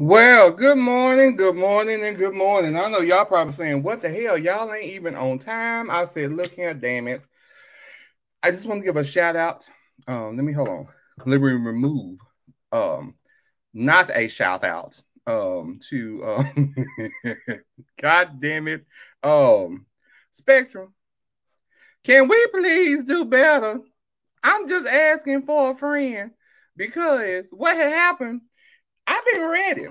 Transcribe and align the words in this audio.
Well, 0.00 0.52
good 0.52 0.78
morning, 0.78 1.34
good 1.34 1.56
morning, 1.56 2.04
and 2.04 2.16
good 2.16 2.32
morning. 2.32 2.76
I 2.76 2.88
know 2.88 3.00
y'all 3.00 3.24
probably 3.24 3.52
saying, 3.52 3.82
what 3.82 4.00
the 4.00 4.08
hell? 4.08 4.38
Y'all 4.38 4.72
ain't 4.72 4.84
even 4.84 5.16
on 5.16 5.40
time. 5.40 5.90
I 5.90 6.06
said, 6.06 6.32
look 6.32 6.52
here, 6.52 6.72
damn 6.72 7.08
it. 7.08 7.20
I 8.40 8.52
just 8.52 8.64
want 8.64 8.80
to 8.80 8.84
give 8.84 8.96
a 8.96 9.02
shout 9.02 9.34
out. 9.34 9.68
Um, 10.06 10.36
let 10.36 10.44
me 10.44 10.52
hold 10.52 10.68
on. 10.68 10.86
Let 11.26 11.40
me 11.40 11.50
remove 11.50 12.20
um 12.70 13.14
not 13.74 14.10
a 14.14 14.28
shout 14.28 14.62
out 14.62 15.02
um 15.26 15.80
to 15.90 16.24
um 16.24 16.74
God 18.00 18.40
damn 18.40 18.68
it. 18.68 18.84
Um 19.24 19.84
Spectrum. 20.30 20.94
Can 22.04 22.28
we 22.28 22.46
please 22.52 23.02
do 23.02 23.24
better? 23.24 23.80
I'm 24.44 24.68
just 24.68 24.86
asking 24.86 25.42
for 25.42 25.72
a 25.72 25.76
friend 25.76 26.30
because 26.76 27.48
what 27.50 27.76
had 27.76 27.92
happened, 27.92 28.42
I've 29.08 29.24
been 29.32 29.48
ready. 29.48 29.86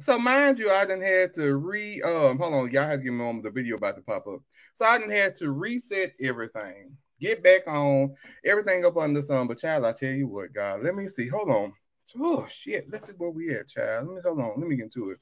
So 0.00 0.18
mind 0.18 0.58
you, 0.58 0.70
I 0.70 0.84
didn't 0.84 1.02
had 1.02 1.34
to 1.34 1.56
re 1.56 2.02
um 2.02 2.38
hold 2.38 2.54
on, 2.54 2.70
y'all 2.70 2.84
had 2.84 2.98
to 2.98 3.04
give 3.04 3.12
me 3.12 3.20
a 3.20 3.24
moment 3.24 3.44
the 3.44 3.50
video 3.50 3.76
about 3.76 3.96
to 3.96 4.02
pop 4.02 4.26
up. 4.26 4.40
So 4.74 4.84
I 4.84 4.98
didn't 4.98 5.12
had 5.12 5.36
to 5.36 5.50
reset 5.52 6.14
everything, 6.20 6.96
get 7.20 7.42
back 7.44 7.62
on 7.66 8.14
everything 8.44 8.84
up 8.84 8.96
under 8.96 9.22
sun. 9.22 9.46
But 9.46 9.58
child, 9.58 9.84
I 9.84 9.92
tell 9.92 10.10
you 10.10 10.26
what, 10.26 10.52
God, 10.52 10.82
let 10.82 10.94
me 10.94 11.06
see. 11.06 11.28
Hold 11.28 11.50
on. 11.50 11.72
Oh 12.18 12.46
shit, 12.48 12.88
let's 12.90 13.06
see 13.06 13.12
where 13.12 13.30
we 13.30 13.54
at, 13.54 13.68
child. 13.68 14.08
Let 14.08 14.16
me 14.16 14.22
hold 14.24 14.40
on. 14.40 14.54
Let 14.58 14.68
me 14.68 14.76
get 14.76 14.84
into 14.84 15.10
it. 15.10 15.18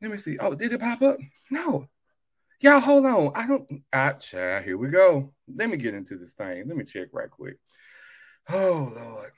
Let 0.00 0.10
me 0.10 0.16
see. 0.16 0.38
Oh, 0.38 0.54
did 0.54 0.72
it 0.72 0.80
pop 0.80 1.02
up? 1.02 1.18
No. 1.50 1.86
Y'all 2.60 2.80
hold 2.80 3.04
on. 3.04 3.32
I 3.34 3.46
don't 3.46 3.82
ah 3.92 4.12
child, 4.12 4.64
here 4.64 4.78
we 4.78 4.88
go. 4.88 5.32
Let 5.54 5.68
me 5.68 5.76
get 5.76 5.94
into 5.94 6.16
this 6.16 6.34
thing. 6.34 6.64
Let 6.66 6.76
me 6.76 6.84
check 6.84 7.08
right 7.12 7.30
quick. 7.30 7.58
Oh 8.48 8.92
Lord. 8.94 9.32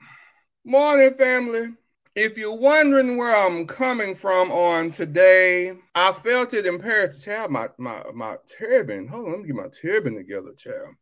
Morning, 0.63 1.13
family. 1.15 1.73
If 2.15 2.37
you're 2.37 2.55
wondering 2.55 3.17
where 3.17 3.35
I'm 3.35 3.65
coming 3.65 4.15
from 4.15 4.51
on 4.51 4.91
today, 4.91 5.73
I 5.95 6.13
felt 6.13 6.53
it 6.53 6.67
imperative 6.67 7.19
to 7.23 7.29
have 7.31 7.49
my, 7.49 7.69
my, 7.79 8.03
my 8.13 8.37
turban. 8.47 9.07
Hold 9.07 9.25
on, 9.25 9.31
let 9.31 9.39
me 9.41 9.47
get 9.47 9.55
my 9.55 9.67
turban 9.69 10.15
together, 10.15 10.53
child. 10.55 10.93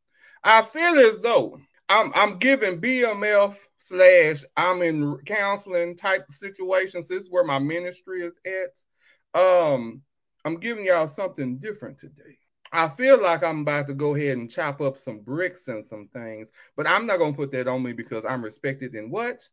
I 0.44 0.64
feel 0.64 0.98
as 1.00 1.20
though 1.20 1.60
I'm 1.90 2.12
I'm 2.16 2.40
giving 2.40 2.80
BMF 2.80 3.58
slash 3.78 4.46
I'm 4.56 4.82
in 4.82 5.18
counseling 5.26 5.98
type 5.98 6.26
situations. 6.32 7.10
This 7.10 7.24
is 7.24 7.30
where 7.30 7.44
my 7.44 7.60
ministry 7.60 8.22
is 8.22 8.34
at. 8.46 9.40
Um, 9.40 10.02
I'm 10.46 10.62
giving 10.62 10.86
y'all 10.86 11.08
something 11.08 11.58
different 11.58 11.98
today. 11.98 12.38
I 12.72 12.88
feel 12.88 13.22
like 13.22 13.44
I'm 13.44 13.62
about 13.62 13.88
to 13.88 13.94
go 13.94 14.16
ahead 14.16 14.38
and 14.38 14.50
chop 14.50 14.80
up 14.80 14.98
some 14.98 15.20
bricks 15.20 15.68
and 15.68 15.86
some 15.86 16.08
things, 16.14 16.52
but 16.78 16.88
I'm 16.88 17.06
not 17.06 17.20
gonna 17.20 17.34
put 17.34 17.52
that 17.52 17.68
on 17.68 17.84
me 17.84 17.92
because 17.92 18.24
I'm 18.24 18.44
respected 18.44 18.96
in 18.96 19.12
what? 19.12 19.46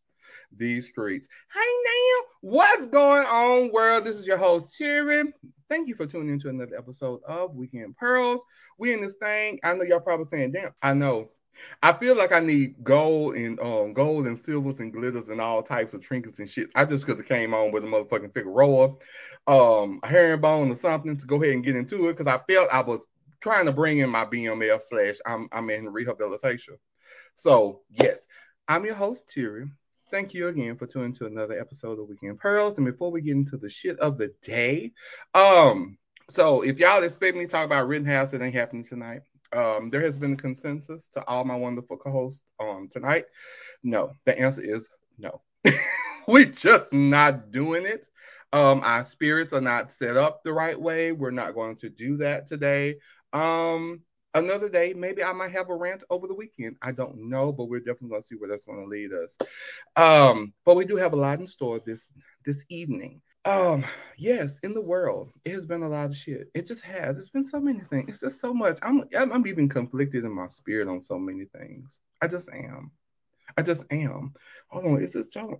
These 0.56 0.88
streets. 0.88 1.28
Hey 1.52 1.60
now, 1.60 2.24
what's 2.40 2.86
going 2.86 3.26
on, 3.26 3.72
world? 3.72 4.04
This 4.04 4.16
is 4.16 4.26
your 4.26 4.38
host, 4.38 4.76
Terry. 4.76 5.32
Thank 5.68 5.88
you 5.88 5.94
for 5.94 6.06
tuning 6.06 6.30
into 6.30 6.48
another 6.48 6.76
episode 6.76 7.20
of 7.28 7.54
Weekend 7.54 7.96
Pearls. 7.96 8.42
We 8.78 8.92
in 8.92 9.02
this 9.02 9.14
thing. 9.20 9.60
I 9.62 9.74
know 9.74 9.84
y'all 9.84 10.00
probably 10.00 10.26
saying, 10.26 10.52
damn, 10.52 10.72
I 10.82 10.94
know. 10.94 11.30
I 11.82 11.92
feel 11.92 12.16
like 12.16 12.32
I 12.32 12.40
need 12.40 12.82
gold 12.82 13.34
and 13.34 13.58
um 13.60 13.92
gold 13.92 14.26
and 14.26 14.38
silvers 14.38 14.78
and 14.78 14.92
glitters 14.92 15.28
and 15.28 15.40
all 15.40 15.62
types 15.62 15.94
of 15.94 16.00
trinkets 16.00 16.38
and 16.38 16.48
shit. 16.48 16.70
I 16.74 16.84
just 16.84 17.06
could 17.06 17.18
have 17.18 17.28
came 17.28 17.54
on 17.54 17.72
with 17.72 17.84
a 17.84 17.86
motherfucking 17.86 18.34
Figaro, 18.34 18.98
um, 19.46 20.00
herringbone 20.04 20.70
or 20.70 20.76
something 20.76 21.16
to 21.16 21.26
go 21.26 21.42
ahead 21.42 21.54
and 21.54 21.64
get 21.64 21.76
into 21.76 22.08
it 22.08 22.16
because 22.16 22.32
I 22.32 22.40
felt 22.50 22.68
I 22.72 22.80
was 22.80 23.04
trying 23.40 23.66
to 23.66 23.72
bring 23.72 23.98
in 23.98 24.10
my 24.10 24.24
BMF 24.24 24.82
slash 24.88 25.16
I'm 25.26 25.48
I'm 25.52 25.70
in 25.70 25.88
rehabilitation. 25.88 26.76
So 27.36 27.82
yes, 27.90 28.26
I'm 28.66 28.84
your 28.84 28.94
host, 28.94 29.28
Terry. 29.28 29.66
Thank 30.10 30.32
you 30.32 30.48
again 30.48 30.76
for 30.76 30.86
tuning 30.86 31.12
to 31.14 31.26
another 31.26 31.58
episode 31.58 31.98
of 31.98 32.08
Weekend 32.08 32.38
Pearls. 32.38 32.78
And 32.78 32.86
before 32.86 33.10
we 33.10 33.20
get 33.20 33.36
into 33.36 33.58
the 33.58 33.68
shit 33.68 33.98
of 33.98 34.16
the 34.16 34.32
day, 34.42 34.92
um, 35.34 35.98
so 36.30 36.62
if 36.62 36.78
y'all 36.78 37.02
expect 37.02 37.36
me 37.36 37.44
to 37.44 37.50
talk 37.50 37.66
about 37.66 37.88
Rittenhouse, 37.88 38.32
it 38.32 38.40
ain't 38.40 38.54
happening 38.54 38.84
tonight. 38.84 39.20
Um, 39.52 39.90
there 39.90 40.00
has 40.00 40.18
been 40.18 40.32
a 40.32 40.36
consensus 40.36 41.08
to 41.08 41.26
all 41.26 41.44
my 41.44 41.56
wonderful 41.56 41.98
co-hosts 41.98 42.42
um 42.58 42.88
tonight. 42.90 43.26
No, 43.82 44.12
the 44.24 44.38
answer 44.38 44.62
is 44.62 44.88
no. 45.18 45.42
we 46.28 46.46
just 46.46 46.92
not 46.92 47.50
doing 47.50 47.84
it. 47.84 48.08
Um, 48.52 48.80
our 48.82 49.04
spirits 49.04 49.52
are 49.52 49.60
not 49.60 49.90
set 49.90 50.16
up 50.16 50.42
the 50.42 50.54
right 50.54 50.80
way. 50.80 51.12
We're 51.12 51.30
not 51.32 51.54
going 51.54 51.76
to 51.76 51.90
do 51.90 52.16
that 52.18 52.46
today. 52.46 52.96
Um, 53.34 54.00
another 54.34 54.68
day, 54.68 54.94
maybe 54.94 55.22
I 55.22 55.32
might 55.32 55.52
have 55.52 55.70
a 55.70 55.74
rant 55.74 56.04
over 56.10 56.26
the 56.26 56.34
weekend. 56.34 56.76
I 56.82 56.92
don't 56.92 57.28
know, 57.28 57.52
but 57.52 57.68
we're 57.68 57.80
definitely 57.80 58.10
going 58.10 58.22
to 58.22 58.26
see 58.26 58.36
where 58.36 58.48
that's 58.48 58.64
going 58.64 58.82
to 58.82 58.86
lead 58.86 59.12
us. 59.12 59.36
Um, 59.96 60.52
but 60.64 60.76
we 60.76 60.84
do 60.84 60.96
have 60.96 61.12
a 61.12 61.16
lot 61.16 61.40
in 61.40 61.46
store 61.46 61.80
this 61.84 62.08
this 62.44 62.64
evening. 62.68 63.20
Um, 63.44 63.84
yes, 64.18 64.58
in 64.62 64.74
the 64.74 64.80
world, 64.80 65.30
it 65.44 65.52
has 65.52 65.64
been 65.64 65.82
a 65.82 65.88
lot 65.88 66.10
of 66.10 66.16
shit. 66.16 66.50
It 66.54 66.66
just 66.66 66.82
has. 66.82 67.18
It's 67.18 67.30
been 67.30 67.44
so 67.44 67.60
many 67.60 67.80
things. 67.80 68.10
It's 68.10 68.20
just 68.20 68.40
so 68.40 68.52
much. 68.52 68.78
I'm 68.82 69.04
I'm, 69.16 69.46
even 69.46 69.68
conflicted 69.68 70.24
in 70.24 70.32
my 70.32 70.48
spirit 70.48 70.88
on 70.88 71.00
so 71.00 71.18
many 71.18 71.46
things. 71.46 71.98
I 72.20 72.28
just 72.28 72.50
am. 72.50 72.90
I 73.56 73.62
just 73.62 73.84
am. 73.90 74.34
Hold 74.68 74.84
on, 74.84 75.02
it's 75.02 75.14
just 75.14 75.34
hold 75.34 75.54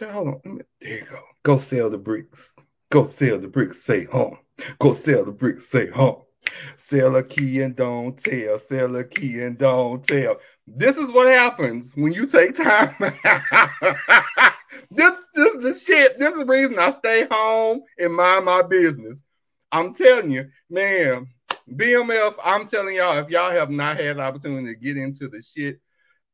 on. 0.00 0.10
Hold 0.12 0.28
on. 0.28 0.60
There 0.80 0.98
you 0.98 1.06
go. 1.06 1.20
Go 1.42 1.58
sell 1.58 1.88
the 1.88 1.98
bricks. 1.98 2.54
Go 2.90 3.06
sell 3.06 3.38
the 3.38 3.48
bricks. 3.48 3.82
Say 3.82 4.04
home. 4.04 4.36
Go 4.78 4.92
sell 4.92 5.24
the 5.24 5.32
bricks. 5.32 5.68
Say 5.68 5.88
home. 5.88 6.22
Sell 6.76 7.16
a 7.16 7.22
key 7.22 7.62
and 7.62 7.76
don't 7.76 8.16
tell. 8.16 8.58
Sell 8.58 8.96
a 8.96 9.04
key 9.04 9.40
and 9.42 9.58
don't 9.58 10.02
tell. 10.04 10.36
This 10.66 10.96
is 10.96 11.10
what 11.12 11.32
happens 11.32 11.92
when 11.94 12.12
you 12.12 12.26
take 12.26 12.54
time. 12.54 12.94
this, 14.90 15.14
this 15.34 15.54
is 15.54 15.62
the 15.62 15.78
shit. 15.78 16.18
This 16.18 16.32
is 16.32 16.38
the 16.38 16.46
reason 16.46 16.78
I 16.78 16.90
stay 16.90 17.26
home 17.30 17.82
and 17.98 18.14
mind 18.14 18.44
my 18.44 18.62
business. 18.62 19.22
I'm 19.70 19.94
telling 19.94 20.30
you, 20.30 20.48
man, 20.68 21.28
BMF, 21.70 22.34
I'm 22.44 22.66
telling 22.66 22.96
y'all, 22.96 23.18
if 23.18 23.30
y'all 23.30 23.52
have 23.52 23.70
not 23.70 23.98
had 23.98 24.16
the 24.16 24.22
opportunity 24.22 24.74
to 24.74 24.80
get 24.80 24.96
into 24.96 25.28
the 25.28 25.42
shit, 25.54 25.80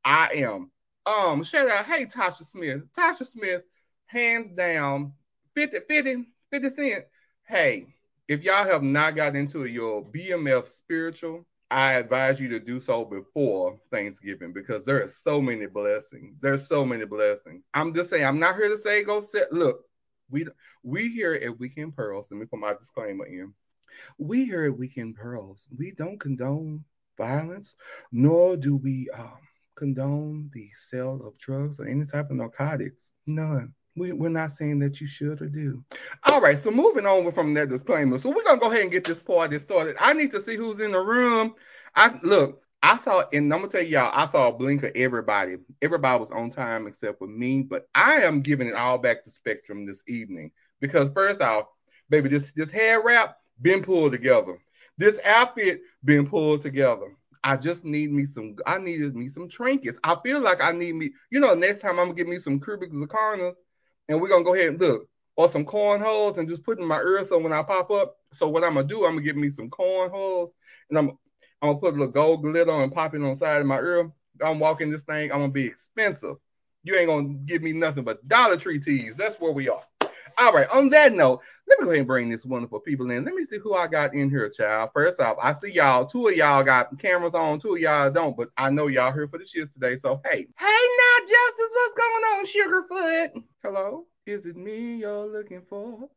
I 0.04 0.30
am. 0.34 0.70
Um, 1.06 1.44
shout 1.44 1.68
out, 1.68 1.86
hey 1.86 2.06
Tasha 2.06 2.46
Smith. 2.46 2.82
Tasha 2.96 3.26
Smith, 3.26 3.62
hands 4.06 4.50
down, 4.50 5.12
50, 5.54 5.80
50, 5.88 6.26
50 6.50 6.70
cent. 6.70 7.04
Hey, 7.46 7.86
if 8.28 8.42
y'all 8.42 8.68
have 8.68 8.82
not 8.82 9.16
got 9.16 9.34
into 9.34 9.64
your 9.64 10.04
BMF 10.04 10.68
spiritual, 10.68 11.46
I 11.70 11.94
advise 11.94 12.38
you 12.38 12.48
to 12.50 12.60
do 12.60 12.80
so 12.80 13.04
before 13.04 13.78
Thanksgiving 13.90 14.52
because 14.52 14.84
there 14.84 15.02
are 15.02 15.08
so 15.08 15.40
many 15.40 15.66
blessings. 15.66 16.36
There's 16.40 16.66
so 16.68 16.84
many 16.84 17.04
blessings. 17.04 17.64
I'm 17.74 17.94
just 17.94 18.10
saying, 18.10 18.24
I'm 18.24 18.38
not 18.38 18.56
here 18.56 18.68
to 18.68 18.78
say 18.78 19.02
go 19.02 19.20
set. 19.20 19.52
Look, 19.52 19.84
we 20.30 20.46
we 20.82 21.08
here 21.08 21.34
at 21.34 21.58
Weekend 21.58 21.96
Pearls. 21.96 22.26
Let 22.30 22.38
me 22.38 22.46
put 22.46 22.60
my 22.60 22.74
disclaimer 22.74 23.26
in. 23.26 23.52
We 24.18 24.44
here 24.44 24.64
at 24.64 24.78
Weekend 24.78 25.16
Pearls, 25.16 25.66
we 25.76 25.92
don't 25.92 26.20
condone 26.20 26.84
violence, 27.16 27.74
nor 28.12 28.56
do 28.56 28.76
we 28.76 29.08
um, 29.14 29.38
condone 29.76 30.50
the 30.52 30.68
sale 30.90 31.20
of 31.26 31.38
drugs 31.38 31.80
or 31.80 31.86
any 31.86 32.04
type 32.04 32.30
of 32.30 32.36
narcotics. 32.36 33.12
None. 33.26 33.74
We, 33.98 34.12
we're 34.12 34.28
not 34.28 34.52
saying 34.52 34.78
that 34.80 35.00
you 35.00 35.06
should 35.06 35.40
or 35.42 35.48
do. 35.48 35.84
All 36.24 36.40
right, 36.40 36.58
so 36.58 36.70
moving 36.70 37.06
on 37.06 37.30
from 37.32 37.54
that 37.54 37.68
disclaimer. 37.68 38.18
So 38.18 38.30
we're 38.30 38.44
gonna 38.44 38.60
go 38.60 38.70
ahead 38.70 38.82
and 38.82 38.92
get 38.92 39.04
this 39.04 39.20
party 39.20 39.58
started. 39.58 39.96
I 40.00 40.12
need 40.12 40.30
to 40.32 40.42
see 40.42 40.56
who's 40.56 40.80
in 40.80 40.92
the 40.92 41.00
room. 41.00 41.54
I 41.94 42.18
look, 42.22 42.62
I 42.82 42.96
saw, 42.98 43.24
and 43.32 43.52
I'm 43.52 43.60
gonna 43.60 43.72
tell 43.72 43.82
y'all, 43.82 44.12
I 44.14 44.26
saw 44.26 44.48
a 44.48 44.52
blink 44.52 44.84
of 44.84 44.92
everybody. 44.94 45.56
Everybody 45.82 46.20
was 46.20 46.30
on 46.30 46.50
time 46.50 46.86
except 46.86 47.18
for 47.18 47.26
me, 47.26 47.62
but 47.62 47.88
I 47.94 48.22
am 48.22 48.40
giving 48.40 48.68
it 48.68 48.74
all 48.74 48.98
back 48.98 49.24
to 49.24 49.30
Spectrum 49.30 49.84
this 49.84 50.02
evening 50.06 50.52
because 50.80 51.10
first 51.12 51.40
off, 51.40 51.66
baby, 52.08 52.28
this 52.28 52.52
this 52.54 52.70
hair 52.70 53.02
wrap 53.02 53.38
been 53.62 53.82
pulled 53.82 54.12
together. 54.12 54.58
This 54.96 55.18
outfit 55.24 55.80
been 56.04 56.26
pulled 56.26 56.60
together. 56.60 57.16
I 57.44 57.56
just 57.56 57.84
need 57.84 58.12
me 58.12 58.24
some. 58.24 58.56
I 58.66 58.78
needed 58.78 59.14
me 59.16 59.28
some 59.28 59.48
trinkets. 59.48 59.98
I 60.04 60.16
feel 60.22 60.40
like 60.40 60.60
I 60.60 60.72
need 60.72 60.94
me. 60.94 61.12
You 61.30 61.40
know, 61.40 61.54
next 61.54 61.80
time 61.80 61.98
I'm 61.98 62.06
gonna 62.06 62.14
get 62.14 62.28
me 62.28 62.38
some 62.38 62.60
cubic 62.60 62.92
zirconias, 62.92 63.54
and 64.08 64.20
we're 64.20 64.28
gonna 64.28 64.44
go 64.44 64.54
ahead 64.54 64.68
and 64.68 64.80
look 64.80 65.08
or 65.36 65.48
some 65.48 65.64
cornholes 65.64 66.36
and 66.38 66.48
just 66.48 66.64
put 66.64 66.78
in 66.78 66.84
my 66.84 66.98
ear 66.98 67.24
so 67.24 67.38
when 67.38 67.52
I 67.52 67.62
pop 67.62 67.90
up. 67.90 68.16
So 68.32 68.48
what 68.48 68.64
I'm 68.64 68.74
gonna 68.74 68.86
do, 68.86 69.04
I'm 69.04 69.12
gonna 69.12 69.22
give 69.22 69.36
me 69.36 69.48
some 69.50 69.70
cornholes 69.70 70.50
and 70.90 70.98
I'm 70.98 71.10
I'm 71.62 71.70
gonna 71.70 71.78
put 71.78 71.94
a 71.94 71.96
little 71.96 72.12
gold 72.12 72.42
glitter 72.42 72.70
and 72.72 72.92
pop 72.92 73.14
it 73.14 73.22
on 73.22 73.30
the 73.30 73.36
side 73.36 73.60
of 73.60 73.66
my 73.66 73.78
ear. 73.78 74.10
I'm 74.44 74.58
walking 74.58 74.90
this 74.90 75.02
thing. 75.02 75.32
I'm 75.32 75.40
gonna 75.40 75.52
be 75.52 75.66
expensive. 75.66 76.36
You 76.84 76.96
ain't 76.96 77.08
gonna 77.08 77.34
give 77.46 77.62
me 77.62 77.72
nothing 77.72 78.04
but 78.04 78.26
Dollar 78.28 78.56
Tree 78.56 78.80
tees. 78.80 79.16
That's 79.16 79.40
where 79.40 79.52
we 79.52 79.68
are. 79.68 79.82
All 80.38 80.52
right. 80.52 80.68
On 80.70 80.88
that 80.90 81.12
note, 81.12 81.40
let 81.68 81.78
me 81.78 81.84
go 81.84 81.90
ahead 81.90 81.98
and 81.98 82.06
bring 82.06 82.30
this 82.30 82.44
wonderful 82.44 82.80
people 82.80 83.10
in. 83.10 83.24
Let 83.24 83.34
me 83.34 83.44
see 83.44 83.58
who 83.58 83.74
I 83.74 83.86
got 83.86 84.14
in 84.14 84.30
here, 84.30 84.48
child. 84.48 84.90
First 84.94 85.20
off, 85.20 85.36
I 85.40 85.52
see 85.52 85.70
y'all. 85.72 86.06
Two 86.06 86.28
of 86.28 86.34
y'all 86.34 86.64
got 86.64 86.98
cameras 86.98 87.34
on. 87.34 87.60
Two 87.60 87.74
of 87.74 87.80
y'all 87.80 88.10
don't, 88.10 88.36
but 88.36 88.48
I 88.56 88.70
know 88.70 88.86
y'all 88.86 89.12
here 89.12 89.28
for 89.28 89.38
the 89.38 89.44
shits 89.44 89.72
today. 89.72 89.96
So 89.96 90.20
hey, 90.24 90.46
hey 90.58 90.88
now, 90.98 91.26
Justice, 91.26 91.72
what's 91.74 91.98
going 91.98 92.24
on, 92.24 92.46
Sugarfoot? 92.46 93.44
Hello, 93.62 94.06
is 94.26 94.46
it 94.46 94.56
me 94.56 94.96
you're 94.96 95.26
looking 95.26 95.62
for? 95.68 96.08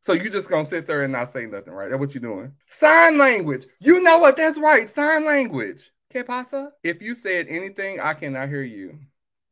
So 0.00 0.12
you 0.12 0.30
just 0.30 0.48
gonna 0.48 0.68
sit 0.68 0.86
there 0.86 1.02
and 1.02 1.12
not 1.12 1.32
say 1.32 1.46
nothing, 1.46 1.72
right? 1.72 1.90
That's 1.90 2.00
what 2.00 2.14
you're 2.14 2.22
doing. 2.22 2.52
Sign 2.68 3.18
language. 3.18 3.66
You 3.80 4.00
know 4.00 4.18
what? 4.18 4.36
That's 4.36 4.58
right. 4.58 4.88
Sign 4.88 5.24
language. 5.24 5.90
¿Qué 6.14 6.24
pasa? 6.24 6.70
If 6.82 7.02
you 7.02 7.14
said 7.14 7.46
anything, 7.48 8.00
I 8.00 8.14
cannot 8.14 8.48
hear 8.48 8.62
you. 8.62 8.98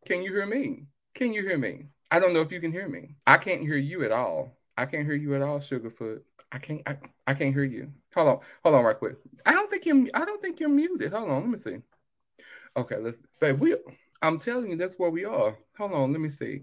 Can 0.06 0.22
you 0.22 0.32
hear 0.32 0.46
me? 0.46 0.84
Can 1.14 1.32
you 1.32 1.42
hear 1.42 1.58
me? 1.58 1.86
I 2.10 2.20
don't 2.20 2.32
know 2.32 2.40
if 2.40 2.52
you 2.52 2.60
can 2.60 2.70
hear 2.70 2.88
me. 2.88 3.16
I 3.26 3.36
can't 3.38 3.62
hear 3.62 3.76
you 3.76 4.04
at 4.04 4.12
all. 4.12 4.56
I 4.76 4.86
can't 4.86 5.06
hear 5.06 5.14
you 5.14 5.34
at 5.34 5.42
all, 5.42 5.58
Sugarfoot. 5.58 6.20
I 6.50 6.58
can't. 6.58 6.82
I, 6.86 6.96
I 7.26 7.34
can't 7.34 7.54
hear 7.54 7.64
you. 7.64 7.92
Hold 8.14 8.28
on. 8.28 8.38
Hold 8.62 8.74
on, 8.76 8.84
right 8.84 8.98
quick. 8.98 9.16
I 9.46 9.52
don't 9.52 9.70
think 9.70 9.86
you. 9.86 10.10
I 10.14 10.24
don't 10.24 10.40
think 10.40 10.60
you're 10.60 10.68
muted. 10.68 11.12
Hold 11.12 11.30
on. 11.30 11.40
Let 11.42 11.50
me 11.50 11.58
see. 11.58 11.78
Okay, 12.76 12.96
let's. 12.98 13.18
Babe, 13.40 13.58
we. 13.58 13.76
I'm 14.22 14.38
telling 14.38 14.70
you, 14.70 14.76
that's 14.76 14.94
where 14.94 15.10
we 15.10 15.24
are. 15.24 15.56
Hold 15.78 15.92
on. 15.92 16.12
Let 16.12 16.20
me 16.20 16.28
see. 16.28 16.62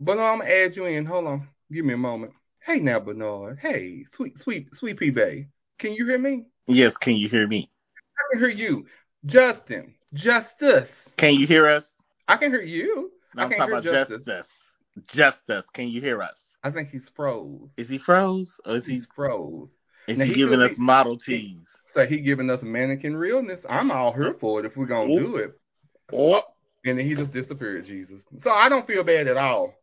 But 0.00 0.18
I'm 0.18 0.38
gonna 0.38 0.50
add 0.50 0.76
you 0.76 0.84
in. 0.84 1.06
Hold 1.06 1.26
on. 1.26 1.48
Give 1.72 1.84
me 1.84 1.94
a 1.94 1.98
moment. 1.98 2.32
Hey 2.60 2.80
now, 2.80 3.00
Bernard. 3.00 3.58
Hey, 3.60 4.04
sweet, 4.10 4.38
sweet, 4.38 4.74
sweet 4.74 4.98
P 4.98 5.10
Bay. 5.10 5.48
Can 5.78 5.92
you 5.92 6.06
hear 6.06 6.18
me? 6.18 6.46
Yes, 6.66 6.96
can 6.96 7.14
you 7.14 7.28
hear 7.28 7.46
me? 7.46 7.70
I 8.18 8.32
can 8.32 8.40
hear 8.40 8.48
you. 8.48 8.86
Justin. 9.24 9.94
Justice. 10.12 11.08
Can 11.16 11.34
you 11.34 11.46
hear 11.46 11.68
us? 11.68 11.94
I 12.28 12.36
can 12.36 12.50
hear 12.50 12.62
you. 12.62 13.12
No, 13.34 13.44
I'm 13.44 13.50
talking 13.50 13.72
about 13.72 13.84
Justice. 13.84 14.24
Justice. 14.24 14.72
Justice. 15.08 15.70
Can 15.70 15.88
you 15.88 16.00
hear 16.00 16.22
us? 16.22 16.55
I 16.66 16.70
think 16.72 16.90
he's 16.90 17.08
froze. 17.08 17.70
Is 17.76 17.88
he 17.88 17.96
froze? 17.96 18.58
Or 18.66 18.74
is 18.74 18.86
he 18.86 19.00
froze. 19.14 19.72
is 20.08 20.18
Now, 20.18 20.24
he, 20.24 20.32
he 20.32 20.36
giving 20.36 20.60
us 20.60 20.76
be- 20.76 20.82
Model 20.82 21.16
T's? 21.16 21.68
So 21.86 22.04
he 22.04 22.18
giving 22.18 22.50
us 22.50 22.62
mannequin 22.62 23.16
realness. 23.16 23.64
I'm 23.68 23.92
all 23.92 24.12
here 24.12 24.34
for 24.34 24.58
it 24.58 24.66
if 24.66 24.76
we're 24.76 24.86
gonna 24.86 25.14
do 25.14 25.36
it. 25.36 25.56
Oh, 26.12 26.42
And 26.84 26.98
then 26.98 27.06
he 27.06 27.14
just 27.14 27.32
disappeared, 27.32 27.84
Jesus. 27.84 28.26
So 28.38 28.50
I 28.50 28.68
don't 28.68 28.84
feel 28.84 29.04
bad 29.04 29.28
at 29.28 29.36
all. 29.36 29.74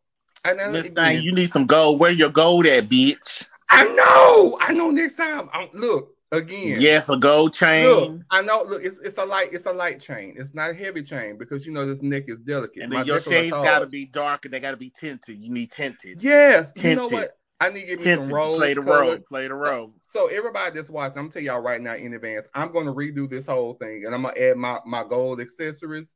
And 0.43 0.59
then 0.59 0.73
Miss 0.73 0.87
Thing, 0.87 1.21
you 1.23 1.33
need 1.33 1.51
some 1.51 1.67
gold. 1.67 2.01
Where 2.01 2.11
your 2.11 2.29
gold 2.29 2.65
at, 2.65 2.89
bitch? 2.89 3.47
I 3.69 3.85
know. 3.85 4.57
I 4.59 4.73
know 4.73 4.91
next 4.91 5.15
time. 5.15 5.49
i 5.53 5.69
look 5.73 6.12
again. 6.33 6.81
Yes, 6.81 7.07
a 7.09 7.17
gold 7.17 7.53
chain. 7.53 7.87
Look. 7.87 8.21
I 8.29 8.41
know. 8.41 8.63
Look, 8.63 8.83
it's 8.83 8.97
it's 8.99 9.17
a 9.17 9.25
light. 9.25 9.53
It's 9.53 9.65
a 9.65 9.71
light 9.71 10.01
chain. 10.01 10.35
It's 10.37 10.53
not 10.53 10.71
a 10.71 10.73
heavy 10.73 11.03
chain 11.03 11.37
because 11.37 11.65
you 11.65 11.71
know 11.71 11.85
this 11.85 12.01
neck 12.01 12.25
is 12.27 12.39
delicate. 12.39 12.83
and 12.83 12.91
My 12.91 12.99
then 12.99 13.07
your 13.07 13.19
decollete 13.19 13.29
shades 13.29 13.51
gotta 13.51 13.85
be 13.85 14.05
dark 14.05 14.45
and 14.45 14.53
they 14.53 14.59
gotta 14.59 14.77
be 14.77 14.89
tinted. 14.89 15.37
You 15.37 15.51
need 15.51 15.71
tinted. 15.71 16.21
Yes. 16.21 16.71
Tinted. 16.75 16.89
You 16.89 16.95
know 16.95 17.07
what? 17.07 17.37
I 17.59 17.69
need 17.69 17.81
to 17.81 17.87
give 17.95 17.99
me 17.99 18.13
some 18.15 18.27
to 18.27 18.33
rose 18.33 18.57
play 18.57 18.73
the 18.73 18.81
role. 18.81 19.17
Play 19.29 19.47
the 19.47 19.53
role. 19.53 19.93
So 20.07 20.27
everybody 20.27 20.75
that's 20.75 20.89
watching, 20.89 21.17
I'm 21.19 21.25
gonna 21.25 21.33
tell 21.33 21.43
y'all 21.43 21.59
right 21.61 21.79
now 21.79 21.95
in 21.95 22.13
advance, 22.13 22.47
I'm 22.53 22.73
gonna 22.73 22.93
redo 22.93 23.29
this 23.29 23.45
whole 23.45 23.75
thing, 23.75 24.03
and 24.05 24.13
I'm 24.13 24.23
gonna 24.23 24.37
add 24.37 24.57
my 24.57 24.79
my 24.85 25.05
gold 25.07 25.39
accessories, 25.39 26.13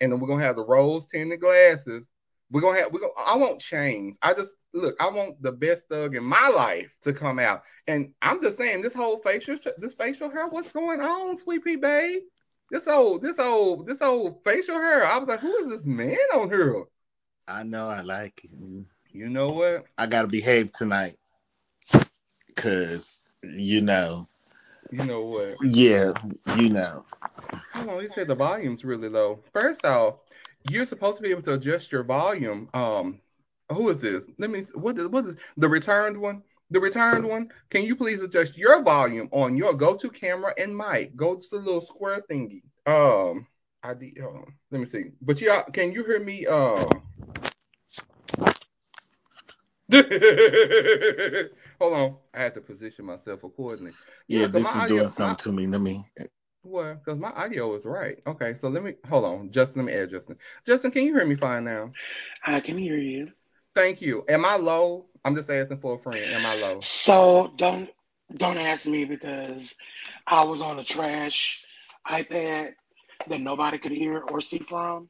and 0.00 0.12
then 0.12 0.20
we're 0.20 0.28
gonna 0.28 0.44
have 0.44 0.56
the 0.56 0.64
rose 0.64 1.06
tinted 1.06 1.40
glasses. 1.40 2.06
We're 2.54 2.60
gonna 2.60 2.78
have 2.78 2.92
we 2.92 3.00
gonna 3.00 3.12
I 3.18 3.36
won't 3.36 3.60
change. 3.60 4.16
I 4.22 4.32
just 4.32 4.54
look, 4.72 4.94
I 5.00 5.10
want 5.10 5.42
the 5.42 5.50
best 5.50 5.88
thug 5.88 6.14
in 6.14 6.22
my 6.22 6.46
life 6.46 6.88
to 7.02 7.12
come 7.12 7.40
out. 7.40 7.64
And 7.88 8.12
I'm 8.22 8.40
just 8.40 8.58
saying 8.58 8.80
this 8.80 8.92
whole 8.92 9.18
facial 9.18 9.56
this 9.78 9.94
facial 9.94 10.30
hair, 10.30 10.46
what's 10.46 10.70
going 10.70 11.00
on, 11.00 11.36
sweet 11.36 11.64
pea 11.64 11.74
babe? 11.74 12.22
This 12.70 12.86
old 12.86 13.22
this 13.22 13.40
old 13.40 13.88
this 13.88 14.00
old 14.00 14.44
facial 14.44 14.76
hair. 14.76 15.04
I 15.04 15.18
was 15.18 15.28
like, 15.28 15.40
who 15.40 15.52
is 15.56 15.68
this 15.68 15.84
man 15.84 16.16
on 16.32 16.48
here? 16.48 16.84
I 17.48 17.64
know 17.64 17.88
I 17.88 18.02
like 18.02 18.44
it. 18.44 18.50
You 19.10 19.28
know 19.28 19.48
what? 19.48 19.86
I 19.98 20.06
gotta 20.06 20.28
behave 20.28 20.72
tonight. 20.72 21.16
Cause 22.54 23.18
you 23.42 23.80
know. 23.80 24.28
You 24.92 25.04
know 25.06 25.22
what? 25.22 25.56
Yeah, 25.64 26.12
you 26.54 26.68
know. 26.68 27.04
Hold 27.72 27.88
on, 27.88 28.00
he 28.00 28.06
said 28.06 28.28
the 28.28 28.36
volume's 28.36 28.84
really 28.84 29.08
low. 29.08 29.40
First 29.52 29.84
off, 29.84 30.18
you're 30.70 30.86
supposed 30.86 31.16
to 31.18 31.22
be 31.22 31.30
able 31.30 31.42
to 31.42 31.54
adjust 31.54 31.92
your 31.92 32.02
volume. 32.02 32.68
Um, 32.74 33.20
who 33.72 33.88
is 33.90 34.00
this? 34.00 34.24
Let 34.38 34.50
me. 34.50 34.62
What 34.74 34.98
is 34.98 35.08
what 35.08 35.26
is 35.26 35.36
the 35.56 35.68
returned 35.68 36.16
one? 36.16 36.42
The 36.70 36.80
returned 36.80 37.24
one. 37.24 37.50
Can 37.70 37.84
you 37.84 37.94
please 37.96 38.22
adjust 38.22 38.56
your 38.56 38.82
volume 38.82 39.28
on 39.32 39.56
your 39.56 39.74
go-to 39.74 40.10
camera 40.10 40.54
and 40.58 40.76
mic? 40.76 41.14
Go 41.16 41.36
to 41.36 41.46
the 41.50 41.58
little 41.58 41.80
square 41.80 42.22
thingy. 42.30 42.62
Um, 42.86 43.46
I 43.82 43.94
did. 43.94 44.18
Hold 44.18 44.36
on. 44.36 44.54
Let 44.70 44.80
me 44.80 44.86
see. 44.86 45.04
But 45.20 45.40
yeah, 45.40 45.62
can 45.62 45.92
you 45.92 46.04
hear 46.04 46.20
me? 46.20 46.46
Um. 46.46 46.88
Hold 51.80 51.92
on, 51.92 52.16
I 52.32 52.40
had 52.40 52.54
to 52.54 52.60
position 52.62 53.04
myself 53.04 53.44
accordingly. 53.44 53.92
Yeah, 54.28 54.46
this 54.46 54.66
is 54.70 54.76
audio- 54.76 54.96
doing 54.96 55.08
something 55.08 55.36
to 55.44 55.52
me. 55.52 55.66
Let 55.66 55.82
me 55.82 56.02
Well, 56.64 56.94
because 56.94 57.18
my 57.20 57.30
audio 57.30 57.74
is 57.74 57.84
right. 57.84 58.18
Okay, 58.26 58.56
so 58.60 58.68
let 58.68 58.82
me 58.82 58.94
hold 59.08 59.24
on. 59.24 59.50
Justin, 59.50 59.84
let 59.84 59.92
me 59.92 59.98
add 60.00 60.10
Justin. 60.10 60.36
Justin, 60.66 60.90
can 60.90 61.04
you 61.04 61.14
hear 61.14 61.26
me 61.26 61.36
fine 61.36 61.64
now? 61.64 61.90
I 62.44 62.60
can 62.60 62.78
hear 62.78 62.96
you. 62.96 63.32
Thank 63.74 64.00
you. 64.00 64.24
Am 64.28 64.44
I 64.44 64.56
low? 64.56 65.06
I'm 65.24 65.34
just 65.36 65.50
asking 65.50 65.78
for 65.78 65.96
a 65.96 65.98
friend. 65.98 66.34
Am 66.34 66.46
I 66.46 66.54
low? 66.54 66.80
So 66.80 67.52
don't 67.56 67.90
don't 68.34 68.56
ask 68.58 68.86
me 68.86 69.04
because 69.04 69.74
I 70.26 70.44
was 70.44 70.62
on 70.62 70.78
a 70.78 70.84
trash 70.84 71.64
iPad 72.08 72.72
that 73.28 73.40
nobody 73.40 73.78
could 73.78 73.92
hear 73.92 74.20
or 74.20 74.40
see 74.40 74.58
from. 74.58 75.08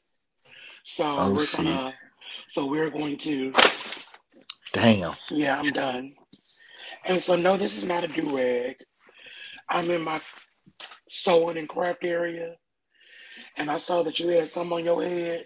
So 0.84 1.04
Oh, 1.18 1.34
we're 1.34 1.46
shit. 1.46 1.58
gonna 1.58 1.94
so 2.48 2.66
we're 2.66 2.90
going 2.90 3.16
to 3.18 3.52
damn. 4.72 5.14
yeah, 5.30 5.58
I'm 5.58 5.72
done. 5.72 6.14
And 7.04 7.22
so 7.22 7.36
no, 7.36 7.56
this 7.56 7.76
is 7.76 7.84
not 7.84 8.04
a 8.04 8.08
do 8.08 8.36
rag. 8.36 8.76
I'm 9.68 9.90
in 9.90 10.02
my 10.02 10.20
sewing 11.14 11.56
and 11.58 11.68
craft 11.68 12.04
area 12.04 12.56
and 13.56 13.70
I 13.70 13.76
saw 13.76 14.02
that 14.02 14.18
you 14.18 14.28
had 14.28 14.48
some 14.48 14.72
on 14.72 14.84
your 14.84 15.02
head. 15.02 15.44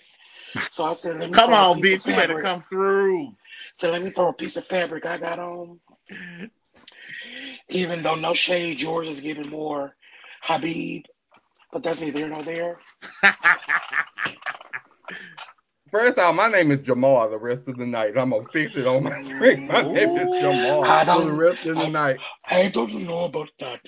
So 0.70 0.84
I 0.84 0.94
said, 0.94 1.18
let 1.20 1.28
me 1.28 1.34
Come 1.34 1.48
throw 1.50 1.56
a 1.56 1.70
on, 1.72 1.80
piece 1.82 1.94
of 1.96 2.00
bitch. 2.04 2.06
You 2.08 2.14
better 2.16 2.28
fabric. 2.34 2.44
come 2.44 2.64
through. 2.70 3.32
So 3.74 3.90
let 3.90 4.02
me 4.02 4.10
throw 4.10 4.28
a 4.28 4.32
piece 4.32 4.56
of 4.56 4.64
fabric 4.64 5.04
I 5.06 5.18
got 5.18 5.38
on. 5.38 5.78
Even 7.68 8.02
though 8.02 8.14
no 8.14 8.32
shade, 8.32 8.78
George 8.78 9.08
is 9.08 9.20
giving 9.20 9.50
more 9.50 9.94
Habib, 10.40 11.04
but 11.70 11.82
that's 11.82 12.00
neither 12.00 12.18
here 12.18 12.28
nor 12.28 12.42
there. 12.42 12.78
First 15.90 16.18
off, 16.18 16.34
my 16.34 16.48
name 16.50 16.70
is 16.70 16.80
Jamal 16.80 17.28
the 17.30 17.38
rest 17.38 17.62
of 17.66 17.76
the 17.78 17.86
night. 17.86 18.16
I'm 18.18 18.30
gonna 18.30 18.44
fix 18.52 18.76
it 18.76 18.86
on 18.86 19.04
my 19.04 19.22
screen. 19.22 19.66
My 19.68 19.80
name 19.82 20.16
is 20.18 20.40
Jamal 20.42 20.84
I 20.84 21.04
for 21.04 21.06
the 21.20 21.26
don't- 21.26 21.36
rest 21.38 21.66
of 21.66 21.76
the 21.76 21.84
I- 21.84 21.88
night. 21.88 22.18
I 22.44 22.68
don't 22.68 22.94
know 23.04 23.24
about 23.24 23.50
that. 23.58 23.80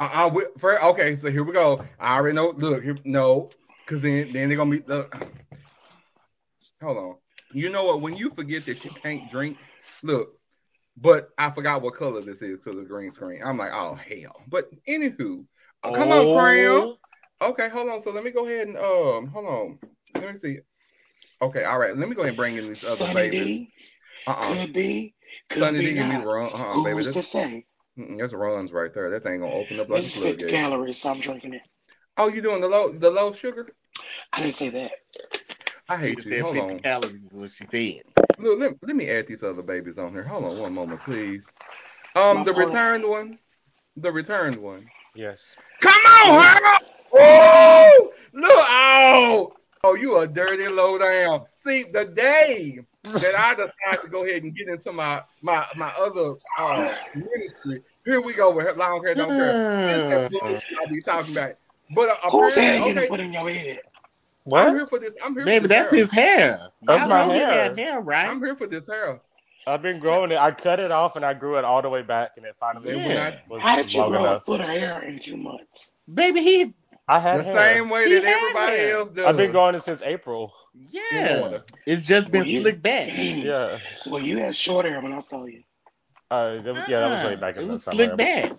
I, 0.00 0.26
I 0.26 0.44
for, 0.58 0.82
okay, 0.84 1.16
so 1.16 1.30
here 1.30 1.44
we 1.44 1.52
go. 1.52 1.84
I 1.98 2.16
already 2.16 2.34
know. 2.34 2.50
Look, 2.50 2.84
here, 2.84 2.96
no, 3.04 3.50
because 3.84 4.00
then 4.00 4.32
then 4.32 4.48
they're 4.48 4.56
gonna 4.56 4.78
be. 4.78 4.82
Uh, 4.88 5.04
hold 6.82 6.98
on. 6.98 7.16
You 7.52 7.70
know 7.70 7.84
what? 7.84 8.00
When 8.00 8.16
you 8.16 8.30
forget 8.30 8.66
that 8.66 8.84
you 8.84 8.90
can't 8.90 9.30
drink, 9.30 9.58
look. 10.02 10.34
But 11.00 11.30
I 11.38 11.50
forgot 11.50 11.82
what 11.82 11.94
color 11.94 12.20
this 12.20 12.42
is 12.42 12.60
to 12.64 12.72
the 12.72 12.82
green 12.82 13.12
screen. 13.12 13.40
I'm 13.44 13.56
like, 13.56 13.70
oh 13.72 13.94
hell. 13.94 14.42
But 14.48 14.68
anywho, 14.88 15.44
uh, 15.84 15.92
come 15.92 16.10
on, 16.10 16.34
Crown. 16.34 16.96
Okay, 17.40 17.68
hold 17.68 17.88
on. 17.88 18.02
So 18.02 18.10
let 18.10 18.24
me 18.24 18.32
go 18.32 18.46
ahead 18.46 18.66
and 18.66 18.76
um, 18.76 19.28
hold 19.28 19.46
on. 19.46 19.78
Let 20.14 20.32
me 20.32 20.36
see. 20.36 20.58
Okay, 21.40 21.64
all 21.64 21.78
right. 21.78 21.96
Let 21.96 22.08
me 22.08 22.16
go 22.16 22.22
ahead 22.22 22.30
and 22.30 22.36
bring 22.36 22.56
in 22.56 22.66
these 22.66 22.84
other 22.84 22.96
Sunny 22.96 23.14
babies. 23.14 23.40
D 23.40 23.72
Uh-uh. 24.26 24.54
could 24.54 24.72
be, 24.72 25.14
could 25.48 25.60
Sunny 25.60 25.78
be 25.78 25.86
D, 25.86 25.94
me 25.94 26.00
not. 26.00 26.20
the 26.22 26.26
run. 26.26 26.52
Uh-uh, 26.52 26.82
baby. 26.82 26.96
Who's 26.96 27.10
to 27.10 27.22
say? 27.22 27.64
Mm-mm, 27.98 28.16
there's 28.18 28.32
runs 28.32 28.72
right 28.72 28.92
there. 28.94 29.10
That 29.10 29.22
thing 29.22 29.40
gonna 29.40 29.52
open 29.52 29.80
up 29.80 29.88
like 29.88 29.98
a 29.98 30.02
This 30.02 30.16
is 30.16 30.22
50 30.22 30.38
floodgate. 30.42 30.50
calories, 30.60 30.98
so 30.98 31.10
I'm 31.10 31.20
drinking 31.20 31.54
it. 31.54 31.62
Oh, 32.16 32.28
you 32.28 32.40
doing 32.42 32.60
the 32.60 32.68
low 32.68 32.92
the 32.92 33.10
low 33.10 33.32
sugar? 33.32 33.66
I 34.32 34.40
didn't 34.42 34.54
say 34.54 34.68
that. 34.70 34.92
I 35.88 35.96
hate 35.96 36.16
just 36.16 36.28
you. 36.28 36.34
said 36.34 36.42
Hold 36.42 36.56
50 36.56 36.74
on. 36.74 36.80
calories 36.80 37.22
is 37.24 37.32
what 37.32 37.50
she 37.50 37.64
said. 37.70 38.02
Look, 38.38 38.58
let, 38.60 38.74
let 38.82 38.94
me 38.96 39.08
add 39.10 39.26
these 39.26 39.42
other 39.42 39.62
babies 39.62 39.98
on 39.98 40.12
here. 40.12 40.22
Hold 40.22 40.44
on 40.44 40.58
one 40.58 40.74
moment, 40.74 41.00
please. 41.04 41.46
Um, 42.14 42.38
My 42.38 42.44
the 42.44 42.52
point- 42.52 42.68
returned 42.68 43.08
one. 43.08 43.38
The 43.96 44.12
returned 44.12 44.56
one. 44.56 44.86
Yes. 45.14 45.56
Come 45.80 45.92
on, 45.92 46.40
Harold! 46.40 46.82
Woo! 47.12 48.40
Look, 48.40 48.52
oh, 48.68 49.52
oh, 49.82 49.94
you 49.94 50.18
a 50.18 50.26
dirty 50.28 50.68
low 50.68 50.98
down. 50.98 51.46
See, 51.64 51.84
the 51.84 52.04
day 52.04 52.78
that 53.14 53.34
I 53.38 53.54
decided 53.54 54.02
to 54.04 54.10
go 54.10 54.24
ahead 54.24 54.42
and 54.42 54.54
get 54.54 54.68
into 54.68 54.92
my 54.92 55.22
my 55.42 55.64
my 55.76 55.92
other 55.98 56.34
uh 56.58 56.94
ministry, 57.14 57.82
here 58.04 58.20
we 58.20 58.32
go 58.34 58.54
with 58.54 58.76
long 58.76 59.04
hair, 59.04 59.14
don't 59.14 59.34
care. 59.36 59.54
This 59.88 60.04
that 60.06 60.30
bullshit 60.30 60.62
I 60.82 60.86
be 60.90 61.00
talking 61.00 61.32
about. 61.36 61.52
But 61.94 62.10
uh, 62.10 62.30
Who's 62.30 62.54
apparently, 62.54 62.62
head 62.62 62.78
you 62.78 62.82
okay, 62.84 62.94
done 63.00 63.08
put 63.08 63.20
in 63.20 63.32
your 63.32 63.48
head? 63.48 63.78
I'm 64.54 64.74
here 64.74 64.86
for 64.86 64.98
this. 64.98 65.14
I'm 65.22 65.34
here 65.34 65.44
Baby, 65.44 65.62
for 65.62 65.68
this 65.68 65.76
that's 65.76 65.90
hair. 65.90 65.98
his 66.00 66.10
hair. 66.10 66.68
That's 66.82 67.02
I 67.04 67.08
my 67.08 67.26
know 67.26 67.34
you 67.34 67.40
hair. 67.40 67.48
had 67.48 67.78
hair, 67.78 68.00
right? 68.00 68.28
I'm 68.28 68.42
here 68.42 68.56
for 68.56 68.66
this 68.66 68.86
hair. 68.86 69.20
I've 69.66 69.82
been 69.82 69.98
growing 69.98 70.32
it. 70.32 70.38
I 70.38 70.50
cut 70.50 70.80
it 70.80 70.90
off 70.90 71.16
and 71.16 71.24
I 71.24 71.34
grew 71.34 71.58
it 71.58 71.64
all 71.64 71.82
the 71.82 71.90
way 71.90 72.02
back, 72.02 72.32
and 72.36 72.46
it 72.46 72.56
finally 72.58 72.92
They 72.92 72.96
Yeah. 72.96 73.30
will 73.48 73.56
was 73.56 73.62
How 73.62 73.76
did 73.76 73.92
you 73.92 74.06
grow 74.08 74.24
enough. 74.24 74.42
a 74.42 74.44
foot 74.44 74.60
of 74.60 74.66
hair 74.68 75.02
in 75.02 75.18
two 75.18 75.36
months? 75.36 75.90
Baby, 76.12 76.42
he 76.42 76.74
I 77.06 77.20
had 77.20 77.40
the 77.40 77.44
hair. 77.44 77.74
same 77.74 77.90
way 77.90 78.06
He 78.06 78.14
that 78.14 78.24
everybody 78.24 78.76
hair. 78.76 78.96
else 78.96 79.10
does. 79.10 79.26
I've 79.26 79.36
been 79.36 79.50
growing 79.50 79.74
it 79.74 79.82
since 79.82 80.02
April. 80.02 80.52
Yeah. 80.74 81.40
order. 81.42 81.64
It's 81.86 82.06
just 82.06 82.30
been 82.30 82.40
Well, 82.42 82.48
you- 82.48 82.60
slicked 82.60 82.82
back. 82.82 83.08
Yeah. 83.16 83.78
Well, 84.06 84.22
you 84.22 84.38
had 84.38 84.54
short 84.56 84.84
hair 84.86 85.00
when 85.00 85.12
I 85.12 85.18
saw 85.20 85.44
you. 85.44 85.62
Uh, 86.30 86.58
that- 86.60 86.88
yeah, 86.88 87.00
that 87.00 87.10
was 87.10 87.24
way 87.24 87.36
back 87.36 87.54
Ah, 87.56 87.60
in 87.60 87.64
It 87.64 87.66
the 87.68 87.72
was 87.74 87.82
summer. 87.84 87.96
slicked 87.96 88.16
back. 88.16 88.52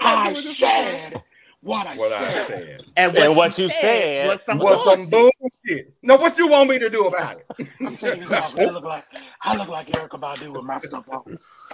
I 0.00 0.32
said 0.34 1.22
what 1.60 1.86
I 1.86 1.96
What 1.96 2.12
I 2.12 2.30
said. 2.30 2.46
said. 2.46 2.80
And 2.96 3.16
And 3.16 3.36
what 3.36 3.58
you 3.58 3.68
said 3.68 4.26
was 4.28 4.40
some 4.46 4.58
Was 4.58 4.84
some 4.84 5.10
bullshit. 5.10 5.32
bullshit. 5.66 5.94
No, 6.02 6.16
what 6.16 6.38
you 6.38 6.48
want 6.48 6.70
me 6.70 6.78
to 6.78 6.88
do 6.90 7.06
about 7.06 7.38
it? 7.38 7.46
I'm 7.80 7.96
taking 7.96 8.20
this 8.26 8.32
I 8.32 8.64
look 8.66 8.84
like 8.84 9.04
I 9.42 9.56
look 9.56 9.68
like 9.68 9.88
Erykah 9.88 10.20
Badu 10.20 10.52
with 10.52 10.64
my 10.64 10.78
stuff 10.78 11.08
on. 11.10 11.22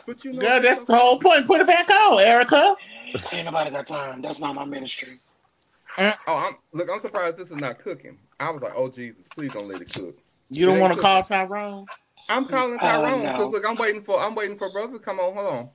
But 0.06 0.24
you 0.24 0.32
know, 0.32 0.40
Girl, 0.40 0.60
that's 0.60 0.84
the 0.84 0.96
whole 0.96 1.18
point. 1.18 1.46
Put 1.46 1.60
it 1.60 1.66
back 1.66 1.88
on, 1.90 2.18
Erykah. 2.18 2.76
Ain't 3.32 3.44
nobody 3.46 3.70
got 3.70 3.86
time. 3.86 4.22
That's 4.22 4.40
not 4.40 4.54
my 4.54 4.64
ministry. 4.64 5.08
Oh, 5.98 6.12
I'm 6.26 6.56
look. 6.72 6.88
I'm 6.90 7.00
surprised 7.00 7.36
this 7.36 7.50
is 7.50 7.56
not 7.56 7.78
cooking. 7.78 8.18
I 8.44 8.50
was 8.50 8.62
like, 8.62 8.74
oh 8.76 8.88
Jesus, 8.88 9.26
please 9.34 9.52
don't 9.52 9.68
let 9.68 9.80
it 9.80 9.92
cook. 9.94 10.18
You 10.50 10.66
don't 10.66 10.78
want 10.78 10.94
to 10.94 11.00
call 11.00 11.22
Tyrone? 11.22 11.86
I'm 12.28 12.44
calling 12.44 12.78
Uh, 12.78 12.82
Tyrone 12.82 13.22
no. 13.22 13.30
because 13.32 13.52
look, 13.52 13.64
I'm 13.66 13.76
waiting 13.76 14.02
for 14.02 14.20
I'm 14.20 14.34
waiting 14.34 14.58
for 14.58 14.68
brother 14.68 14.92
to 14.92 14.98
come 14.98 15.18
on. 15.18 15.34
Hold 15.34 15.46
on. 15.46 15.68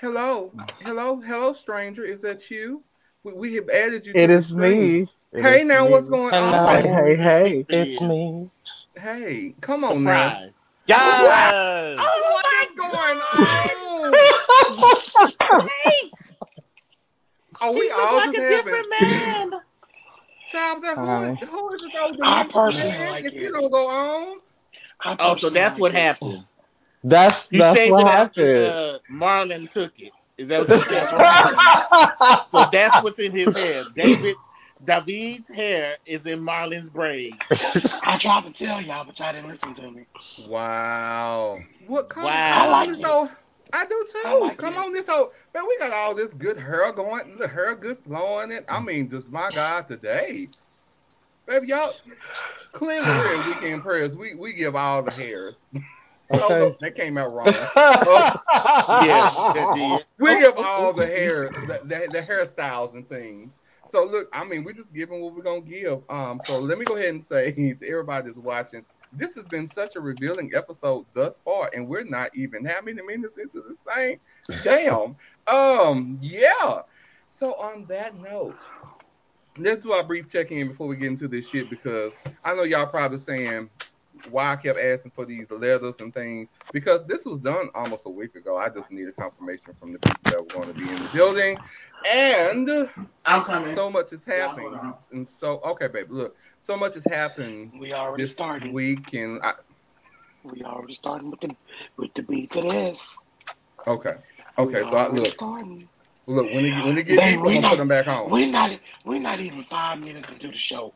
Hello, 0.00 0.52
hello, 0.80 1.20
hello, 1.20 1.52
stranger. 1.52 2.04
Is 2.04 2.22
that 2.22 2.50
you? 2.50 2.82
We, 3.22 3.32
we 3.34 3.54
have 3.56 3.68
added 3.68 4.06
you. 4.06 4.14
To 4.14 4.20
It 4.20 4.30
the 4.30 4.38
is 4.38 4.46
stream. 4.46 4.78
me. 4.80 5.08
It 5.32 5.44
Hey, 5.44 5.60
is 5.62 5.66
now 5.66 5.84
me. 5.84 5.90
what's 5.92 6.08
going 6.08 6.34
Hello. 6.34 6.66
Hey, 6.66 6.88
on? 6.88 7.16
hey, 7.16 7.16
hey. 7.16 7.66
It's 7.68 8.00
me. 8.00 8.50
Hey, 8.94 9.54
come 9.60 9.84
on 9.84 10.04
now. 10.04 10.28
Surprise. 10.28 10.52
Yes. 10.86 11.54
Oh, 11.98 12.22
what 12.32 12.46
is 12.68 12.76
going 12.76 13.18
on? 13.20 14.14
Are 17.60 17.72
we 17.72 17.84
He 17.84 17.90
all 17.90 18.16
like 18.16 18.32
just 18.32 18.38
a 18.38 18.42
having? 18.42 19.60
Different. 20.52 20.80
Child, 20.80 20.82
that 20.84 20.98
Hi. 20.98 21.38
who, 21.40 21.46
who 21.46 21.72
is 21.74 21.80
this 21.80 21.92
old 22.00 22.18
I 22.22 22.44
personally 22.44 22.98
like 22.98 23.26
if 23.26 23.38
you 23.38 23.50
it. 23.50 23.52
don't 23.52 23.70
go 23.70 23.88
on, 23.88 24.38
I 25.04 25.16
Oh, 25.18 25.34
so 25.36 25.50
that's 25.50 25.76
like 25.76 25.84
what 25.84 25.92
it. 25.92 26.06
happened. 26.06 26.44
That's 27.04 27.48
He 27.50 27.62
that's 27.62 27.84
shaved 27.84 27.98
what 27.98 28.00
it 28.00 28.06
after 28.06 28.46
happened. 28.46 28.78
uh, 28.98 28.98
Marlon 29.10 29.70
took 29.70 29.98
it. 29.98 30.12
Is 30.38 30.48
that 30.48 30.60
what 30.60 30.74
you 30.74 30.80
That's 30.88 31.12
said? 31.12 31.12
what. 31.12 31.28
So 32.44 32.64
that's 32.64 32.98
what's 32.98 33.18
in 33.18 33.32
his 33.32 33.54
hair. 33.54 33.84
David 33.84 34.38
David's 34.84 35.48
hair 35.48 35.96
is 36.06 36.26
in 36.26 36.40
Marlon's 36.40 36.88
braid. 36.90 37.42
I 38.04 38.16
tried 38.16 38.44
to 38.44 38.52
tell 38.52 38.80
y'all, 38.80 39.04
but 39.04 39.18
y'all 39.18 39.32
didn't 39.32 39.48
listen 39.48 39.74
to 39.74 39.90
me. 39.90 40.06
wow. 40.36 41.64
What 41.86 42.08
come, 42.10 42.42
Wow. 42.44 42.48
come 42.48 42.66
I 42.66 42.68
like 42.68 42.88
on 42.88 42.88
this 42.88 43.02
it. 43.02 43.04
old? 43.04 43.30
I 43.72 43.84
do 43.86 44.06
too. 44.10 44.22
I 44.24 44.38
like 44.38 44.58
come 44.58 44.74
it. 44.74 44.76
on 44.76 44.92
this 44.92 45.08
old 45.08 45.30
man. 45.54 45.64
We 45.66 45.78
got 45.78 45.92
all 45.92 46.14
this 46.14 46.32
good 46.32 46.58
hair 46.58 46.92
going, 46.92 47.36
the 47.38 47.48
hair 47.48 47.74
good 47.74 47.98
flowing. 48.04 48.50
It. 48.52 48.64
I 48.68 48.80
mean, 48.80 49.08
just 49.10 49.30
my 49.32 49.50
God 49.52 49.86
today. 49.88 50.50
Baby, 51.46 51.68
y'all 51.68 51.94
clearly 52.72 53.12
we're 53.12 53.32
in 53.34 53.44
weekend 53.44 53.82
prayers. 53.82 54.16
We 54.16 54.34
we 54.34 54.52
give 54.52 54.76
all 54.76 55.02
the 55.02 55.12
hairs. 55.12 55.66
Oh 56.38 56.38
Okay. 56.38 56.58
no, 56.58 56.76
that 56.80 56.94
came 56.96 57.16
out 57.18 57.32
wrong. 57.32 57.70
Oh, 58.04 58.28
Yes, 58.88 59.48
we 60.18 60.36
give 60.36 60.54
all 60.58 60.92
the 60.92 61.06
hair, 61.06 61.54
the, 61.56 61.80
the, 61.84 62.08
the 62.10 62.22
hairstyles 62.22 62.94
and 62.94 63.08
things. 63.08 63.58
So 63.86 64.04
look, 64.04 64.28
I 64.32 64.44
mean, 64.44 64.64
we're 64.64 64.72
just 64.72 64.92
giving 64.92 65.20
what 65.22 65.34
we're 65.34 65.42
gonna 65.42 65.60
give. 65.62 66.02
Um, 66.08 66.40
so 66.40 66.58
let 66.58 66.78
me 66.78 66.86
go 66.86 66.96
ahead 66.96 67.10
and 67.10 67.24
say 67.24 67.52
to 67.80 67.88
everybody 67.88 68.26
that's 68.28 68.38
watching, 68.38 68.84
this 69.12 69.34
has 69.34 69.44
been 69.46 69.68
such 69.68 69.96
a 69.96 70.00
revealing 70.00 70.52
episode 70.54 71.06
thus 71.14 71.38
far, 71.44 71.70
and 71.74 71.88
we're 71.88 72.04
not 72.04 72.34
even 72.34 72.64
how 72.64 72.80
many 72.82 73.02
minutes 73.02 73.38
into 73.38 73.62
this 73.68 73.80
thing? 73.80 74.20
Damn. 74.62 75.16
um, 75.46 76.18
yeah. 76.20 76.82
So 77.30 77.54
on 77.54 77.84
that 77.86 78.18
note, 78.18 78.66
let's 79.58 79.82
do 79.82 79.92
our 79.92 80.04
brief 80.04 80.30
check-in 80.30 80.68
before 80.68 80.86
we 80.86 80.96
get 80.96 81.08
into 81.08 81.28
this 81.28 81.48
shit 81.48 81.70
because 81.70 82.12
I 82.44 82.54
know 82.54 82.62
y'all 82.62 82.86
probably 82.86 83.18
saying 83.18 83.70
why 84.30 84.52
I 84.52 84.56
kept 84.56 84.78
asking 84.78 85.12
for 85.12 85.24
these 85.26 85.50
letters 85.50 85.96
and 86.00 86.12
things 86.12 86.50
because 86.72 87.06
this 87.06 87.24
was 87.24 87.38
done 87.40 87.68
almost 87.74 88.06
a 88.06 88.10
week 88.10 88.34
ago. 88.34 88.56
I 88.58 88.68
just 88.68 88.90
needed 88.90 89.16
confirmation 89.16 89.74
from 89.78 89.92
the 89.92 89.98
people 89.98 90.28
that 90.28 90.44
were 90.44 90.52
going 90.52 90.68
to 90.68 90.74
be 90.74 90.90
in 90.90 91.02
the 91.02 91.08
building, 91.08 91.58
and 92.10 92.88
I'm 93.24 93.42
coming. 93.44 93.74
so 93.74 93.90
much 93.90 94.10
has 94.10 94.24
Yeah, 94.26 94.54
happened. 94.54 94.66
hold. 94.72 94.94
And 95.10 95.28
so, 95.28 95.60
okay, 95.64 95.88
baby, 95.88 96.08
look, 96.10 96.34
so 96.58 96.76
much 96.76 96.94
has 96.94 97.04
happened 97.06 97.72
We 97.80 97.92
already 97.92 98.24
this 98.24 98.34
started. 98.34 98.72
week, 98.72 99.12
and 99.12 99.40
I, 99.42 99.54
We 100.44 100.62
already 100.62 100.94
starting 100.94 101.30
with 101.30 101.40
the 101.40 101.56
with 101.96 102.12
the 102.14 102.22
beat 102.22 102.50
to 102.52 102.62
this. 102.62 103.18
okay, 103.86 104.14
We 104.58 104.74
okay. 104.74 104.84
So 104.84 104.96
I 104.96 105.08
look, 105.08 105.26
starting. 105.26 105.88
look 106.26 106.52
when 106.52 106.64
it 106.64 106.84
when 106.84 106.98
it 106.98 107.04
get 107.04 107.16
Babe, 107.18 107.38
deep, 107.40 107.40
I'm 107.46 107.62
put 107.62 107.78
them 107.78 107.88
back 107.88 108.06
on. 108.08 108.30
We're 108.30 108.50
not 108.50 108.72
we're 109.04 109.20
not 109.20 109.40
even 109.40 109.62
five 109.64 110.00
minutes 110.00 110.32
into 110.32 110.48
the 110.48 110.54
show. 110.58 110.94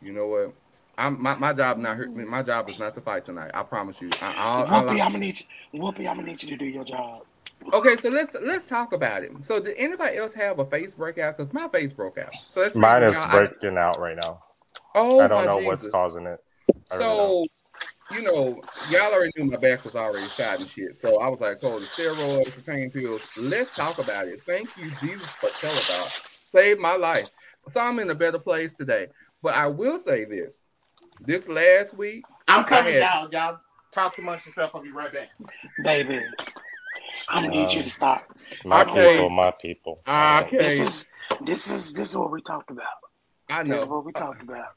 You 0.00 0.12
know 0.12 0.26
what? 0.28 0.54
I'm 1.00 1.20
my, 1.22 1.34
my 1.36 1.52
job 1.52 1.78
not 1.78 1.96
hurt. 1.96 2.14
My 2.14 2.42
job 2.42 2.68
is 2.68 2.78
not 2.78 2.94
to 2.94 3.00
fight 3.00 3.24
tonight. 3.24 3.50
I 3.54 3.62
promise 3.62 4.00
you. 4.00 4.10
I, 4.20 4.34
I'll, 4.36 4.66
I'll, 4.66 4.82
Whoopi, 4.84 4.90
I'm 5.00 5.12
gonna 5.12 5.18
need 5.18 5.40
you. 5.40 5.80
Whoopi, 5.80 6.08
I'm 6.08 6.16
gonna 6.16 6.22
need 6.24 6.42
you 6.42 6.48
to 6.50 6.56
do 6.56 6.66
your 6.66 6.84
job. 6.84 7.22
Okay, 7.72 7.96
so 7.96 8.08
let's 8.10 8.34
let's 8.42 8.66
talk 8.66 8.92
about 8.92 9.22
it. 9.22 9.32
So 9.42 9.60
did 9.60 9.76
anybody 9.76 10.16
else 10.16 10.34
have 10.34 10.58
a 10.58 10.64
face 10.64 10.96
breakout? 10.96 11.36
Because 11.36 11.52
my 11.52 11.68
face 11.68 11.92
broke 11.92 12.18
out. 12.18 12.34
So 12.34 12.60
that's 12.60 12.74
the 12.74 12.80
Mine 12.80 13.02
reason 13.04 13.08
is 13.08 13.26
y'all- 13.26 13.36
I- 13.36 13.46
breaking 13.48 13.78
out 13.78 13.98
right 14.00 14.16
now. 14.16 14.42
oh 14.94 15.20
I 15.20 15.28
don't 15.28 15.46
know 15.46 15.58
Jesus. 15.58 15.66
what's 15.66 15.88
causing 15.88 16.26
it. 16.26 16.38
I 16.90 16.96
really. 16.96 17.08
So 17.08 17.44
you 18.10 18.22
know, 18.22 18.60
y'all 18.90 19.12
already 19.12 19.30
knew 19.36 19.44
my 19.44 19.56
back 19.56 19.84
was 19.84 19.94
already 19.94 20.26
shot 20.26 20.58
and 20.58 20.68
shit. 20.68 21.00
So 21.00 21.18
I 21.18 21.28
was 21.28 21.40
like, 21.40 21.58
oh, 21.62 21.78
the 21.78 21.86
steroids, 21.86 22.56
the 22.56 22.62
pain 22.62 22.90
pills. 22.90 23.28
Let's 23.38 23.74
talk 23.76 23.98
about 23.98 24.26
it. 24.26 24.42
Thank 24.46 24.76
you, 24.76 24.90
Jesus, 25.00 25.30
for 25.30 25.46
Teladoc. 25.48 26.22
Saved 26.52 26.80
my 26.80 26.96
life. 26.96 27.28
So 27.72 27.80
I'm 27.80 28.00
in 28.00 28.10
a 28.10 28.14
better 28.16 28.38
place 28.40 28.72
today. 28.72 29.06
But 29.42 29.54
I 29.54 29.68
will 29.68 29.98
say 30.00 30.24
this. 30.24 30.59
This 31.20 31.48
last 31.48 31.94
week, 31.96 32.24
I'm 32.48 32.64
coming, 32.64 32.96
I 32.96 32.98
had- 33.00 33.32
y'all. 33.32 33.50
Y'all 33.50 33.60
talk 33.92 34.16
amongst 34.18 34.46
yourself. 34.46 34.74
I'll 34.74 34.82
be 34.82 34.90
right 34.92 35.12
back. 35.12 35.28
Baby, 35.82 36.20
I'm 37.28 37.44
gonna 37.44 37.48
need 37.48 37.72
you 37.72 37.82
to 37.82 37.90
stop. 37.90 38.22
My 38.64 38.82
Okay. 38.82 39.14
people, 39.14 39.30
my 39.30 39.50
people. 39.50 40.00
Ah, 40.06 40.38
I 40.38 40.40
don't- 40.42 40.52
This 40.58 40.80
is 40.80 41.06
this 41.42 41.70
is 41.70 41.92
this 41.92 42.10
is 42.10 42.16
what 42.16 42.30
we 42.30 42.40
talked 42.42 42.70
about. 42.70 42.86
I 43.48 43.62
This 43.62 43.72
is 43.74 43.84
know. 43.84 43.86
what 43.94 44.04
we 44.04 44.12
talked 44.12 44.42
about. 44.42 44.72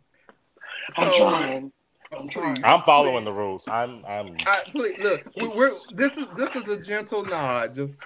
I'm 0.98 1.14
So- 1.14 1.30
trying. 1.30 1.72
Oh, 2.12 2.18
I'm 2.20 2.28
trying. 2.30 2.58
I'm 2.64 2.82
following 2.82 3.26
the 3.26 3.32
rules. 3.32 3.68
I'm 3.68 4.00
I'm 4.08 4.36
I, 4.46 4.62
please, 4.72 4.98
look, 5.00 5.26
we, 5.36 5.48
we're 5.48 5.72
this 5.94 6.16
is 6.18 6.28
this 6.36 6.56
is 6.56 6.68
a 6.68 6.78
gentle 6.78 7.24
nod. 7.24 7.76
Just 7.76 8.00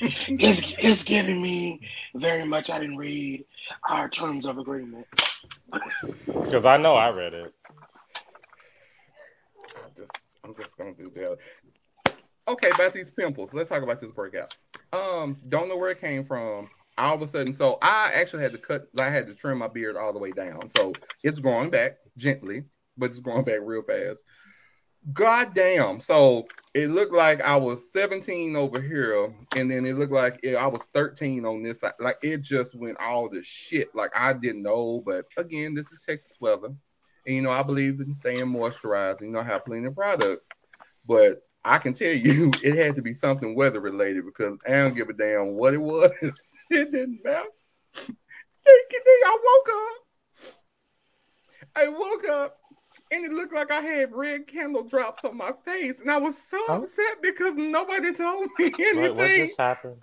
It's 0.00 0.74
it's 0.78 1.02
giving 1.02 1.40
me 1.40 1.80
very 2.14 2.44
much. 2.44 2.70
I 2.70 2.78
didn't 2.78 2.96
read 2.96 3.44
our 3.88 4.08
terms 4.08 4.46
of 4.46 4.58
agreement. 4.58 5.06
because 6.26 6.66
I 6.66 6.76
know 6.76 6.94
I 6.94 7.10
read 7.10 7.34
it. 7.34 7.54
I'm 9.76 9.90
just, 9.96 10.10
I'm 10.44 10.54
just 10.54 10.76
gonna 10.76 10.94
do 10.94 11.10
that. 11.14 11.38
Okay, 12.48 12.70
about 12.74 12.92
these 12.92 13.10
pimples. 13.10 13.54
Let's 13.54 13.68
talk 13.68 13.82
about 13.82 14.00
this 14.00 14.12
breakout. 14.12 14.54
Um, 14.92 15.36
don't 15.48 15.68
know 15.68 15.76
where 15.76 15.90
it 15.90 16.00
came 16.00 16.24
from. 16.24 16.68
All 16.98 17.14
of 17.14 17.22
a 17.22 17.28
sudden, 17.28 17.54
so 17.54 17.78
I 17.80 18.10
actually 18.14 18.42
had 18.42 18.52
to 18.52 18.58
cut. 18.58 18.88
I 19.00 19.08
had 19.08 19.26
to 19.26 19.34
trim 19.34 19.58
my 19.58 19.68
beard 19.68 19.96
all 19.96 20.12
the 20.12 20.18
way 20.18 20.30
down. 20.30 20.68
So 20.76 20.92
it's 21.22 21.38
growing 21.38 21.70
back 21.70 21.98
gently, 22.18 22.64
but 22.98 23.10
it's 23.10 23.18
growing 23.18 23.44
back 23.44 23.60
real 23.62 23.82
fast. 23.82 24.24
God 25.12 25.54
damn. 25.54 26.00
So 26.00 26.46
it 26.74 26.90
looked 26.90 27.12
like 27.12 27.40
I 27.40 27.56
was 27.56 27.90
17 27.92 28.54
over 28.54 28.80
here, 28.80 29.34
and 29.56 29.70
then 29.70 29.84
it 29.84 29.98
looked 29.98 30.12
like 30.12 30.44
I 30.46 30.66
was 30.66 30.82
13 30.94 31.44
on 31.44 31.62
this 31.62 31.80
side. 31.80 31.94
Like 31.98 32.18
it 32.22 32.42
just 32.42 32.74
went 32.74 32.98
all 33.00 33.28
the 33.28 33.42
shit. 33.42 33.94
Like 33.94 34.12
I 34.16 34.32
didn't 34.32 34.62
know, 34.62 35.02
but 35.04 35.26
again, 35.36 35.74
this 35.74 35.90
is 35.90 35.98
Texas 35.98 36.34
weather. 36.38 36.68
And 37.26 37.36
you 37.36 37.42
know, 37.42 37.50
I 37.50 37.62
believe 37.62 38.00
in 38.00 38.14
staying 38.14 38.46
moisturized. 38.46 39.20
And, 39.20 39.28
you 39.28 39.32
know, 39.32 39.40
I 39.40 39.44
have 39.44 39.64
plenty 39.64 39.86
of 39.86 39.96
products. 39.96 40.46
But 41.06 41.42
I 41.64 41.78
can 41.78 41.94
tell 41.94 42.12
you 42.12 42.52
it 42.62 42.76
had 42.76 42.94
to 42.96 43.02
be 43.02 43.14
something 43.14 43.56
weather 43.56 43.80
related 43.80 44.24
because 44.24 44.56
I 44.66 44.70
don't 44.70 44.94
give 44.94 45.08
a 45.08 45.12
damn 45.12 45.56
what 45.56 45.74
it 45.74 45.78
was. 45.78 46.12
it 46.70 46.92
didn't 46.92 47.20
matter. 47.24 47.48
I 49.24 49.38
woke 49.44 49.68
up. 49.74 50.52
I 51.74 51.88
woke 51.88 52.28
up 52.28 52.61
and 53.12 53.24
it 53.26 53.32
looked 53.32 53.54
like 53.54 53.70
I 53.70 53.82
had 53.82 54.14
red 54.14 54.48
candle 54.48 54.82
drops 54.84 55.24
on 55.24 55.36
my 55.36 55.52
face. 55.64 56.00
And 56.00 56.10
I 56.10 56.16
was 56.18 56.36
so 56.36 56.58
Oh. 56.68 56.82
upset 56.82 57.22
because 57.22 57.54
nobody 57.56 58.12
told 58.12 58.50
me 58.58 58.66
anything. 58.80 59.02
Like, 59.02 59.16
what 59.16 59.34
just 59.34 59.58
happened? 59.58 59.96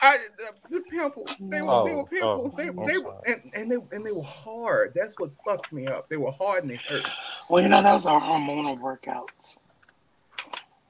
I, 0.00 0.18
the, 0.38 0.78
the 0.78 0.80
pimples. 0.82 1.36
They 1.50 1.62
were, 1.62 1.82
they 1.84 1.94
were 1.94 2.04
Oh, 2.04 2.08
pimples. 2.10 2.52
oh, 2.52 2.56
they, 2.56 2.64
I'm 2.68 2.76
they 2.86 2.98
were, 2.98 3.14
and, 3.26 3.42
and 3.54 3.70
they 3.70 3.76
and 3.96 4.04
they 4.06 4.12
were 4.12 4.22
hard. 4.22 4.92
That's 4.94 5.18
what 5.18 5.30
fucked 5.44 5.72
me 5.72 5.86
up. 5.86 6.08
They 6.10 6.16
were 6.18 6.32
hard 6.32 6.64
and 6.64 6.70
they 6.70 6.80
hurt. 6.88 7.06
Well, 7.48 7.62
you 7.62 7.68
know 7.68 7.82
those 7.82 8.06
are 8.06 8.20
hormonal 8.20 8.78
workouts. 8.80 9.58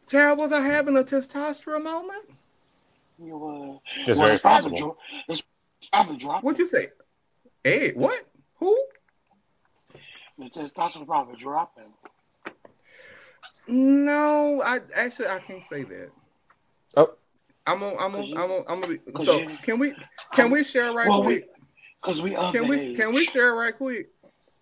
Child, 0.08 0.38
was 0.38 0.52
I 0.52 0.60
having 0.60 0.96
a 0.96 1.04
testosterone 1.04 1.84
moment? 1.84 2.24
You 3.18 3.80
uh, 3.84 4.04
Just 4.04 4.20
well, 4.20 4.26
very 4.26 4.34
it's 4.34 4.42
possible. 4.42 4.76
dro- 4.78 4.96
it's 5.28 5.42
probably 5.92 6.16
dropping. 6.16 6.42
What'd 6.44 6.58
you 6.58 6.66
say? 6.66 6.88
Hey, 7.64 7.92
what? 7.92 8.26
Who? 8.58 8.76
The 10.38 10.44
testosterone 10.50 11.06
probably 11.06 11.36
dropping. 11.36 11.92
No, 13.68 14.62
I 14.62 14.80
actually 14.94 15.28
I 15.28 15.40
can't 15.40 15.62
say 15.68 15.82
that. 15.82 16.10
Oh. 16.96 17.10
I'm 17.66 17.82
on. 17.82 17.96
I'm 17.98 18.10
Cause 18.12 18.20
on. 18.20 18.26
you- 18.26 18.36
I'm 18.36 18.50
on. 18.52 18.64
I'm 18.68 18.80
gonna 18.80 18.86
be. 18.94 19.24
So 19.24 19.38
you- 19.38 19.56
can 19.62 19.78
we? 19.80 19.90
Can 19.90 20.44
I'm- 20.44 20.50
we 20.50 20.62
share 20.62 20.92
right 20.92 21.08
well, 21.08 21.22
quick? 21.24 21.48
Cause 22.02 22.22
we 22.22 22.36
of 22.36 22.52
Can 22.54 22.68
we? 22.68 22.78
age. 22.80 22.96
Can 22.96 23.12
we 23.12 23.24
share 23.24 23.54
right 23.54 23.76
quick? 23.76 24.10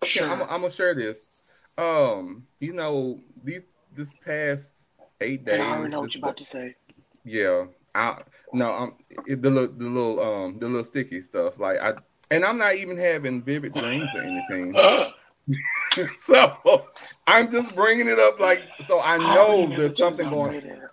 Sure. 0.03 0.27
I'm, 0.27 0.41
I'm 0.43 0.61
gonna 0.61 0.71
share 0.71 0.95
this. 0.95 1.75
Um, 1.77 2.47
you 2.59 2.73
know, 2.73 3.19
these 3.43 3.61
this 3.95 4.07
past 4.25 4.91
eight 5.21 5.45
days. 5.45 5.55
and 5.55 5.63
I 5.63 5.75
already 5.75 5.91
know 5.91 6.01
what 6.01 6.15
you're 6.15 6.23
about 6.23 6.37
to 6.37 6.43
say. 6.45 6.75
Yeah, 7.23 7.65
I 7.93 8.23
no, 8.53 8.71
I'm 8.71 8.93
it, 9.27 9.41
the 9.41 9.51
little 9.51 9.75
the 9.75 9.85
little 9.85 10.19
um 10.19 10.57
the 10.59 10.67
little 10.67 10.83
sticky 10.85 11.21
stuff. 11.21 11.59
Like 11.59 11.77
I 11.79 11.93
and 12.31 12.43
I'm 12.43 12.57
not 12.57 12.75
even 12.75 12.97
having 12.97 13.43
vivid 13.43 13.73
dreams 13.73 14.07
or 14.15 14.21
anything. 14.21 14.73
So 16.17 16.87
I'm 17.27 17.51
just 17.51 17.75
bringing 17.75 18.07
it 18.07 18.19
up 18.19 18.39
like 18.39 18.63
so 18.85 19.01
I 19.01 19.17
know 19.19 19.73
there's 19.75 19.95
that 19.95 19.99
you 19.99 20.07
was 20.07 20.17
something 20.17 20.29
going. 20.29 20.55
that. 20.61 20.91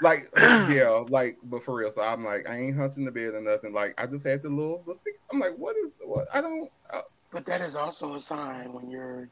Like 0.00 0.30
yeah, 0.66 1.04
like 1.08 1.38
but 1.44 1.64
for 1.64 1.76
real. 1.76 1.92
So 1.92 2.02
I'm 2.02 2.24
like 2.24 2.48
I 2.48 2.58
ain't 2.58 2.76
hunting 2.76 3.04
the 3.06 3.12
bed 3.12 3.34
or 3.34 3.40
nothing. 3.42 3.74
Like 3.74 3.94
I 3.98 4.06
just 4.06 4.26
had 4.26 4.42
the 4.42 4.50
little. 4.50 4.84
I'm 5.32 5.40
like 5.40 5.56
what 5.56 5.76
is 5.76 5.92
what 6.04 6.26
I 6.34 6.40
don't. 6.42 6.70
Uh, 6.92 7.02
But 7.32 7.46
that 7.46 7.60
is 7.62 7.76
also 7.76 8.14
a 8.14 8.20
sign 8.20 8.72
when 8.72 8.90
you're 8.90 9.30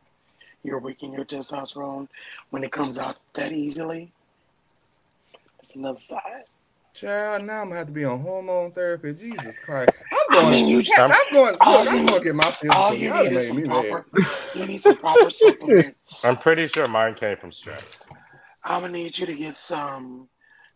you're 0.64 0.80
weak 0.80 1.02
in 1.02 1.12
your 1.12 1.24
testosterone 1.24 2.08
when 2.50 2.64
it 2.64 2.72
comes 2.72 2.98
out 2.98 3.18
that 3.34 3.52
easily. 3.52 4.12
It's 5.60 5.76
another 5.76 6.00
side. 6.00 6.44
Child, 6.94 7.44
now 7.44 7.62
I'm 7.62 7.68
gonna 7.68 7.78
have 7.78 7.88
to 7.88 7.92
be 7.94 8.04
on 8.04 8.20
hormone 8.20 8.72
therapy. 8.72 9.14
Jesus 9.14 9.56
Christ. 9.58 9.96
I'm 10.32 10.44
going. 10.44 10.46
I 10.46 10.50
mean, 10.50 10.68
you 10.68 10.78
I'm, 10.78 10.82
just- 10.84 11.30
going. 11.32 11.52
Look, 11.52 11.62
I'm 11.64 12.06
going 12.06 12.06
to 12.06 12.20
get 12.20 12.34
my 12.34 12.50
physical. 12.50 12.76
All 12.82 12.94
you 12.94 13.08
Y'all 13.08 13.22
need 13.24 13.32
is 13.32 13.48
some 13.48 13.62
proper. 13.64 14.04
You 14.54 14.66
need 14.66 14.78
some 14.78 14.96
proper 14.96 15.30
supplements. 15.30 16.24
I'm 16.24 16.36
pretty 16.36 16.66
sure 16.68 16.88
mine 16.88 17.14
came 17.14 17.36
from 17.36 17.52
stress. 17.52 18.06
I'm 18.64 18.82
gonna 18.82 18.92
need 18.92 19.18
you 19.18 19.26
to 19.26 19.34
get 19.34 19.56
some 19.56 20.28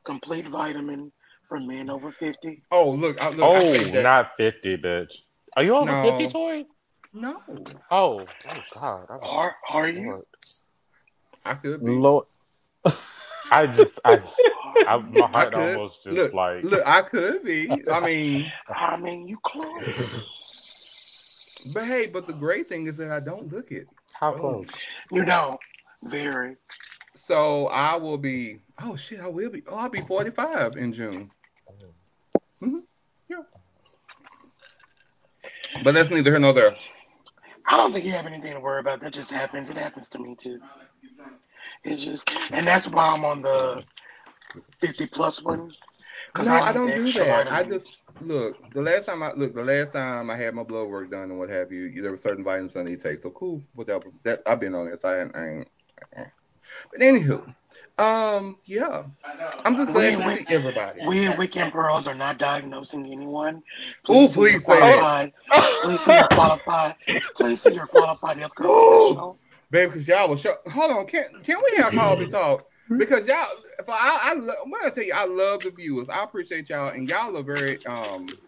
complete 0.05 0.47
vitamin 0.49 1.01
for 1.49 1.59
men 1.59 1.89
over 1.89 2.11
fifty. 2.11 2.63
Oh, 2.71 2.91
look. 2.91 3.23
I, 3.23 3.31
look 3.31 3.39
Oh, 3.41 3.61
say 3.75 3.91
that. 3.93 4.03
not 4.03 4.35
50, 4.37 4.77
bitch. 4.79 5.29
Are 5.57 5.63
you 5.63 5.77
over 5.77 5.93
No. 5.93 6.03
50, 6.03 6.27
Tori? 6.29 6.67
No, 7.15 7.37
Oh, 7.91 8.27
oh 8.27 8.27
God. 8.75 9.07
I 9.09 9.15
was, 9.15 9.33
Are 9.33 9.53
are 9.71 9.89
you? 9.89 10.23
I 11.45 11.55
could 11.55 11.81
be. 11.81 11.93
Lord. 11.93 12.25
I 13.51 13.67
just, 13.67 14.01
I, 14.05 14.21
I 14.87 14.97
Are 14.97 14.99
my 15.11 15.27
you? 15.27 15.29
I 15.35 15.45
heart 15.45 15.55
could. 15.55 15.81
almost 15.81 16.03
just 16.05 16.15
look, 16.15 16.35
like. 16.35 16.65
look, 16.65 16.83
I 16.87 17.03
could 17.03 17.43
be. 17.43 17.83
I 17.91 18.01
mean, 18.01 18.53
I 18.75 18.97
mean, 18.97 19.29
you 19.29 19.39
close. 19.45 19.85
but 21.67 21.87
hey, 21.87 22.07
but 22.07 22.27
the 22.27 22.33
great 22.33 22.69
thing 22.69 22.87
is 22.87 22.97
that 22.99 23.11
I 23.11 23.21
don't 23.21 23.53
look 23.53 23.71
it. 23.73 23.89
How 24.13 24.33
Oh. 24.33 24.41
close? 24.41 24.73
You 25.11 25.25
don't. 25.25 25.61
Very. 26.05 26.57
So 27.17 27.69
I 27.69 27.97
will 27.97 28.19
be. 28.19 28.59
Oh 28.83 28.97
shit, 28.97 29.21
I 29.21 29.29
will 29.29 29.51
be. 29.51 29.63
Oh, 29.69 29.77
I'll 29.77 29.89
be 29.89 30.03
45 30.03 30.77
in 30.77 30.93
June. 30.93 31.31
hmm 32.61 32.77
Yeah. 33.31 33.43
But 35.85 35.95
that's 35.95 36.11
neither 36.11 36.31
here 36.31 36.41
nor 36.41 36.53
there. 36.53 36.77
I 37.67 37.77
don't 37.77 37.93
think 37.93 38.05
you 38.05 38.13
have 38.13 38.27
anything 38.27 38.55
to 38.55 38.61
worry 38.61 38.81
about. 38.81 39.01
That 39.01 39.13
just 39.13 39.31
happens. 39.33 39.71
It 39.71 39.77
happens 39.79 40.09
to 40.11 40.19
me 40.19 40.37
too. 40.39 40.61
It's 41.87 42.05
just, 42.05 42.31
and 42.51 42.67
that's 42.67 42.89
why 42.89 43.09
I'm 43.09 43.25
on 43.25 43.43
the 43.43 43.85
50 44.81 45.07
plus 45.07 45.43
one. 45.43 45.71
No, 46.37 46.53
I, 46.53 46.69
I, 46.69 46.73
don't 46.73 46.95
do 46.95 47.13
that. 47.13 47.51
I 47.51 47.63
just 47.63 48.03
look. 48.21 48.57
The 48.75 48.83
last 48.83 49.07
time 49.07 49.23
I 49.23 49.33
look, 49.33 49.55
the 49.55 49.65
last 49.65 49.93
time 49.95 50.29
I 50.29 50.37
had 50.37 50.55
my 50.55 50.65
blood 50.65 50.89
work 50.89 51.11
done 51.11 51.31
and 51.31 51.39
what 51.39 51.49
have 51.49 51.73
you, 51.73 52.03
there 52.03 52.11
were 52.11 52.19
certain 52.19 52.45
vitamins 52.45 52.77
I 52.77 52.83
need 52.83 52.99
to 52.99 53.09
take. 53.09 53.23
So 53.23 53.31
cool, 53.31 53.63
whatever. 53.75 54.05
That 54.25 54.43
I've 54.47 54.61
been 54.61 54.75
on 54.75 54.91
this. 54.91 55.05
I 55.05 55.23
ain't. 55.23 55.37
I 55.37 55.49
ain't 55.49 55.69
but 56.91 57.01
anywho, 57.01 57.43
um, 57.99 58.57
yeah, 58.67 59.03
I'm 59.65 59.77
just 59.77 59.93
glad 59.93 60.19
We- 60.19 60.27
we- 60.27 60.47
everybody. 60.49 61.01
We 61.07 61.27
at 61.27 61.39
Weekend 61.39 61.73
Pearls 61.73 62.07
are 62.07 62.15
not 62.15 62.39
diagnosing 62.39 63.11
anyone. 63.11 63.63
Ooh, 64.11 64.29
please 64.29 64.65
say 64.65 64.79
qualified. 64.79 65.33
Please 65.83 66.01
see 66.01 66.15
your 66.15 66.29
qualified. 66.29 66.95
Please 67.35 67.63
see 67.63 67.75
your 67.75 67.87
qualified 67.87 68.37
healthcare 68.39 68.57
professional. 68.57 69.39
Baby, 69.71 69.93
because 69.93 70.09
y'all 70.09 70.29
was 70.29 70.41
show. 70.41 70.57
Hold 70.73 70.93
on, 70.93 71.07
can 71.07 71.25
can 71.45 71.59
we 71.73 71.79
have 71.79 71.95
Colby 71.95 72.27
talk? 72.27 72.65
Because 72.97 73.27
y'all, 73.27 73.49
if 73.81 73.89
I, 73.89 74.31
I, 74.31 74.35
lo- 74.35 74.55
I'm 74.65 74.71
gonna 74.71 74.91
tell 74.91 75.05
you, 75.05 75.13
I 75.15 75.25
love 75.27 75.65
the 75.65 75.71
viewers. 75.73 76.09
I 76.09 76.23
appreciate 76.23 76.69
y'all, 76.69 76.89
and 76.91 77.09
y'all 77.09 77.37
are 77.37 77.43
very, 77.43 77.85
um, 77.85 78.39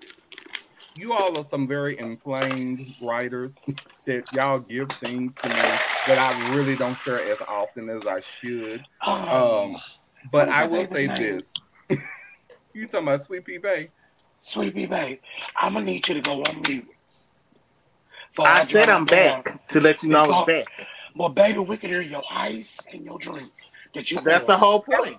you 0.95 1.13
all 1.13 1.37
are 1.37 1.45
some 1.45 1.67
very 1.67 1.99
inflamed 1.99 2.95
writers 3.01 3.59
that 4.07 4.27
y'all 4.33 4.61
give 4.61 4.95
things 5.01 5.37
to 5.39 5.49
me 5.51 5.83
that 6.07 6.19
I 6.19 6.31
really 6.31 6.77
don't 6.77 6.97
share 6.97 7.23
as 7.23 7.41
often 7.47 7.89
as 7.91 8.07
I 8.07 8.21
should. 8.21 8.85
Um, 9.05 9.33
Um, 9.33 9.77
but 10.31 10.49
I 10.49 10.67
will 10.67 10.87
say 10.87 11.07
name? 11.09 11.41
this: 11.41 11.57
you 12.75 12.87
talking 12.87 13.09
about 13.09 13.23
Sweet 13.23 13.45
Pea 13.45 13.59
Bay? 13.59 13.93
Sweet 14.41 14.75
Pea 14.75 14.87
Babe, 14.87 15.19
I'm 15.61 15.75
gonna 15.75 15.85
need 15.87 16.07
you 16.09 16.15
to 16.15 16.21
go 16.21 16.45
on 16.45 16.63
mute. 16.63 16.87
For 18.35 18.47
I 18.47 18.61
I 18.61 18.65
said 18.65 18.89
I'm 18.89 19.05
down. 19.05 19.43
back 19.43 19.67
to 19.69 19.81
let 19.81 20.03
you 20.03 20.11
know 20.11 20.31
I'm 20.31 20.45
back. 20.45 20.67
Well, 21.15 21.29
baby, 21.31 21.59
we 21.61 21.77
can 21.77 21.91
hear 21.91 22.01
your 22.03 22.23
ice 22.31 22.87
and 22.93 23.05
your 23.05 23.19
drink 23.19 23.49
that 23.95 24.11
you 24.11 24.21
That's 24.21 24.47
the 24.47 24.57
whole 24.57 24.81
point. 24.81 25.17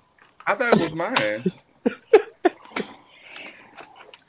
I 0.47 0.55
thought 0.55 0.73
it 0.73 0.79
was 0.79 0.93
mine. 0.95 1.45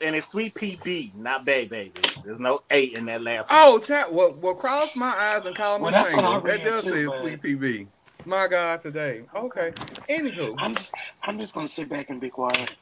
And 0.03 0.15
it's 0.15 0.29
sweet 0.29 0.55
PB, 0.55 1.15
not 1.15 1.45
Bay 1.45 1.67
Baby. 1.67 1.91
There's 2.23 2.39
no 2.39 2.63
A 2.71 2.85
in 2.85 3.05
that 3.05 3.21
last 3.21 3.51
one. 3.51 3.59
Oh, 3.61 3.77
chat. 3.79 4.11
Well, 4.11 4.31
well, 4.41 4.55
cross 4.55 4.95
my 4.95 5.15
eyes 5.15 5.43
and 5.45 5.55
call 5.55 5.77
me 5.77 5.83
Well, 5.83 5.91
that's 5.91 6.15
what 6.15 6.25
I 6.25 6.31
single. 6.33 6.47
That 6.47 6.63
does 6.63 6.83
too, 6.83 6.91
say 6.91 7.05
but- 7.05 7.21
Sweet 7.21 7.41
PB. 7.59 7.87
My 8.25 8.47
God, 8.47 8.81
today. 8.81 9.21
Okay. 9.35 9.73
Anywho. 10.09 10.55
I'm 10.59 10.73
just, 10.73 10.91
I'm 11.23 11.39
just 11.39 11.53
gonna 11.53 11.67
sit 11.67 11.89
back 11.89 12.09
and 12.09 12.19
be 12.19 12.29
quiet. 12.29 12.75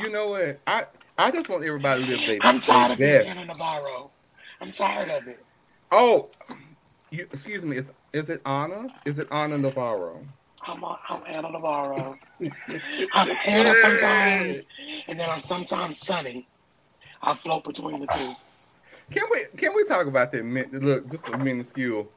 You 0.00 0.10
know 0.10 0.28
what? 0.30 0.60
I 0.66 0.86
I 1.18 1.30
just 1.30 1.48
want 1.48 1.64
everybody 1.64 2.06
to 2.06 2.16
live 2.16 2.26
their 2.26 2.40
I'm 2.42 2.60
tired 2.60 2.92
of 2.92 2.98
being 2.98 3.10
best. 3.12 3.28
Ana 3.28 3.46
Navarro. 3.46 4.10
I'm 4.60 4.72
tired 4.72 5.10
of 5.10 5.26
it. 5.28 5.36
Oh, 5.90 6.24
you, 7.16 7.24
excuse 7.32 7.64
me. 7.64 7.76
Is 7.78 7.90
is 8.12 8.28
it 8.30 8.42
Ana? 8.46 8.90
Is 9.04 9.18
it 9.18 9.28
Ana 9.32 9.58
Navarro? 9.58 10.26
I'm, 10.66 10.82
a, 10.84 10.98
I'm 11.08 11.22
Ana 11.26 11.50
Navarro. 11.50 12.18
I'm 13.12 13.30
Ana 13.46 13.74
sometimes, 13.74 14.66
and 15.08 15.18
then 15.18 15.28
I'm 15.30 15.40
sometimes 15.40 16.00
Sunny. 16.00 16.48
I 17.22 17.34
float 17.34 17.64
between 17.64 18.00
the 18.00 18.06
two. 18.08 18.34
Can 19.10 19.24
we 19.30 19.44
can 19.58 19.72
we 19.74 19.84
talk 19.84 20.06
about 20.06 20.32
that? 20.32 20.44
min- 20.44 20.70
Look, 20.72 21.10
just 21.10 21.28
a 21.28 21.32
minuscule. 21.32 22.08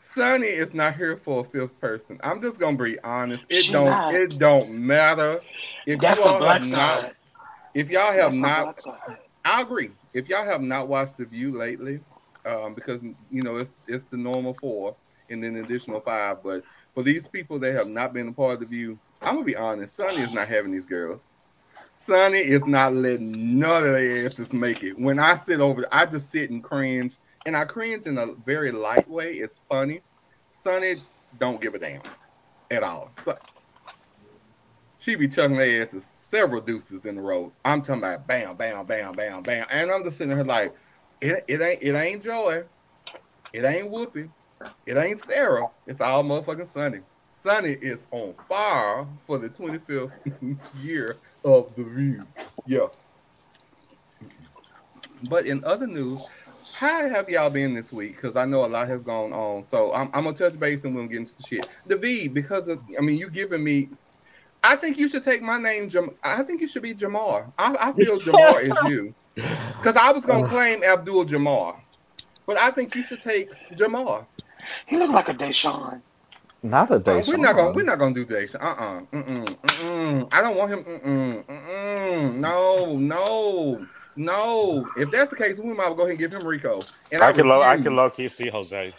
Sunny 0.00 0.48
is 0.48 0.74
not 0.74 0.96
here 0.96 1.16
for 1.16 1.40
a 1.40 1.44
fifth 1.44 1.80
person. 1.80 2.18
I'm 2.22 2.40
just 2.42 2.58
gonna 2.58 2.76
be 2.76 2.98
honest. 3.00 3.44
It 3.48 3.68
She 3.68 3.70
don't 3.70 4.02
not. 4.02 4.08
it 4.08 4.38
don't 4.38 4.70
matter. 4.72 5.40
If 5.86 6.02
That's 6.02 6.24
a 6.26 6.32
black 6.32 6.64
have 6.64 6.64
side. 6.64 7.04
not, 7.04 7.14
if 7.74 7.90
y'all 7.90 8.12
have 8.12 8.32
That's 8.32 8.42
not. 8.42 8.68
I 9.44 9.62
agree. 9.62 9.90
If 10.14 10.28
y'all 10.28 10.44
have 10.46 10.62
not 10.62 10.88
watched 10.88 11.18
The 11.18 11.26
View 11.26 11.58
lately, 11.58 12.00
um, 12.46 12.74
because 12.74 13.02
you 13.30 13.42
know 13.42 13.58
it's 13.58 13.72
it's 13.88 14.06
the 14.06 14.18
normal 14.18 14.54
four 14.54 14.96
and 15.30 15.42
then 15.44 15.54
the 15.54 15.62
additional 15.62 16.00
five, 16.00 16.42
but 16.44 16.64
for 16.94 17.04
these 17.04 17.28
people 17.28 17.58
that 17.60 17.74
have 17.74 17.88
not 17.88 18.14
been 18.14 18.28
a 18.28 18.34
part 18.34 18.54
of 18.54 18.60
The 18.60 18.66
View, 18.66 19.00
I'm 19.22 19.34
gonna 19.36 19.46
be 19.46 19.56
honest. 19.56 19.96
Sunny 19.96 20.22
is 20.22 20.32
not 20.32 20.48
having 20.48 20.72
these 20.72 20.86
girls. 20.86 21.26
Sunny 21.98 22.38
is 22.40 22.66
not 22.66 22.94
letting 22.94 23.58
none 23.58 23.84
of 23.84 23.92
their 23.92 24.26
asses 24.26 24.52
make 24.52 24.82
it. 24.84 24.94
When 24.98 25.18
I 25.18 25.36
sit 25.36 25.60
over, 25.60 25.86
I 25.92 26.06
just 26.06 26.30
sit 26.30 26.50
and 26.50 26.62
cringe, 26.64 27.18
and 27.46 27.56
I 27.56 27.64
cringe 27.66 28.06
in 28.06 28.18
a 28.18 28.34
very 28.44 28.72
light 28.72 29.08
way. 29.08 29.34
It's 29.34 29.60
funny. 29.68 30.02
Sunny 30.64 30.96
don't 31.36 31.60
give 31.60 31.74
a 31.74 31.78
damn 31.80 32.02
at 32.70 32.82
all. 32.84 33.12
So, 33.24 33.38
she 34.98 35.16
be 35.16 35.28
chucking 35.28 35.56
their 35.58 35.82
asses 35.84 36.09
several 36.30 36.60
deuces 36.62 37.04
in 37.04 37.18
a 37.18 37.22
row. 37.22 37.52
I'm 37.64 37.82
talking 37.82 38.02
about 38.02 38.26
bam, 38.26 38.56
bam, 38.56 38.86
bam, 38.86 39.16
bam, 39.16 39.44
bam, 39.44 39.66
and 39.70 39.90
I'm 39.90 40.04
just 40.04 40.18
sitting 40.18 40.36
here 40.36 40.44
like, 40.44 40.74
it, 41.20 41.44
it 41.48 41.60
ain't 41.60 41.82
it 41.82 41.96
ain't 41.96 42.22
Joy, 42.22 42.64
it 43.52 43.64
ain't 43.64 43.90
Whoopi, 43.90 44.30
it 44.86 44.96
ain't 44.96 45.20
Sarah. 45.26 45.68
It's 45.86 46.00
all 46.00 46.24
motherfucking 46.24 46.72
Sunny. 46.72 47.00
Sunny 47.42 47.72
is 47.72 48.00
on 48.10 48.34
fire 48.48 49.06
for 49.26 49.38
the 49.38 49.50
25th 49.50 50.12
year 50.82 51.20
of 51.44 51.74
the 51.76 51.84
View. 51.84 52.26
Yeah. 52.66 52.86
But 55.24 55.46
in 55.46 55.64
other 55.64 55.86
news, 55.86 56.26
how 56.72 57.08
have 57.08 57.28
y'all 57.28 57.50
been 57.50 57.74
this 57.74 57.92
week? 57.92 58.16
Because 58.16 58.36
I 58.36 58.44
know 58.46 58.64
a 58.64 58.68
lot 58.68 58.88
has 58.88 59.02
gone 59.02 59.32
on. 59.32 59.64
So 59.64 59.92
I'm, 59.92 60.10
I'm 60.14 60.24
gonna 60.24 60.36
touch 60.36 60.58
base 60.58 60.84
and 60.84 60.94
we'll 60.94 61.08
get 61.08 61.18
into 61.18 61.36
the 61.36 61.42
shit. 61.42 61.68
David, 61.86 62.34
because 62.34 62.68
of 62.68 62.82
I 62.98 63.02
mean 63.02 63.18
you 63.18 63.30
giving 63.30 63.62
me 63.64 63.90
I 64.62 64.76
think 64.76 64.98
you 64.98 65.08
should 65.08 65.24
take 65.24 65.42
my 65.42 65.58
name 65.58 65.88
Jam 65.88 66.10
I 66.22 66.42
think 66.42 66.60
you 66.60 66.68
should 66.68 66.82
be 66.82 66.94
Jamar. 66.94 67.52
I, 67.58 67.76
I 67.80 67.92
feel 67.98 68.18
Jamar 68.20 68.62
is 68.62 68.82
you. 68.82 69.14
Because 69.34 69.96
I 69.96 70.12
was 70.12 70.24
gonna 70.26 70.48
claim 70.48 70.82
Abdul 70.82 71.26
Jamar. 71.26 71.76
But 72.46 72.58
I 72.58 72.70
think 72.70 72.94
you 72.94 73.02
should 73.02 73.20
take 73.22 73.48
Jamar. 73.74 74.26
He 74.88 74.96
looked 74.96 75.12
like 75.12 75.28
a 75.28 75.34
Deshaun. 75.34 76.02
Not 76.62 76.90
a 76.90 76.96
Uh, 76.96 77.22
we're 77.26 77.38
not 77.38 77.56
gonna 77.56 77.72
we're 77.74 77.84
not 77.84 77.98
gonna 77.98 78.14
do 78.14 78.26
Daisha. 78.26 78.56
Uh-uh. 78.56 79.00
Mm-mm. 79.12 79.56
Mm-mm. 79.60 80.28
I 80.30 80.42
don't 80.42 80.56
want 80.56 80.72
him. 80.72 80.84
Mm-mm. 80.84 81.46
Mm-mm. 81.46 82.34
No, 82.34 82.96
no, 82.96 83.86
no. 84.16 84.84
If 84.96 85.10
that's 85.10 85.30
the 85.30 85.36
case, 85.36 85.58
we 85.58 85.72
might 85.72 85.96
go 85.96 86.02
ahead 86.02 86.10
and 86.10 86.18
give 86.18 86.34
him 86.34 86.46
Rico. 86.46 86.84
And 87.12 87.22
I, 87.22 87.28
I 87.28 87.32
can 87.32 87.48
low, 87.48 87.62
I 87.62 87.76
can 87.76 87.96
low 87.96 88.10
key 88.10 88.28
see 88.28 88.48
Jose. 88.48 88.92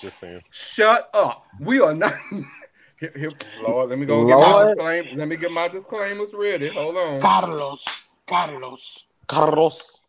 Just 0.00 0.18
saying. 0.18 0.40
Shut 0.50 1.08
up. 1.14 1.44
We 1.60 1.80
are 1.80 1.94
not. 1.94 2.14
Here- 3.00 3.12
here- 3.16 3.32
Lord, 3.62 3.88
let 3.90 3.98
me 3.98 4.06
go 4.06 4.26
get 4.26 4.36
my 4.36 4.52
Lord. 4.52 4.76
disclaimer. 4.76 5.08
Let 5.16 5.28
me 5.28 5.36
get 5.36 5.50
my 5.50 5.68
disclaimers 5.68 6.32
ready. 6.34 6.68
Hold 6.68 6.96
on. 6.96 7.20
Carlos. 7.20 7.84
Carlos. 8.26 9.06
Carlos. 9.26 10.00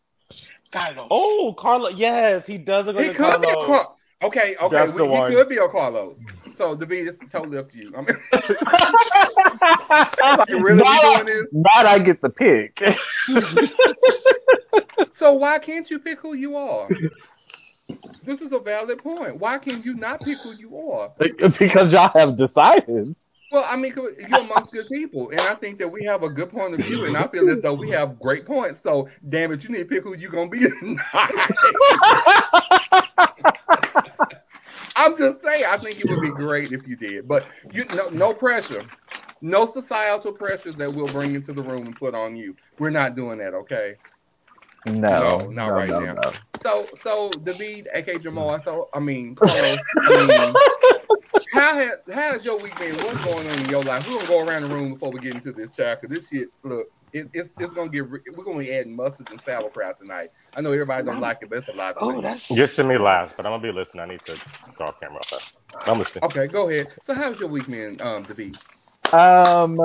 Carlos. 0.71 1.07
Oh, 1.09 1.55
Carlos. 1.57 1.93
Yes, 1.95 2.45
he 2.45 2.57
does 2.57 2.87
look 2.87 2.97
like 2.97 3.05
He 3.05 3.11
a 3.11 3.15
could 3.15 3.41
be 3.41 3.47
a 3.47 3.53
Carlos. 3.53 3.67
Car- 3.67 3.87
Okay, 4.23 4.55
okay, 4.61 4.75
That's 4.75 4.91
we, 4.91 4.99
the 4.99 5.03
he 5.05 5.09
one. 5.09 5.31
could 5.31 5.49
be 5.49 5.57
a 5.57 5.67
Carlos. 5.67 6.19
So 6.55 6.75
David, 6.75 7.07
it's 7.07 7.19
totally 7.31 7.57
up 7.57 7.67
to 7.69 7.77
you. 7.79 7.91
I 7.97 8.01
mean, 8.01 8.17
like 10.37 10.49
really, 10.49 10.75
we 10.75 10.83
Not- 10.83 11.25
doing 11.25 11.27
this? 11.41 11.49
Not 11.51 11.85
I 11.87 11.97
get 11.99 12.21
the 12.21 12.29
pick. 12.29 12.81
So 15.13 15.33
why 15.33 15.59
can't 15.59 15.89
you 15.91 15.99
pick 15.99 16.19
who 16.19 16.33
you 16.33 16.55
are? 16.55 16.87
This 18.23 18.41
is 18.41 18.51
a 18.51 18.59
valid 18.59 18.99
point. 18.99 19.37
Why 19.37 19.57
can 19.57 19.81
you 19.83 19.95
not 19.95 20.23
pick 20.23 20.37
who 20.39 20.53
you 20.53 20.77
are? 20.77 21.11
because 21.59 21.91
y'all 21.93 22.09
have 22.09 22.35
decided. 22.35 23.15
Well, 23.51 23.65
I 23.67 23.75
mean, 23.75 23.93
you're 23.95 24.39
amongst 24.39 24.71
good 24.71 24.87
people, 24.89 25.29
and 25.29 25.41
I 25.41 25.55
think 25.55 25.77
that 25.79 25.89
we 25.89 26.05
have 26.05 26.23
a 26.23 26.29
good 26.29 26.49
point 26.49 26.73
of 26.73 26.79
view, 26.85 27.03
and 27.03 27.17
I 27.17 27.27
feel 27.27 27.49
as 27.49 27.61
though 27.61 27.73
we 27.73 27.89
have 27.89 28.17
great 28.17 28.45
points. 28.45 28.79
So, 28.79 29.09
damn 29.27 29.51
it, 29.51 29.63
you 29.63 29.69
need 29.69 29.79
to 29.79 29.85
pick 29.85 30.03
who 30.03 30.15
you're 30.15 30.31
gonna 30.31 30.49
be. 30.49 30.67
I'm 34.95 35.17
just 35.17 35.41
saying, 35.41 35.65
I 35.67 35.77
think 35.79 35.99
it 35.99 36.09
would 36.09 36.21
be 36.21 36.29
great 36.29 36.71
if 36.71 36.87
you 36.87 36.95
did, 36.95 37.27
but 37.27 37.45
you 37.73 37.83
no 37.93 38.07
no 38.09 38.33
pressure, 38.33 38.83
no 39.41 39.65
societal 39.65 40.31
pressures 40.31 40.75
that 40.75 40.93
we'll 40.93 41.07
bring 41.07 41.35
into 41.35 41.51
the 41.51 41.61
room 41.61 41.87
and 41.87 41.95
put 41.95 42.15
on 42.15 42.37
you. 42.37 42.55
We're 42.79 42.89
not 42.89 43.15
doing 43.17 43.37
that, 43.39 43.53
okay? 43.53 43.95
No, 44.85 45.21
No, 45.21 45.49
not 45.49 45.73
no, 45.73 45.75
right 45.75 45.93
no, 45.93 45.95
now. 45.95 46.15
no. 46.15 46.33
So 46.53 46.91
so 46.95 47.39
David, 47.43 47.89
aka 47.93 48.19
Jamal, 48.19 48.59
so 48.59 48.89
I 48.93 48.99
mean 48.99 49.35
Carlos, 49.35 49.81
I 50.05 50.11
mean, 50.11 50.61
how 51.51 51.75
has 51.75 51.99
how 52.11 52.33
has 52.33 52.45
your 52.45 52.59
week 52.59 52.77
been? 52.77 53.01
What's 53.01 53.21
going 53.21 53.47
on 53.49 53.61
in 53.61 53.69
your 53.69 53.83
life? 53.83 54.05
We're 54.05 54.15
gonna 54.15 54.27
go 54.27 54.39
around 54.39 54.63
the 54.63 54.69
room 54.69 54.93
before 54.93 55.11
we 55.11 55.21
get 55.21 55.33
into 55.33 55.53
this 55.53 55.75
chat, 55.75 56.01
'cause 56.01 56.09
this 56.11 56.29
shit, 56.29 56.49
look, 56.63 56.87
it, 57.13 57.29
it's 57.33 57.53
it's 57.59 57.73
gonna 57.73 57.89
get 57.89 58.05
we're 58.09 58.45
gonna 58.45 58.59
be 58.59 58.73
adding 58.73 58.95
mustard 58.95 59.29
and 59.31 59.41
sauerkraut 59.41 59.97
tonight. 59.99 60.29
I 60.55 60.61
know 60.61 60.73
everybody 60.73 61.05
don't 61.05 61.19
like 61.21 61.39
it, 61.41 61.49
but 61.49 61.59
it's 61.59 61.69
a 61.69 61.73
lot. 61.73 61.97
Oh, 61.97 62.21
tonight. 62.21 62.21
that's 62.21 62.49
Get 62.53 62.71
to 62.73 62.83
me 62.85 62.97
last, 62.97 63.37
but 63.37 63.45
I'm 63.45 63.53
gonna 63.53 63.63
be 63.63 63.71
listening. 63.73 64.03
I 64.03 64.07
need 64.07 64.23
to 64.23 64.39
go 64.77 64.85
off 64.85 64.99
camera. 65.01 65.21
Okay. 65.33 65.43
I'm 65.87 65.99
listening. 65.99 66.23
Okay, 66.23 66.47
go 66.47 66.69
ahead. 66.69 66.89
So 67.05 67.13
how's 67.15 67.39
your 67.39 67.49
week 67.49 67.67
been, 67.69 68.01
um, 68.01 68.25
David? 68.25 68.59
Um, 69.13 69.79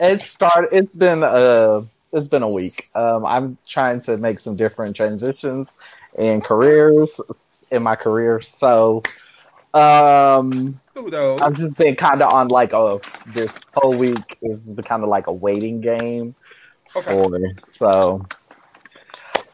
it 0.00 0.20
started. 0.20 0.70
It's 0.72 0.96
been 0.96 1.22
a. 1.24 1.82
It's 2.12 2.28
been 2.28 2.42
a 2.42 2.48
week. 2.48 2.72
Um, 2.94 3.24
I'm 3.24 3.58
trying 3.66 4.00
to 4.02 4.18
make 4.18 4.38
some 4.40 4.56
different 4.56 4.96
transitions 4.96 5.68
in 6.18 6.40
careers 6.40 7.20
in 7.70 7.82
my 7.82 7.96
career. 7.96 8.40
So, 8.40 9.02
um. 9.74 10.80
I've 11.40 11.54
just 11.54 11.78
been 11.78 11.96
kind 11.96 12.20
of 12.20 12.32
on 12.32 12.48
like 12.48 12.72
a 12.72 12.98
this 13.32 13.50
whole 13.74 13.96
week 13.96 14.38
is 14.42 14.74
kind 14.84 15.02
of 15.02 15.08
like 15.08 15.26
a 15.28 15.32
waiting 15.32 15.80
game 15.80 16.34
Okay. 16.94 17.10
for. 17.12 17.38
So, 17.72 18.26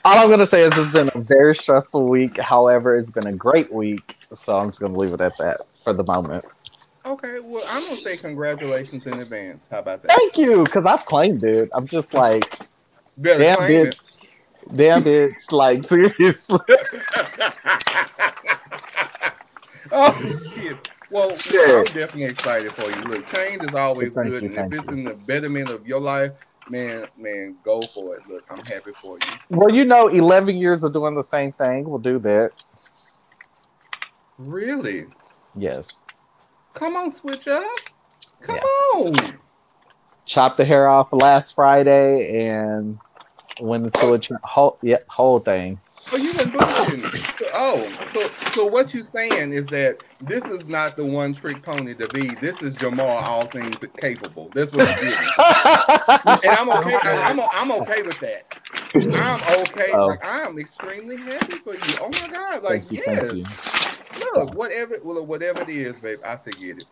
all 0.04 0.18
I'm 0.18 0.30
gonna 0.30 0.46
say 0.46 0.62
is 0.62 0.76
it's 0.76 0.92
been 0.92 1.08
a 1.14 1.20
very 1.20 1.54
stressful 1.54 2.08
week. 2.08 2.38
However, 2.38 2.96
it's 2.96 3.10
been 3.10 3.26
a 3.26 3.32
great 3.32 3.72
week. 3.72 4.16
So 4.44 4.56
I'm 4.56 4.70
just 4.70 4.80
gonna 4.80 4.96
leave 4.96 5.12
it 5.12 5.20
at 5.20 5.36
that 5.38 5.60
for 5.84 5.92
the 5.92 6.04
moment. 6.04 6.44
Okay. 7.06 7.38
Well, 7.40 7.64
I'm 7.68 7.84
gonna 7.84 7.96
say 7.96 8.16
congratulations 8.16 9.06
in 9.06 9.20
advance. 9.20 9.66
How 9.70 9.78
about 9.78 10.02
that? 10.02 10.12
Thank 10.12 10.36
you, 10.38 10.64
because 10.64 10.84
I've 10.86 11.04
claimed 11.06 11.42
it. 11.44 11.68
I'm 11.74 11.86
just 11.86 12.12
like, 12.12 12.58
Better 13.16 13.38
damn 13.38 13.56
claim 13.56 13.86
it. 13.86 13.96
damn 14.74 15.04
bitch, 15.04 15.52
like 15.52 15.84
seriously. 15.84 16.58
oh 19.92 20.32
shit. 20.54 20.88
Well. 21.10 21.30
I'm 21.30 21.84
definitely 21.84 22.24
excited 22.24 22.72
for 22.72 22.90
you. 22.90 22.96
Look, 23.04 23.32
change 23.32 23.62
is 23.62 23.74
always 23.74 24.12
Thank 24.12 24.30
good, 24.30 24.42
you, 24.42 24.58
and 24.58 24.72
if 24.72 24.80
it's 24.80 24.88
in 24.88 25.04
the 25.04 25.14
betterment 25.14 25.70
of 25.70 25.86
your 25.86 26.00
life, 26.00 26.32
man, 26.68 27.06
man, 27.16 27.56
go 27.62 27.80
for 27.82 28.16
it. 28.16 28.28
Look, 28.28 28.44
I'm 28.50 28.64
happy 28.64 28.90
for 29.00 29.16
you. 29.18 29.26
Well, 29.50 29.72
you 29.72 29.84
know, 29.84 30.08
11 30.08 30.56
years 30.56 30.82
of 30.82 30.92
doing 30.92 31.14
the 31.14 31.22
same 31.22 31.52
thing 31.52 31.88
will 31.88 31.98
do 31.98 32.18
that. 32.18 32.50
Really? 34.38 35.06
Yes. 35.54 35.92
Come 36.76 36.96
on, 36.96 37.12
switch 37.12 37.48
up. 37.48 37.64
Come 38.42 38.56
Yeah. 38.56 38.62
on. 38.96 39.40
Chopped 40.26 40.58
the 40.58 40.64
hair 40.64 40.88
off 40.88 41.12
last 41.12 41.54
Friday 41.54 42.48
and 42.48 42.98
went 43.60 43.86
into 43.86 44.12
a 44.12 44.18
tra- 44.18 44.40
whole, 44.44 44.78
yep, 44.82 45.06
whole 45.08 45.40
thing. 45.40 45.80
Oh, 46.12 46.16
you 46.16 46.34
been 46.34 46.52
bullshitting. 46.52 47.12
So, 47.38 47.46
oh, 47.54 47.92
so 48.12 48.30
so 48.52 48.66
what 48.66 48.94
you 48.94 49.04
saying 49.04 49.52
is 49.52 49.68
that 49.68 50.00
this 50.20 50.44
is 50.44 50.66
not 50.66 50.96
the 50.96 51.06
one 51.06 51.34
trick 51.34 51.62
pony 51.64 51.94
to 51.96 52.08
be. 52.08 52.34
This 52.36 52.62
is 52.62 52.76
Jamal, 52.76 53.08
all 53.08 53.46
things 53.46 53.78
capable. 53.98 54.50
That's 54.54 54.72
what 54.72 54.86
you're 54.86 54.94
getting. 54.96 55.34
And 56.42 56.54
I'm 56.54 56.70
okay. 56.70 56.98
I'm, 57.02 57.40
I'm, 57.40 57.48
I'm 57.54 57.72
okay 57.82 58.02
with 58.02 58.20
that. 58.20 58.46
I'm 59.14 59.42
okay. 59.64 59.92
Oh. 59.94 60.06
Like 60.06 60.24
I 60.24 60.42
am 60.42 60.58
extremely 60.58 61.18
happy 61.18 61.58
for 61.58 61.74
you. 61.74 61.98
Oh 62.00 62.10
my 62.10 62.28
god. 62.28 62.62
Like 62.62 62.82
Thank 62.82 62.90
you, 62.90 62.98
yes. 63.06 63.48
Look, 64.18 64.54
whatever, 64.54 64.98
well, 65.02 65.24
whatever 65.26 65.62
it 65.62 65.68
is, 65.70 65.98
babe, 66.00 66.20
I 66.24 66.36
forget 66.36 66.78
it. 66.78 66.88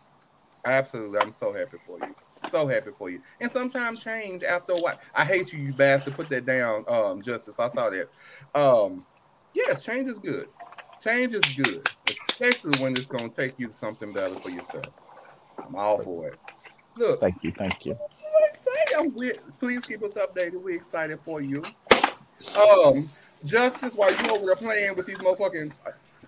Absolutely, 0.65 1.19
I'm 1.19 1.33
so 1.33 1.53
happy 1.53 1.77
for 1.85 1.99
you. 1.99 2.15
So 2.37 2.67
happy 2.67 2.91
for 2.97 3.09
you. 3.09 3.21
And 3.39 3.51
sometimes 3.51 4.03
change 4.03 4.43
after 4.43 4.73
a 4.73 4.79
while. 4.79 4.99
I 5.13 5.25
hate 5.25 5.51
you, 5.53 5.59
you 5.59 5.73
bastard. 5.73 6.15
Put 6.15 6.29
that 6.29 6.45
down, 6.45 6.85
um, 6.87 7.21
Justice. 7.21 7.59
I 7.59 7.69
saw 7.69 7.89
that. 7.89 8.09
Um, 8.53 9.05
yes, 9.53 9.83
change 9.83 10.07
is 10.09 10.19
good. 10.19 10.49
Change 11.01 11.33
is 11.33 11.49
good, 11.49 11.89
especially 12.07 12.73
when 12.73 12.95
it's 12.97 13.07
gonna 13.07 13.29
take 13.29 13.59
you 13.59 13.67
to 13.67 13.73
something 13.73 14.13
better 14.13 14.37
for 14.37 14.49
yourself. 14.49 14.93
I'm 15.63 15.75
all 15.75 16.01
for 16.03 16.29
it. 16.29 16.39
Look, 16.95 17.19
Thank 17.21 17.43
you, 17.43 17.51
thank 17.57 17.85
you. 17.85 17.95
excited. 18.53 19.59
Please 19.59 19.85
keep 19.85 20.03
us 20.03 20.13
updated. 20.13 20.61
We're 20.61 20.75
excited 20.75 21.19
for 21.23 21.41
you. 21.41 21.73
Um, 22.57 22.93
Justice, 23.45 23.93
while 23.95 24.11
you 24.11 24.29
over 24.29 24.45
there 24.45 24.55
playing 24.55 24.95
with 24.95 25.05
these 25.05 25.17
motherfucking, 25.17 25.77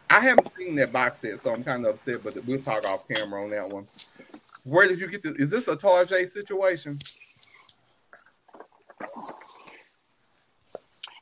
I 0.09 0.21
haven't 0.21 0.49
seen 0.57 0.75
that 0.77 0.91
box 0.93 1.19
set, 1.21 1.39
so 1.41 1.53
I'm 1.53 1.63
kind 1.63 1.85
of 1.85 1.95
upset. 1.95 2.23
But 2.23 2.35
we'll 2.47 2.59
talk 2.61 2.85
off 2.85 3.07
camera 3.09 3.43
on 3.43 3.51
that 3.51 3.69
one. 3.69 3.87
Where 4.65 4.87
did 4.87 4.99
you 4.99 5.07
get 5.07 5.23
this? 5.23 5.33
Is 5.33 5.49
this 5.51 5.67
a 5.67 5.75
Tarjay 5.77 6.29
situation? 6.29 7.03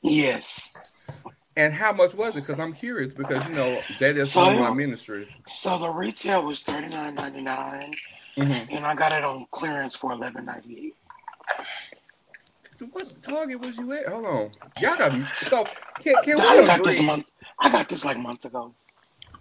yes. 0.04 1.26
And 1.58 1.74
how 1.74 1.94
much 1.94 2.14
was 2.16 2.36
it? 2.38 2.42
Because 2.48 2.60
I'm 2.60 2.74
curious 2.74 3.14
because 3.14 3.48
you 3.48 3.54
know 3.54 3.86
that 4.00 4.18
is 4.18 4.34
one 4.34 4.50
of 4.50 4.56
my 4.56 4.72
ministries. 4.72 5.30
So 5.48 5.78
the 5.80 5.90
retail 5.90 6.46
was 6.46 6.64
thirty 6.64 6.90
nine 6.90 7.16
ninety 7.16 7.42
nine, 7.42 8.00
Mm-hmm. 8.38 8.76
and 8.76 8.86
I 8.86 8.96
got 8.96 9.14
it 9.14 9.24
on 9.24 9.48
clearance 9.52 9.96
for 9.96 10.12
eleven 10.12 10.46
ninety 10.46 10.78
eight. 10.88 10.96
What 12.92 13.06
Target 13.24 13.62
was 13.62 13.78
you 13.78 13.94
at? 13.94 14.08
Hold 14.08 14.26
on, 14.26 14.52
y'all 14.82 14.98
got 14.98 15.14
me. 15.14 15.26
So 15.48 15.66
can 16.00 16.16
can 16.24 16.40
I 16.42 16.62
we 16.62 16.68
got 16.68 16.84
this 16.84 17.02
month. 17.02 17.32
I 17.60 17.70
got 17.70 17.90
this 17.90 18.06
like 18.06 18.18
months 18.18 18.46
ago. 18.46 18.74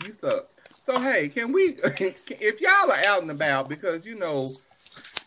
You 0.05 0.12
suck. 0.12 0.42
So 0.42 1.01
hey, 1.01 1.29
can 1.29 1.53
we? 1.53 1.68
Uh, 1.85 1.90
if 1.99 2.61
y'all 2.61 2.90
are 2.90 3.05
out 3.05 3.23
and 3.23 3.31
about, 3.31 3.68
because 3.68 4.05
you 4.05 4.16
know, 4.16 4.44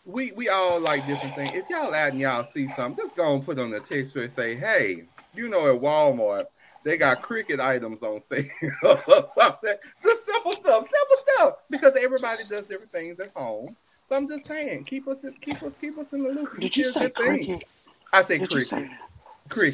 we 0.06 0.32
we 0.36 0.48
all 0.48 0.80
like 0.80 1.06
different 1.06 1.34
things. 1.34 1.54
If 1.54 1.68
y'all 1.68 1.94
out 1.94 2.12
and 2.12 2.20
y'all 2.20 2.44
see 2.44 2.68
something, 2.68 3.04
just 3.04 3.16
go 3.16 3.34
and 3.34 3.44
put 3.44 3.58
on 3.58 3.70
the 3.70 3.80
text 3.80 4.16
and 4.16 4.30
say, 4.30 4.54
hey, 4.56 4.96
you 5.34 5.48
know, 5.48 5.74
at 5.74 5.80
Walmart 5.80 6.46
they 6.84 6.96
got 6.96 7.22
Cricut 7.22 7.60
items 7.60 8.02
on 8.02 8.20
sale 8.20 8.44
or 8.82 9.26
something. 9.34 9.74
Just 10.02 10.26
simple 10.26 10.52
stuff, 10.52 10.88
simple 10.88 11.16
stuff, 11.34 11.54
because 11.70 11.96
everybody 11.96 12.44
does 12.48 12.68
different 12.68 12.92
things 12.92 13.20
at 13.20 13.32
home. 13.34 13.76
So 14.06 14.16
I'm 14.16 14.28
just 14.28 14.46
saying, 14.46 14.84
keep 14.84 15.06
us 15.06 15.18
keep 15.42 15.62
us 15.62 15.74
keep 15.78 15.98
us 15.98 16.06
in 16.12 16.22
the 16.22 16.30
loop. 16.30 16.58
Did 16.58 16.76
you 16.76 16.84
say 16.84 17.10
Cricut? 17.10 17.46
things. 17.46 17.87
I 18.12 18.20
you 18.20 18.46
Cricut. 18.48 18.64
say? 18.64 18.90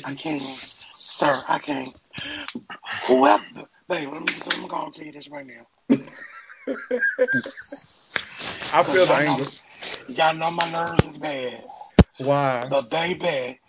I 0.07 0.15
can't, 0.15 0.41
sir. 0.41 1.43
I 1.49 1.59
can't. 1.59 2.03
Whoever, 3.07 3.45
babe, 3.89 4.09
let 4.13 4.25
me 4.25 4.33
let 4.47 4.59
me 4.61 4.69
go 4.69 4.85
and 4.85 4.95
tell 4.95 5.07
you 5.07 5.13
this 5.13 5.31
right 5.31 5.47
now. 5.47 5.67
I 8.75 8.83
feel 8.83 9.07
the 9.07 9.15
anger. 9.15 9.45
Y'all 10.09 10.35
know 10.35 10.51
my 10.51 10.71
nerves 10.71 11.07
is 11.07 11.17
bad. 11.19 11.65
Why? 12.19 12.63
But 12.71 12.91
baby, 12.91 13.61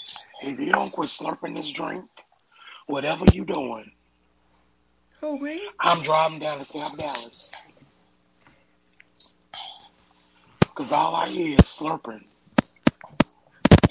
if 0.41 0.59
you 0.59 0.71
don't 0.71 0.91
quit 0.91 1.09
slurping 1.09 1.55
this 1.55 1.71
drink, 1.71 2.05
whatever 2.87 3.25
you 3.25 3.45
doing, 3.45 3.91
Who 5.21 5.39
me? 5.39 5.61
I'm 5.79 6.01
driving 6.01 6.39
down 6.39 6.59
to 6.59 6.63
South 6.63 6.97
Dallas. 6.97 7.51
Cause 10.75 10.91
all 10.91 11.15
I 11.15 11.29
hear 11.29 11.55
is 11.55 11.65
slurping 11.65 12.21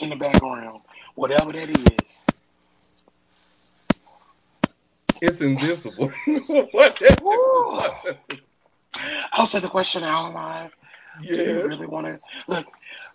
in 0.04 0.10
the 0.10 0.16
background, 0.16 0.82
whatever 1.16 1.52
that 1.52 1.70
is. 1.70 2.30
It's 5.20 5.40
invisible. 5.40 6.10
what? 6.72 7.00
I'll 9.32 9.46
say 9.46 9.60
the 9.60 9.68
question 9.68 10.04
out 10.04 10.34
live. 10.34 10.70
Do 11.32 11.42
you 11.42 11.60
really 11.60 11.86
want 11.86 12.08
to 12.08 12.18
look? 12.48 12.66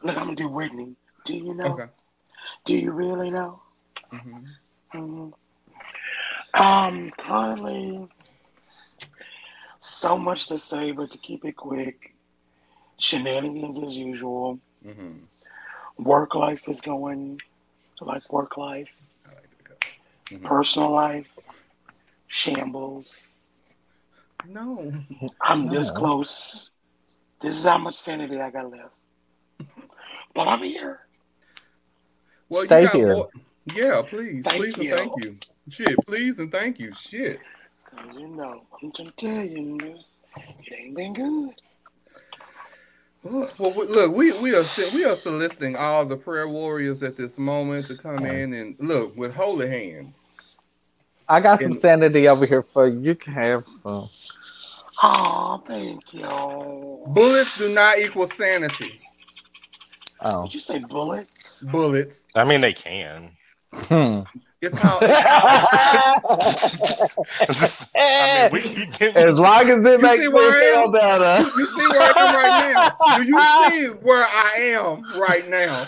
Look, 0.04 0.18
I'm 0.18 0.26
gonna 0.26 0.36
do 0.36 0.50
Whitney. 0.50 0.96
Do 1.26 1.38
you 1.38 1.54
know? 1.54 1.74
Okay. 1.74 1.86
Do 2.66 2.78
you 2.78 2.92
really 2.92 3.32
know? 3.32 3.54
hmm 4.12 4.40
hmm 4.92 5.30
Um, 6.54 7.12
currently, 7.18 8.06
so 9.82 10.18
much 10.18 10.48
to 10.48 10.58
say, 10.58 10.92
but 10.92 11.12
to 11.12 11.18
keep 11.18 11.46
it 11.46 11.56
quick, 11.56 12.16
shenanigans 13.00 13.82
as 13.84 13.98
usual. 13.98 14.60
hmm 14.84 15.10
Work 16.00 16.36
life 16.36 16.68
is 16.70 16.82
going 16.82 17.40
to 17.98 18.04
like 18.06 18.32
work 18.32 18.58
life. 18.58 18.90
I 19.26 19.30
like 19.30 19.50
that 19.52 19.64
color. 19.66 19.94
Mhm. 20.30 20.44
Personal 20.44 20.92
life, 20.92 21.38
shambles. 22.28 23.36
No. 24.48 24.94
I'm 25.42 25.68
this 25.68 25.90
Oh. 25.90 25.94
close. 25.94 26.72
This 27.42 27.56
is 27.58 27.66
how 27.66 27.78
much 27.78 27.96
sanity 27.96 28.40
I 28.40 28.50
got 28.50 28.72
left. 28.72 28.96
But 30.34 30.48
I'm 30.48 30.64
here. 30.64 31.02
Well, 32.50 32.64
Stay 32.66 32.82
you 32.82 32.88
got 32.88 32.96
here. 32.96 33.14
more. 33.16 33.30
Yeah, 33.66 34.02
please, 34.02 34.44
Thank 34.46 34.74
please, 34.74 34.78
you. 34.78 34.96
and 34.96 35.00
thank 35.00 35.24
you. 35.24 35.38
Shit, 35.70 36.06
please 36.08 36.40
and 36.40 36.52
thank 36.52 36.80
you. 36.80 36.94
Shit. 36.94 37.40
You 38.14 38.28
know, 38.28 38.66
I'm 38.82 38.92
just 38.92 39.18
telling 39.18 39.80
you, 39.82 40.00
it 40.66 40.74
ain't 40.74 40.96
been 40.96 41.14
good. 41.14 41.62
Well, 43.24 43.50
we- 43.60 43.88
look, 43.88 44.16
we 44.16 44.32
we 44.40 44.56
are 44.56 44.64
we 44.94 45.04
are 45.06 45.16
soliciting 45.16 45.76
all 45.76 46.06
the 46.06 46.16
prayer 46.16 46.48
warriors 46.48 47.04
at 47.04 47.16
this 47.16 47.38
moment 47.38 47.88
to 47.88 47.98
come 47.98 48.26
in 48.26 48.54
and 48.54 48.76
look 48.80 49.16
with 49.18 49.34
holy 49.34 49.68
hands. 49.70 51.04
I 51.28 51.42
got 51.42 51.62
some 51.62 51.74
And- 51.74 51.82
sanity 51.82 52.28
over 52.28 52.46
here 52.46 52.62
for 52.62 52.88
you. 52.88 52.98
You 53.00 53.16
can 53.16 53.34
have 53.34 53.66
some. 53.66 54.10
Oh, 55.04 55.64
thank 55.68 56.14
you. 56.14 57.04
Bullets 57.08 57.58
do 57.58 57.70
not 57.74 58.00
equal 58.00 58.28
sanity. 58.28 58.92
Oh. 60.22 60.44
Did 60.44 60.54
you 60.54 60.60
say 60.60 60.82
bullets? 60.90 61.64
Bullets. 61.64 62.20
I 62.36 62.44
mean, 62.46 62.62
they 62.62 62.74
can. 62.74 63.32
Hmm. 63.74 64.20
It's 64.62 64.78
how. 64.78 65.00
Just- 67.54 67.96
I 67.96 68.50
mean, 68.52 68.54
we 68.54 68.62
can 68.62 68.92
get. 68.92 69.16
as 69.16 69.34
long 69.36 69.70
as 69.70 69.86
it 69.86 70.02
makes 70.02 70.16
see 70.16 70.22
me 70.22 70.28
where 70.28 70.52
I 70.52 70.66
am? 70.66 70.74
feel 70.84 70.92
better. 70.92 71.44
you, 71.44 71.52
you 71.60 71.66
see 71.68 71.88
where 71.88 72.02
I 72.02 72.14
am 72.18 72.36
right 72.36 72.76
now. 72.76 72.92
Do 73.16 73.24
you 73.24 73.40
see 73.70 73.88
where 74.06 74.26
I 74.26 74.54
am 74.58 75.04
right 75.20 75.48
now 75.50 75.86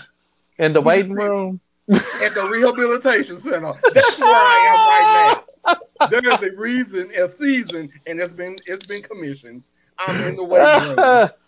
In 0.58 0.72
the 0.74 0.80
waiting 0.82 1.14
room. 1.14 1.60
at 1.90 2.34
the 2.34 2.48
rehabilitation 2.50 3.38
center? 3.40 3.74
That's 3.94 4.18
where 4.20 4.34
I 4.34 4.58
am 4.70 4.78
right 4.88 5.36
now. 5.68 5.76
There 6.10 6.26
is 6.34 6.42
a 6.42 6.52
reason, 6.58 7.02
a 7.22 7.28
season, 7.28 7.90
and 8.08 8.20
it's 8.20 8.32
been 8.32 8.56
it's 8.66 8.88
been 8.88 9.02
commissioned. 9.04 9.64
I'm 10.00 10.20
in 10.22 10.36
the 10.38 10.44
waiting 10.44 10.96
room. 10.98 11.30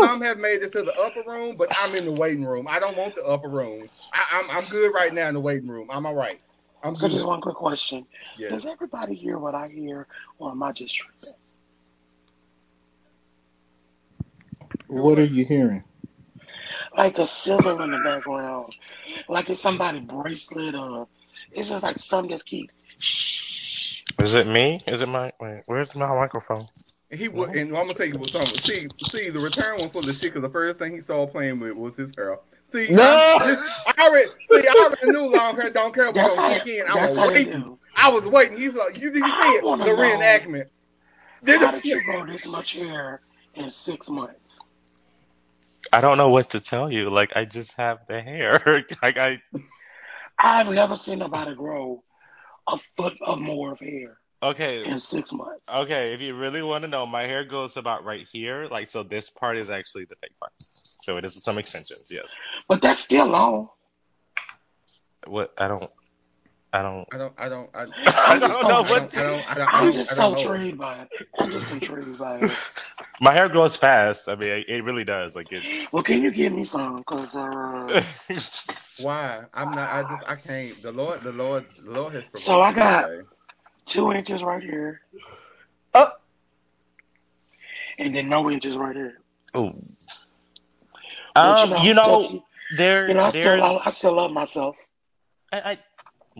Some 0.00 0.22
have 0.22 0.38
made 0.38 0.62
it 0.62 0.72
to 0.72 0.82
the 0.82 0.94
upper 0.96 1.22
room, 1.26 1.56
but 1.58 1.68
I'm 1.80 1.94
in 1.94 2.06
the 2.06 2.12
waiting 2.12 2.44
room. 2.44 2.66
I 2.68 2.80
don't 2.80 2.96
want 2.98 3.14
the 3.14 3.24
upper 3.24 3.48
room. 3.48 3.84
I, 4.12 4.24
I'm 4.32 4.50
I'm 4.58 4.64
good 4.70 4.92
right 4.94 5.12
now 5.14 5.28
in 5.28 5.34
the 5.34 5.40
waiting 5.40 5.68
room. 5.68 5.88
I'm 5.90 6.06
all 6.06 6.14
right. 6.14 6.40
I'm 6.82 6.96
So 6.96 7.08
good. 7.08 7.10
just 7.10 7.26
one 7.26 7.40
quick 7.40 7.56
question. 7.56 8.06
Yeah. 8.36 8.48
Does 8.50 8.66
everybody 8.66 9.14
hear 9.14 9.38
what 9.38 9.54
I 9.54 9.68
hear, 9.68 10.06
or 10.38 10.52
am 10.52 10.62
I 10.62 10.72
just 10.72 10.94
tripping? 10.96 11.36
What 14.88 15.18
are 15.18 15.24
you 15.24 15.44
hearing? 15.44 15.84
Like 16.96 17.18
a 17.18 17.26
sizzle 17.26 17.82
in 17.82 17.92
the 17.92 17.98
background, 17.98 18.74
like 19.28 19.50
it's 19.50 19.60
somebody 19.60 20.00
bracelet, 20.00 20.74
or 20.76 21.08
it's 21.52 21.70
just 21.70 21.82
like 21.84 21.98
some 21.98 22.28
just 22.28 22.46
keep. 22.46 22.70
Is 24.20 24.34
it 24.34 24.46
me? 24.48 24.80
Is 24.86 25.02
it 25.02 25.08
my? 25.08 25.32
Wait, 25.40 25.62
where's 25.66 25.94
my 25.96 26.14
microphone? 26.16 26.66
And 27.12 27.20
he 27.20 27.28
was, 27.28 27.54
and 27.54 27.68
I'm 27.76 27.82
gonna 27.84 27.92
tell 27.92 28.06
you 28.06 28.14
what 28.18 28.30
something. 28.30 28.48
See, 28.48 28.88
see, 29.10 29.28
the 29.28 29.38
return 29.38 29.74
was 29.74 29.92
full 29.92 30.00
of 30.00 30.16
shit 30.16 30.22
because 30.32 30.40
the 30.40 30.48
first 30.48 30.78
thing 30.78 30.94
he 30.94 31.02
saw 31.02 31.26
playing 31.26 31.60
with 31.60 31.76
was 31.76 31.94
his 31.94 32.10
hair. 32.16 32.38
See, 32.72 32.88
No! 32.88 33.02
I'm- 33.38 33.68
I 33.86 34.08
already, 34.08 34.30
see, 34.40 34.66
I 34.66 34.72
already 34.82 35.18
knew 35.18 35.26
long 35.36 35.54
hair 35.54 35.68
don't 35.68 35.94
care 35.94 36.04
about 36.04 36.14
That's 36.14 36.36
how. 36.38 36.48
gonna 36.52 36.64
kick. 36.64 36.88
I 36.88 37.02
was 37.02 37.18
waiting. 37.18 37.60
do. 37.60 37.78
I 37.94 38.08
was 38.08 38.24
waiting. 38.24 38.58
He's 38.58 38.72
like, 38.74 38.98
you 38.98 39.10
did 39.10 39.16
you 39.16 39.26
see 39.26 39.30
I 39.30 39.58
it? 39.58 39.62
The 39.62 39.92
reenactment. 39.92 40.68
Did 41.44 41.60
How 41.60 41.72
did 41.72 41.84
you 41.84 42.02
grow 42.02 42.24
this 42.24 42.46
much 42.46 42.72
hair 42.76 43.18
in 43.56 43.68
six 43.68 44.08
months? 44.08 44.62
I 45.92 46.00
don't 46.00 46.16
know 46.16 46.30
what 46.30 46.46
to 46.46 46.60
tell 46.60 46.90
you. 46.90 47.10
Like, 47.10 47.32
I 47.36 47.44
just 47.44 47.76
have 47.76 47.98
the 48.08 48.22
hair. 48.22 48.84
like, 49.02 49.18
I. 49.18 49.38
I've 50.38 50.68
never 50.70 50.96
seen 50.96 51.18
nobody 51.18 51.54
grow 51.54 52.02
a 52.66 52.78
foot 52.78 53.18
or 53.26 53.36
more 53.36 53.72
of 53.72 53.80
hair 53.80 54.16
Okay. 54.42 54.84
in 54.84 54.98
six 54.98 55.32
months. 55.32 55.62
Okay, 55.72 56.14
if 56.14 56.20
you 56.20 56.34
really 56.34 56.62
want 56.62 56.82
to 56.82 56.88
know, 56.88 57.06
my 57.06 57.22
hair 57.22 57.44
goes 57.44 57.76
about 57.76 58.04
right 58.04 58.26
here. 58.32 58.66
Like, 58.70 58.88
so 58.88 59.02
this 59.02 59.30
part 59.30 59.56
is 59.56 59.70
actually 59.70 60.06
the 60.06 60.16
fake 60.16 60.38
part. 60.40 60.52
So 60.58 61.16
it 61.16 61.24
is 61.24 61.40
some 61.42 61.58
extensions, 61.58 62.10
yes. 62.10 62.42
But 62.68 62.82
that's 62.82 62.98
still 63.00 63.26
long. 63.26 63.68
What? 65.26 65.50
I 65.58 65.68
don't. 65.68 65.88
I 66.72 66.80
don't. 66.82 67.06
I 67.12 67.18
don't, 67.18 67.34
I 67.38 67.48
don't, 67.50 67.70
I, 67.74 67.82
I 68.34 68.38
don't 68.38 68.62
know 68.62 68.78
I 68.78 68.80
what. 68.80 68.88
don't, 68.88 69.18
I 69.18 69.22
don't, 69.22 69.50
I 69.50 69.54
don't, 69.54 69.74
I 69.74 69.78
I'm 69.80 69.92
just 69.92 70.10
I 70.10 70.14
so 70.14 70.22
don't 70.22 70.32
know. 70.32 70.52
intrigued 70.52 70.78
by 70.78 71.02
it. 71.02 71.08
I'm 71.38 71.50
just 71.50 71.70
intrigued 71.70 72.18
by 72.18 72.38
it. 72.38 72.50
My 73.20 73.32
hair 73.32 73.48
grows 73.50 73.76
fast. 73.76 74.26
I 74.28 74.36
mean, 74.36 74.48
it, 74.48 74.64
it 74.68 74.84
really 74.84 75.04
does. 75.04 75.36
Like 75.36 75.48
it's. 75.50 75.92
Well, 75.92 76.02
can 76.02 76.22
you 76.22 76.30
give 76.30 76.52
me 76.52 76.64
some? 76.64 77.04
Cause 77.04 77.36
uh, 77.36 78.02
Why? 79.04 79.42
I'm 79.54 79.70
not. 79.74 79.90
I 79.92 80.02
just. 80.08 80.30
I 80.30 80.34
can't. 80.36 80.80
The 80.82 80.92
Lord. 80.92 81.20
The 81.20 81.32
Lord. 81.32 81.64
The 81.84 81.90
Lord 81.90 82.14
has. 82.14 82.30
Provided. 82.30 82.42
So 82.46 82.62
I 82.62 82.72
got- 82.72 83.06
today. 83.06 83.22
Two 83.92 84.12
inches 84.12 84.42
right 84.42 84.62
here, 84.62 85.00
Oh. 85.94 86.08
and 87.98 88.16
then 88.16 88.28
no 88.28 88.50
inches 88.50 88.76
right 88.76 88.96
here. 88.96 89.18
Oh. 89.54 89.70
Um, 91.36 91.74
you 91.82 91.94
know, 91.94 92.24
still- 92.24 92.44
there, 92.76 93.08
you 93.08 93.14
know, 93.14 93.24
I 93.24 93.28
still. 93.28 93.62
I, 93.62 93.78
I 93.86 93.90
still 93.90 94.14
love 94.14 94.32
myself. 94.32 94.76
I, 95.52 95.72
I, 95.72 95.78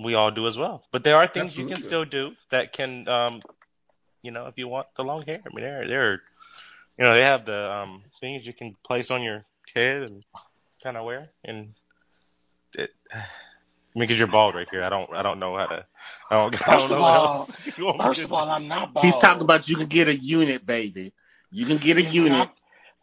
we 0.02 0.14
all 0.14 0.30
do 0.30 0.46
as 0.46 0.56
well. 0.56 0.82
But 0.90 1.04
there 1.04 1.16
are 1.16 1.26
things 1.26 1.58
you 1.58 1.66
can 1.66 1.76
still 1.76 2.06
do 2.06 2.32
that 2.50 2.72
can, 2.72 3.06
um, 3.06 3.42
you 4.22 4.30
know, 4.30 4.46
if 4.46 4.56
you 4.56 4.66
want 4.66 4.86
the 4.96 5.04
long 5.04 5.22
hair. 5.22 5.38
I 5.44 5.54
mean, 5.54 5.64
there, 5.64 5.86
there, 5.86 6.12
are 6.12 6.20
you 6.98 7.04
know, 7.04 7.12
they 7.12 7.20
have 7.22 7.44
the 7.44 7.70
um 7.72 8.02
things 8.20 8.46
you 8.46 8.54
can 8.54 8.74
place 8.82 9.10
on 9.10 9.22
your 9.22 9.44
head 9.74 10.08
and 10.08 10.24
kind 10.82 10.96
of 10.96 11.04
wear, 11.04 11.28
and 11.44 11.74
it. 12.78 12.90
I 13.94 13.98
mean, 13.98 14.04
because 14.04 14.18
you're 14.18 14.28
bald 14.28 14.54
right 14.54 14.66
here. 14.70 14.82
I 14.82 14.88
don't, 14.88 15.12
I 15.12 15.22
don't 15.22 15.38
know 15.38 15.54
how 15.56 15.66
to. 15.66 15.82
I 16.30 16.34
don't, 16.34 16.54
I 16.54 16.58
First 16.58 16.66
don't 16.66 16.82
of 16.84 16.90
know 16.90 17.00
what 17.02 17.14
all- 17.16 17.26
else. 17.34 17.78
you 17.78 17.84
want 17.84 17.98
me 17.98 18.04
First 18.06 18.20
to 18.20 18.26
of 18.26 18.32
all. 18.32 18.48
I'm 18.48 18.68
not 18.68 18.94
bald. 18.94 19.04
He's 19.06 19.16
talking 19.18 19.42
about 19.42 19.68
you 19.68 19.76
can 19.76 19.86
get 19.86 20.08
a 20.08 20.16
unit, 20.16 20.64
baby. 20.66 21.12
You 21.50 21.66
can 21.66 21.76
get 21.76 21.96
a 21.98 22.00
It's 22.00 22.14
unit 22.14 22.32
not- 22.32 22.52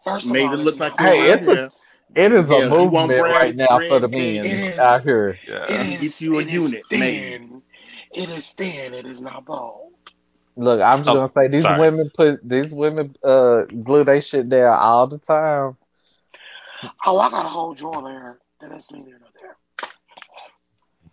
First 0.04 0.26
of 0.28 0.32
made 0.32 0.46
all, 0.46 0.52
to 0.52 0.56
it's 0.56 0.66
look 0.66 0.80
like 0.80 0.94
you're 1.00 1.08
Hey, 1.10 1.20
right 1.20 1.30
it's 1.40 1.48
a- 1.48 1.70
It 2.16 2.32
is 2.32 2.50
Yeah, 2.50 2.58
a 2.66 2.70
movement 2.70 3.10
braids, 3.10 3.22
right 3.22 3.56
now 3.56 3.80
for 3.88 4.00
the 4.00 4.08
men 4.08 4.22
It 4.22 4.46
is. 4.46 4.80
out 4.80 5.04
here. 5.04 5.30
It 5.30 5.40
Yeah. 5.48 5.82
is. 5.82 6.02
Get 6.02 6.22
you 6.22 6.38
a 6.38 6.42
it 6.42 6.48
is 6.48 6.54
unit 6.54 6.86
thin. 6.86 7.00
made. 7.00 7.52
It 8.16 8.30
is 8.30 8.50
thin. 8.54 8.94
It 8.96 9.06
is 9.06 9.22
not 9.22 9.46
bald. 9.46 9.92
Look, 10.56 10.82
I'm 10.82 11.00
just 11.00 11.10
Oh, 11.10 11.14
gonna 11.14 11.28
say 11.30 11.48
these 11.50 11.62
sorry. 11.64 11.80
women 11.80 12.10
put 12.10 12.48
these 12.50 12.72
women 12.72 13.16
uh 13.24 13.66
glue 13.66 14.04
they 14.04 14.22
shit 14.22 14.50
down 14.50 14.74
all 14.74 15.06
the 15.06 15.20
time. 15.20 15.78
Oh, 17.06 17.20
I 17.20 17.30
got 17.30 17.46
a 17.46 17.50
whole 17.50 17.74
drawer 17.76 18.02
there. 18.02 18.40
That 18.62 18.76
is 18.76 18.90
neither 18.92 19.06
here 19.06 19.20
nor 19.20 19.29
there. 19.29 19.29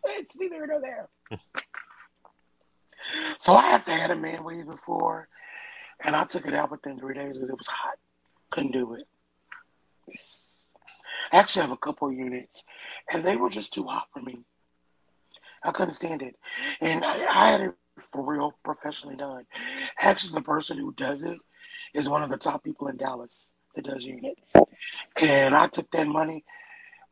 It's 0.07 0.39
neither 0.39 0.55
here 0.57 0.67
nor 0.67 0.81
there. 0.81 1.09
so 3.39 3.55
I 3.55 3.69
have 3.71 3.87
had 3.87 4.11
a 4.11 4.17
man 4.17 4.45
weave 4.45 4.67
before, 4.67 5.29
and 6.03 6.15
I 6.17 6.25
took 6.25 6.47
it 6.47 6.55
out 6.55 6.71
within 6.71 6.99
three 6.99 7.15
days 7.15 7.37
because 7.37 7.51
it 7.51 7.57
was 7.57 7.67
hot. 7.67 7.99
Couldn't 8.51 8.73
do 8.73 8.95
it. 8.95 9.05
It's- 10.09 10.43
I 11.33 11.39
actually 11.39 11.63
have 11.63 11.73
a 11.73 11.77
couple 11.77 12.11
units, 12.13 12.65
and 13.13 13.25
they 13.25 13.37
were 13.37 13.51
just 13.51 13.73
too 13.73 13.85
hot 13.85 14.09
for 14.13 14.21
me. 14.21 14.39
I 15.65 15.73
couldn't 15.73 15.95
stand 15.95 16.23
it, 16.23 16.37
and 16.81 17.05
I, 17.05 17.27
I 17.27 17.51
had 17.51 17.61
it 17.63 17.75
for 18.13 18.25
real, 18.25 18.55
professionally 18.65 19.17
done. 19.17 19.45
Actually, 20.01 20.35
the 20.35 20.43
person 20.43 20.79
who 20.79 20.93
does 20.93 21.25
it 21.25 21.39
is 21.95 22.09
one 22.09 22.23
of 22.23 22.31
the 22.31 22.37
top 22.37 22.63
people 22.63 22.87
in 22.89 22.97
Dallas 22.97 23.53
that 23.75 23.85
does 23.85 24.05
units. 24.05 24.53
And 25.21 25.55
I 25.55 25.67
took 25.67 25.91
that 25.91 26.07
money 26.07 26.45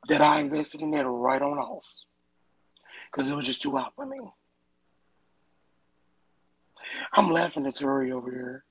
that 0.09 0.21
I 0.21 0.41
invested 0.41 0.83
in 0.83 0.91
that 0.93 1.07
right 1.07 1.43
on 1.43 1.59
off 1.59 1.85
because 3.15 3.31
it 3.31 3.37
was 3.37 3.47
just 3.47 3.63
too 3.63 3.77
hot 3.77 3.93
for 3.95 4.07
me. 4.07 4.17
I'm 7.13 7.31
laughing 7.31 7.67
at 7.67 7.75
Turi 7.75 8.13
over 8.13 8.31
here. 8.31 8.65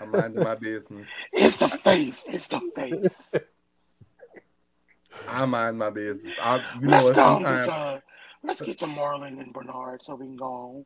I'm 0.00 0.10
minding 0.10 0.42
my 0.42 0.54
business. 0.54 1.08
It's 1.32 1.58
the 1.58 1.68
face. 1.68 2.24
It's 2.28 2.48
the 2.48 2.60
face. 2.74 3.34
I 5.28 5.44
mind 5.46 5.78
my 5.78 5.90
business. 5.90 6.34
I, 6.40 6.56
you 6.80 6.88
know 6.88 6.90
let's 6.90 7.06
what? 7.06 7.14
go 7.14 7.36
and 7.36 7.46
get 7.46 7.64
Sometimes 7.64 7.66
to, 7.66 8.02
let's 8.44 8.62
get 8.62 8.78
to 8.78 8.86
Marlon 8.86 9.40
and 9.40 9.52
Bernard 9.52 10.02
so 10.02 10.14
we 10.14 10.26
can 10.26 10.36
go 10.36 10.46
home. 10.46 10.84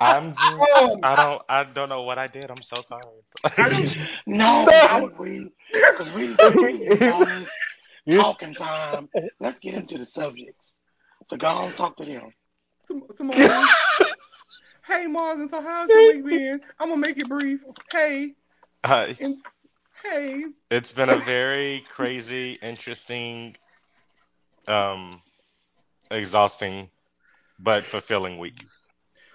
I'm 0.00 0.34
just, 0.34 1.04
I 1.04 1.16
don't, 1.16 1.42
I 1.48 1.64
don't 1.64 1.88
know 1.88 2.02
what 2.02 2.18
I 2.18 2.26
did. 2.26 2.50
I'm 2.50 2.62
so 2.62 2.82
sorry. 2.82 3.22
I. 3.56 3.94
No, 4.26 4.66
No. 4.66 5.10
we 5.20 5.52
because 5.96 6.12
we 6.12 6.34
we 6.34 6.88
we 6.88 7.08
all 7.08 7.24
this 7.24 7.48
talking 8.10 8.54
time. 8.54 9.08
Let's 9.40 9.58
get 9.58 9.74
into 9.74 9.98
the 9.98 10.04
subjects. 10.04 10.74
So 11.28 11.36
go 11.36 11.48
on, 11.48 11.72
talk 11.74 11.96
to 11.98 12.04
them. 12.04 12.32
Some, 12.86 13.04
some 13.14 13.26
more. 13.28 13.36
hey 14.86 15.06
Marlon, 15.06 15.48
so 15.48 15.60
how's 15.60 15.88
your 15.88 16.14
week 16.14 16.24
been? 16.24 16.60
I'm 16.78 16.88
gonna 16.88 17.00
make 17.00 17.18
it 17.18 17.28
brief. 17.28 17.60
Hey, 17.90 18.34
Uh, 18.84 19.14
and, 19.20 19.36
hey. 20.02 20.44
it's 20.70 20.92
been 20.92 21.10
a 21.10 21.16
very 21.18 21.84
crazy, 21.88 22.58
interesting, 22.62 23.56
um, 24.66 25.22
exhausting, 26.10 26.88
but 27.58 27.84
fulfilling 27.84 28.38
week. 28.38 28.66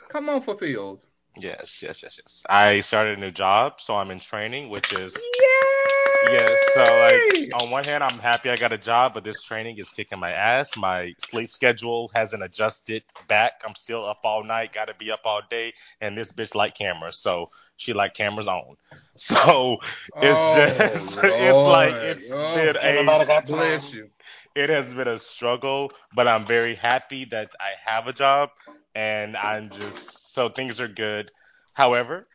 Come 0.09 0.29
on, 0.29 0.41
fulfilled. 0.41 1.05
Yes, 1.39 1.83
yes, 1.83 2.01
yes, 2.03 2.19
yes. 2.21 2.43
I 2.49 2.81
started 2.81 3.17
a 3.17 3.21
new 3.21 3.31
job, 3.31 3.79
so 3.79 3.95
I'm 3.95 4.11
in 4.11 4.19
training, 4.19 4.69
which 4.69 4.91
is 4.93 5.15
Yay! 5.15 5.96
Yes. 6.23 6.59
So 6.73 6.81
like 6.81 7.23
on 7.53 7.69
one 7.69 7.83
hand, 7.83 8.03
I'm 8.03 8.19
happy 8.19 8.49
I 8.49 8.57
got 8.57 8.73
a 8.73 8.77
job, 8.77 9.13
but 9.13 9.23
this 9.23 9.41
training 9.41 9.77
is 9.77 9.89
kicking 9.91 10.19
my 10.19 10.31
ass. 10.31 10.75
My 10.77 11.13
sleep 11.19 11.49
schedule 11.49 12.09
hasn't 12.13 12.43
adjusted 12.43 13.03
back. 13.27 13.53
I'm 13.67 13.75
still 13.75 14.05
up 14.05 14.19
all 14.23 14.43
night, 14.43 14.73
got 14.73 14.85
to 14.85 14.93
be 14.99 15.11
up 15.11 15.21
all 15.25 15.41
day, 15.49 15.73
and 16.01 16.17
this 16.17 16.31
bitch 16.31 16.55
like 16.55 16.75
cameras, 16.75 17.17
so 17.19 17.45
she 17.77 17.93
like 17.93 18.13
cameras 18.13 18.47
on. 18.47 18.75
So 19.19 19.77
it's 20.21 20.39
Oh, 20.39 20.55
just 20.55 21.17
it's 21.23 21.65
like 21.65 21.95
Lord. 21.95 22.17
it's 22.17 22.29
Oh, 22.33 22.53
been 22.53 22.77
a 22.77 23.03
bless 23.47 23.93
you. 23.93 24.09
it 24.55 24.69
has 24.69 24.93
been 24.93 25.07
a 25.07 25.17
struggle, 25.17 25.91
but 26.15 26.27
I'm 26.27 26.45
very 26.45 26.75
happy 26.75 27.25
that 27.25 27.49
I 27.59 27.89
have 27.89 28.07
a 28.07 28.13
job 28.13 28.49
and 28.95 29.35
I'm 29.37 29.69
just 29.69 30.33
so 30.33 30.49
things 30.49 30.79
are 30.79 30.87
good. 30.87 31.31
However, 31.73 32.27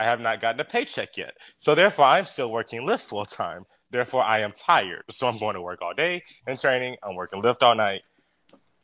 I 0.00 0.04
have 0.04 0.18
not 0.18 0.40
gotten 0.40 0.58
a 0.60 0.64
paycheck 0.64 1.18
yet. 1.18 1.34
So 1.56 1.74
therefore 1.74 2.06
I'm 2.06 2.24
still 2.24 2.50
working 2.50 2.80
Lyft 2.86 3.02
full 3.02 3.26
time. 3.26 3.66
Therefore 3.90 4.24
I 4.24 4.40
am 4.40 4.52
tired. 4.52 5.04
So 5.10 5.28
I'm 5.28 5.38
going 5.38 5.56
to 5.56 5.60
work 5.60 5.82
all 5.82 5.92
day 5.92 6.22
in 6.46 6.56
training. 6.56 6.96
I'm 7.02 7.16
working 7.16 7.42
Lyft 7.42 7.62
all 7.62 7.74
night. 7.74 8.00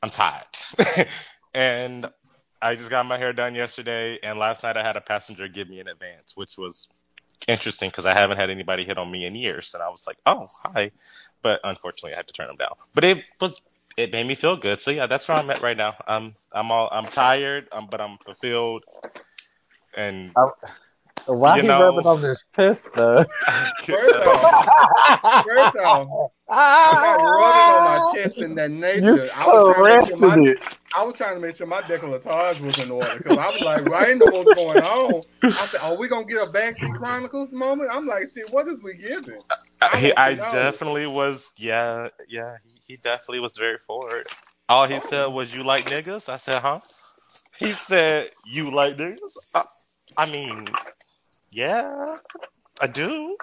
I'm 0.02 0.10
tired. 0.10 0.44
and 1.54 2.06
I 2.60 2.74
just 2.74 2.90
got 2.90 3.06
my 3.06 3.16
hair 3.16 3.32
done 3.32 3.54
yesterday, 3.54 4.18
and 4.22 4.38
last 4.38 4.62
night 4.62 4.76
I 4.76 4.82
had 4.82 4.96
a 4.96 5.00
passenger 5.00 5.48
give 5.48 5.70
me 5.70 5.80
an 5.80 5.88
advance, 5.88 6.36
which 6.36 6.58
was 6.58 7.02
interesting 7.48 7.88
because 7.88 8.04
I 8.04 8.12
haven't 8.12 8.36
had 8.36 8.50
anybody 8.50 8.84
hit 8.84 8.98
on 8.98 9.10
me 9.10 9.24
in 9.24 9.34
years, 9.34 9.72
and 9.72 9.82
I 9.82 9.88
was 9.88 10.06
like, 10.06 10.16
"Oh, 10.26 10.46
hi," 10.74 10.90
but 11.42 11.60
unfortunately 11.64 12.12
I 12.14 12.16
had 12.16 12.26
to 12.28 12.32
turn 12.32 12.46
them 12.46 12.56
down. 12.56 12.74
But 12.94 13.04
it 13.04 13.24
was 13.40 13.60
it 13.96 14.12
made 14.12 14.26
me 14.26 14.34
feel 14.34 14.56
good. 14.56 14.80
So 14.82 14.90
yeah, 14.90 15.06
that's 15.06 15.28
where 15.28 15.38
I'm 15.38 15.50
at 15.50 15.62
right 15.62 15.76
now. 15.76 15.94
I'm 16.06 16.34
I'm 16.52 16.70
all 16.70 16.88
I'm 16.90 17.06
tired, 17.06 17.68
um, 17.72 17.88
but 17.90 18.00
I'm 18.00 18.18
fulfilled, 18.18 18.84
and 19.96 20.34
Why 21.26 21.56
You 21.56 21.62
he 21.62 21.68
know- 21.68 21.82
rubbing 21.82 22.06
on 22.06 22.22
his 22.22 22.46
chest 22.54 22.86
though? 22.94 23.24
First 23.84 24.26
off, 24.26 25.44
first 25.44 25.76
off, 25.76 26.30
I'm 26.48 26.94
not 26.94 27.24
rubbing 27.24 27.74
on 27.74 27.84
my 27.84 28.12
chest 28.14 28.38
in 28.38 28.54
that 28.56 28.70
nature. 28.70 29.24
You 29.24 29.30
I 29.34 29.46
was 29.46 29.74
trying 29.76 30.06
to 30.06 30.06
make 30.06 30.08
sure 30.08 30.16
my 30.18 30.50
it. 30.50 30.58
I 30.96 31.02
was 31.04 31.16
trying 31.16 31.34
to 31.34 31.40
make 31.40 31.56
sure 31.56 31.66
my 31.66 31.80
decolletage 31.82 32.60
was 32.60 32.78
in 32.78 32.90
order 32.90 33.18
because 33.18 33.38
I 33.38 33.50
was 33.50 33.60
like, 33.60 33.92
I 33.92 34.04
didn't 34.06 34.18
know 34.20 34.26
what 34.26 34.46
was 34.46 34.54
going 34.56 34.82
on. 34.82 35.22
I 35.42 35.50
said, 35.50 35.80
"Are 35.82 35.96
we 35.96 36.08
gonna 36.08 36.26
get 36.26 36.42
a 36.42 36.46
backseat 36.46 36.94
chronicles 36.96 37.50
moment?" 37.52 37.90
I'm 37.92 38.06
like, 38.06 38.24
"Shit, 38.32 38.50
what 38.50 38.66
is 38.68 38.82
we 38.82 38.94
giving?" 38.94 39.40
I 39.82 39.96
he, 39.98 40.16
I 40.16 40.34
definitely 40.36 41.06
was. 41.06 41.50
Yeah, 41.58 42.08
yeah. 42.28 42.56
He, 42.64 42.94
he 42.94 42.96
definitely 43.02 43.40
was 43.40 43.56
very 43.56 43.78
forward. 43.86 44.26
All 44.68 44.86
he 44.86 45.00
said 45.00 45.26
was, 45.26 45.54
"You 45.54 45.64
like 45.64 45.86
niggas?" 45.86 46.28
I 46.28 46.36
said, 46.36 46.62
"Huh?" 46.62 46.78
He 47.58 47.72
said, 47.72 48.30
"You 48.44 48.70
like 48.72 48.96
niggas?" 48.96 49.36
I, 49.54 49.64
I 50.16 50.30
mean, 50.30 50.66
yeah, 51.50 52.16
I 52.80 52.86
do. 52.86 53.36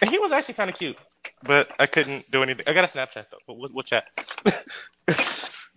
And 0.00 0.10
he 0.10 0.18
was 0.18 0.32
actually 0.32 0.54
kind 0.54 0.70
of 0.70 0.76
cute, 0.76 0.96
but 1.44 1.70
I 1.78 1.86
couldn't 1.86 2.30
do 2.30 2.42
anything. 2.42 2.64
I 2.66 2.72
got 2.72 2.84
a 2.84 2.86
Snapchat 2.86 3.28
though. 3.30 3.38
We'll, 3.48 3.70
we'll 3.72 3.82
chat. 3.82 4.04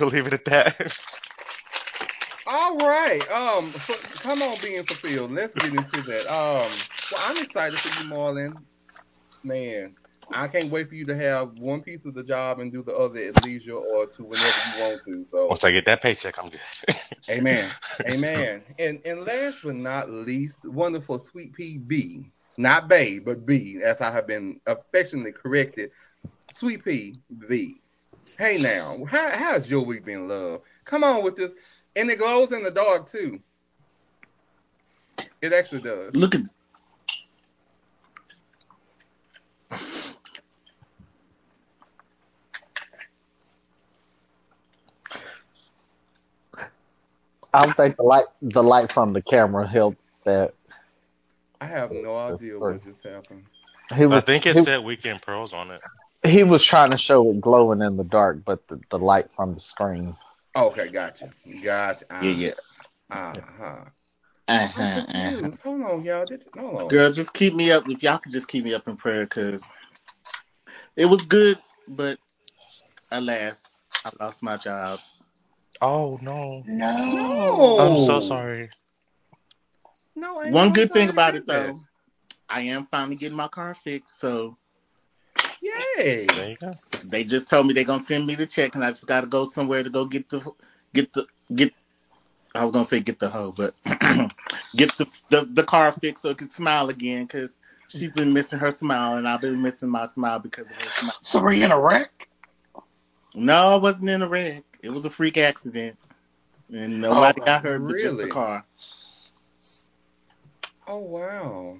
we'll 0.00 0.08
leave 0.08 0.26
it 0.26 0.32
at 0.34 0.44
that. 0.46 0.96
All 2.50 2.76
right. 2.78 3.20
Um, 3.30 3.66
so, 3.66 3.94
come 4.20 4.40
on, 4.42 4.56
being 4.62 4.82
fulfilled. 4.84 5.32
Let's 5.32 5.52
get 5.52 5.72
into 5.74 6.02
that. 6.02 6.26
Um, 6.26 6.66
well, 7.12 7.20
I'm 7.24 7.36
excited 7.42 7.78
for 7.78 8.04
you, 8.04 8.10
Marlon. 8.10 8.56
Man, 9.44 9.88
I 10.30 10.48
can't 10.48 10.70
wait 10.70 10.88
for 10.88 10.94
you 10.94 11.06
to 11.06 11.16
have 11.16 11.52
one 11.54 11.82
piece 11.82 12.04
of 12.04 12.14
the 12.14 12.22
job 12.22 12.60
and 12.60 12.72
do 12.72 12.82
the 12.82 12.94
other 12.94 13.18
at 13.20 13.36
leisure 13.36 13.74
or 13.74 14.06
to 14.08 14.24
whenever 14.24 14.60
you 14.60 14.72
want 14.74 15.04
to. 15.04 15.24
So, 15.24 15.48
Once 15.48 15.64
I 15.64 15.72
get 15.72 15.86
that 15.86 16.02
paycheck, 16.02 16.38
I'm 16.38 16.50
good. 16.50 16.60
amen, 17.30 17.70
amen. 18.06 18.62
And 18.78 19.00
and 19.04 19.24
last 19.24 19.60
but 19.62 19.74
not 19.74 20.10
least, 20.10 20.64
wonderful 20.64 21.18
Sweet 21.18 21.54
Pea 21.54 21.78
B, 21.78 22.32
not 22.56 22.88
Bay, 22.88 23.18
but 23.18 23.46
B, 23.46 23.80
as 23.82 24.00
I 24.00 24.10
have 24.12 24.26
been 24.26 24.60
affectionately 24.66 25.32
corrected. 25.32 25.90
Sweet 26.52 26.84
Pea 26.84 27.18
B. 27.48 27.80
Hey 28.38 28.58
now, 28.58 29.04
how 29.04 29.30
how's 29.30 29.68
your 29.70 29.84
week 29.84 30.04
been, 30.04 30.28
love? 30.28 30.62
Come 30.84 31.04
on 31.04 31.22
with 31.24 31.36
this, 31.36 31.82
and 31.96 32.10
it 32.10 32.18
glows 32.18 32.52
in 32.52 32.62
the 32.62 32.70
dark 32.70 33.08
too. 33.08 33.40
It 35.40 35.52
actually 35.52 35.80
does. 35.80 36.14
Look 36.14 36.34
at 36.34 36.42
I 47.58 47.62
don't 47.62 47.76
think 47.76 47.96
the 47.96 48.04
light 48.04 48.26
the 48.40 48.62
light 48.62 48.92
from 48.92 49.12
the 49.12 49.20
camera 49.20 49.66
helped 49.66 50.00
that. 50.22 50.54
I 51.60 51.66
have 51.66 51.90
no 51.90 52.16
idea 52.16 52.56
great. 52.56 52.60
what 52.60 52.84
just 52.84 53.04
happened. 53.04 53.42
He 53.96 54.06
was 54.06 54.22
I 54.22 54.26
think 54.26 54.46
it 54.46 54.54
he, 54.54 54.62
said 54.62 54.84
Weekend 54.84 55.22
Pros 55.22 55.52
on 55.52 55.72
it. 55.72 55.80
he 56.22 56.44
was 56.44 56.64
trying 56.64 56.92
to 56.92 56.96
show 56.96 57.28
it 57.30 57.40
glowing 57.40 57.82
in 57.82 57.96
the 57.96 58.04
dark, 58.04 58.44
but 58.44 58.68
the, 58.68 58.80
the 58.90 58.98
light 59.00 59.26
from 59.34 59.54
the 59.54 59.60
screen. 59.60 60.14
Okay, 60.54 60.86
gotcha, 60.86 61.32
gotcha. 61.64 62.06
yeah, 62.22 62.30
yeah. 62.30 62.54
Uh 63.10 63.32
huh. 63.58 63.76
Uh-huh, 64.46 64.82
uh-huh. 64.82 65.50
Hold 65.64 65.82
on, 65.82 66.04
y'all. 66.04 66.26
Did 66.26 66.44
hold 66.56 66.82
on. 66.82 66.88
Girl, 66.88 67.12
just 67.12 67.32
keep 67.34 67.56
me 67.56 67.72
up. 67.72 67.88
If 67.88 68.04
y'all 68.04 68.18
could 68.18 68.32
just 68.32 68.46
keep 68.46 68.62
me 68.62 68.72
up 68.72 68.86
in 68.86 68.96
prayer, 68.96 69.26
cause 69.26 69.64
it 70.94 71.06
was 71.06 71.22
good, 71.22 71.58
but 71.88 72.18
alas, 73.10 73.90
I 74.04 74.10
lost 74.20 74.44
my 74.44 74.56
job. 74.58 75.00
Oh 75.80 76.18
no. 76.22 76.62
No. 76.66 77.78
I'm 77.78 77.98
so 78.04 78.20
sorry. 78.20 78.70
No, 80.16 80.42
ain't 80.42 80.52
One 80.52 80.68
no 80.68 80.74
good 80.74 80.92
thing 80.92 81.08
about 81.08 81.36
it 81.36 81.44
hear 81.46 81.66
though, 81.72 81.80
I 82.48 82.62
am 82.62 82.86
finally 82.86 83.16
getting 83.16 83.36
my 83.36 83.48
car 83.48 83.74
fixed. 83.74 84.20
So 84.20 84.56
that. 85.62 85.96
Yay. 85.98 86.26
There 86.26 86.50
you 86.50 86.56
go. 86.56 86.72
they 87.10 87.24
just 87.24 87.48
told 87.48 87.66
me 87.66 87.74
they're 87.74 87.84
gonna 87.84 88.02
send 88.02 88.26
me 88.26 88.34
the 88.34 88.46
check, 88.46 88.74
and 88.74 88.84
I 88.84 88.90
just 88.90 89.06
gotta 89.06 89.26
go 89.26 89.48
somewhere 89.48 89.82
to 89.82 89.90
go 89.90 90.04
get 90.04 90.28
the 90.28 90.40
get 90.94 91.12
the 91.12 91.26
get. 91.54 91.72
I 92.54 92.62
was 92.64 92.72
gonna 92.72 92.84
say 92.84 93.00
get 93.00 93.18
the 93.18 93.28
hoe, 93.28 93.52
but 93.56 93.72
get 94.76 94.96
the, 94.96 95.04
the 95.30 95.48
the 95.52 95.62
car 95.62 95.92
fixed 95.92 96.22
so 96.22 96.30
it 96.30 96.38
can 96.38 96.50
smile 96.50 96.88
again, 96.88 97.26
cause 97.28 97.56
she's 97.88 98.10
been 98.10 98.32
missing 98.32 98.58
her 98.58 98.70
smile, 98.70 99.16
and 99.16 99.28
I've 99.28 99.40
been 99.40 99.60
missing 99.62 99.88
my 99.88 100.06
smile 100.06 100.38
because 100.38 100.66
of 100.66 100.72
her 100.72 100.90
smile. 100.98 101.16
So 101.22 101.40
were 101.40 101.52
you 101.52 101.64
in 101.64 101.72
a 101.72 101.78
wreck? 101.78 102.28
No, 103.34 103.68
I 103.68 103.76
wasn't 103.76 104.10
in 104.10 104.22
a 104.22 104.28
wreck. 104.28 104.64
It 104.80 104.90
was 104.90 105.04
a 105.04 105.10
freak 105.10 105.36
accident, 105.38 105.98
and 106.72 107.00
nobody 107.00 107.40
Oh, 107.40 107.44
got 107.44 107.62
hurt 107.62 107.86
but 107.86 107.98
just 107.98 108.16
the 108.16 108.28
car. 108.28 108.62
Oh 110.86 110.98
wow. 110.98 111.76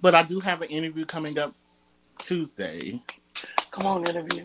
But 0.00 0.14
I 0.14 0.22
do 0.22 0.40
have 0.40 0.62
an 0.62 0.68
interview 0.68 1.04
coming 1.04 1.38
up 1.38 1.52
Tuesday. 2.18 3.00
Come 3.72 3.86
on, 3.86 4.06
interview. 4.08 4.42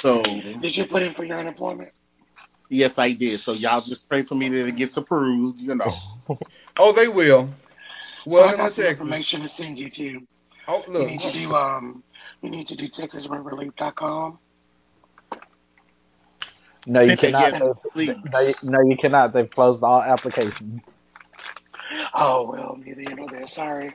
So 0.00 0.22
Did 0.22 0.76
you 0.76 0.86
put 0.86 1.02
in 1.02 1.12
for 1.12 1.24
your 1.24 1.38
unemployment? 1.38 1.90
yes, 2.68 2.98
I 2.98 3.12
did. 3.12 3.38
So 3.40 3.52
y'all 3.52 3.80
just 3.80 4.08
pray 4.08 4.22
for 4.22 4.34
me 4.34 4.48
that 4.48 4.66
it 4.66 4.76
gets 4.76 4.96
approved. 4.96 5.60
You 5.60 5.74
know. 5.74 5.94
Oh, 6.78 6.92
they 6.92 7.08
will. 7.08 7.50
so 8.28 8.42
Well, 8.42 8.42
I 8.44 8.50
let 8.52 8.56
me 8.56 8.56
got 8.64 8.72
some 8.72 8.84
check. 8.84 8.90
information 8.92 9.42
to 9.42 9.48
send 9.48 9.78
you 9.78 9.90
to. 9.90 10.20
Oh, 10.68 10.82
You 10.86 10.92
look. 10.92 11.08
need 11.08 11.20
to 11.20 11.32
do 11.32 11.54
um. 11.54 12.02
You 12.42 12.50
need 12.50 12.68
to 12.68 12.76
do 12.76 12.88
TexasRentRelief.com. 12.88 14.38
No, 16.86 17.00
you 17.00 17.16
cannot. 17.16 17.52
yes, 17.52 17.62
They- 17.62 17.90
please. 18.06 18.16
no, 18.32 18.40
you, 18.40 18.54
no, 18.62 18.80
you 18.82 18.96
cannot. 18.96 19.32
They've 19.32 19.50
closed 19.50 19.82
all 19.82 20.02
applications. 20.02 20.82
Oh 22.14 22.50
well, 22.50 22.78
neither 22.84 23.00
here 23.02 23.14
nor 23.16 23.28
there. 23.28 23.46
Sorry. 23.48 23.94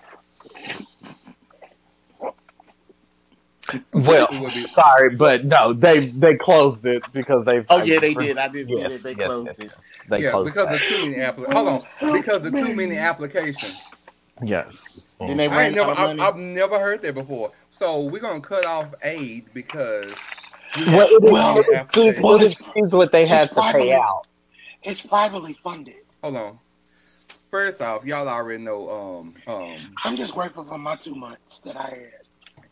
Well, 3.93 4.27
It 4.31 4.39
would 4.41 4.53
be- 4.53 4.67
sorry, 4.67 5.15
but 5.17 5.43
no, 5.45 5.73
they 5.73 6.05
they 6.05 6.37
closed 6.37 6.85
it 6.85 7.01
because 7.13 7.45
they've. 7.45 7.65
Oh 7.69 7.83
yeah, 7.83 7.99
they 7.99 8.13
did. 8.13 8.37
I 8.37 8.47
did 8.47 8.67
see 8.67 8.77
Yes, 8.77 8.91
that 8.91 9.03
they 9.03 9.15
yes, 9.19 9.27
closed 9.27 9.47
yes, 9.47 9.59
it. 9.59 9.63
yes. 9.63 9.73
They 10.09 10.23
yeah, 10.23 10.31
closed 10.31 10.53
because 10.53 10.67
that. 10.67 10.75
of 10.75 10.81
too 10.81 11.05
many 11.09 11.21
applications. 11.21 11.55
Hold 11.55 11.67
on. 12.01 12.13
Because 12.13 12.45
of 12.45 12.53
too 12.53 12.75
many 12.75 12.97
applications. 12.97 14.11
Yes. 14.43 15.15
Then 15.19 15.37
they 15.37 15.47
I 15.47 15.69
never, 15.71 15.91
I've. 15.91 16.19
I've 16.19 16.35
never 16.35 16.77
heard 16.79 17.01
that 17.01 17.15
before. 17.15 17.51
So 17.71 18.01
we're 18.03 18.19
gonna 18.19 18.39
cut 18.41 18.67
off 18.67 18.93
aid 19.03 19.45
because 19.55 20.31
we 20.43 20.44
Well, 20.75 21.07
it, 21.09 21.21
Well, 21.21 21.55
many 21.55 21.67
it 21.67 21.73
exceeds, 21.79 22.19
applications. 22.19 22.23
well, 22.23 22.41
it's- 22.75 22.93
what 22.93 23.11
they 23.11 23.25
had 23.25 23.45
it's 23.45 23.55
to 23.55 23.61
pay 23.61 23.93
out. 23.93 24.27
It's 24.83 25.01
privately 25.01 25.53
funded. 25.53 25.95
Hold 26.21 26.35
on. 26.35 26.59
First 27.51 27.81
off, 27.81 28.05
y'all 28.05 28.27
already 28.27 28.63
know. 28.63 28.89
Um, 28.89 29.33
um, 29.47 29.95
I'm 30.03 30.15
just 30.15 30.33
grateful 30.33 30.63
for 30.63 30.77
my 30.77 30.95
two 30.95 31.15
months 31.15 31.59
that 31.61 31.75
I 31.77 31.89
had. 31.89 32.11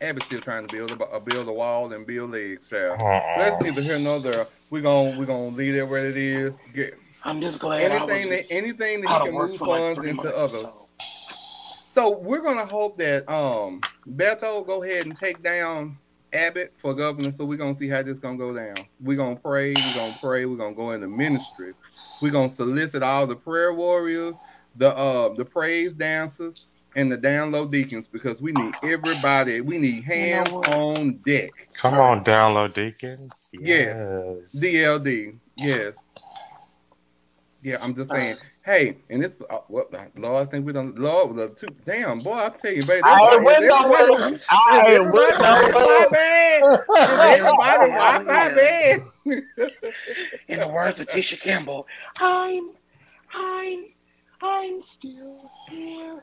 Abby's 0.01 0.25
still 0.25 0.41
trying 0.41 0.67
to 0.67 0.75
build 0.75 0.91
a, 1.01 1.03
uh, 1.05 1.19
build 1.19 1.47
a 1.47 1.51
wall 1.53 1.91
and 1.93 2.05
build 2.05 2.31
legs, 2.31 2.69
child. 2.69 2.99
Uh-uh. 2.99 3.39
Let's 3.39 3.61
neither 3.61 3.81
here 3.81 3.99
nor 3.99 4.19
there. 4.19 4.45
We're 4.71 4.81
gonna 4.81 5.17
we're 5.17 5.25
gonna 5.25 5.47
leave 5.47 5.75
it 5.75 5.87
where 5.87 6.07
it 6.07 6.17
is. 6.17 6.57
Get 6.73 6.95
I'm 7.25 7.39
just 7.39 7.61
glad 7.61 7.91
I 7.91 8.03
was 8.03 8.11
anything 8.11 8.29
that 8.31 8.37
just 8.39 8.51
anything 8.51 9.01
that 9.01 9.09
out 9.09 9.23
he 9.25 9.29
can 9.31 9.39
move 9.39 9.57
for 9.57 9.67
like 9.67 9.95
funds 9.95 10.09
into 10.09 10.23
months. 10.23 10.37
others. 10.37 10.93
So 11.93 12.09
we're 12.09 12.41
gonna 12.41 12.65
hope 12.65 12.97
that 12.97 13.29
um 13.31 13.81
Beto 14.07 14.65
go 14.65 14.83
ahead 14.83 15.05
and 15.05 15.15
take 15.15 15.41
down 15.43 15.97
Abbott 16.33 16.73
for 16.77 16.93
governor. 16.93 17.31
So 17.31 17.45
we're 17.45 17.57
gonna 17.57 17.73
see 17.73 17.89
how 17.89 18.03
this 18.03 18.19
gonna 18.19 18.37
go 18.37 18.53
down. 18.55 18.87
We're 18.99 19.17
gonna 19.17 19.37
pray. 19.37 19.77
We're 19.77 19.93
gonna 19.93 20.13
pray. 20.13 20.45
We're 20.45 20.57
gonna 20.57 20.75
go 20.75 20.91
into 20.91 21.07
ministry. 21.07 21.73
We're 22.21 22.31
gonna 22.31 22.49
solicit 22.49 23.03
all 23.03 23.27
the 23.27 23.35
prayer 23.35 23.73
warriors, 23.73 24.39
the 24.75 24.95
uh 24.95 25.35
the 25.35 25.45
praise 25.45 25.93
dancers, 25.93 26.67
and 26.95 27.11
the 27.11 27.17
down 27.17 27.51
low 27.51 27.67
deacons 27.67 28.07
because 28.07 28.41
we 28.41 28.51
need 28.51 28.75
everybody. 28.83 29.61
We 29.61 29.77
need 29.77 30.03
hands 30.03 30.51
what? 30.51 30.67
on 30.67 31.19
deck. 31.25 31.53
Come 31.75 31.95
on, 31.95 32.19
download 32.19 32.73
Deacons. 32.73 33.51
Yes. 33.53 33.97
Yes. 34.53 34.55
DLD. 34.55 35.39
Yes. 35.57 35.97
Yeah, 37.63 37.77
I'm 37.81 37.95
just 37.95 38.11
saying. 38.11 38.37
Hey, 38.65 38.97
and 39.09 39.21
this, 39.21 39.35
uh, 39.49 39.59
what, 39.67 39.91
Lord, 40.17 40.47
I 40.47 40.49
think 40.49 40.65
we 40.65 40.73
done, 40.73 40.95
Lord, 40.95 41.35
the 41.35 41.49
two, 41.49 41.67
damn, 41.85 42.19
boy, 42.19 42.33
I 42.33 42.49
tell 42.49 42.73
you, 42.73 42.83
baby, 42.83 43.03
I 43.03 43.19
ain't 43.19 43.33
everybody, 43.33 43.43
went 43.43 43.63
everybody, 43.63 44.13
nowhere. 44.13 44.29
is 44.29 44.47
I 44.49 44.77
ain't 44.77 44.87
everybody 44.87 45.11
went 45.11 45.41
Wi-Fi 45.71 46.11
bad? 46.11 46.63
Is 47.05 47.23
everybody 47.23 47.89
I'm 48.01 48.25
bad? 48.25 49.01
In 50.47 50.59
the 50.59 50.67
words 50.67 50.99
of 50.99 51.07
Tisha 51.07 51.39
Campbell, 51.39 51.87
I'm, 52.19 52.67
I'm, 53.33 53.85
I'm 54.41 54.81
still 54.81 55.49
here. 55.69 56.19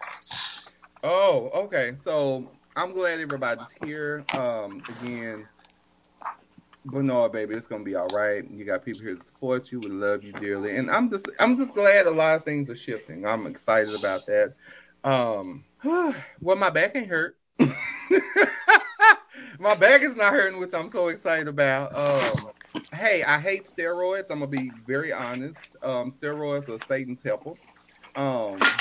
Oh, 1.03 1.51
okay. 1.65 1.95
So 2.03 2.51
I'm 2.77 2.93
glad 2.93 3.21
everybody's 3.21 3.71
here. 3.81 4.25
Um, 4.35 4.83
again, 4.89 5.49
But 6.85 7.05
no, 7.05 7.29
baby, 7.29 7.55
it's 7.55 7.67
gonna 7.67 7.85
be 7.85 7.95
all 7.95 8.09
right. 8.09 8.45
You 8.51 8.65
got 8.65 8.85
people 8.85 9.03
here 9.03 9.17
to 9.17 9.23
support 9.23 9.71
you. 9.71 9.81
We 9.81 9.91
love 9.91 10.25
you 10.25 10.33
dearly, 10.33 10.77
and 10.77 10.91
I'm 10.91 11.11
just 11.11 11.29
I'm 11.39 11.57
just 11.59 11.75
glad 11.75 12.07
a 12.07 12.11
lot 12.11 12.37
of 12.37 12.45
things 12.45 12.71
are 12.71 12.75
shifting. 12.77 13.27
I'm 13.27 13.47
excited 13.47 13.95
about 13.95 14.27
that. 14.27 14.55
Um, 15.05 15.65
well, 15.85 16.57
my 16.57 16.71
back 16.71 16.97
ain't 16.97 17.09
hurt. 17.09 17.37
my 19.59 19.75
back 19.75 20.03
is 20.03 20.17
not 20.17 20.33
hurting, 20.33 20.59
which 20.59 20.75
I'm 20.75 20.91
so 20.91 21.09
excited 21.09 21.49
about. 21.49 21.95
Um, 21.95 22.51
hey, 22.93 23.23
I 23.23 23.39
hate 23.41 23.67
steroids. 23.67 24.31
I'm 24.31 24.41
gonna 24.41 24.47
be 24.47 24.71
very 24.87 25.13
honest. 25.13 25.77
Um, 25.83 26.11
steroids 26.11 26.69
are 26.69 26.79
Satan's 26.87 27.23
helper. 27.23 27.55
Um, 28.15 28.81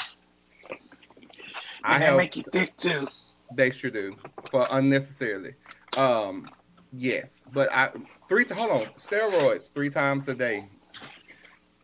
I 1.84 1.98
And 1.98 2.02
they 2.02 2.12
have 2.12 2.12
make 2.12 2.36
you 2.36 2.44
thick 2.52 2.76
too. 2.78 3.08
they 3.52 3.72
sure 3.72 3.92
do, 3.92 4.18
but 4.52 4.68
unnecessarily. 4.72 5.56
Um, 5.96 6.52
yes, 6.92 7.44
but 7.54 7.72
I 7.72 7.92
three. 8.28 8.46
Hold 8.46 8.72
on, 8.72 8.88
steroids 8.98 9.72
three 9.74 9.90
times 9.90 10.28
a 10.28 10.34
day. 10.36 10.70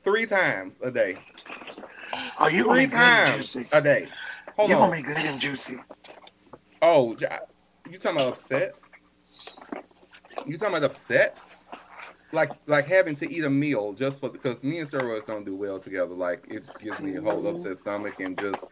Three 0.04 0.26
times 0.26 0.74
a 0.82 0.92
day. 0.92 1.20
Are 2.38 2.50
you 2.52 2.64
Three 2.66 2.86
be 2.86 2.88
good 2.88 3.02
and 3.02 3.26
times 3.26 3.56
a 3.74 3.82
day. 3.82 4.08
Hold 4.58 4.72
You 4.72 4.76
on. 4.76 4.90
gonna 4.90 4.96
be 4.96 5.04
good 5.04 5.26
and 5.26 5.40
juicy. 5.40 5.80
Oh, 6.82 7.16
you 7.86 7.98
talking 7.98 8.18
about 8.18 8.34
upset? 8.34 8.80
You 10.46 10.58
talking 10.58 10.76
about 10.76 10.90
upset? 10.92 11.40
Like 12.32 12.54
like 12.68 12.88
having 12.88 13.16
to 13.18 13.30
eat 13.30 13.44
a 13.44 13.50
meal 13.50 13.94
just 13.94 14.20
for 14.20 14.30
because 14.30 14.62
me 14.64 14.80
and 14.80 14.90
steroids 14.90 15.26
don't 15.26 15.46
do 15.46 15.56
well 15.56 15.80
together. 15.80 16.14
Like 16.14 16.46
it 16.48 16.64
gives 16.80 17.00
me 17.00 17.16
a 17.16 17.22
whole 17.22 17.48
upset 17.48 17.78
stomach 17.78 18.20
and 18.20 18.38
just 18.38 18.70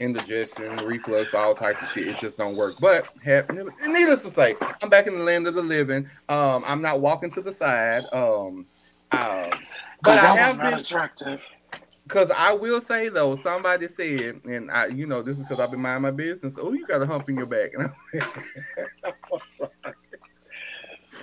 indigestion, 0.00 0.80
reflux, 0.84 1.34
all 1.34 1.54
types 1.54 1.82
of 1.82 1.90
shit. 1.90 2.08
It 2.08 2.18
just 2.18 2.38
don't 2.38 2.56
work. 2.56 2.76
But 2.80 3.10
have, 3.24 3.46
needless 3.86 4.22
to 4.22 4.30
say, 4.30 4.56
I'm 4.82 4.90
back 4.90 5.06
in 5.06 5.18
the 5.18 5.24
land 5.24 5.46
of 5.48 5.54
the 5.54 5.62
living. 5.62 6.08
Um, 6.28 6.64
I'm 6.66 6.82
not 6.82 7.00
walking 7.00 7.30
to 7.32 7.42
the 7.42 7.52
side. 7.52 8.04
Um, 8.12 8.66
um, 9.12 9.50
but 10.02 10.18
I 10.18 10.28
have 10.28 10.60
been 10.60 10.74
attractive. 10.74 11.40
because 12.06 12.30
I 12.36 12.52
will 12.54 12.80
say 12.80 13.08
though, 13.10 13.36
somebody 13.36 13.88
said, 13.88 14.42
and 14.44 14.70
I, 14.70 14.86
you 14.88 15.06
know, 15.06 15.22
this 15.22 15.38
is 15.38 15.44
because 15.44 15.60
I've 15.60 15.70
been 15.72 15.80
minding 15.80 16.02
my 16.02 16.10
business. 16.12 16.54
Oh, 16.58 16.72
you 16.72 16.86
got 16.86 17.02
a 17.02 17.06
hump 17.06 17.28
in 17.30 17.36
your 17.38 17.46
back. 17.46 17.72
And 17.74 17.90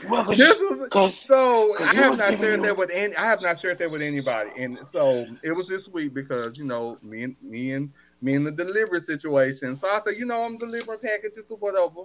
Well, 0.04 0.26
this 0.36 0.58
was 0.60 0.90
cause 0.92 1.18
so 1.28 1.76
I 1.80 1.94
'cause 1.94 1.94
have 1.94 2.18
not 2.18 2.38
shared 2.38 2.62
you- 2.62 2.64
that 2.64 2.78
with 2.78 2.92
any. 2.92 3.16
I 3.16 3.26
have 3.26 3.42
not 3.42 3.60
shared 3.60 3.80
that 3.80 3.92
with 3.92 4.02
anybody, 4.02 4.52
and 4.58 4.80
so 4.88 5.28
it 5.44 5.52
was 5.54 5.68
this 5.68 5.88
week 5.88 6.14
because 6.14 6.58
you 6.58 6.66
know 6.66 7.00
me 7.04 7.24
and 7.24 7.36
me 7.42 7.74
and 7.74 7.92
me 8.26 8.34
in 8.34 8.44
the 8.44 8.52
delivery 8.52 9.00
situation. 9.00 9.76
So 9.76 9.90
I 9.90 10.00
said, 10.02 10.18
you 10.18 10.26
know, 10.26 10.44
I'm 10.44 10.58
delivering 10.58 11.00
packages 11.00 11.46
or 11.50 11.58
whatever, 11.58 12.02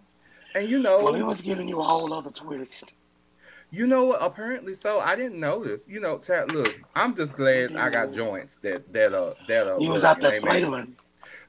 and 0.55 0.69
you 0.69 0.79
know, 0.79 0.99
well, 0.99 1.15
it 1.15 1.23
was 1.23 1.41
giving 1.41 1.67
you 1.67 1.81
a 1.81 1.85
whole 1.85 2.13
other 2.13 2.31
twist. 2.31 2.95
You 3.73 3.87
know 3.87 4.05
what? 4.05 4.19
Apparently 4.21 4.75
so. 4.75 5.01
I 5.01 5.17
didn't 5.17 5.39
notice. 5.39 5.83
You 5.87 6.01
know, 6.01 6.19
Chad, 6.19 6.53
look, 6.53 6.81
I'm 6.95 7.17
just 7.17 7.35
glad 7.35 7.77
I 7.77 7.89
got 7.89 8.13
joints 8.13 8.55
that 8.63 8.93
that 8.93 9.15
uh 9.15 9.35
that 9.49 9.67
uh 9.67 9.79
You 9.79 9.93
was 9.93 10.05
out 10.05 10.21
there 10.21 10.41
flailing. 10.41 10.97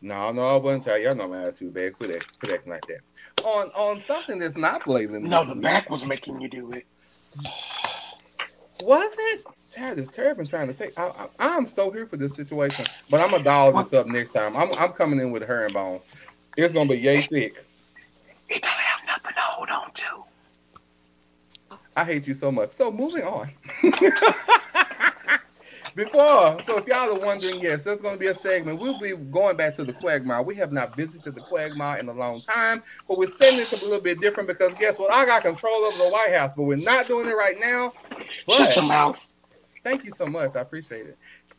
No, 0.03 0.31
no, 0.31 0.47
I 0.47 0.55
wasn't 0.55 0.83
tell 0.83 0.97
y'all 0.97 1.15
know 1.15 1.27
my 1.27 1.43
attitude 1.43 1.73
bad. 1.73 1.97
Quit 1.97 2.11
act, 2.11 2.39
quit 2.39 2.53
acting 2.53 2.73
like 2.73 2.85
that. 2.87 3.01
On 3.43 3.67
on 3.69 4.01
something 4.01 4.39
that's 4.39 4.57
not 4.57 4.85
blatant. 4.85 5.23
No, 5.23 5.43
the 5.43 5.55
back 5.55 5.89
was 5.89 6.05
making 6.05 6.41
you 6.41 6.47
do 6.47 6.71
it. 6.71 6.85
Was 8.81 9.17
it? 9.17 9.45
Chad 9.75 10.11
terrible 10.11 10.45
trying 10.45 10.67
to 10.67 10.73
take. 10.73 10.97
I, 10.97 11.07
I, 11.39 11.55
I'm 11.55 11.67
so 11.67 11.91
here 11.91 12.05
for 12.05 12.17
this 12.17 12.35
situation, 12.35 12.85
but 13.09 13.21
I'm 13.21 13.31
gonna 13.31 13.43
dial 13.43 13.71
this 13.71 13.93
up 13.93 14.07
next 14.07 14.33
time. 14.33 14.55
I'm 14.57 14.71
I'm 14.77 14.91
coming 14.93 15.19
in 15.19 15.31
with 15.31 15.43
a 15.43 15.45
herringbone. 15.45 15.99
It's 16.57 16.73
gonna 16.73 16.89
be 16.89 16.97
yay 16.97 17.21
thick. 17.21 17.55
It 18.49 18.61
don't 18.61 18.71
have 18.71 19.07
nothing 19.07 19.33
to 19.33 19.39
hold 19.39 19.69
on 19.69 19.91
to. 19.93 20.05
I 21.95 22.05
hate 22.05 22.27
you 22.27 22.33
so 22.33 22.51
much. 22.51 22.69
So 22.69 22.91
moving 22.91 23.23
on. 23.23 23.51
Before, 25.95 26.57
so 26.65 26.77
if 26.77 26.87
y'all 26.87 27.09
are 27.09 27.19
wondering, 27.19 27.59
yes, 27.61 27.83
there's 27.83 28.01
going 28.01 28.15
to 28.15 28.19
be 28.19 28.27
a 28.27 28.35
segment. 28.35 28.79
We'll 28.79 28.97
be 28.97 29.11
going 29.11 29.57
back 29.57 29.75
to 29.75 29.83
the 29.83 29.91
Quagmire. 29.91 30.41
We 30.41 30.55
have 30.55 30.71
not 30.71 30.95
visited 30.95 31.35
the 31.35 31.41
Quagmire 31.41 31.99
in 31.99 32.07
a 32.07 32.13
long 32.13 32.39
time, 32.39 32.81
but 33.09 33.17
we're 33.17 33.27
setting 33.27 33.57
this 33.57 33.73
up 33.73 33.81
a 33.81 33.85
little 33.85 34.01
bit 34.01 34.21
different 34.21 34.47
because 34.47 34.73
guess 34.75 34.97
what? 34.97 35.11
I 35.11 35.25
got 35.25 35.41
control 35.41 35.83
over 35.83 35.97
the 35.97 36.09
White 36.09 36.33
House, 36.33 36.53
but 36.55 36.63
we're 36.63 36.77
not 36.77 37.07
doing 37.07 37.27
it 37.27 37.35
right 37.35 37.59
now. 37.59 37.91
Shut 38.49 38.75
your 38.77 38.85
mouth. 38.85 39.29
thank 39.83 40.05
you 40.05 40.11
so 40.11 40.25
much. 40.25 40.55
I 40.55 40.61
appreciate 40.61 41.07
it. 41.07 41.17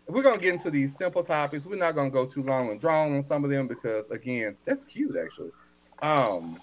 We're 0.08 0.22
going 0.22 0.38
to 0.38 0.42
get 0.42 0.54
into 0.54 0.70
these 0.70 0.96
simple 0.96 1.22
topics. 1.22 1.66
We're 1.66 1.76
not 1.76 1.94
going 1.94 2.10
to 2.10 2.14
go 2.14 2.24
too 2.24 2.42
long 2.42 2.70
and 2.70 2.80
drawn 2.80 3.14
on 3.14 3.22
some 3.22 3.44
of 3.44 3.50
them 3.50 3.68
because, 3.68 4.10
again, 4.10 4.56
that's 4.64 4.84
cute, 4.84 5.14
actually. 5.22 5.50
Um, 6.00 6.58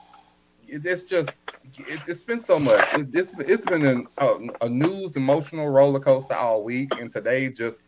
it's 0.67 1.03
just 1.03 1.38
it, 1.63 2.01
it's 2.07 2.23
been 2.23 2.41
so 2.41 2.59
much. 2.59 2.93
It, 2.93 3.07
it's 3.13 3.33
it's 3.39 3.65
been 3.65 3.85
an, 3.85 4.07
a, 4.17 4.37
a 4.61 4.69
news 4.69 5.15
emotional 5.15 5.69
roller 5.69 5.99
coaster 5.99 6.35
all 6.35 6.63
week, 6.63 6.95
and 6.99 7.11
today 7.11 7.49
just 7.49 7.83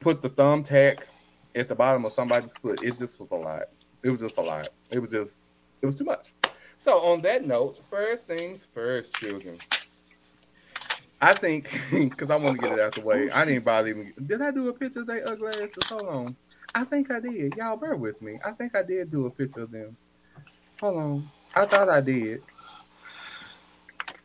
put 0.00 0.22
the 0.22 0.30
thumbtack 0.30 1.02
at 1.54 1.68
the 1.68 1.74
bottom 1.74 2.04
of 2.04 2.12
somebody's 2.12 2.54
foot. 2.54 2.80
It 2.82 2.98
just 2.98 3.18
was 3.18 3.30
a 3.30 3.36
lot. 3.36 3.64
It 4.04 4.10
was 4.10 4.20
just 4.20 4.38
a 4.38 4.42
lot. 4.42 4.68
It 4.90 4.98
was 4.98 5.10
just 5.10 5.44
it 5.82 5.86
was 5.86 5.96
too 5.96 6.04
much. 6.04 6.34
So 6.78 7.00
on 7.00 7.22
that 7.22 7.46
note, 7.46 7.80
first 7.90 8.26
things 8.26 8.62
first, 8.74 9.18
children. 9.18 9.58
I 11.20 11.34
think 11.34 11.70
because 11.90 12.30
I 12.30 12.36
want 12.36 12.54
to 12.56 12.60
get 12.60 12.72
it 12.72 12.80
out 12.80 12.94
the 12.94 13.00
way. 13.00 13.30
I 13.30 13.44
didn't 13.44 13.64
bother 13.64 13.88
even. 13.88 14.12
Did 14.26 14.42
I 14.42 14.50
do 14.50 14.68
a 14.68 14.74
picture 14.74 15.00
of 15.00 15.06
they 15.06 15.22
ugly 15.22 15.50
asses? 15.50 15.86
Hold 15.88 16.08
on. 16.08 16.36
I 16.74 16.84
think 16.84 17.10
I 17.10 17.20
did. 17.20 17.54
Y'all 17.56 17.76
bear 17.78 17.96
with 17.96 18.20
me. 18.20 18.38
I 18.44 18.52
think 18.52 18.74
I 18.76 18.82
did 18.82 19.10
do 19.10 19.26
a 19.26 19.30
picture 19.30 19.62
of 19.62 19.70
them. 19.70 19.96
Hold 20.80 20.98
on. 20.98 21.32
I 21.54 21.66
thought 21.66 21.88
I 21.88 22.02
did. 22.02 22.42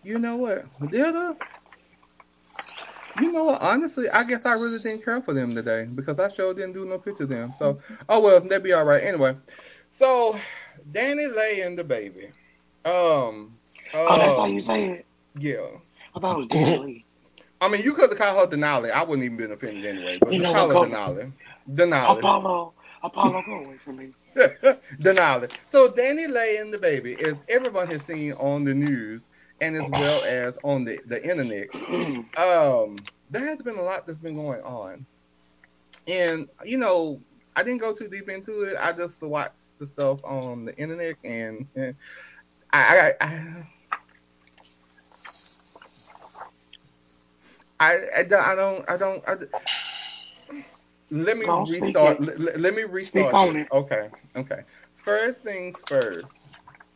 You 0.04 0.18
know 0.18 0.36
what? 0.38 0.66
Did 0.92 1.16
I? 1.16 1.34
You 3.20 3.34
know 3.34 3.46
what? 3.46 3.62
Honestly, 3.62 4.06
I 4.14 4.24
guess 4.24 4.42
I 4.46 4.54
really 4.54 4.80
didn't 4.82 5.06
care 5.06 5.22
for 5.22 5.34
them 5.34 5.54
today 5.54 5.86
because 5.94 6.18
I 6.20 6.30
sure 6.30 6.54
didn't 6.54 6.74
do 6.74 6.86
no 6.86 6.98
picture 6.98 7.24
of 7.24 7.30
them. 7.30 7.54
So, 7.60 7.78
oh 8.10 8.20
well, 8.20 8.40
they'd 8.40 8.64
be 8.64 8.74
all 8.74 8.86
right. 8.86 9.04
Anyway, 9.04 9.36
so 9.92 10.40
Danny 10.92 11.28
Lay 11.28 11.62
and 11.62 11.78
the 11.78 11.84
baby. 11.84 12.30
Um. 12.86 13.58
Oh, 13.94 14.18
that's 14.18 14.38
how 14.38 14.44
um, 14.44 14.54
you 14.54 14.62
say 14.62 14.90
it. 14.90 15.06
Yeah. 15.38 15.68
I 16.16 16.20
thought 16.20 16.36
it 16.36 16.40
was 16.40 16.48
Danny 16.48 16.78
Lee. 16.78 17.04
I 17.60 17.68
mean, 17.68 17.84
you 17.84 17.94
could 17.94 18.10
have 18.10 18.18
called 18.18 18.52
her 18.52 18.58
Denali. 18.58 18.92
I 18.92 19.04
wouldn't 19.04 19.24
even 19.24 19.38
been 19.38 19.52
offended 19.52 19.86
anyway. 19.86 20.18
But 20.20 20.34
You 20.34 20.40
know 20.40 20.54
call 20.54 20.70
her 20.70 20.90
Denali. 20.90 21.32
Denali. 21.72 22.18
Apollo, 22.18 22.74
Apollo, 23.04 23.44
go 23.46 23.66
away 23.66 23.78
from 23.78 23.98
me. 23.98 24.10
Denali. 24.36 25.52
So 25.68 25.90
Danny 25.90 26.26
Lay 26.26 26.58
and 26.58 26.74
the 26.74 26.80
baby, 26.80 27.16
as 27.24 27.36
everyone 27.50 27.88
has 27.88 28.02
seen 28.04 28.34
on 28.34 28.64
the 28.64 28.74
news 28.74 29.28
and 29.62 29.78
as 29.78 29.92
well 29.94 30.24
as 30.24 30.58
on 30.64 30.86
the, 30.86 31.00
the 31.08 31.24
internet, 31.24 31.70
um, 32.38 33.08
there 33.30 33.46
has 33.46 33.62
been 33.62 33.78
a 33.78 33.84
lot 33.84 34.08
that's 34.08 34.20
been 34.20 34.36
going 34.36 34.62
on. 34.64 35.08
And, 36.08 36.48
you 36.66 36.78
know, 36.78 37.22
I 37.56 37.64
didn't 37.64 37.82
go 37.82 37.94
too 37.94 38.10
deep 38.10 38.30
into 38.30 38.64
it. 38.64 38.78
I 38.80 38.94
just 38.94 39.22
watched 39.22 39.72
the 39.80 39.88
stuff 39.88 40.20
on 40.26 40.66
the 40.66 40.76
internet 40.78 41.18
and, 41.24 41.68
and 41.76 41.96
I, 42.74 43.14
I, 43.22 43.26
I 43.26 43.68
I, 47.80 48.00
I, 48.18 48.24
don't- 48.24 48.44
I 48.46 48.56
don't, 48.56 48.90
I 48.90 48.98
don't, 48.98 49.24
I, 49.28 49.36
let 51.12 51.38
me 51.38 51.48
Don't 51.48 51.68
restart, 51.70 52.22
let, 52.22 52.60
let 52.60 52.74
me 52.76 52.84
restart. 52.84 53.34
Speak 53.34 53.34
on 53.34 53.56
it. 53.58 53.68
Okay, 53.72 54.10
okay. 54.36 54.64
First 55.04 55.44
things 55.44 55.82
first. 55.88 56.38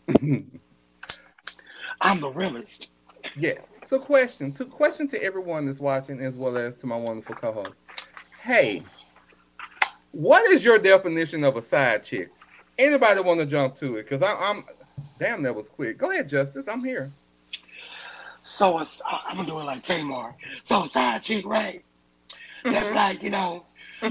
I'm 2.05 2.21
the 2.21 2.31
realest. 2.31 2.91
yes. 3.35 3.71
So 3.85 3.99
question, 3.99 4.53
to 4.53 4.65
question 4.65 5.07
to 5.09 5.23
everyone 5.23 5.65
that's 5.65 5.79
watching 5.79 6.19
as 6.21 6.37
well 6.37 6.57
as 6.57 6.77
to 6.77 6.87
my 6.87 6.97
wonderful 6.97 7.35
co-host. 7.35 7.85
Hey, 8.41 8.85
what 10.11 10.49
is 10.51 10.63
your 10.63 10.79
definition 10.79 11.43
of 11.43 11.57
a 11.57 11.61
side 11.61 12.03
chick? 12.03 12.31
Anybody 12.77 13.21
want 13.21 13.39
to 13.39 13.45
jump 13.45 13.75
to 13.77 13.97
it? 13.97 14.07
Cause 14.09 14.21
I, 14.21 14.33
I'm, 14.33 14.65
damn, 15.19 15.43
that 15.43 15.55
was 15.55 15.69
quick. 15.69 15.97
Go 15.97 16.11
ahead, 16.11 16.29
Justice. 16.29 16.67
I'm 16.67 16.83
here. 16.83 17.13
So 18.43 18.79
it's, 18.79 19.01
I'm 19.29 19.37
gonna 19.37 19.47
do 19.47 19.59
it 19.59 19.63
like 19.65 19.83
Tamar. 19.83 20.35
So 20.63 20.83
a 20.83 20.87
side 20.87 21.23
chick, 21.23 21.45
right? 21.45 21.83
That's 22.69 22.91
Mhm. 22.91 22.95
like, 22.95 23.23
you 23.23 23.29
know, 23.29 23.63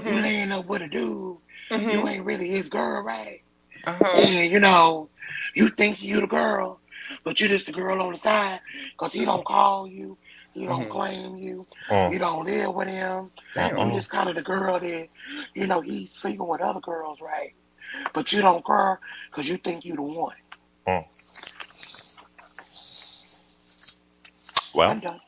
you 0.05 0.15
Mhm. 0.15 0.21
laying 0.21 0.53
up 0.53 0.69
with 0.69 0.83
a 0.83 0.89
dude, 0.89 1.39
Mhm. 1.71 1.89
you 1.89 2.07
ain't 2.09 2.25
really 2.27 2.49
his 2.49 2.69
girl, 2.71 3.03
right? 3.03 3.41
Uh-huh. 3.87 4.23
And, 4.23 4.53
you 4.53 4.61
know, 4.61 5.11
you 5.55 5.71
think 5.71 6.03
you 6.03 6.21
the 6.21 6.27
girl, 6.27 6.81
but 7.25 7.41
you 7.41 7.49
just 7.49 7.67
the 7.67 7.73
girl 7.73 8.01
on 8.03 8.13
the 8.13 8.19
side, 8.19 8.61
because 8.93 9.13
he 9.13 9.25
don't 9.25 9.45
call 9.45 9.87
you, 9.87 10.17
he 10.53 10.67
don't 10.67 10.85
Mhm. 10.85 10.91
claim 10.91 11.37
you, 11.37 11.65
Mm. 11.89 12.13
you 12.13 12.19
don't 12.19 12.45
live 12.45 12.75
with 12.75 12.89
him. 12.89 13.31
Damn. 13.55 13.79
You 13.79 13.93
just 13.95 14.11
kind 14.11 14.29
of 14.29 14.35
the 14.35 14.43
girl 14.43 14.79
that, 14.79 15.09
you 15.55 15.67
know, 15.67 15.81
he's 15.81 16.13
sleeping 16.13 16.47
with 16.47 16.61
other 16.61 16.81
girls, 16.81 17.21
right? 17.21 17.55
But 18.13 18.33
you 18.33 18.41
don't 18.43 18.65
care 18.65 19.01
because 19.31 19.49
you 19.49 19.57
think 19.57 19.85
you 19.85 19.97
the 19.97 20.03
one. 20.03 20.35
Well, 24.75 24.91
I'm 24.91 25.01
done. 25.01 25.21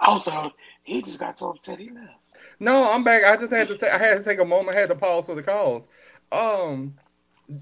Also, 0.00 0.52
he 0.84 1.02
just 1.02 1.18
got 1.18 1.38
so 1.38 1.50
upset 1.50 1.78
he 1.78 1.90
left. 1.90 2.12
No, 2.60 2.90
I'm 2.90 3.04
back. 3.04 3.24
I 3.24 3.36
just 3.36 3.52
had 3.52 3.68
to. 3.68 3.76
ta- 3.76 3.94
I 3.94 3.98
had 3.98 4.18
to 4.18 4.24
take 4.24 4.38
a 4.38 4.44
moment. 4.44 4.76
I 4.76 4.80
had 4.80 4.88
to 4.90 4.94
pause 4.94 5.24
for 5.24 5.34
the 5.34 5.42
calls. 5.42 5.86
Um, 6.32 6.94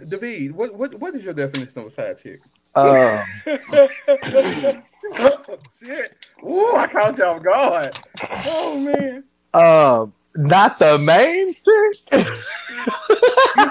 David, 0.09 0.53
what 0.53 0.74
what 0.74 0.95
what 1.01 1.14
is 1.14 1.24
your 1.24 1.34
definition 1.34 1.78
of 1.78 1.86
a 1.86 1.90
side 1.92 2.18
chick? 2.20 2.40
Um, 2.76 3.20
Oh, 3.46 3.46
shit. 5.82 6.16
Ooh, 6.44 6.74
I 6.74 6.86
caught 6.88 7.16
y'all 7.18 7.38
guard. 7.38 7.96
Oh 8.44 8.76
man. 8.78 9.22
Um, 9.52 10.10
not 10.36 10.78
the 10.80 10.98
main 10.98 11.52
chick. 11.54 11.96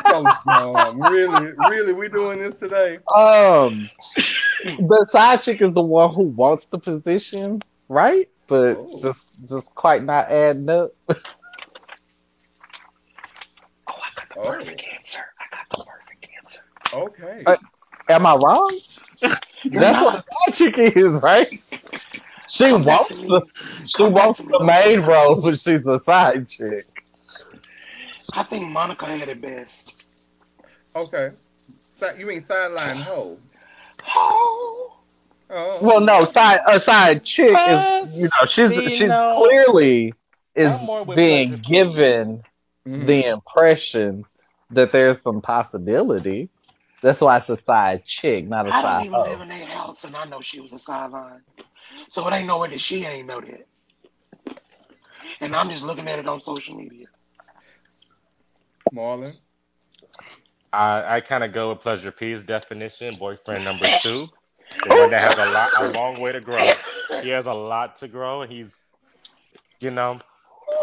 So 0.07 0.31
dumb. 0.47 1.01
Really, 1.01 1.51
really, 1.57 1.91
we 1.93 2.07
doing 2.09 2.39
this 2.39 2.55
today? 2.55 2.99
um, 3.13 3.89
the 4.63 5.05
side 5.11 5.41
chick 5.41 5.61
is 5.61 5.73
the 5.73 5.81
one 5.83 6.13
who 6.13 6.23
wants 6.23 6.65
the 6.67 6.79
position, 6.79 7.61
right? 7.89 8.29
But 8.47 8.77
Oh. 8.77 8.99
just 9.01 9.27
just 9.47 9.67
quite 9.75 10.03
not 10.03 10.29
adding 10.31 10.69
up. 10.69 10.91
Oh, 13.87 13.93
I 13.95 14.09
got 14.15 14.29
the 14.29 14.39
Oh. 14.39 14.51
perfect 14.53 14.83
answer. 14.95 15.23
I 15.39 15.45
got 15.55 15.69
the 15.77 15.83
perfect 15.83 16.27
answer. 16.41 16.61
Okay. 16.93 17.43
Uh, 17.45 17.57
Am 18.09 18.25
I 18.25 18.35
wrong? 18.35 18.79
You're 19.63 19.81
That's 19.81 19.99
not. 19.99 20.05
what 20.05 20.15
a 20.15 20.19
side 20.21 20.53
chick 20.73 20.77
is, 20.97 21.21
right? 21.21 21.47
She 22.49 22.69
Come 22.69 22.83
back 22.83 23.09
wants 23.09 23.17
the 23.19 23.41
she 23.85 24.03
wants 24.03 24.39
the 24.39 24.59
main 24.63 25.01
role, 25.01 25.41
but 25.41 25.57
she's 25.57 25.85
a 25.87 25.99
side 26.01 26.47
chick. 26.47 26.85
I 28.33 28.43
think 28.43 28.69
Monica 28.71 29.05
had 29.05 29.29
it 29.29 29.41
best. 29.41 30.27
Okay. 30.95 31.27
Si- 31.35 32.05
You 32.19 32.25
mean 32.27 32.45
sideline 32.47 32.97
hoe? 32.97 33.37
Oh, 34.15 34.89
Oh. 35.55 35.77
Well, 35.81 35.99
no, 36.01 36.21
side 36.21 36.59
a 36.67 36.79
side 36.79 37.23
chick 37.23 37.55
is 37.55 38.17
you 38.17 38.23
know 38.23 38.45
she's 38.47 38.69
see, 38.69 38.89
she's 38.89 39.07
no. 39.09 39.35
clearly 39.45 40.13
is 40.55 40.67
I'm 40.67 40.83
more 40.85 41.03
with 41.03 41.15
being 41.15 41.49
Pleasure 41.49 41.63
P. 41.63 41.69
given 41.69 42.43
Mhm. 42.87 43.05
the 43.07 43.25
impression 43.27 44.25
that 44.71 44.91
there's 44.91 45.21
some 45.21 45.41
possibility. 45.41 46.49
That's 47.03 47.21
why 47.21 47.37
it's 47.37 47.49
a 47.49 47.57
side 47.61 48.05
chick, 48.05 48.47
not 48.47 48.67
a 48.67 48.73
I 48.73 48.81
don't 48.81 49.01
side 49.01 49.01
even 49.01 49.13
hoe. 49.13 49.23
live 49.23 49.41
in 49.41 49.49
that 49.49 49.67
house, 49.67 50.05
and 50.05 50.15
I 50.15 50.25
know 50.25 50.39
she 50.39 50.61
was 50.61 50.73
a 50.73 50.79
sideline. 50.79 51.41
So 52.09 52.27
it 52.27 52.33
ain't 52.33 52.47
no 52.47 52.59
way 52.59 52.69
that 52.69 52.79
she 52.79 53.05
ain't 53.05 53.27
know 53.27 53.41
that. 53.41 53.61
And 55.41 55.55
I'm 55.55 55.69
just 55.69 55.83
looking 55.83 56.07
at 56.07 56.19
it 56.19 56.27
on 56.27 56.39
social 56.39 56.77
media. 56.77 57.07
Marlon. 58.93 59.33
I, 60.73 61.17
I 61.17 61.21
kind 61.21 61.43
of 61.43 61.53
go 61.53 61.69
with 61.69 61.81
Pleasure 61.81 62.11
P's 62.11 62.43
definition, 62.43 63.15
boyfriend 63.15 63.65
number 63.65 63.89
two, 64.01 64.29
the 64.85 64.93
one 64.93 65.11
that 65.11 65.21
has 65.21 65.37
a 65.37 65.45
lot, 65.45 65.71
a 65.75 65.83
long 65.83 66.19
way 66.19 66.31
to 66.31 66.41
grow. 66.41 66.77
He 67.21 67.29
has 67.29 67.47
a 67.47 67.53
lot 67.53 67.97
to 67.97 68.07
grow, 68.07 68.41
and 68.41 68.51
he's, 68.51 68.85
you 69.81 69.91
know, 69.91 70.21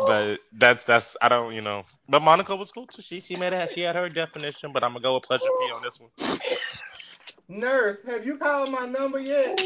but 0.06 0.38
that's 0.52 0.84
that's 0.84 1.16
I 1.22 1.28
don't, 1.28 1.54
you 1.54 1.62
know. 1.62 1.84
But 2.11 2.22
Monica 2.22 2.56
was 2.56 2.72
cool 2.72 2.86
too. 2.86 3.02
She 3.02 3.20
she 3.20 3.36
made 3.36 3.52
it. 3.52 3.70
She 3.72 3.82
had 3.82 3.94
her 3.94 4.08
definition, 4.08 4.72
but 4.72 4.82
I'm 4.82 4.90
gonna 4.90 5.02
go 5.02 5.14
with 5.14 5.22
Pleasure 5.22 5.44
P 5.44 5.70
on 5.72 5.80
this 5.80 6.00
one. 6.00 6.11
Nurse, 7.48 8.00
have 8.04 8.26
you 8.26 8.36
called 8.36 8.72
my 8.72 8.84
number 8.86 9.20
yet? 9.20 9.61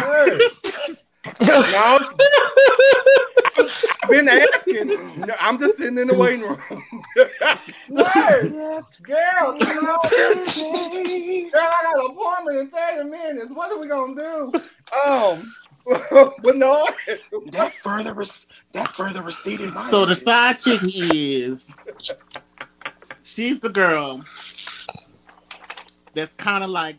Nurse. 0.00 1.06
No, 1.40 1.98
been 4.08 4.28
asking. 4.28 4.88
No, 5.18 5.34
I'm 5.38 5.58
just 5.58 5.76
sitting 5.76 5.98
in 5.98 6.08
the 6.08 6.14
waiting 6.14 6.42
room. 6.42 6.58
Nurse, 7.88 8.84
girl, 9.02 9.58
come 9.58 9.86
on. 9.86 10.10
Girl, 11.50 11.62
I 11.62 11.82
got 11.82 12.04
an 12.04 12.10
appointment 12.10 12.58
in 12.58 12.70
30 12.70 13.08
minutes. 13.10 13.52
What 13.54 13.70
are 13.70 13.80
we 13.80 13.88
gonna 13.88 14.14
do? 14.14 14.52
Um, 15.08 15.54
but 16.42 16.56
no. 16.56 16.88
That 17.52 17.72
further 17.82 18.14
res- 18.14 18.46
that 18.72 18.88
further 18.88 19.22
receded 19.22 19.74
my 19.74 19.90
So 19.90 20.06
the 20.06 20.16
side 20.16 20.58
chick 20.58 20.80
is 20.84 21.66
she's 23.24 23.60
the 23.60 23.68
girl 23.68 24.22
that's 26.14 26.34
kind 26.34 26.64
of 26.64 26.70
like 26.70 26.96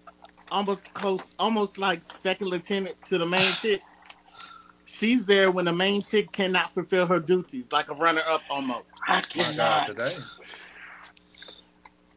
almost 0.52 0.92
close, 0.94 1.34
almost 1.40 1.78
like 1.78 2.00
second 2.00 2.50
lieutenant 2.50 2.96
to 3.06 3.18
the 3.18 3.26
main 3.26 3.54
chick. 3.56 3.82
She's 4.86 5.26
there 5.26 5.52
when 5.52 5.66
the 5.66 5.74
main 5.74 6.02
chick 6.02 6.32
cannot 6.32 6.74
fulfill 6.74 7.08
her 7.08 7.20
duties, 7.20 7.66
like 7.72 7.90
a 7.90 7.96
runner 7.96 8.22
up 8.30 8.44
almost. 8.50 8.94
I 9.08 9.22
oh 9.38 9.44
My 9.44 9.54
God, 9.54 9.86
cannot. 9.86 9.86
today. 9.86 10.16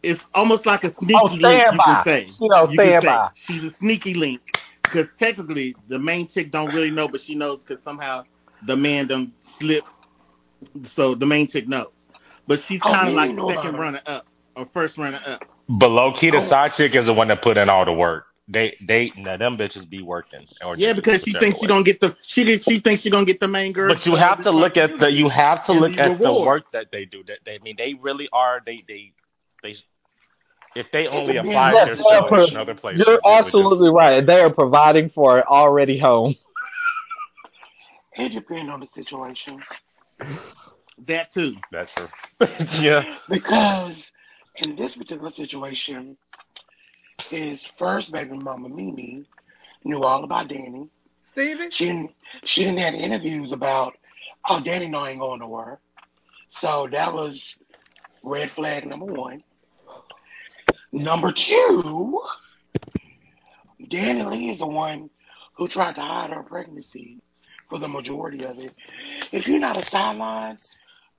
It's 0.02 0.26
almost 0.34 0.66
like 0.66 0.84
a 0.84 0.88
oh, 0.88 0.90
sneaky 0.90 1.22
Oh, 1.30 1.36
link, 1.38 1.70
you 1.70 1.80
standby. 1.80 1.80
can 1.80 1.96
say. 1.96 2.26
You 2.40 2.48
know, 2.48 2.66
You 2.66 2.80
can 2.80 2.94
say 2.94 3.22
she's 3.34 3.64
a 3.64 3.70
sneaky 3.70 4.14
link 4.14 4.42
because 4.86 5.12
technically 5.14 5.74
the 5.88 5.98
main 5.98 6.26
chick 6.28 6.50
don't 6.50 6.72
really 6.72 6.90
know, 6.90 7.08
but 7.08 7.20
she 7.20 7.34
knows 7.34 7.62
because 7.64 7.82
somehow 7.82 8.24
the 8.62 8.76
man 8.76 9.06
done 9.06 9.32
slipped, 9.40 9.98
so 10.84 11.14
the 11.14 11.26
main 11.26 11.46
chick 11.46 11.68
knows. 11.68 12.08
But 12.46 12.60
she's 12.60 12.82
Oh, 12.82 12.90
kind 12.90 13.08
of 13.08 13.14
Mimi 13.14 13.14
like 13.14 13.30
knew 13.34 13.48
about 13.50 13.64
second 13.64 13.78
runner 13.78 14.00
up 14.06 14.26
or 14.56 14.64
first 14.66 14.98
runner 14.98 15.20
up. 15.26 15.42
But 15.68 15.88
low 15.88 16.12
key, 16.12 16.30
the 16.30 16.38
Oh. 16.38 16.40
side 16.40 16.72
chick 16.72 16.94
is 16.94 17.06
the 17.06 17.14
one 17.14 17.28
that 17.28 17.42
put 17.42 17.56
in 17.56 17.68
all 17.68 17.84
the 17.84 17.92
work. 17.92 18.26
They 18.48 18.74
they 18.80 19.12
now 19.16 19.36
them 19.36 19.56
bitches 19.56 19.88
be 19.88 20.02
working. 20.02 20.46
Or 20.62 20.76
Yeah, 20.76 20.92
because 20.92 21.22
she 21.22 21.32
whichever 21.32 21.40
thinks 21.40 21.58
she 21.58 21.66
way. 21.66 21.68
gonna 21.68 21.84
get 21.84 22.00
the 22.00 22.16
she 22.24 22.44
did- 22.44 22.62
she 22.62 22.78
thinks 22.80 23.02
she 23.02 23.10
gonna 23.10 23.24
get 23.26 23.40
the 23.40 23.48
main 23.48 23.72
girl. 23.72 23.94
But 23.94 24.06
you 24.06 24.14
have 24.16 24.42
to 24.42 24.50
look 24.52 24.76
at 24.76 24.98
the 24.98 25.10
you 25.10 25.28
have 25.28 25.62
to 25.64 25.72
look 25.72 25.94
the 25.94 26.02
at 26.02 26.22
the 26.22 26.32
work 26.32 26.70
that 26.72 26.90
they 26.92 27.04
do. 27.04 27.22
That 27.24 27.38
they 27.44 27.54
I 27.54 27.58
mean 27.58 27.76
they 27.76 27.94
really 27.94 28.28
are 28.32 28.60
they 28.64 28.82
they 28.86 29.12
they 29.62 29.74
if 30.76 30.90
they 30.92 31.06
only 31.08 31.36
apply 31.36 31.42
be 31.42 31.48
applied 31.50 31.72
another 31.72 31.84
their 31.84 31.96
Yes, 31.96 32.06
skills 32.06 32.50
in 32.50 32.56
other 32.56 32.74
places, 32.74 33.06
You're 33.06 33.20
absolutely 33.26 33.88
just, 33.88 33.90
right. 33.90 34.24
They 34.26 34.40
are 34.40 34.50
providing 34.52 35.08
for 35.10 35.38
an 35.38 35.44
already 35.48 35.98
home. 35.98 36.34
It 38.18 38.32
depends 38.32 38.70
on 38.70 38.80
the 38.80 38.86
situation. 38.86 39.62
that 41.06 41.30
too. 41.30 41.56
That's 41.70 41.94
true. 41.94 42.08
yeah. 42.80 43.04
Because 43.28 44.12
in 44.56 44.76
this 44.76 44.96
particular 44.96 45.30
situation, 45.30 46.16
his 47.30 47.64
first 47.64 48.12
baby 48.12 48.36
mama, 48.38 48.68
Mimi, 48.68 49.24
knew 49.84 50.02
all 50.02 50.24
about 50.24 50.48
Danny. 50.48 50.88
Stevie? 51.32 51.70
She 51.70 51.86
didn't 51.86 52.14
she 52.44 52.64
didn't 52.64 52.78
have 52.78 52.94
interviews 52.94 53.52
about, 53.52 53.94
oh, 54.48 54.60
Danny 54.60 54.88
know 54.88 55.00
I 55.00 55.10
ain't 55.10 55.20
going 55.20 55.40
nowhere. 55.40 55.78
So 56.50 56.88
that 56.90 57.12
was 57.14 57.58
red 58.22 58.50
flag 58.50 58.86
number 58.86 59.06
one. 59.06 59.42
Number 60.92 61.32
two, 61.32 62.22
Danny 63.88 64.22
Lee 64.22 64.50
is 64.50 64.58
the 64.58 64.66
one 64.66 65.10
who 65.54 65.68
tried 65.68 65.96
to 65.96 66.00
hide 66.00 66.30
her 66.30 66.42
pregnancy 66.42 67.20
for 67.68 67.78
the 67.78 67.88
majority 67.88 68.44
of 68.44 68.58
it. 68.58 68.76
If 69.32 69.48
you're 69.48 69.58
not 69.58 69.76
a 69.76 69.82
sideline, 69.82 70.54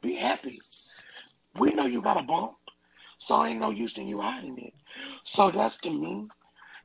be 0.01 0.15
happy. 0.15 0.51
We 1.59 1.74
know 1.74 1.86
you 1.86 2.01
got 2.01 2.20
a 2.20 2.24
bump, 2.24 2.53
so 3.18 3.43
ain't 3.45 3.59
no 3.59 3.72
use 3.72 3.97
in 3.97 4.07
you 4.07 4.22
hiding 4.22 4.57
it. 4.57 4.74
So 5.24 5.51
that's 5.51 5.78
to 5.80 5.89
me, 5.89 6.26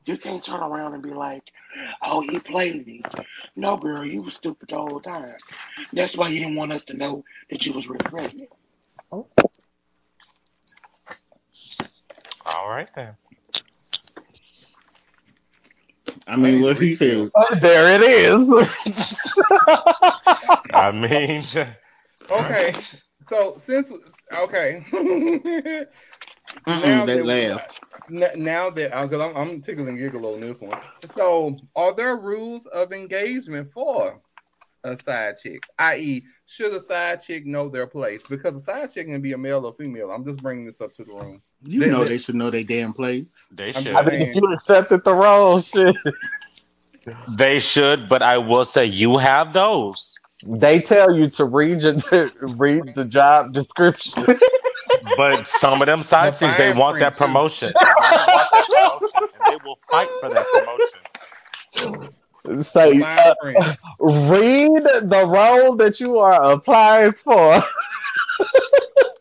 you 0.05 0.17
can't 0.17 0.43
turn 0.43 0.59
around 0.59 0.93
and 0.93 1.03
be 1.03 1.13
like, 1.13 1.43
oh, 2.01 2.21
he 2.21 2.39
played 2.39 2.85
me. 2.85 3.01
No, 3.55 3.77
girl, 3.77 4.03
you 4.03 4.21
was 4.21 4.33
stupid 4.35 4.69
the 4.69 4.75
whole 4.77 4.99
time. 4.99 5.35
That's 5.93 6.17
why 6.17 6.29
you 6.29 6.39
didn't 6.39 6.57
want 6.57 6.73
us 6.73 6.85
to 6.85 6.97
know 6.97 7.23
that 7.49 7.65
you 7.65 7.73
was 7.73 7.87
really 7.87 8.03
pregnant. 8.03 8.49
Oh. 9.11 9.27
All 12.45 12.69
right 12.69 12.89
then. 12.95 13.15
I 16.27 16.35
mean, 16.35 16.59
what 16.61 16.77
to 16.77 16.79
he 16.79 16.93
said. 16.95 17.17
refill. 17.17 17.31
there 17.61 17.95
it 17.95 18.03
is. 18.03 18.69
I 20.73 20.91
mean, 20.91 21.43
Okay, 22.29 22.73
so 23.21 23.55
since 23.57 23.91
okay, 24.33 24.85
now 26.75 27.05
they 27.07 27.21
that 27.21 27.23
laugh. 27.23 27.67
n- 28.09 28.43
now 28.43 28.69
that 28.69 28.93
uh, 28.95 29.05
because 29.07 29.21
I'm, 29.21 29.35
I'm 29.35 29.61
tickling 29.61 29.97
giggle 29.97 30.25
on 30.33 30.41
this 30.41 30.61
one. 30.61 30.79
So, 31.13 31.59
are 31.75 31.93
there 31.93 32.15
rules 32.17 32.65
of 32.67 32.91
engagement 32.93 33.71
for 33.71 34.19
a 34.83 34.97
side 35.03 35.35
chick? 35.41 35.63
I.e., 35.79 36.23
should 36.45 36.73
a 36.73 36.81
side 36.81 37.23
chick 37.23 37.45
know 37.45 37.69
their 37.69 37.87
place? 37.87 38.21
Because 38.29 38.55
a 38.55 38.63
side 38.63 38.91
chick 38.93 39.07
can 39.07 39.21
be 39.21 39.33
a 39.33 39.37
male 39.37 39.65
or 39.65 39.73
female. 39.73 40.11
I'm 40.11 40.25
just 40.25 40.41
bringing 40.41 40.65
this 40.65 40.81
up 40.81 40.93
to 40.95 41.03
the 41.03 41.13
room. 41.13 41.41
You 41.63 41.79
They- 41.79 41.89
know 41.89 42.03
they- 42.03 42.09
they 42.09 42.17
should 42.17 42.35
know 42.35 42.49
they 42.49 42.63
damn 42.63 42.93
place. 42.93 43.29
they 43.51 43.73
I'm 43.73 43.83
should. 43.83 43.95
I 43.95 44.03
mean, 44.03 44.21
if 44.21 44.35
you 44.35 44.41
accepted 44.51 45.03
the 45.03 45.13
role, 45.13 45.61
shit. 45.61 45.95
They 47.27 47.59
should, 47.59 48.07
but 48.07 48.21
I 48.23 48.37
will 48.37 48.63
say 48.63 48.85
you 48.85 49.17
have 49.17 49.51
those. 49.51 50.17
They 50.45 50.79
tell 50.79 51.13
you 51.13 51.29
to 51.31 51.43
read 51.43 51.81
your, 51.81 51.95
read 52.41 52.95
the 52.95 53.03
job 53.05 53.51
description. 53.53 54.25
But 55.17 55.47
some 55.47 55.81
of 55.81 55.85
them 55.87 56.01
side 56.01 56.33
The 56.33 56.39
chicks, 56.47 56.55
they 56.55 56.71
want 56.73 56.99
that 56.99 57.17
promotion. 57.17 57.73
They 57.77 57.85
want 57.85 58.25
that 58.25 58.49
promotion, 58.51 59.29
and 59.35 59.51
they 59.51 59.57
will 59.65 59.77
fight 59.91 60.07
for 60.21 60.29
that 60.29 60.45
promotion. 60.45 60.52
Say, 62.45 63.05
uh, 63.17 63.33
read 63.99 64.83
the 64.83 65.23
role 65.27 65.75
that 65.77 65.99
you 65.99 66.17
are 66.17 66.53
applying 66.53 67.13
for. 67.23 67.61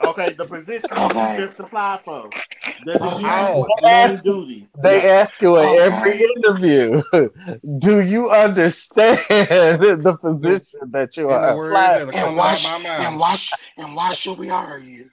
Okay, 0.04 0.32
the 0.32 0.46
position 0.46 0.96
Okay. 0.96 1.16
you 1.16 1.28
just 1.34 1.58
applied 1.60 2.00
for. 2.04 2.34
Does 2.82 3.04
it 3.04 3.14
Oh. 3.14 3.20
you 3.20 3.48
what 3.50 3.72
main 3.80 4.20
duties? 4.20 4.76
They 4.82 5.02
Yeah. 5.02 5.10
ask 5.10 5.40
you 5.42 5.56
in 5.58 5.74
Okay. 5.78 5.92
every 5.92 6.20
interview, 6.36 7.02
do 7.78 8.00
you 8.00 8.30
understand 8.30 9.18
the 9.28 10.18
position 10.20 10.80
that 10.92 11.16
you 11.16 11.28
In 11.28 11.40
are 11.40 11.54
applying 11.54 12.12
for? 12.12 12.34
And 12.34 12.36
why, 12.36 12.54
out 12.54 12.62
sh- 12.62 12.76
my 12.76 12.78
and 12.96 13.16
mouth. 13.16 13.18
why, 13.18 13.36
sh- 13.36 13.58
and 13.76 13.94
why 13.94 14.12
should 14.12 14.38
we 14.38 14.48
hire 14.48 14.78
you? 14.78 15.06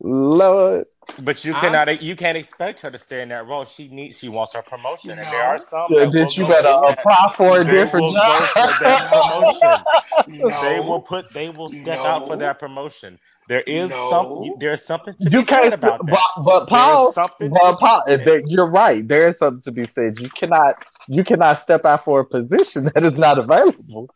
Lord, 0.00 0.86
But 1.18 1.44
you 1.44 1.52
I'm- 1.52 1.60
cannot, 1.60 2.02
you 2.02 2.16
can't 2.16 2.38
expect 2.38 2.80
her 2.80 2.90
to 2.90 2.98
stay 2.98 3.22
in 3.22 3.28
that 3.30 3.46
role. 3.46 3.64
She 3.64 3.88
needs, 3.88 4.18
she 4.18 4.28
wants 4.28 4.54
her 4.54 4.62
promotion, 4.62 5.18
and 5.18 5.26
there 5.26 5.42
are 5.42 5.58
some 5.58 5.86
So 5.88 5.98
that 5.98 6.06
will 6.06 6.12
bitch, 6.12 6.36
you 6.38 6.46
better 6.46 6.68
apply 6.68 7.34
for 7.36 7.60
a 7.60 7.64
They 7.64 7.72
different 7.72 8.04
will 8.04 8.12
job. 8.14 8.48
go 8.54 8.62
for 8.72 8.84
that 8.84 9.10
promotion. 9.12 9.84
No. 10.28 10.62
They 10.62 10.78
will 10.80 11.00
put, 11.00 11.32
they 11.34 11.48
will 11.48 11.68
step 11.68 11.98
out 11.98 12.26
for 12.28 12.36
that 12.36 12.58
promotion. 12.58 13.18
There 13.48 13.62
is 13.62 13.90
No. 13.90 14.08
some, 14.10 14.42
there's 14.60 14.84
something 14.84 15.14
to 15.20 15.30
You 15.30 15.40
be 15.40 15.44
said 15.44 15.60
can't, 15.62 15.74
about 15.74 16.06
that. 16.06 16.20
but 16.44 16.66
Paul, 16.66 17.12
There's 17.12 17.14
to 17.14 17.48
but 17.50 17.72
be 17.72 17.76
Paul, 17.80 18.02
said. 18.06 18.24
there- 18.24 18.42
you're 18.46 18.70
right. 18.70 19.06
There 19.06 19.28
is 19.28 19.38
something 19.38 19.62
to 19.62 19.72
be 19.72 19.86
said. 19.88 20.18
You 20.20 20.28
cannot, 20.30 20.76
you 21.08 21.24
cannot 21.24 21.58
step 21.58 21.84
out 21.84 22.04
for 22.04 22.20
a 22.20 22.24
position 22.24 22.84
that 22.94 23.04
is 23.04 23.14
not 23.14 23.38
available. 23.38 24.08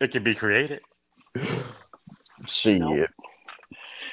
It 0.00 0.10
can 0.12 0.22
be 0.22 0.34
created. 0.34 0.80
Shit. 2.46 2.80
Nope. 2.80 3.08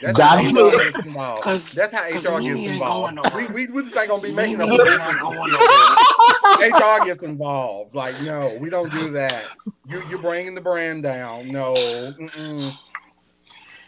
That's 0.01 0.17
Got 0.17 0.43
how. 0.45 0.67
HR 0.67 0.71
gets 0.71 0.97
involved. 1.07 1.41
'Cause- 1.43 1.71
That's 1.71 1.93
how 1.93 2.09
'cause 2.09 2.25
HR 2.25 2.39
gets 2.41 2.59
involved. 2.61 3.19
We, 3.35 3.47
we, 3.47 3.67
we 3.67 3.83
just 3.83 3.97
ain't 3.97 4.09
gonna 4.09 4.21
be 4.21 4.33
making 4.33 4.55
a 4.61 4.67
Mimi 4.67 4.73
is 4.75 4.79
position. 4.79 4.97
not 4.99 5.09
and 5.09 5.19
going 5.21 5.49
shit. 5.49 6.69
nowhere. 6.71 6.99
HR 7.01 7.05
gets 7.05 7.23
involved. 7.23 7.95
Like, 7.95 8.15
no, 8.23 8.57
we 8.61 8.69
don't 8.69 8.91
do 8.91 9.11
that. 9.11 9.43
You, 9.87 10.03
you're 10.09 10.19
bringing 10.19 10.53
the 10.55 10.61
brand 10.61 11.03
down. 11.03 11.47
No. 11.49 11.73
Mm-mm. 11.73 12.73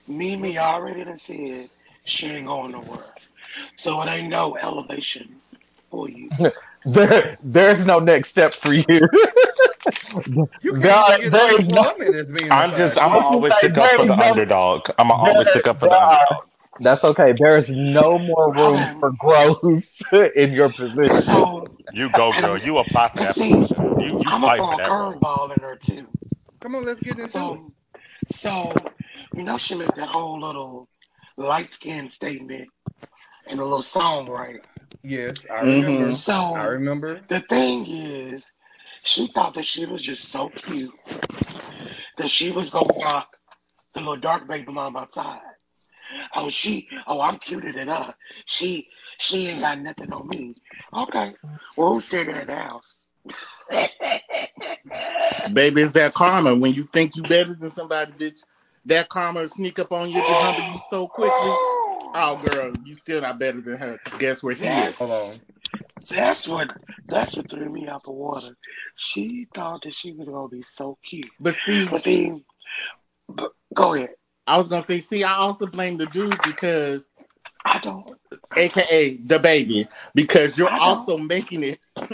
Mimi 0.07 0.57
already 0.57 1.03
done 1.03 1.18
said 1.18 1.70
she 2.05 2.28
ain't 2.28 2.47
going 2.47 2.72
nowhere. 2.72 3.03
So 3.76 4.01
it 4.01 4.10
ain't 4.10 4.30
no 4.30 4.57
elevation 4.57 5.36
for 5.91 6.10
you. 6.10 6.30
There, 6.86 7.38
there's 7.43 7.86
no 7.86 7.99
next 7.99 8.30
step 8.30 8.53
for 8.53 8.73
you. 8.73 8.86
You 10.61 10.73
can't 10.73 10.82
There- 10.82 11.19
even 11.19 11.32
get 11.32 11.32
no 11.32 11.47
is 11.55 11.67
no- 11.67 11.82
employment 11.84 12.15
as 12.15 12.30
being 12.32 12.51
I'm 12.51 12.71
just, 12.75 12.97
I'm 12.97 13.11
gonna 13.11 13.25
always 13.25 13.51
Like, 13.51 13.59
stick 13.59 13.77
up 13.77 13.91
for 13.91 14.05
the 14.05 14.15
no- 14.15 14.23
underdog. 14.23 14.89
I'm 14.97 15.07
gonna 15.09 15.21
always 15.23 15.45
there- 15.47 15.53
stick 15.53 15.67
up 15.67 15.77
for 15.77 15.88
the 15.89 15.99
underdog. 15.99 16.45
That's 16.82 17.03
okay. 17.03 17.34
There 17.34 17.57
is 17.57 17.69
no 17.69 18.19
more 18.19 18.53
room 18.53 18.75
Um, 18.75 18.95
for 18.99 19.11
growth 19.13 19.61
in 20.36 20.51
your 20.53 20.71
position. 20.71 21.21
So 21.21 21.65
You 21.93 22.09
go, 22.11 22.32
girl. 22.39 22.57
You 22.57 22.77
apply 22.80 23.09
for 23.09 23.17
that 23.19 23.36
See, 23.36 23.53
position. 23.53 23.99
You, 23.99 24.05
you 24.05 24.23
I'm 24.27 24.41
gonna 24.41 24.55
throw 24.55 24.71
a 24.71 24.77
curveball 24.77 25.55
in 25.55 25.61
there 25.61 25.75
too. 25.77 26.07
Come 26.59 26.75
on, 26.75 26.84
let's 26.84 26.99
get 27.01 27.11
into 27.17 27.23
it. 27.23 27.32
So, 27.32 27.71
so 28.34 28.73
you 29.36 29.43
know 29.43 29.57
she 29.57 29.75
made 29.75 29.89
that 29.95 30.07
whole 30.09 30.39
little 30.39 30.88
light 31.38 31.71
skin 31.71 32.09
statement 32.09 32.69
in 33.49 33.59
a 33.59 33.63
little 33.63 33.82
song, 33.82 34.27
right? 34.30 34.65
Yes, 35.03 35.37
I 35.49 35.61
remember. 35.61 36.05
Mm-hmm. 36.05 36.13
So 36.13 36.33
I 36.33 36.65
remember. 36.65 37.21
the 37.27 37.39
thing 37.39 37.85
is, 37.87 38.51
she 39.03 39.27
thought 39.27 39.53
that 39.53 39.65
she 39.65 39.85
was 39.85 40.01
just 40.01 40.25
so 40.25 40.49
cute 40.49 40.91
that 42.17 42.29
she 42.29 42.51
was 42.51 42.69
gonna 42.69 42.85
rock 43.03 43.29
the 43.93 43.99
little 44.01 44.17
dark 44.17 44.47
baby 44.47 44.71
mom 44.71 44.95
outside. 44.97 45.39
Oh, 46.35 46.49
she, 46.49 46.87
oh, 47.07 47.21
I'm 47.21 47.37
cuter 47.37 47.71
than 47.71 47.87
her. 47.87 48.13
She, 48.45 48.87
she 49.17 49.47
ain't 49.47 49.61
got 49.61 49.79
nothing 49.79 50.11
on 50.11 50.27
me. 50.27 50.55
Okay, 50.93 51.33
well, 51.77 51.93
who's 51.93 52.09
there 52.09 52.29
in 52.29 52.47
the 52.47 52.55
house? 52.55 52.97
Baby, 55.53 55.83
it's 55.83 55.93
that 55.93 56.13
karma. 56.13 56.55
When 56.55 56.73
you 56.73 56.87
think 56.91 57.15
you 57.15 57.23
better 57.23 57.53
than 57.53 57.71
somebody, 57.71 58.11
bitch, 58.13 58.43
that 58.85 59.09
karma 59.09 59.41
will 59.41 59.49
sneak 59.49 59.79
up 59.79 59.91
on 59.91 60.09
you 60.09 60.15
to 60.15 60.21
humble 60.21 60.73
you 60.73 60.79
so 60.89 61.07
quickly. 61.07 61.53
Oh, 62.14 62.38
girl, 62.38 62.74
you 62.86 62.95
still 62.95 63.22
not 63.22 63.39
better 63.39 63.62
than 63.62 63.78
her. 63.78 63.99
Guess 64.18 64.41
where 64.41 64.55
she 64.55 64.66
is? 64.66 64.95
Hold 64.95 65.12
on. 65.12 65.34
That's 66.10 66.47
what 66.47 66.76
that's 67.07 67.36
what 67.38 67.49
threw 67.49 67.70
me 67.70 67.88
out 67.88 68.03
the 68.03 68.12
water. 68.12 68.55
She 68.95 69.47
thought 69.53 69.84
that 69.84 69.93
she 69.93 70.14
was 70.14 70.28
gonna 70.28 70.47
be 70.47 70.62
so 70.62 70.97
cute. 71.03 71.30
But 71.39 71.55
see, 71.55 71.88
But 71.88 72.01
see, 72.01 72.43
but 73.28 73.51
go 73.74 73.93
ahead. 73.93 74.10
I 74.47 74.57
was 74.57 74.68
gonna 74.68 74.84
say, 74.84 75.01
see, 75.01 75.24
I 75.24 75.34
also 75.34 75.68
blame 75.68 75.97
the 75.97 76.07
dude 76.07 76.39
because, 76.43 77.07
I 77.64 77.80
don't. 77.80 78.18
aka 78.57 79.18
the 79.18 79.38
baby, 79.39 79.88
because 80.16 80.57
you're 80.57 80.74
also 80.74 81.18
making 81.18 81.64
it 81.64 81.80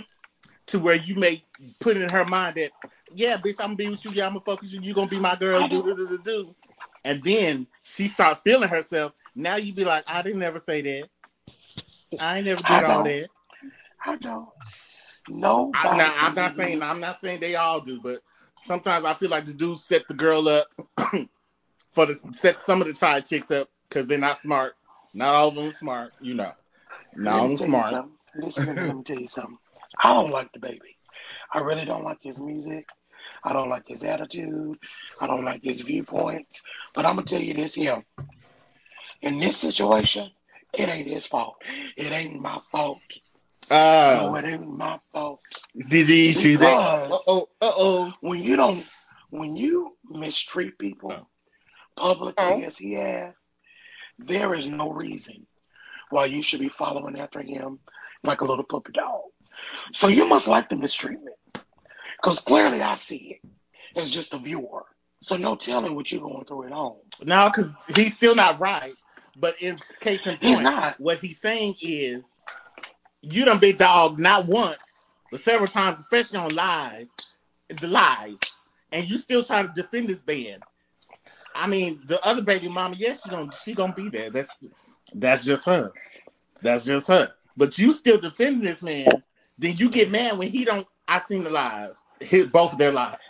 to 0.67 0.79
where 0.79 0.95
you 0.95 1.15
may 1.15 1.41
put 1.79 1.95
in 1.95 2.09
her 2.09 2.25
mind 2.25 2.55
that, 2.55 2.71
yeah, 3.13 3.37
bitch, 3.37 3.55
I'm 3.59 3.67
gonna 3.67 3.75
be 3.75 3.89
with 3.89 4.03
you. 4.03 4.11
Yeah, 4.11 4.25
I'm 4.25 4.33
gonna 4.33 4.43
fuck 4.43 4.61
with 4.61 4.73
you. 4.73 4.81
You 4.81 4.93
gonna 4.93 5.07
be 5.07 5.19
my 5.19 5.35
girl. 5.35 5.61
Do 5.67 5.81
don't. 5.81 5.85
do 5.85 5.95
do 5.95 6.17
do 6.17 6.23
do. 6.23 6.55
And 7.05 7.23
then 7.23 7.67
she 7.83 8.07
starts 8.07 8.41
feeling 8.43 8.67
herself. 8.67 9.13
Now 9.35 9.57
you 9.57 9.73
be 9.73 9.85
like, 9.85 10.03
ah, 10.07 10.19
I 10.19 10.21
didn't 10.21 10.39
never 10.39 10.59
say 10.59 10.81
that. 10.81 11.09
I 12.19 12.37
ain't 12.37 12.45
never 12.45 12.61
I 12.65 12.79
did 12.79 12.89
all 12.89 13.03
that. 13.03 13.29
I 14.05 14.15
don't. 14.17 14.49
No. 15.27 15.71
I, 15.73 15.97
now, 15.97 16.13
I'm 16.17 16.35
not 16.35 16.55
saying 16.55 16.81
I'm 16.81 16.99
not 16.99 17.19
saying 17.19 17.39
they 17.39 17.55
all 17.55 17.81
do, 17.81 17.99
but 18.01 18.21
sometimes 18.63 19.05
I 19.05 19.13
feel 19.13 19.29
like 19.29 19.45
the 19.45 19.53
dudes 19.53 19.83
set 19.83 20.07
the 20.07 20.13
girl 20.13 20.47
up 20.47 20.67
for 21.91 22.05
the 22.05 22.19
set 22.33 22.61
some 22.61 22.81
of 22.81 22.87
the 22.87 22.95
side 22.95 23.25
chicks 23.25 23.51
up 23.51 23.67
because 23.89 24.07
they're 24.07 24.17
not 24.17 24.41
smart. 24.41 24.73
Not 25.13 25.33
all 25.33 25.47
of 25.49 25.55
them 25.55 25.71
smart, 25.71 26.11
you 26.21 26.35
know. 26.35 26.51
Not 27.15 27.39
all 27.39 27.51
of 27.51 27.59
them 27.59 27.67
smart. 27.69 28.05
Listen, 28.35 28.65
to 28.67 28.73
me, 28.73 28.81
let 28.81 28.95
me 28.97 29.03
tell 29.03 29.17
you 29.17 29.27
something. 29.27 29.57
I 30.03 30.13
don't 30.13 30.31
like 30.31 30.51
the 30.53 30.59
baby. 30.59 30.97
I 31.53 31.59
really 31.59 31.85
don't 31.85 32.03
like 32.03 32.19
his 32.21 32.39
music. 32.39 32.89
I 33.43 33.53
don't 33.53 33.69
like 33.69 33.87
his 33.87 34.03
attitude. 34.03 34.77
I 35.21 35.27
don't 35.27 35.45
like 35.45 35.63
his 35.63 35.81
viewpoints. 35.83 36.63
But 36.93 37.05
I'm 37.05 37.15
gonna 37.15 37.25
tell 37.25 37.41
you 37.41 37.53
this 37.53 37.73
here. 37.73 38.03
In 39.21 39.39
this 39.39 39.57
situation, 39.57 40.29
it 40.73 40.87
ain't 40.89 41.07
his 41.07 41.25
fault. 41.25 41.55
It 41.97 42.11
ain't 42.11 42.39
my 42.39 42.57
fault. 42.71 43.01
No, 43.69 43.75
Uh, 43.75 44.35
it 44.35 44.45
ain't 44.45 44.77
my 44.77 44.97
fault. 45.11 45.39
did 45.89 46.07
he 46.07 46.29
issue 46.29 46.57
that? 46.57 47.07
Because- 47.07 47.11
Uh 47.27 47.31
oh, 47.31 47.49
uh 47.61 47.73
oh. 47.75 48.13
When 48.21 48.41
you 48.41 48.55
don't, 48.55 48.85
when 49.29 49.55
you 49.55 49.97
mistreat 50.09 50.77
people 50.77 51.11
Oh. 51.13 51.27
publicly 51.95 52.43
Oh. 52.45 52.61
as 52.61 52.77
he 52.77 52.93
has, 52.93 53.33
there 54.19 54.53
is 54.53 54.67
no 54.67 54.89
reason 54.91 55.47
why 56.09 56.25
you 56.25 56.43
should 56.43 56.59
be 56.59 56.69
following 56.69 57.19
after 57.19 57.41
him 57.41 57.79
like 58.23 58.41
a 58.41 58.45
little 58.45 58.63
puppy 58.63 58.91
dog. 58.91 59.21
So 59.93 60.07
you 60.07 60.25
must 60.27 60.47
like 60.47 60.69
the 60.69 60.75
mistreatment, 60.75 61.35
because 62.21 62.39
clearly 62.39 62.81
I 62.81 62.93
see 62.95 63.39
it 63.41 63.49
as 63.99 64.11
just 64.11 64.33
a 64.33 64.37
viewer. 64.37 64.85
So 65.21 65.37
no 65.37 65.55
telling 65.55 65.95
what 65.95 66.11
you're 66.11 66.21
going 66.21 66.45
through 66.45 66.65
at 66.65 66.71
home. 66.71 66.97
No, 67.23 67.49
because 67.49 67.71
he's 67.95 68.15
still 68.15 68.35
not 68.35 68.59
right. 68.59 68.93
But 69.35 69.61
in 69.61 69.77
case 69.99 70.25
in 70.27 70.37
point, 70.37 70.63
not. 70.63 70.95
what 70.99 71.19
he's 71.19 71.39
saying 71.39 71.75
is, 71.81 72.29
you 73.21 73.45
done 73.45 73.59
big 73.59 73.77
dog 73.77 74.19
not 74.19 74.45
once, 74.45 74.79
but 75.31 75.41
several 75.41 75.67
times, 75.67 75.99
especially 75.99 76.39
on 76.39 76.55
live, 76.55 77.07
the 77.67 77.87
live, 77.87 78.37
and 78.91 79.09
you 79.09 79.17
still 79.17 79.43
trying 79.43 79.67
to 79.67 79.73
defend 79.73 80.07
this 80.07 80.21
band. 80.21 80.63
I 81.53 81.67
mean, 81.67 82.01
the 82.05 82.23
other 82.25 82.41
baby 82.41 82.67
mama, 82.67 82.95
yes, 82.97 83.23
she 83.23 83.29
gonna 83.29 83.51
she 83.63 83.73
gonna 83.73 83.93
be 83.93 84.09
there. 84.09 84.29
That's 84.29 84.55
that's 85.13 85.45
just 85.45 85.65
her. 85.65 85.91
That's 86.61 86.85
just 86.85 87.07
her. 87.07 87.31
But 87.57 87.77
you 87.77 87.93
still 87.93 88.19
defending 88.19 88.63
this 88.63 88.81
man. 88.81 89.23
Then 89.57 89.77
you 89.77 89.89
get 89.89 90.11
mad 90.11 90.37
when 90.37 90.49
he 90.49 90.65
don't. 90.65 90.87
I 91.07 91.19
seen 91.19 91.43
the 91.43 91.49
live, 91.49 91.95
hit 92.19 92.51
both 92.51 92.73
of 92.73 92.77
their 92.77 92.91
lives, 92.91 93.21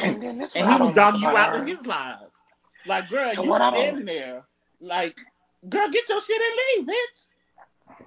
And 0.00 0.22
then 0.22 0.38
this 0.38 0.54
and 0.54 0.70
he 0.70 0.78
was 0.78 0.94
dogging 0.94 1.22
you 1.22 1.28
out 1.28 1.56
in 1.56 1.66
his 1.66 1.86
live. 1.86 2.28
Like, 2.86 3.08
girl, 3.08 3.32
you 3.32 3.56
standing 3.56 4.04
there, 4.04 4.44
like, 4.80 5.18
girl, 5.68 5.88
get 5.88 6.08
your 6.08 6.20
shit 6.20 6.40
and 6.40 6.86
leave, 6.88 6.96
bitch. 6.96 8.06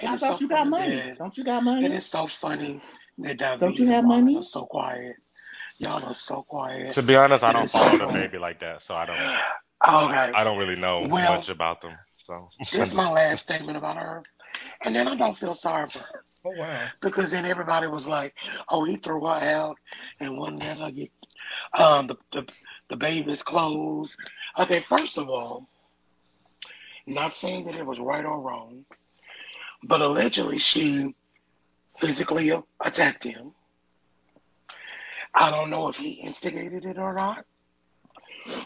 It 0.00 0.08
I 0.08 0.16
thought 0.16 0.38
so 0.38 0.44
you 0.44 0.48
got 0.48 0.68
money. 0.68 0.96
that- 0.96 1.18
Don't 1.18 1.36
you 1.36 1.44
got 1.44 1.64
money? 1.64 1.86
It 1.86 1.92
is 1.92 2.06
so 2.06 2.26
funny 2.26 2.80
that 3.18 3.38
David 3.38 3.60
Don't 3.60 3.78
you 3.78 3.86
have 3.86 4.04
money? 4.04 4.36
are 4.36 4.42
so 4.42 4.64
quiet. 4.66 5.14
Y'all 5.80 6.04
are 6.04 6.14
so 6.14 6.42
quiet. 6.48 6.92
To 6.92 7.02
be 7.02 7.16
honest, 7.16 7.42
I 7.44 7.50
It 7.50 7.52
don't 7.54 7.64
is 7.64 7.72
follow 7.72 7.98
so 7.98 8.06
the 8.06 8.12
baby 8.12 8.38
like 8.38 8.60
that, 8.60 8.82
so 8.82 8.94
I 8.96 9.04
don't. 9.06 9.18
Okay. 9.18 10.32
I 10.34 10.44
don't 10.44 10.58
really 10.58 10.76
know 10.76 11.06
Well, 11.08 11.36
much 11.36 11.48
about 11.48 11.80
them. 11.80 11.94
So 12.22 12.48
This 12.72 12.88
is 12.88 12.94
my 12.94 13.10
last 13.10 13.42
statement 13.42 13.76
about 13.78 13.96
her. 13.96 14.22
And 14.84 14.94
then 14.94 15.06
I 15.06 15.14
don't 15.14 15.36
feel 15.36 15.54
sorry 15.54 15.88
for 15.88 16.00
her. 16.00 16.24
Oh 16.44 16.52
wow. 16.56 16.88
Because 17.00 17.30
then 17.30 17.44
everybody 17.44 17.86
was 17.86 18.06
like, 18.08 18.34
oh, 18.68 18.84
he 18.84 18.96
threw 18.96 19.20
her 19.26 19.34
out 19.34 19.76
and 20.20 20.36
wouldn't 20.38 20.62
let 20.64 20.80
her 20.80 20.90
get 20.90 21.10
um, 21.74 22.08
the, 22.08 22.16
the, 22.32 22.46
the 22.88 22.96
baby's 22.96 23.42
clothes. 23.42 24.16
Okay, 24.58 24.80
first 24.80 25.16
of 25.18 25.28
all, 25.28 25.64
not 27.08 27.32
saying 27.32 27.64
that 27.64 27.76
it 27.76 27.86
was 27.86 28.00
right 28.00 28.24
or 28.24 28.40
wrong, 28.40 28.84
but 29.88 30.00
allegedly 30.00 30.58
she 30.58 31.12
physically 31.96 32.52
attacked 32.80 33.24
him. 33.24 33.52
I 35.34 35.50
don't 35.50 35.70
know 35.70 35.88
if 35.88 35.96
he 35.96 36.12
instigated 36.12 36.84
it 36.84 36.98
or 36.98 37.14
not, 37.14 37.44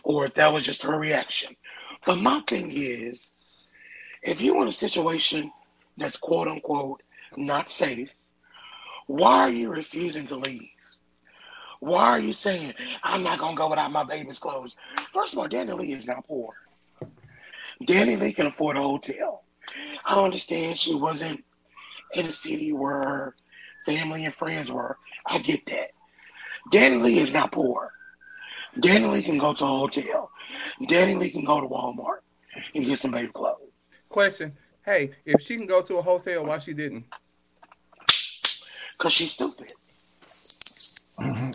or 0.04 0.26
if 0.26 0.34
that 0.34 0.52
was 0.52 0.64
just 0.64 0.82
her 0.82 0.98
reaction. 0.98 1.56
But 2.04 2.16
my 2.16 2.42
thing 2.46 2.70
is, 2.72 3.32
if 4.22 4.40
you're 4.40 4.62
in 4.62 4.68
a 4.68 4.72
situation 4.72 5.48
that's 5.96 6.16
quote 6.16 6.48
unquote 6.48 7.02
not 7.36 7.70
safe, 7.70 8.10
why 9.06 9.40
are 9.40 9.50
you 9.50 9.70
refusing 9.70 10.26
to 10.26 10.36
leave? 10.36 10.70
Why 11.80 12.04
are 12.10 12.20
you 12.20 12.32
saying, 12.32 12.74
I'm 13.02 13.24
not 13.24 13.40
going 13.40 13.56
to 13.56 13.58
go 13.58 13.68
without 13.68 13.90
my 13.90 14.04
baby's 14.04 14.38
clothes? 14.38 14.76
First 15.12 15.32
of 15.32 15.40
all, 15.40 15.48
Danny 15.48 15.72
Lee 15.72 15.92
is 15.92 16.06
not 16.06 16.26
poor. 16.26 16.54
Danny 17.86 18.16
Lee 18.16 18.32
can 18.32 18.46
afford 18.46 18.76
a 18.76 18.82
hotel. 18.82 19.44
I 20.04 20.20
understand 20.20 20.78
she 20.78 20.94
wasn't 20.94 21.44
in 22.14 22.26
a 22.26 22.30
city 22.30 22.72
where 22.72 22.92
her 22.92 23.36
family 23.86 24.24
and 24.24 24.34
friends 24.34 24.70
were. 24.70 24.96
I 25.26 25.38
get 25.38 25.66
that. 25.66 25.90
Danny 26.70 26.96
Lee 26.96 27.18
is 27.18 27.32
not 27.32 27.52
poor. 27.52 27.92
Danny 28.78 29.06
Lee 29.06 29.22
can 29.22 29.38
go 29.38 29.52
to 29.54 29.64
a 29.64 29.68
hotel. 29.68 30.30
Danny 30.88 31.14
Lee 31.14 31.30
can 31.30 31.44
go 31.44 31.60
to 31.60 31.66
Walmart 31.66 32.20
and 32.74 32.84
get 32.84 32.98
some 32.98 33.10
baby 33.10 33.28
clothes. 33.28 33.58
Question. 34.08 34.56
Hey, 34.84 35.12
if 35.24 35.42
she 35.42 35.56
can 35.56 35.66
go 35.66 35.82
to 35.82 35.96
a 35.96 36.02
hotel, 36.02 36.44
why 36.44 36.58
she 36.58 36.74
didn't? 36.74 37.04
Cause 38.98 39.12
she's 39.12 39.32
stupid. 39.32 39.72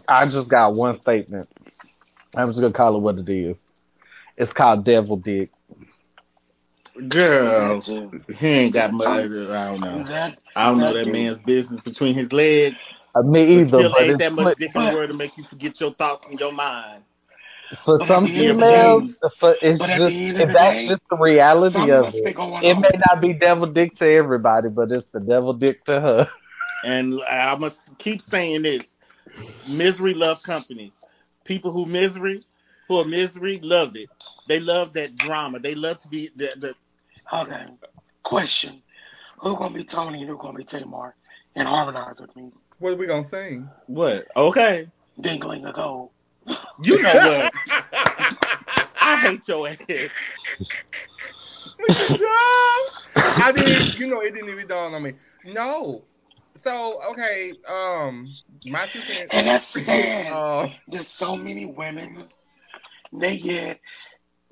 I 0.07 0.25
just 0.27 0.49
got 0.49 0.75
one 0.75 0.99
statement. 1.01 1.49
I'm 2.35 2.47
just 2.47 2.59
gonna 2.59 2.73
call 2.73 2.95
it 2.95 3.01
what 3.01 3.17
it 3.17 3.29
is. 3.29 3.61
It's 4.37 4.53
called 4.53 4.85
devil 4.85 5.17
dick. 5.17 5.49
Girl, 7.09 7.81
he 8.37 8.47
ain't 8.47 8.73
got 8.73 8.93
much. 8.93 9.09
I 9.09 9.27
don't 9.27 9.81
know. 9.81 10.03
That 10.03 10.39
I 10.55 10.69
don't 10.69 10.79
know 10.79 10.93
that 10.93 11.05
too. 11.05 11.11
man's 11.11 11.39
business 11.39 11.79
between 11.81 12.15
his 12.15 12.31
legs. 12.33 12.89
Uh, 13.15 13.23
me 13.23 13.43
But 13.53 13.63
either, 13.63 13.67
still 13.67 13.93
but 13.95 14.07
ain't 14.07 14.17
that 14.19 14.33
much 14.33 14.57
dick 14.57 14.75
in 14.75 14.81
the 14.81 14.87
world 14.87 15.09
to 15.09 15.15
make 15.15 15.37
you 15.37 15.43
forget 15.43 15.79
your 15.79 15.93
thoughts 15.93 16.29
and 16.29 16.39
your 16.39 16.51
mind. 16.53 17.03
for 17.85 17.97
But 17.97 18.07
some 18.07 18.23
the 18.23 18.39
end 18.39 18.49
of 18.49 18.57
the 18.57 18.63
females. 18.63 19.19
For 19.39 19.55
it's 19.61 19.79
But 19.79 19.89
just 19.93 20.15
if 20.37 20.51
that's 20.51 20.83
day, 20.83 20.87
just 20.87 21.03
the 21.09 21.17
reality 21.17 21.91
of 21.91 22.13
it. 22.13 22.35
It 22.61 22.75
on. 22.75 22.81
may 22.81 22.91
not 23.09 23.21
be 23.21 23.33
devil 23.33 23.67
dick 23.67 23.95
to 23.97 24.07
everybody, 24.09 24.69
but 24.69 24.91
it's 24.91 25.09
the 25.11 25.19
devil 25.19 25.53
dick 25.53 25.83
to 25.85 25.99
her. 25.99 26.29
And 26.83 27.21
I 27.23 27.55
must 27.55 27.97
keep 27.97 28.21
saying 28.21 28.63
this: 28.63 28.95
misery 29.77 30.13
love 30.13 30.41
company. 30.43 30.91
People 31.45 31.71
who 31.71 31.85
misery, 31.85 32.39
who 32.87 32.97
are 32.99 33.05
misery, 33.05 33.59
love 33.59 33.95
it. 33.95 34.09
They 34.47 34.59
love 34.59 34.93
that 34.93 35.17
drama. 35.17 35.59
They 35.59 35.75
love 35.75 35.99
to 35.99 36.07
be 36.09 36.29
the, 36.35 36.51
the 36.57 36.75
Okay. 37.33 37.65
Question. 38.23 38.81
Who 39.39 39.55
gonna 39.55 39.73
be 39.73 39.83
Toni 39.83 40.21
and 40.21 40.29
who 40.29 40.37
gonna 40.37 40.57
be 40.57 40.63
Tamar 40.63 41.15
and 41.55 41.67
harmonize 41.67 42.19
with 42.19 42.35
me? 42.35 42.51
What 42.79 42.93
are 42.93 42.95
we 42.95 43.05
gonna 43.07 43.25
sing? 43.25 43.69
what? 43.87 44.27
Okay, 44.35 44.87
Dingling 45.19 45.67
a 45.67 45.73
gold. 45.73 46.11
you 46.81 47.01
know 47.01 47.15
what? 47.15 47.53
I 49.01 49.17
hate 49.21 49.47
your 49.47 49.67
ass. 49.67 49.77
I 53.39 53.51
didn't. 53.55 53.99
You 53.99 54.07
know, 54.07 54.21
it 54.21 54.33
didn't 54.33 54.49
even 54.49 54.67
dawn 54.67 54.93
on 54.93 55.03
me. 55.03 55.13
No. 55.45 56.03
So 56.57 57.01
okay. 57.11 57.53
Um, 57.67 58.25
my 58.65 58.87
two 58.87 59.01
cents. 59.01 59.27
And 59.31 59.47
that's 59.47 59.63
sad. 59.63 60.33
Uh, 60.33 60.69
There's 60.87 61.07
so 61.07 61.35
many 61.35 61.65
women, 61.65 62.25
they 63.13 63.37
get 63.37 63.79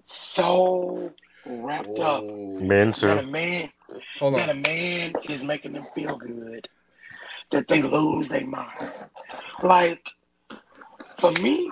so 0.06 1.12
wrapped 1.46 2.00
up 2.00 2.24
Men 2.24 2.92
that 2.92 3.24
a 3.24 3.28
man 3.28 3.70
hold 4.20 4.36
that 4.36 4.50
a 4.50 4.54
man 4.54 5.14
is 5.30 5.44
making 5.44 5.74
them 5.74 5.86
feel 5.94 6.18
good 6.18 6.68
that 7.52 7.68
they 7.68 7.82
lose 7.82 8.30
their 8.30 8.46
mind. 8.46 8.92
Like 9.64 10.04
for 11.18 11.32
me, 11.34 11.72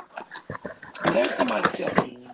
let 1.06 1.32
somebody 1.32 1.70
tell 1.70 2.06
me 2.06 2.28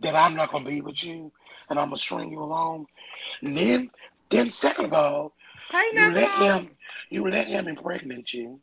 that 0.00 0.14
I'm 0.14 0.34
not 0.34 0.52
gonna 0.52 0.64
be 0.64 0.80
with 0.80 1.02
you 1.04 1.32
and 1.68 1.78
I'm 1.78 1.86
gonna 1.88 1.96
string 1.96 2.30
you 2.30 2.40
along. 2.42 2.86
And 3.42 3.56
then 3.56 3.90
then 4.30 4.50
second 4.50 4.86
of 4.86 4.92
all, 4.92 5.32
Hey, 5.70 5.82
you 5.92 6.10
let 6.12 6.38
Nicole. 6.38 6.48
him 6.48 6.70
you 7.10 7.28
let 7.28 7.48
him 7.48 7.68
impregnate 7.68 8.32
you. 8.32 8.60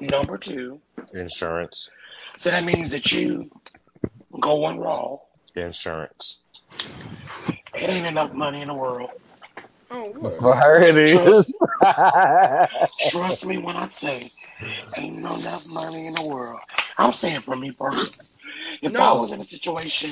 Number 0.00 0.38
two. 0.38 0.80
Insurance. 1.12 1.90
So 2.38 2.50
that 2.50 2.64
means 2.64 2.90
that 2.90 3.12
you 3.12 3.50
going 4.38 4.78
raw. 4.78 5.16
Insurance. 5.56 6.42
It 7.74 7.88
ain't 7.88 8.06
enough 8.06 8.32
money 8.32 8.62
in 8.62 8.68
the 8.68 8.74
world. 8.74 9.10
Oh, 9.90 10.12
what? 10.18 10.32
For 10.38 10.54
her, 10.54 10.82
it 10.82 10.96
is. 10.96 11.12
Trust, 11.12 11.52
trust 13.10 13.46
me 13.46 13.58
when 13.58 13.76
I 13.76 13.86
say 13.86 14.20
ain't 15.02 15.16
no 15.16 15.30
enough 15.30 15.64
money 15.74 16.06
in 16.06 16.14
the 16.14 16.28
world. 16.32 16.60
I'm 16.98 17.12
saying 17.12 17.40
for 17.40 17.56
me 17.56 17.72
personally. 17.78 18.26
If 18.82 18.96
I 18.96 19.12
was 19.12 19.32
in 19.32 19.40
a 19.40 19.44
situation 19.44 20.10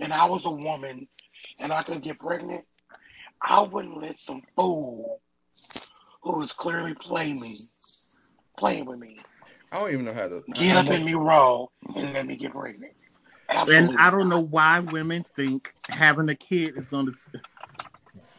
and 0.00 0.12
I 0.12 0.28
was 0.28 0.44
a 0.44 0.66
woman 0.66 1.02
and 1.58 1.72
I 1.72 1.82
could 1.82 2.02
get 2.02 2.18
pregnant, 2.18 2.64
I 3.40 3.62
wouldn't 3.62 4.00
let 4.00 4.16
some 4.16 4.42
fool 4.54 5.20
who 6.22 6.42
is 6.42 6.52
clearly 6.52 6.94
playing 6.94 7.40
me, 7.40 7.54
playing 8.58 8.84
with 8.84 8.98
me, 8.98 9.18
I 9.72 9.80
don't 9.80 9.92
even 9.92 10.04
know 10.04 10.14
how 10.14 10.28
to. 10.28 10.42
get 10.54 10.76
up 10.76 10.86
in 10.86 11.04
me 11.04 11.14
raw 11.14 11.64
and 11.94 12.12
let 12.14 12.26
me 12.26 12.36
get 12.36 12.52
pregnant. 12.52 12.92
And 13.48 13.96
I 13.98 14.10
don't 14.10 14.28
know 14.28 14.42
why 14.42 14.80
women 14.80 15.22
think 15.22 15.70
having 15.88 16.28
a 16.28 16.34
kid 16.34 16.76
is 16.76 16.88
going 16.88 17.06
to. 17.06 17.12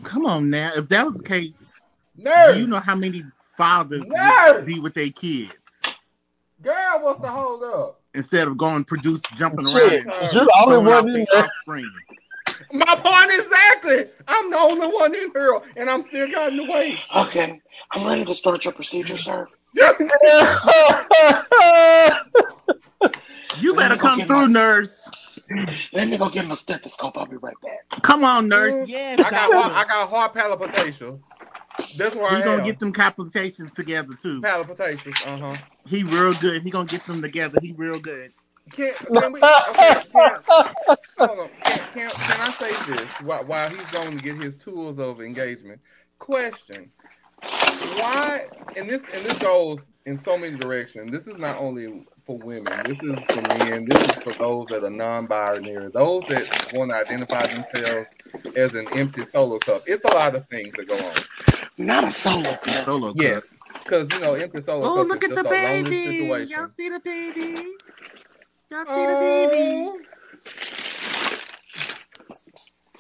Come 0.04 0.26
on 0.26 0.50
now. 0.50 0.72
If 0.76 0.90
that 0.90 1.06
was 1.06 1.18
the 1.18 1.24
case, 1.24 1.52
do 2.18 2.24
Nurse. 2.24 2.58
you 2.58 2.68
know 2.68 2.80
how 2.80 2.96
many 2.96 3.24
fathers 3.58 4.08
Nurse. 4.08 4.56
would 4.56 4.66
be 4.66 4.80
with 4.80 4.94
their 4.94 5.10
kids 5.10 5.54
Girl, 6.62 7.00
what's 7.02 7.22
the 7.22 7.30
hold 7.30 7.64
up? 7.64 8.02
instead 8.14 8.48
of 8.48 8.58
going 8.58 8.84
produce, 8.84 9.22
jumping 9.36 9.66
around 9.66 9.90
Shit, 9.90 10.06
and 10.06 10.34
you're 10.34 10.46
the 10.46 10.64
only 10.66 10.90
one 10.90 11.08
in 11.10 11.14
their 11.14 11.26
offspring? 11.44 11.92
My 12.72 12.96
point 12.96 13.40
exactly. 13.40 14.06
I'm 14.28 14.50
the 14.50 14.58
only 14.58 14.88
one 14.88 15.14
in 15.14 15.32
here, 15.32 15.60
and 15.76 15.90
I'm 15.90 16.04
still 16.04 16.32
got 16.32 16.52
in 16.52 16.58
the 16.58 16.72
way. 16.72 16.98
Okay, 17.16 17.62
I'm 17.92 18.08
ready 18.08 18.26
to 18.26 18.34
start 18.34 18.66
your 18.66 18.74
procedure, 18.74 19.18
sir. 19.18 19.46
You 23.62 23.74
better 23.76 23.98
come 23.98 24.22
through, 24.22 24.48
my- 24.48 24.54
nurse. 24.54 25.12
Let 25.94 26.10
me 26.10 26.18
go 26.18 26.30
get 26.30 26.48
my 26.48 26.56
stethoscope. 26.56 27.18
I'll 27.18 27.28
be 27.28 27.38
right 27.38 27.60
back. 27.62 28.02
Come 28.04 28.24
on, 28.24 28.50
nurse. 28.50 28.76
Yeah, 28.88 29.18
I 29.22 29.32
got 29.32 29.52
heart, 29.52 29.74
I 29.76 29.86
doctor. 29.86 29.86
got 29.86 30.10
heart 30.10 30.34
palpitation. 30.34 31.24
That's 31.96 32.16
where 32.16 32.28
He 32.30 32.42
I 32.42 32.44
gonna 32.44 32.62
am. 32.62 32.62
get 32.62 32.80
them 32.80 32.94
palpitations 32.94 33.74
together 33.76 34.16
too. 34.16 34.44
palpitations. 34.44 35.22
Uh 35.22 35.38
huh. 35.40 35.58
He 35.86 36.04
real 36.04 36.34
good. 36.36 36.64
He 36.64 36.72
gonna 36.72 36.88
get 36.88 37.06
them 37.06 37.22
together. 37.22 37.60
He 37.62 37.74
real 37.78 38.00
good. 38.00 38.34
Can, 38.72 38.94
can 39.16 39.34
we? 39.34 39.52
Okay. 39.68 40.02
Can, 40.14 40.30
hold 41.20 41.40
on. 41.40 41.50
Can, 41.66 41.86
can, 41.94 42.14
can 42.24 42.42
I 42.42 42.52
say 42.52 42.80
this 42.80 43.20
while, 43.20 43.46
while 43.46 43.70
he's 43.70 43.90
going 43.90 44.16
to 44.16 44.22
get 44.22 44.36
his 44.38 44.58
tools 44.58 45.00
of 45.00 45.22
engagement? 45.22 45.82
Question: 46.20 46.92
Why? 47.84 48.50
And 48.76 48.90
this 48.90 49.06
and 49.14 49.26
this 49.26 49.38
goes 49.40 49.82
in 50.06 50.18
so 50.18 50.38
many 50.38 50.58
directions. 50.58 51.12
This 51.12 51.28
is 51.28 51.38
not 51.38 51.60
only 51.60 51.88
for 52.26 52.40
women. 52.40 52.84
This 52.86 53.04
is 53.04 53.26
for 53.32 53.42
men. 53.42 53.86
This 53.88 54.06
is 54.06 54.20
for 54.24 54.36
those 54.40 54.70
that 54.70 54.84
are 54.86 54.92
non-binary. 54.92 55.92
Those 55.94 56.26
that 56.28 56.50
want 56.72 56.92
to 56.92 56.98
identify 56.98 57.48
themselves 57.48 58.10
as 58.56 58.76
an 58.76 58.90
empty 58.94 59.24
solo 59.24 59.60
cup. 59.60 59.84
It's 59.88 60.06
a 60.06 60.10
lot 60.10 60.36
of 60.36 60.48
things 60.48 60.76
that 60.78 60.88
go 60.88 61.02
on. 61.06 61.26
Not 61.78 62.06
a 62.06 62.12
solo 62.12 62.56
cup. 62.58 62.86
Solo 62.86 63.14
cup. 63.16 63.16
Yes, 63.16 63.54
because 63.86 64.12
you 64.12 64.20
know, 64.20 64.36
empty 64.36 64.62
solo 64.62 64.90
cup. 64.90 64.94
Oh, 64.94 65.02
cup 65.08 65.10
look 65.10 65.24
is 65.30 65.32
at 65.32 65.34
the 65.36 65.46
a 65.46 65.46
baby. 65.46 66.48
Y'all 66.50 66.68
see 66.68 66.90
the 66.90 67.00
baby? 67.00 67.74
Y'all 68.72 68.86
see 68.88 69.06
the 69.08 69.18
baby? 69.18 69.86
Oh, 69.86 70.06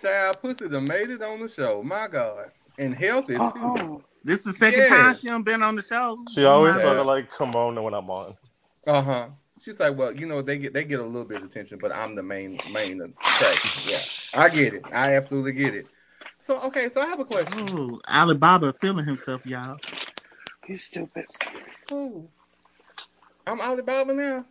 child, 0.02 0.40
pussy 0.42 0.70
done 0.70 0.88
made 0.88 1.12
it 1.12 1.24
on 1.24 1.42
the 1.42 1.50
show. 1.50 1.84
My 1.84 2.08
God, 2.08 2.52
and 2.78 2.96
healthy 2.96 3.42
too. 3.42 3.76
Uh-huh. 3.76 4.00
This 4.28 4.42
is 4.42 4.46
the 4.48 4.54
second 4.54 4.86
Yes. 4.86 4.88
time 4.88 5.16
she 5.16 5.30
done 5.30 5.44
been 5.44 5.64
on 5.64 5.78
the 5.78 5.84
show. 5.84 6.20
She 6.30 6.46
always 6.46 6.78
Yeah. 6.78 6.82
sort 6.82 7.00
of 7.00 7.08
like 7.08 7.32
Kimona 7.32 7.84
when 7.84 7.96
I'm 7.96 8.10
on. 8.12 8.36
Uh 8.88 9.02
huh. 9.04 9.30
She's 9.64 9.80
like, 9.80 9.98
well, 9.98 10.16
you 10.16 10.28
know, 10.28 10.42
they 10.44 10.60
get 10.60 10.74
they 10.74 10.86
get 10.86 11.00
a 11.00 11.06
little 11.06 11.26
bit 11.26 11.44
of 11.44 11.50
attention, 11.50 11.80
but 11.82 11.94
I'm 11.94 12.16
the 12.16 12.24
main 12.24 12.62
main 12.66 13.02
attraction. 13.28 13.72
Yeah, 13.86 14.06
I 14.34 14.50
get 14.50 14.74
it. 14.76 14.86
I 14.94 15.16
absolutely 15.16 15.54
get 15.54 15.76
it. 15.76 15.88
So 16.42 16.60
okay, 16.64 16.90
so 16.90 17.02
I 17.02 17.08
have 17.08 17.22
a 17.22 17.26
question. 17.26 17.58
Oh, 17.58 18.00
Alibaba 18.10 18.74
feeling 18.82 19.06
himself, 19.06 19.46
y'all. 19.46 19.78
You 20.68 20.78
stupid. 20.78 21.26
Ooh. 21.94 22.30
I'm 23.48 23.62
Alibaba 23.62 24.14
now. 24.14 24.46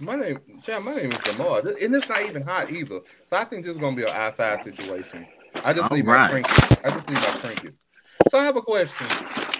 My 0.00 0.16
name, 0.16 0.40
child, 0.64 0.84
my 0.84 0.94
name 0.94 1.12
is 1.12 1.26
Lamar, 1.26 1.60
and 1.60 1.94
it's 1.96 2.08
not 2.08 2.22
even 2.24 2.42
hot 2.42 2.70
either. 2.70 3.00
So 3.30 3.36
I 3.36 3.44
think 3.44 3.64
this 3.64 3.72
is 3.72 3.78
gonna 3.78 3.96
be 3.96 4.02
an 4.04 4.10
outside 4.10 4.62
situation. 4.62 5.28
I 5.64 5.72
just 5.74 5.90
All 5.90 5.92
need 5.92 6.06
right. 6.06 6.06
my 6.06 6.18
trinkets. 6.18 6.78
I 6.84 6.90
just 6.90 7.08
need 7.08 7.20
my 7.20 7.32
trinkets. 7.32 7.84
So 8.28 8.38
I 8.38 8.44
have 8.44 8.56
a 8.56 8.62
question. 8.62 9.06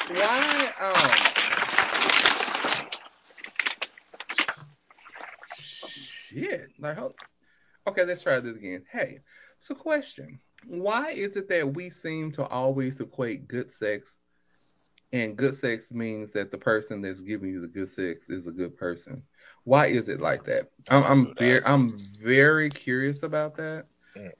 Why, 0.08 0.72
um, 0.80 1.30
shit, 6.28 6.70
like, 6.78 6.98
okay, 7.88 8.04
let's 8.04 8.22
try 8.22 8.40
this 8.40 8.56
again. 8.56 8.84
Hey, 8.92 9.20
so 9.58 9.74
question. 9.74 10.40
Why 10.66 11.12
is 11.12 11.36
it 11.36 11.48
that 11.48 11.74
we 11.74 11.90
seem 11.90 12.32
to 12.32 12.46
always 12.46 13.00
equate 13.00 13.48
good 13.48 13.72
sex 13.72 14.18
and 15.12 15.36
good 15.36 15.54
sex 15.54 15.90
means 15.90 16.30
that 16.32 16.50
the 16.50 16.58
person 16.58 17.00
that's 17.00 17.20
giving 17.20 17.50
you 17.50 17.60
the 17.60 17.66
good 17.66 17.88
sex 17.88 18.28
is 18.28 18.46
a 18.46 18.52
good 18.52 18.76
person? 18.76 19.22
Why 19.64 19.86
is 19.86 20.08
it 20.08 20.20
like 20.20 20.44
that? 20.44 20.70
I'm, 20.90 21.04
I'm 21.04 21.34
very, 21.34 21.64
I'm 21.64 21.88
very 22.22 22.68
curious 22.68 23.22
about 23.22 23.56
that. 23.56 23.86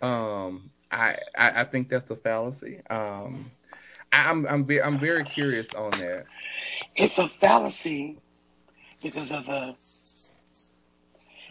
Um, 0.02 0.70
I, 0.90 1.16
I, 1.36 1.60
I 1.60 1.64
think 1.64 1.88
that's 1.88 2.10
a 2.10 2.16
fallacy. 2.16 2.80
Um, 2.90 3.44
I'm, 4.12 4.46
I'm, 4.46 4.64
ve- 4.66 4.80
I'm 4.80 4.98
very 4.98 5.24
curious 5.24 5.74
on 5.74 5.90
that. 5.92 6.24
It's 6.96 7.18
a 7.18 7.28
fallacy 7.28 8.18
because 9.02 9.30
of 9.30 9.46
the. 9.46 9.74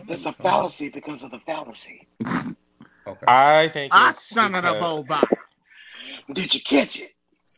It's 0.07 0.25
a 0.25 0.33
fallacy 0.33 0.89
because 0.89 1.23
of 1.23 1.31
the 1.31 1.39
fallacy. 1.39 2.07
Okay. 2.21 3.25
I 3.27 3.69
think 3.69 3.93
I 3.93 4.11
it's 4.11 4.29
son 4.29 4.55
of 4.55 4.63
a 4.63 4.73
because- 4.73 5.05
boba. 5.05 5.27
Did 6.33 6.53
you 6.53 6.61
catch 6.61 6.99
it? 6.99 7.11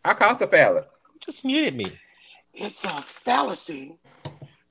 I 0.06 0.14
caught 0.14 0.40
the 0.40 0.48
phallus. 0.48 0.86
Just 1.20 1.46
muted 1.46 1.76
me. 1.76 1.98
It's 2.54 2.84
a 2.84 3.02
fallacy 3.02 3.98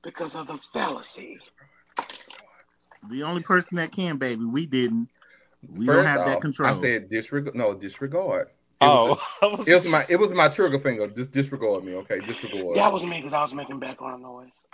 because 0.03 0.35
of 0.35 0.47
the 0.47 0.57
fallacy. 0.73 1.39
The 3.09 3.23
only 3.23 3.41
person 3.43 3.77
that 3.77 3.91
can, 3.91 4.17
baby. 4.17 4.43
We 4.43 4.65
didn't. 4.65 5.07
We 5.67 5.85
don't 5.85 5.95
First 5.95 6.07
have 6.07 6.25
that 6.25 6.41
control. 6.41 6.77
I 6.77 6.81
said 6.81 7.09
disregard. 7.09 7.55
No, 7.55 7.73
disregard. 7.73 8.49
It 8.81 8.85
was 8.85 9.19
Oh, 9.19 9.27
I 9.51 9.55
was- 9.55 9.67
It 9.67 9.73
was 9.73 9.87
my 9.87 10.05
it 10.09 10.15
was 10.17 10.31
my 10.33 10.49
trigger 10.49 10.79
finger. 10.79 11.07
Just 11.07 11.31
disregard 11.31 11.83
me, 11.83 11.93
okay? 11.95 12.19
Disregard. 12.19 12.75
That 12.77 12.91
was 12.91 13.03
me 13.03 13.17
because 13.17 13.33
I 13.33 13.41
was 13.41 13.53
making 13.53 13.79
background 13.79 14.23
noise. 14.23 14.65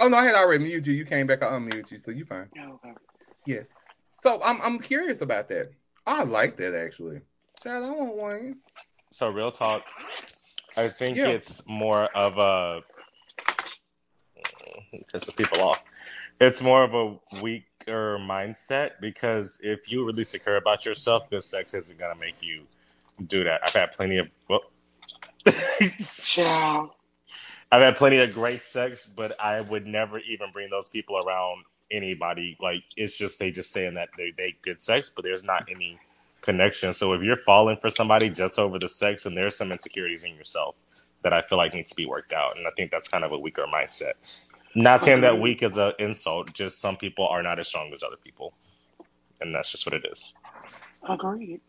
Oh 0.00 0.08
no, 0.08 0.16
I 0.16 0.24
had 0.24 0.34
already 0.34 0.64
muted 0.64 0.86
you. 0.86 0.94
You 0.94 1.04
came 1.04 1.26
back, 1.26 1.42
I 1.42 1.46
unmuted 1.46 1.90
you, 1.90 1.98
so 1.98 2.10
you 2.10 2.24
fine. 2.24 2.48
Yeah, 2.56 2.70
okay. 2.72 2.92
Yes. 3.46 3.66
So 4.22 4.40
I'm 4.42 4.60
I'm 4.62 4.78
curious 4.78 5.20
about 5.20 5.48
that. 5.50 5.66
I 6.06 6.24
like 6.24 6.56
that 6.56 6.74
actually. 6.74 7.20
Child, 7.62 7.84
I 7.84 7.92
want 7.92 8.16
one. 8.16 8.56
so 9.10 9.30
real 9.30 9.50
talk. 9.52 9.84
I 10.76 10.88
think 10.88 11.16
Yeah. 11.16 11.28
it's 11.28 11.66
more 11.68 12.04
of 12.16 12.38
a 12.38 12.82
piss 15.12 15.24
the 15.24 15.32
people 15.32 15.60
off. 15.62 15.84
It's 16.40 16.60
more 16.62 16.82
of 16.82 16.94
a 16.94 17.18
weaker 17.42 18.18
mindset 18.18 18.92
because 19.00 19.60
if 19.62 19.90
you 19.90 20.04
really 20.04 20.24
secure 20.24 20.56
about 20.56 20.84
yourself, 20.84 21.28
good 21.30 21.42
sex 21.44 21.74
isn't 21.74 21.98
gonna 21.98 22.16
make 22.18 22.36
you 22.40 22.66
do 23.26 23.44
that. 23.44 23.60
I've 23.64 23.72
had 23.72 23.92
plenty 23.92 24.18
of 24.18 24.28
well, 24.48 24.60
I've 27.72 27.80
had 27.80 27.96
plenty 27.96 28.18
of 28.18 28.32
great 28.34 28.58
sex, 28.58 29.12
but 29.16 29.32
I 29.40 29.62
would 29.62 29.86
never 29.86 30.18
even 30.20 30.50
bring 30.52 30.70
those 30.70 30.88
people 30.88 31.16
around 31.16 31.64
anybody. 31.90 32.56
Like 32.60 32.82
it's 32.96 33.16
just 33.16 33.38
they 33.38 33.50
just 33.50 33.72
saying 33.72 33.94
that 33.94 34.10
they 34.16 34.32
they 34.36 34.54
good 34.62 34.80
sex, 34.80 35.10
but 35.14 35.24
there's 35.24 35.42
not 35.42 35.68
any 35.70 35.98
connection. 36.42 36.92
So 36.92 37.12
if 37.14 37.22
you're 37.22 37.36
falling 37.36 37.76
for 37.76 37.90
somebody 37.90 38.28
just 38.28 38.58
over 38.58 38.78
the 38.78 38.88
sex, 38.88 39.26
and 39.26 39.36
there's 39.36 39.56
some 39.56 39.72
insecurities 39.72 40.24
in 40.24 40.34
yourself 40.34 40.76
that 41.22 41.32
I 41.32 41.42
feel 41.42 41.58
like 41.58 41.72
needs 41.72 41.90
to 41.90 41.96
be 41.96 42.06
worked 42.06 42.32
out, 42.32 42.56
and 42.56 42.66
I 42.66 42.70
think 42.76 42.90
that's 42.90 43.08
kind 43.08 43.24
of 43.24 43.32
a 43.32 43.38
weaker 43.38 43.64
mindset. 43.72 44.12
Not 44.74 45.02
saying 45.02 45.20
that 45.20 45.38
weak 45.38 45.62
is 45.62 45.76
an 45.76 45.92
insult, 45.98 46.52
just 46.52 46.80
some 46.80 46.96
people 46.96 47.26
are 47.28 47.42
not 47.42 47.58
as 47.58 47.68
strong 47.68 47.92
as 47.92 48.02
other 48.02 48.16
people, 48.16 48.52
and 49.40 49.54
that's 49.54 49.70
just 49.70 49.86
what 49.86 49.94
it 49.94 50.06
is. 50.10 50.34
Agreed. 51.08 51.60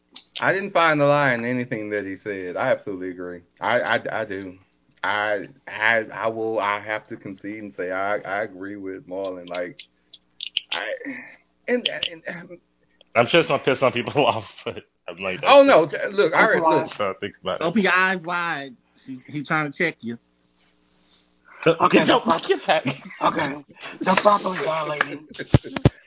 I 0.42 0.54
didn't 0.54 0.72
find 0.72 1.00
the 1.00 1.06
lie 1.06 1.34
in 1.34 1.46
anything 1.46 1.90
that 1.92 2.06
he 2.06 2.16
said. 2.18 2.58
I 2.58 2.72
absolutely 2.72 3.10
agree. 3.10 3.42
I 3.62 3.80
I, 3.82 4.22
I 4.22 4.26
do. 4.26 4.58
I 5.04 5.48
I 5.68 6.06
I 6.14 6.28
will 6.28 6.60
I 6.60 6.80
have 6.80 7.08
to 7.08 7.18
concede 7.18 7.62
and 7.62 7.74
say 7.74 7.92
I 7.92 8.18
I 8.18 8.44
agree 8.44 8.76
with 8.78 9.08
Marlon. 9.08 9.50
Like 9.50 9.82
I 10.72 10.94
and, 11.68 11.88
and, 11.90 12.22
and 12.28 12.60
I'm 13.16 13.26
sure 13.26 13.40
it's 13.40 13.48
gonna 13.48 13.62
piss 13.64 13.80
some 13.80 13.92
people 13.92 14.26
off, 14.26 14.64
but 14.66 14.84
I'm 15.08 15.18
like, 15.18 15.42
that's 15.42 15.54
oh 15.54 15.64
no, 15.64 15.86
just- 15.86 16.14
look, 16.14 16.34
I 16.34 16.56
look. 16.58 16.88
So 16.88 17.12
I 17.12 17.14
think 17.14 17.36
about 17.42 17.62
it. 17.62 17.64
Open 17.64 17.82
your 17.82 17.92
eyes 17.96 18.20
wide. 18.20 18.76
She, 19.04 19.22
he 19.28 19.44
trying 19.44 19.72
to 19.72 19.78
check 19.78 19.98
you. 20.02 20.18
Okay, 21.66 22.00
Get 22.00 22.10
your 22.10 22.20
the 22.20 22.26
pro- 22.26 22.40
get 22.40 22.68
back. 22.68 22.86
okay. 23.22 23.56
They're 24.02 24.16
properly 24.16 24.58
dilating. 24.66 25.28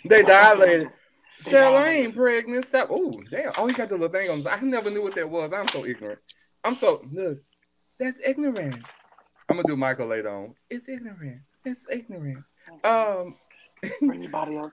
They 0.04 0.20
dilated. 0.20 0.90
They 1.44 1.56
I 1.58 1.90
ain't 1.90 2.16
pregnant. 2.16 2.66
Stop. 2.68 2.88
Oh, 2.90 3.20
damn. 3.30 3.52
Oh, 3.58 3.66
he 3.66 3.74
got 3.74 3.88
the 3.88 3.96
little 3.96 4.08
thing 4.08 4.30
on. 4.30 4.42
I 4.50 4.60
never 4.62 4.90
knew 4.90 5.02
what 5.02 5.14
that 5.14 5.28
was. 5.28 5.52
I'm 5.52 5.68
so 5.68 5.84
ignorant. 5.84 6.18
I'm 6.64 6.76
so 6.76 6.98
look. 7.12 7.38
That's 7.98 8.18
ignorant. 8.24 8.84
I'm 9.48 9.56
gonna 9.56 9.68
do 9.68 9.76
Michael 9.76 10.08
later 10.08 10.30
on. 10.30 10.54
It's 10.70 10.88
ignorant. 10.88 11.40
It's 11.64 11.86
ignorant. 11.90 12.44
Um, 12.84 13.36
Bring 14.00 14.22
your 14.22 14.30
body 14.30 14.56
up. 14.56 14.72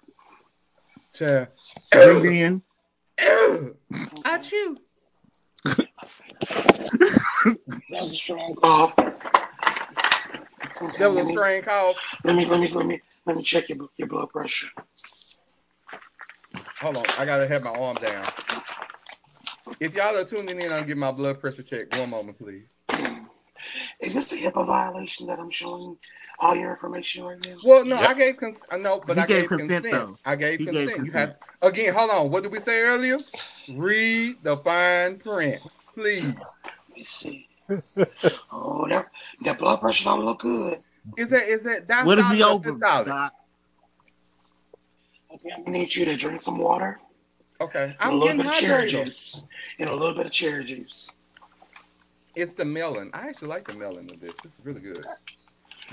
child. 1.13 1.47
Breathe 1.91 2.25
in. 2.25 2.61
Ew. 3.21 3.75
I 4.25 4.37
chew. 4.39 4.77
That 7.89 8.03
was 8.03 8.13
a 8.13 8.15
strong 8.15 8.55
cough. 8.55 8.95
That 10.97 11.11
was 11.11 11.17
a 11.17 11.23
me, 11.23 11.31
strange 11.31 11.65
cough. 11.65 11.95
let 12.23 12.35
me 12.35 12.45
let 12.45 12.59
me 12.59 12.67
let 12.69 12.85
me 12.85 13.01
let 13.25 13.37
me 13.37 13.43
check 13.43 13.69
your 13.69 13.87
your 13.97 14.07
blood 14.07 14.29
pressure. 14.29 14.69
Hold 16.83 16.97
on. 16.97 17.05
I 17.17 17.23
gotta 17.25 17.47
have 17.47 17.63
my 17.63 17.69
arm 17.71 17.95
down. 17.95 18.25
If 19.79 19.93
y'all 19.95 20.17
are 20.17 20.25
tuning 20.25 20.59
in, 20.59 20.69
I'll 20.69 20.83
get 20.83 20.97
my 20.97 21.11
blood 21.13 21.39
pressure 21.39 21.63
checked. 21.63 21.93
One 21.93 22.09
moment, 22.09 22.37
please. 22.37 22.67
Is 24.01 24.15
this 24.15 24.33
a 24.33 24.35
HIPAA 24.37 24.67
violation 24.67 25.27
that 25.27 25.39
I'm 25.39 25.49
showing 25.49 25.95
all 26.39 26.55
your 26.55 26.71
information 26.71 27.23
right 27.23 27.37
now? 27.47 27.55
Well, 27.65 27.85
no, 27.85 27.95
Yep. 27.95 28.09
I 28.09 28.13
gave 28.15 28.37
consent. 28.37 28.65
Uh, 28.69 28.77
no, 28.77 28.99
but 28.99 29.15
He 29.15 29.23
I 29.23 29.25
gave 29.25 29.39
gave 29.43 29.49
consent. 29.49 29.83
consent, 29.83 30.09
though. 30.09 30.17
I 30.25 30.35
gave 30.35 30.59
He 30.59 30.65
gave 30.65 30.73
consent. 30.73 30.97
You 30.97 31.11
consent. 31.11 31.35
have 31.61 31.71
again. 31.73 31.93
Hold 31.93 32.09
on. 32.09 32.31
What 32.31 32.43
did 32.43 32.51
we 32.51 32.59
say 32.59 32.81
earlier? 32.81 33.17
Read 33.77 34.43
the 34.43 34.57
fine 34.57 35.19
print, 35.19 35.61
please. 35.95 36.25
Let 36.25 36.97
me 36.97 37.01
see. 37.03 37.47
Oh, 38.51 38.85
that 38.89 39.05
that 39.45 39.57
blood 39.57 39.79
pressure 39.79 40.03
don't 40.03 40.25
look 40.25 40.39
good. 40.41 40.79
Is 41.15 41.29
that 41.29 41.47
is 41.47 41.61
that 41.61 41.87
that's 41.87 42.05
What 42.07 42.19
is 42.19 42.29
he 42.29 42.41
solid 42.41 42.57
over? 42.57 42.71
systolic? 42.71 43.05
Doc? 43.05 43.33
Okay, 45.45 45.53
I'm 45.65 45.71
need 45.71 45.93
you 45.95 46.05
to 46.05 46.15
drink 46.15 46.41
some 46.41 46.57
water 46.57 46.99
Okay, 47.61 47.83
and 47.83 47.95
a 47.99 48.03
I'm 48.03 48.13
little 48.13 48.27
getting 48.27 48.37
bit 48.37 48.47
of 48.47 48.53
cherry 48.53 48.87
juice 48.87 49.43
and 49.79 49.89
a 49.89 49.95
little 49.95 50.15
bit 50.15 50.25
of 50.25 50.31
cherry 50.31 50.63
juice. 50.63 51.09
It's 52.35 52.53
the 52.53 52.65
melon. 52.65 53.11
I 53.13 53.27
actually 53.27 53.49
like 53.49 53.65
the 53.65 53.73
melon 53.73 54.09
of 54.09 54.19
this. 54.19 54.33
This 54.43 54.53
is 54.53 54.59
really 54.63 54.81
good. 54.81 55.05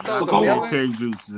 So 0.07 0.25
the 0.25 0.33
melon, 0.41 0.71
cherry 0.71 0.89
juice. 0.89 1.31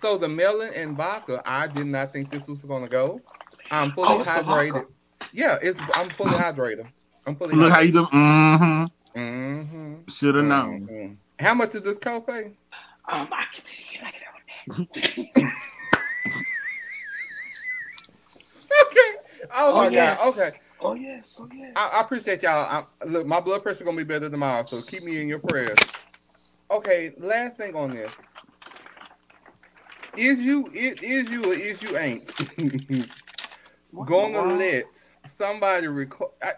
so 0.00 0.18
the 0.18 0.28
melon 0.28 0.72
and 0.74 0.96
vodka. 0.96 1.42
I 1.44 1.66
did 1.66 1.86
not 1.86 2.12
think 2.12 2.30
this 2.30 2.46
was 2.46 2.58
gonna 2.58 2.88
go. 2.88 3.20
I'm 3.70 3.90
fully 3.92 4.08
Oh, 4.08 4.18
hydrated. 4.22 4.86
Yeah, 5.32 5.58
it's. 5.60 5.78
I'm 5.96 6.10
fully 6.10 6.30
hydrated. 6.30 6.86
I'm 7.26 7.36
fully. 7.36 7.54
Look 7.54 7.72
how 7.72 7.80
you 7.80 7.92
do. 7.92 8.04
Mm-hmm. 8.04 9.20
Mm-hmm. 9.20 9.94
Should 10.08 10.34
have 10.36 10.44
known. 10.44 10.86
Mhm. 10.88 11.16
How 11.38 11.54
much 11.54 11.74
is 11.74 11.82
this 11.82 11.98
copay? 11.98 12.54
Um, 13.08 13.28
I 13.32 13.46
can 13.52 13.64
tell 13.64 13.86
you 13.92 14.00
like 14.02 14.14
that. 15.36 15.52
Okay. 19.50 19.60
Oh, 19.62 19.74
my 19.74 19.88
yes. 19.88 20.18
God. 20.18 20.28
Okay. 20.28 20.50
Oh 20.80 20.94
yes. 20.94 21.38
Oh 21.40 21.46
yes. 21.52 21.70
I, 21.76 21.98
I 21.98 22.00
appreciate 22.02 22.42
y'all. 22.42 22.84
I, 23.02 23.04
look, 23.04 23.26
my 23.26 23.40
blood 23.40 23.62
pressure 23.62 23.84
gonna 23.84 23.96
be 23.96 24.04
better 24.04 24.30
tomorrow, 24.30 24.64
so 24.64 24.80
keep 24.82 25.02
me 25.02 25.20
in 25.20 25.28
your 25.28 25.40
prayers. 25.40 25.78
Okay. 26.70 27.12
Last 27.18 27.56
thing 27.56 27.74
on 27.74 27.90
this. 27.90 28.10
Is 30.16 30.40
you 30.40 30.66
is, 30.72 30.98
is 31.02 31.30
you 31.30 31.44
or 31.44 31.54
is 31.54 31.82
you 31.82 31.96
ain't 31.96 32.30
What 33.92 34.04
in 34.10 34.32
the 34.32 34.38
gonna 34.38 34.56
let 34.56 34.84
somebody 35.36 35.86
record? 35.88 36.30
I, 36.42 36.52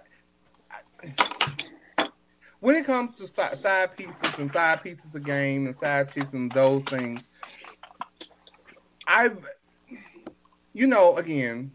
I, 0.71 2.09
when 2.61 2.77
it 2.77 2.85
comes 2.87 3.15
to 3.19 3.27
side, 3.27 3.59
side 3.59 3.97
pieces 3.97 4.39
and 4.39 4.53
side 4.53 4.83
pieces 4.83 5.15
of 5.15 5.25
game 5.25 5.67
and 5.67 5.77
side 5.77 6.13
chicks 6.13 6.33
and 6.33 6.51
those 6.53 6.85
things, 6.85 7.27
I've, 9.07 9.45
you 10.73 10.87
know, 10.87 11.17
again, 11.17 11.73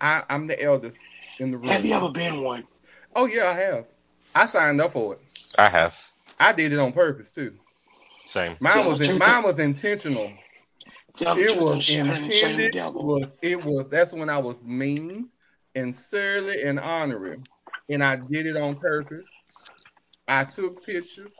I, 0.00 0.22
I'm 0.28 0.46
the 0.46 0.60
eldest 0.62 0.98
in 1.38 1.50
the 1.50 1.58
room. 1.58 1.68
Have 1.68 1.84
you 1.84 1.94
ever 1.94 2.08
been 2.10 2.42
one? 2.42 2.66
Oh 3.14 3.26
yeah, 3.26 3.48
I 3.48 3.54
have. 3.54 3.86
I 4.34 4.46
signed 4.46 4.80
up 4.80 4.92
for 4.92 5.14
it. 5.14 5.20
I 5.58 5.68
have 5.68 5.96
I 6.38 6.52
did 6.52 6.72
it 6.72 6.78
on 6.78 6.92
purpose 6.92 7.30
too. 7.30 7.54
same. 8.04 8.56
Mine 8.60 8.86
was 8.86 9.00
in, 9.00 9.18
mine 9.18 9.42
was 9.42 9.58
intentional. 9.58 10.32
Tell 11.14 11.36
It 11.36 11.56
was 11.56 11.84
sh- 11.84 11.96
and 11.96 12.08
shame 12.08 12.16
the 12.16 12.24
intended. 12.24 12.74
Was 12.94 13.38
it 13.42 13.62
was 13.62 13.88
that's 13.90 14.12
when 14.12 14.28
I 14.28 14.38
was 14.38 14.62
mean 14.62 15.28
and 15.74 15.94
surly 15.94 16.62
and 16.62 16.78
honorary, 16.78 17.38
and 17.88 18.02
I 18.02 18.16
did 18.16 18.46
it 18.46 18.56
on 18.56 18.76
purpose. 18.76 19.26
I 20.28 20.44
took 20.44 20.84
pictures. 20.84 21.34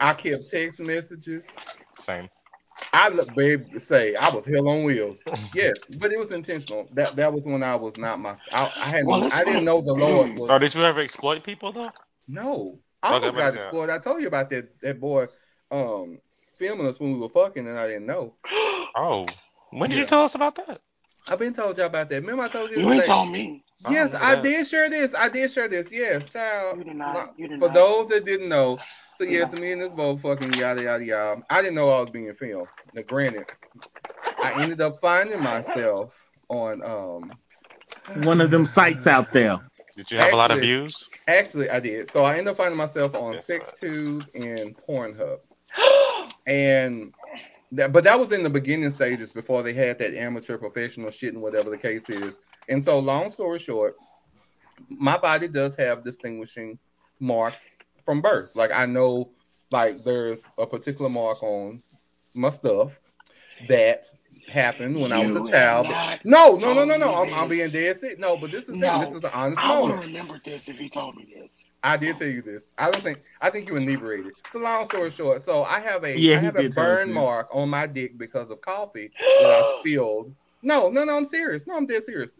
I 0.00 0.12
kept 0.14 0.50
text 0.50 0.80
messages. 0.80 1.54
Same. 1.98 2.28
I 2.94 3.08
look, 3.08 3.34
babe, 3.34 3.66
say 3.78 4.14
I 4.14 4.30
was 4.30 4.46
hell 4.46 4.68
on 4.68 4.84
wheels. 4.84 5.18
Yes, 5.52 5.76
but 5.98 6.12
it 6.12 6.18
was 6.18 6.30
intentional. 6.30 6.88
That 6.94 7.16
that 7.16 7.32
was 7.32 7.46
when 7.46 7.62
I 7.62 7.76
was 7.76 7.96
not 7.96 8.20
my. 8.20 8.36
I, 8.52 8.70
I 8.76 8.88
hadn't. 8.88 9.08
Well, 9.08 9.24
it's 9.24 9.34
I 9.34 9.44
didn't 9.44 9.64
know 9.64 9.80
the 9.82 9.92
Lord 9.94 10.30
Mm. 10.30 10.36
was. 10.36 10.50
Oh, 10.50 10.58
did 10.58 10.74
you 10.74 10.82
ever 10.84 11.00
exploit 11.00 11.42
people 11.44 11.72
though? 11.72 11.92
No, 12.28 12.80
I 13.02 13.12
Okay, 13.12 13.16
almost 13.16 13.34
what 13.34 13.44
got 13.44 13.54
exploited. 13.54 13.94
I 13.94 13.98
told 13.98 14.20
you 14.22 14.28
about 14.28 14.50
that 14.50 14.80
that 14.82 15.00
boy 15.00 15.26
um 15.70 16.18
filming 16.58 16.86
us 16.86 17.00
when 17.00 17.12
we 17.14 17.18
were 17.20 17.28
fucking, 17.28 17.66
and 17.66 17.78
I 17.78 17.86
didn't 17.88 18.06
know. 18.06 18.34
Oh, 18.96 19.26
when 19.70 19.90
did 19.90 19.96
Yeah. 19.96 20.00
you 20.00 20.06
tell 20.06 20.22
us 20.22 20.34
about 20.34 20.56
that? 20.56 20.80
I've 21.28 21.38
been 21.38 21.54
told 21.54 21.76
y'all 21.78 21.86
about 21.86 22.08
that. 22.10 22.20
Remember 22.20 22.42
I 22.44 22.48
told 22.48 22.70
you. 22.70 22.78
You 22.80 22.90
ain't 22.92 23.06
told 23.06 23.30
me. 23.30 23.63
I 23.84 23.90
don't 23.90 23.92
Yes, 23.92 24.12
remember 24.12 24.18
I 24.20 24.34
did 24.36 24.66
share 24.66 24.88
this. 24.88 25.14
I 25.14 25.28
did 25.28 25.50
share 25.50 25.68
this. 25.68 25.90
Yes, 25.92 26.32
child. 26.32 26.78
You 26.78 26.84
did 26.84 26.96
not. 26.96 27.32
You 27.36 27.48
did 27.48 27.58
For 27.58 27.68
not. 27.68 27.74
those 27.74 28.08
that 28.08 28.24
didn't 28.24 28.48
know, 28.48 28.78
so 29.12 29.24
yes, 29.24 29.52
Yeah. 29.52 29.58
me 29.58 29.72
and 29.72 29.80
this 29.80 29.92
boy 29.92 30.16
fucking 30.16 30.54
yada 30.54 30.82
yada 30.82 31.04
yada. 31.04 31.42
I 31.50 31.60
didn't 31.62 31.74
know 31.74 31.88
I 31.90 32.00
was 32.00 32.10
being 32.10 32.32
filmed. 32.34 32.68
Now, 32.92 33.02
granted, 33.02 33.46
I 34.42 34.52
ended 34.54 34.80
up 34.80 35.00
finding 35.00 35.40
myself 35.42 36.12
on 36.48 36.82
um 36.82 37.38
One 38.14 38.40
of 38.40 38.50
them 38.50 38.64
sites 38.64 39.06
out 39.06 39.32
there. 39.32 39.58
Did 39.96 40.10
you 40.10 40.18
have 40.18 40.32
a 40.32 40.36
lot 40.36 40.50
of 40.50 40.60
views? 40.60 41.08
Actually, 41.28 41.70
I 41.70 41.80
did. 41.80 42.08
So 42.08 42.24
I 42.24 42.32
ended 42.36 42.48
up 42.52 42.56
finding 42.56 42.76
myself 42.76 43.14
on 43.14 43.34
That's 43.34 43.46
SexTube 43.48 44.26
and 44.34 44.74
Pornhub, 44.88 45.38
and 46.46 47.12
that, 47.72 47.92
but 47.92 48.04
that 48.04 48.18
was 48.18 48.32
in 48.32 48.42
the 48.42 48.50
beginning 48.50 48.90
stages 48.90 49.34
before 49.34 49.62
they 49.62 49.72
had 49.72 49.98
that 49.98 50.14
amateur 50.14 50.58
professional 50.58 51.10
shit 51.10 51.34
and 51.34 51.42
whatever 51.42 51.70
the 51.70 51.78
case 51.78 52.08
is. 52.08 52.34
And 52.68 52.82
so, 52.82 52.98
long 52.98 53.30
story 53.30 53.58
short, 53.58 53.96
my 54.88 55.16
body 55.16 55.48
does 55.48 55.74
have 55.76 56.04
distinguishing 56.04 56.78
marks 57.20 57.60
from 58.04 58.20
birth. 58.20 58.54
Like 58.56 58.72
I 58.72 58.86
know, 58.86 59.30
like 59.70 59.94
there's 60.04 60.48
a 60.58 60.66
particular 60.66 61.10
mark 61.10 61.42
on 61.42 61.78
my 62.36 62.50
stuff, 62.50 62.92
that 63.68 64.06
happened 64.52 65.00
when 65.00 65.12
I 65.12 65.24
was 65.26 65.36
a 65.36 65.50
child. 65.50 65.86
No, 66.24 66.56
no, 66.56 66.74
no, 66.74 66.84
no, 66.84 66.96
no. 66.96 67.14
I'm, 67.14 67.34
I'm 67.34 67.48
being 67.48 67.68
dead 67.70 67.98
sick. 67.98 68.18
No, 68.18 68.36
but 68.36 68.50
this 68.50 68.68
is 68.68 68.78
No, 68.78 69.00
this 69.00 69.12
is 69.12 69.24
an 69.24 69.30
honest 69.34 69.64
I 69.64 69.80
would 69.80 69.88
moment. 69.88 70.00
have 70.00 70.08
remembered 70.12 70.40
this 70.44 70.68
if 70.68 70.78
he 70.78 70.88
told 70.88 71.16
me 71.16 71.24
this. 71.24 71.63
I 71.84 71.98
did 71.98 72.16
tell 72.16 72.28
you 72.28 72.42
this. 72.42 72.66
I 72.78 72.90
don't 72.90 73.02
think 73.04 73.18
I 73.40 73.50
think 73.50 73.68
you 73.68 73.76
inebriated. 73.76 74.32
So 74.52 74.58
long 74.58 74.86
story 74.88 75.10
short, 75.10 75.42
so 75.42 75.64
I 75.64 75.80
have 75.80 76.04
a 76.04 76.18
Yeah, 76.18 76.36
I 76.36 76.40
have 76.40 76.56
a 76.56 76.62
did 76.62 76.72
tell 76.72 76.90
us 76.90 77.04
burn 77.04 77.12
mark 77.12 77.48
on 77.52 77.70
my 77.70 77.86
dick 77.86 78.18
because 78.18 78.50
of 78.50 78.60
coffee 78.62 79.10
that 79.40 79.50
I 79.50 79.62
spilled. 79.80 80.34
No, 80.62 80.90
no, 80.90 81.04
no, 81.04 81.16
I'm 81.16 81.26
serious. 81.26 81.66
No, 81.66 81.76
I'm 81.76 81.86
dead 81.86 82.04
serious. 82.04 82.36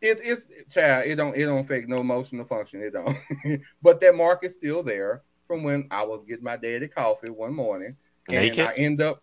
It, 0.00 0.18
it's 0.22 0.46
child, 0.72 1.06
it 1.06 1.16
don't 1.16 1.36
it 1.36 1.44
don't 1.44 1.60
affect 1.64 1.88
no 1.88 2.00
emotional 2.00 2.44
function. 2.44 2.82
It 2.82 2.92
don't. 2.92 3.16
but 3.82 4.00
that 4.00 4.16
mark 4.16 4.44
is 4.44 4.54
still 4.54 4.82
there 4.82 5.22
from 5.46 5.62
when 5.62 5.86
I 5.90 6.02
was 6.04 6.24
getting 6.24 6.44
my 6.44 6.56
daddy 6.56 6.88
coffee 6.88 7.30
one 7.30 7.54
morning. 7.54 7.94
And 8.28 8.38
Naked? 8.40 8.60
I 8.60 8.74
end 8.76 9.00
up 9.00 9.22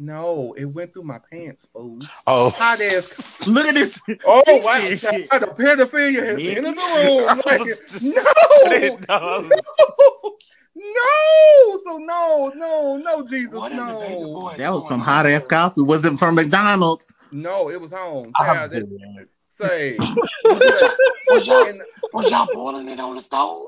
no, 0.00 0.54
it 0.56 0.66
went 0.74 0.94
through 0.94 1.04
my 1.04 1.18
pants, 1.30 1.66
fool. 1.72 1.98
Oh, 2.26 2.48
Hot 2.50 2.80
ass. 2.80 3.46
Look 3.46 3.66
at 3.66 3.74
this. 3.74 4.00
Oh 4.26 4.42
wow, 4.46 4.78
Shit. 4.80 5.00
child, 5.00 5.42
the 5.42 5.46
pedophilia 5.48 6.24
has 6.26 6.36
Naked? 6.38 6.64
entered 6.64 6.76
the 6.76 6.80
room. 6.80 7.42
Like, 7.44 7.60
no, 8.02 8.22
I 8.66 8.78
didn't 8.80 9.08
know. 9.08 9.40
no, 9.42 10.36
no. 10.74 11.78
So 11.84 11.98
no, 11.98 12.52
no, 12.56 12.96
no, 12.96 13.26
Jesus, 13.26 13.52
What 13.52 13.72
in 13.72 13.78
the 13.78 13.92
baby 13.94 14.14
no, 14.20 14.54
That 14.56 14.72
was 14.72 14.88
some 14.88 15.00
hot 15.00 15.26
ass 15.26 15.44
coffee. 15.46 15.82
Was 15.82 16.02
it 16.04 16.18
from 16.18 16.34
McDonald's? 16.34 17.14
no. 17.30 17.68
It 17.70 17.80
was 17.80 17.92
home. 17.92 18.32
I'm 18.38 18.46
Child, 18.46 18.70
that, 18.72 18.98
dead. 19.16 19.28
say 19.58 19.98
Was, 19.98 20.64
y'all, 20.80 20.90
was, 21.28 21.46
y'all, 21.46 21.72
was 22.14 22.30
y'all 22.30 22.48
boiling 22.54 22.88
it 22.88 23.00
on 23.00 23.16
the 23.16 23.20
stove? 23.22 23.66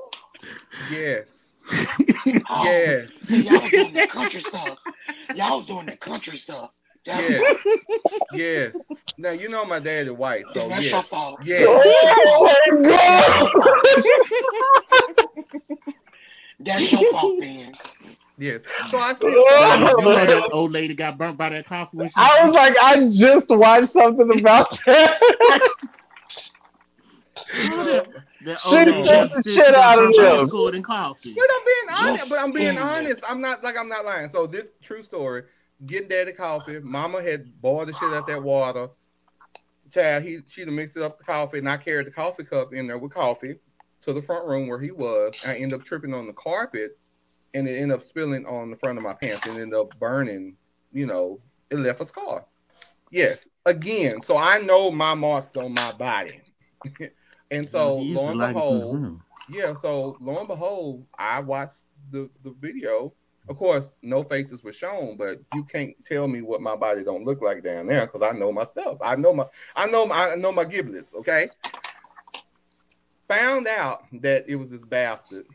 yes, 0.89 1.42
Oh, 2.49 2.65
yes, 2.65 3.11
see, 3.27 3.43
y'all 3.45 3.63
was 3.63 3.73
doing 3.73 3.93
the 3.93 4.03
country 4.03 4.41
stuff. 4.41 4.79
Y'all 5.33 5.57
was 5.57 5.67
doing 5.67 5.85
the 5.85 5.95
country 5.95 6.37
stuff. 6.37 6.73
That's 7.05 7.29
Yes. 7.29 7.35
why. 7.35 7.55
Now 9.17 9.31
you 9.31 9.49
know 9.49 9.65
my 9.65 9.79
daddy 9.79 10.09
white, 10.09 10.47
so 10.49 10.53
Then 10.53 10.69
that's 10.69 10.91
your 10.91 11.03
fault. 11.03 11.41
yes. 11.43 11.67
Oh 11.67 12.55
my 12.71 12.89
god! 12.89 14.03
That's 16.59 16.91
your 16.91 17.03
fault, 17.03 17.37
Ben. 17.39 17.73
Yes. 18.37 18.61
So 18.85 18.97
I 18.97 19.13
see. 19.13 19.37
Oh, 19.47 19.93
you 19.97 20.07
know 20.07 20.25
that 20.25 20.47
old 20.51 20.71
lady 20.71 20.93
got 20.95 21.17
burnt 21.17 21.37
by 21.37 21.49
that 21.49 21.65
coffee 21.65 21.97
when 21.97 22.09
she 22.09 22.19
I 22.19 22.43
was 22.45 22.53
like, 22.53 22.75
I 22.81 23.09
just 23.09 23.49
watched 23.49 23.89
something 23.89 24.29
about 24.39 24.77
that. 24.85 25.19
that, 27.53 28.07
that 28.45 28.59
She 28.59 28.75
old 28.75 28.87
the 28.87 29.43
shit 29.43 29.75
out 29.75 29.99
of 29.99 30.05
burnt 30.05 30.17
by 30.17 30.39
him. 30.39 30.47
the 30.47 30.71
and 30.75 30.83
coffee. 30.83 31.33
But 31.35 31.45
I'm 31.49 31.65
being 31.65 32.07
honest. 32.07 32.29
But 32.29 32.39
I'm 32.39 32.51
being 32.51 32.77
honest. 32.77 33.19
I'm 33.27 33.41
not 33.41 33.63
like 33.63 33.77
I'm 33.77 33.89
not 33.89 34.05
lying. 34.05 34.29
So 34.29 34.47
this 34.47 34.67
true 34.81 35.03
story. 35.03 35.43
Getting 35.85 36.07
daddy 36.07 36.31
coffee. 36.31 36.79
Mama 36.79 37.21
had 37.21 37.61
boiled 37.61 37.89
the 37.89 37.93
shit 37.93 38.13
out 38.13 38.27
that 38.27 38.41
water. 38.41 38.87
Child, 39.91 40.23
he 40.23 40.39
she'd 40.47 40.67
have 40.67 40.73
mixed 40.73 40.97
it 40.97 41.03
up 41.03 41.17
the 41.17 41.23
coffee, 41.23 41.59
and 41.59 41.69
I 41.69 41.77
carried 41.77 42.07
the 42.07 42.11
coffee 42.11 42.43
cup 42.43 42.73
in 42.73 42.87
there 42.87 42.97
with 42.97 43.13
coffee 43.13 43.55
to 44.01 44.13
the 44.13 44.21
front 44.21 44.45
room 44.47 44.67
where 44.67 44.79
he 44.79 44.91
was. 44.91 45.33
I 45.45 45.55
ended 45.55 45.79
up 45.79 45.85
tripping 45.85 46.13
on 46.13 46.25
the 46.25 46.33
carpet, 46.33 46.97
and 47.53 47.67
it 47.67 47.77
ended 47.77 47.97
up 47.97 48.03
spilling 48.03 48.45
on 48.45 48.71
the 48.71 48.77
front 48.77 48.97
of 48.97 49.03
my 49.03 49.13
pants, 49.13 49.45
and 49.45 49.57
ended 49.57 49.77
up 49.77 49.97
burning. 49.99 50.55
You 50.93 51.05
know, 51.05 51.39
it 51.69 51.77
left 51.79 52.01
a 52.01 52.05
scar. 52.05 52.45
Yes. 53.11 53.45
Again, 53.65 54.21
so 54.23 54.37
I 54.37 54.59
know 54.59 54.89
my 54.89 55.13
marks 55.13 55.55
on 55.57 55.73
my 55.73 55.91
body. 55.93 56.41
and 57.53 57.69
so 57.69 57.97
lo 57.97 58.29
and 58.29 58.39
like 58.39 58.57
it 58.57 58.65
from 58.65 58.79
the 58.79 58.87
behold, 58.87 59.21
yeah, 59.49 59.73
so 59.73 60.17
lo 60.19 60.39
and 60.39 60.47
behold, 60.47 61.05
I 61.17 61.39
watched 61.39 61.85
the, 62.11 62.29
the 62.43 62.51
video. 62.59 63.13
Of 63.49 63.57
course, 63.57 63.91
no 64.01 64.23
faces 64.23 64.63
were 64.63 64.71
shown, 64.71 65.17
but 65.17 65.39
you 65.53 65.63
can't 65.65 65.93
tell 66.05 66.27
me 66.27 66.41
what 66.41 66.61
my 66.61 66.75
body 66.75 67.03
don't 67.03 67.25
look 67.25 67.41
like 67.41 67.63
down 67.63 67.87
there 67.87 68.05
because 68.05 68.21
I 68.21 68.31
know 68.31 68.51
my 68.51 68.63
stuff. 68.63 68.97
I 69.01 69.15
know 69.15 69.33
my 69.33 69.45
I 69.75 69.87
know 69.87 70.05
my 70.05 70.31
I 70.31 70.35
know 70.35 70.51
my 70.51 70.65
giblets, 70.65 71.13
okay? 71.13 71.49
Found 73.29 73.67
out 73.67 74.05
that 74.21 74.45
it 74.47 74.55
was 74.55 74.69
this 74.69 74.83
bastard. 74.83 75.45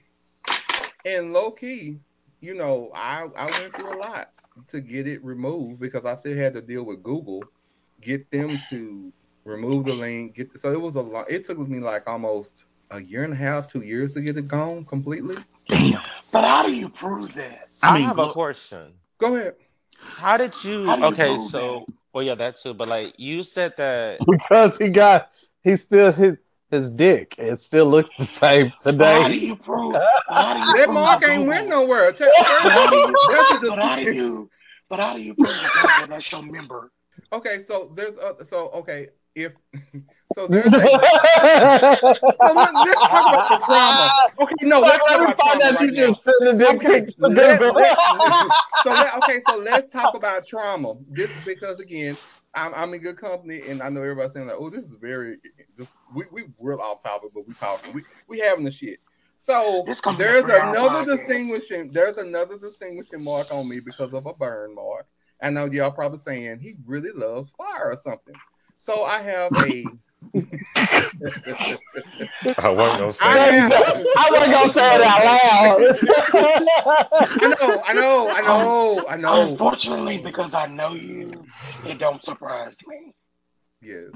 And 1.04 1.32
low 1.32 1.50
key, 1.50 1.98
you 2.40 2.54
know, 2.54 2.90
I 2.94 3.26
I 3.36 3.46
went 3.60 3.74
through 3.74 3.94
a 3.94 3.98
lot 3.98 4.30
to 4.68 4.80
get 4.80 5.06
it 5.06 5.24
removed 5.24 5.80
because 5.80 6.04
I 6.04 6.14
still 6.14 6.36
had 6.36 6.54
to 6.54 6.60
deal 6.60 6.84
with 6.84 7.02
Google, 7.02 7.42
get 8.00 8.30
them 8.30 8.58
to 8.70 9.12
remove 9.48 9.84
the 9.86 9.94
link, 9.94 10.36
get 10.36 10.58
so 10.60 10.72
it 10.72 10.80
was 10.80 10.96
a 10.96 11.00
lot 11.00 11.30
it 11.30 11.44
took 11.44 11.58
me 11.58 11.78
like 11.80 12.08
almost 12.08 12.64
a 12.90 13.00
year 13.00 13.24
and 13.24 13.32
a 13.32 13.36
half, 13.36 13.70
two 13.70 13.82
years 13.82 14.14
to 14.14 14.20
get 14.20 14.36
it 14.36 14.48
gone 14.48 14.84
completely. 14.84 15.36
Damn. 15.68 16.02
But 16.32 16.44
how 16.44 16.62
do 16.64 16.74
you 16.74 16.88
prove 16.88 17.34
that? 17.34 17.58
I, 17.82 17.88
I 17.90 17.94
mean, 17.94 18.04
have 18.08 18.16
go- 18.16 18.30
a 18.30 18.32
question. 18.32 18.94
Go 19.18 19.34
ahead. 19.34 19.54
How 20.16 20.36
did 20.36 20.54
you? 20.64 20.84
How 20.86 20.96
do 20.96 21.02
you 21.02 21.08
okay, 21.08 21.28
prove 21.28 21.50
so 21.50 21.86
well, 22.12 22.24
yeah, 22.24 22.34
that 22.36 22.56
too. 22.56 22.74
But 22.74 22.88
like 22.88 23.14
you 23.18 23.42
said 23.42 23.74
that. 23.78 24.20
because 24.26 24.76
he 24.78 24.88
got, 24.88 25.30
he 25.62 25.76
still 25.76 26.12
his 26.12 26.36
his 26.70 26.90
dick. 26.90 27.34
It 27.38 27.60
still 27.60 27.86
looks 27.86 28.10
the 28.18 28.26
same 28.26 28.72
But 28.84 29.00
how 29.00 29.28
do 29.28 29.34
today. 29.34 29.46
you 29.46 29.56
prove? 29.56 29.94
How 30.28 30.54
do 30.54 30.60
you 30.60 30.72
That 30.74 30.84
prove 30.84 30.94
mark 30.94 31.22
ain't 31.24 31.30
Google? 31.30 31.46
went 31.48 31.68
nowhere. 31.68 32.12
Check- 32.12 32.28
But 32.38 32.46
how 32.72 32.90
do 32.90 32.96
you? 32.96 33.16
That's 33.28 33.50
a 33.52 33.58
But 33.60 33.78
how 33.78 33.96
do 33.96 34.12
you? 34.12 34.50
But 34.88 34.98
how 35.00 35.14
do 35.16 35.22
you 35.22 35.34
prove 35.34 35.48
to 35.60 35.68
Google 35.68 36.06
that's 36.08 36.30
your 36.32 36.42
member? 36.42 36.92
Okay, 37.32 37.60
so 37.60 37.90
there's 37.94 38.14
a, 38.16 38.44
so 38.44 38.68
okay 38.70 39.08
if 39.38 39.52
so 40.28 40.46
there's 40.46 40.74
a 40.74 40.88
so 42.40 42.52
let, 42.52 42.74
let's 42.76 43.04
talk 43.06 43.26
about 43.26 43.48
the 43.48 43.56
trauma. 43.58 44.14
Okay, 44.40 44.54
no, 44.62 44.80
let's 44.80 45.04
talk 45.04 45.18
Let 45.18 45.20
me 45.20 45.26
about 45.26 45.36
find 45.36 45.60
trauma 45.60 45.62
out 45.62 45.80
you 45.80 45.90
right 45.90 45.92
now. 45.92 46.14
just 46.14 46.22
sending 46.22 46.58
dick 46.58 46.76
Okay, 46.76 46.86
pics 46.86 47.16
to 47.16 47.28
let, 47.28 47.58
let, 47.60 47.74
let- 47.74 48.54
so 48.78 48.94
let, 48.94 49.14
okay, 49.18 49.40
so 49.40 49.56
let's 49.56 49.88
talk 49.88 50.14
about 50.14 50.46
trauma. 50.46 50.94
This 51.10 51.36
because 51.36 51.80
again, 51.80 52.16
I'm, 52.54 52.74
I'm 52.74 52.94
in 52.94 53.00
good 53.00 53.18
company, 53.18 53.66
and 53.68 53.82
I 53.82 53.88
know 53.88 54.02
everybody's 54.02 54.32
saying 54.32 54.46
like, 54.46 54.56
oh, 54.58 54.70
this 54.70 54.84
is 54.84 54.92
very, 55.00 55.38
this, 55.76 55.96
we 56.14 56.24
we 56.32 56.44
real 56.60 56.80
off 56.80 57.02
topic, 57.02 57.30
but 57.34 57.46
we 57.46 57.54
talking, 57.54 57.92
we 57.92 58.04
we 58.28 58.38
having 58.38 58.64
the 58.64 58.70
shit. 58.70 59.00
So 59.36 59.84
This 59.86 60.00
gonna 60.00 60.18
be 60.18 60.26
a 60.28 60.34
there's 60.34 60.44
another 60.48 61.04
podcast. 61.04 61.16
distinguishing, 61.16 61.92
there's 61.92 62.18
another 62.18 62.58
distinguishing 62.58 63.24
mark 63.24 63.52
on 63.52 63.68
me 63.68 63.80
because 63.84 64.12
of 64.14 64.26
a 64.26 64.34
burn 64.34 64.74
mark. 64.74 65.06
I 65.42 65.50
know 65.50 65.66
y'all 65.66 65.90
probably 65.92 66.18
saying 66.18 66.60
he 66.60 66.76
really 66.86 67.10
loves 67.12 67.50
fire 67.50 67.90
or 67.92 67.96
something. 67.96 68.40
So 68.88 69.04
I 69.04 69.18
have 69.18 69.52
a. 69.58 69.84
I 72.58 72.70
wasn't 72.70 72.98
gonna 72.98 73.12
say 73.12 73.28
I 73.28 73.48
it. 73.50 73.72
I 74.16 74.30
wasn't 74.30 74.52
gonna 74.54 74.72
say 74.72 74.94
it 74.94 75.02
out 75.02 75.24
loud. 75.26 75.82
I 77.42 77.48
know, 77.60 77.82
I 77.84 77.92
know, 77.92 78.30
I 78.30 78.40
know, 78.40 79.06
I 79.06 79.16
know. 79.16 79.42
Unfortunately, 79.42 80.20
because 80.24 80.54
I 80.54 80.68
know 80.68 80.94
you, 80.94 81.30
it 81.84 81.98
don't 81.98 82.18
surprise 82.18 82.78
me. 82.86 83.12
Yes. 83.82 84.06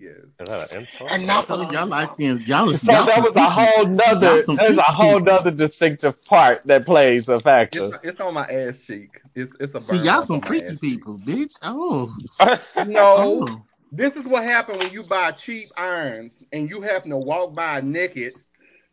Yes. 0.00 0.24
That? 0.38 1.08
And 1.10 1.26
not 1.26 1.46
for 1.46 1.56
y'all 1.70 1.86
like 1.86 2.16
reason. 2.18 2.46
y'all. 2.46 2.74
So 2.76 2.90
y'all 2.90 3.04
that 3.04 3.22
was 3.22 3.36
a 3.36 3.50
whole 3.50 3.84
nother. 3.84 4.42
y'all 4.42 4.56
There's 4.56 4.78
a 4.78 4.82
whole 4.82 5.20
nother 5.20 5.50
distinctive 5.50 6.24
part 6.24 6.62
that 6.64 6.86
plays 6.86 7.28
a 7.28 7.38
factor. 7.38 8.00
it's 8.02 8.18
on 8.18 8.32
my 8.32 8.44
ass 8.44 8.78
cheek. 8.78 9.20
It's 9.34 9.52
it's 9.60 9.74
a 9.74 9.80
See, 9.80 9.98
y'all 9.98 10.22
some 10.22 10.40
freaky 10.40 10.78
people, 10.78 11.14
bitch. 11.16 11.58
Oh, 11.62 12.10
No, 12.86 13.14
oh. 13.18 13.62
this 13.92 14.16
is 14.16 14.26
what 14.26 14.42
happened 14.42 14.78
when 14.78 14.90
you 14.90 15.02
buy 15.02 15.32
cheap 15.32 15.68
irons 15.76 16.46
and 16.50 16.70
you 16.70 16.80
happen 16.80 17.10
to 17.10 17.18
walk 17.18 17.54
by 17.54 17.82
naked 17.82 18.32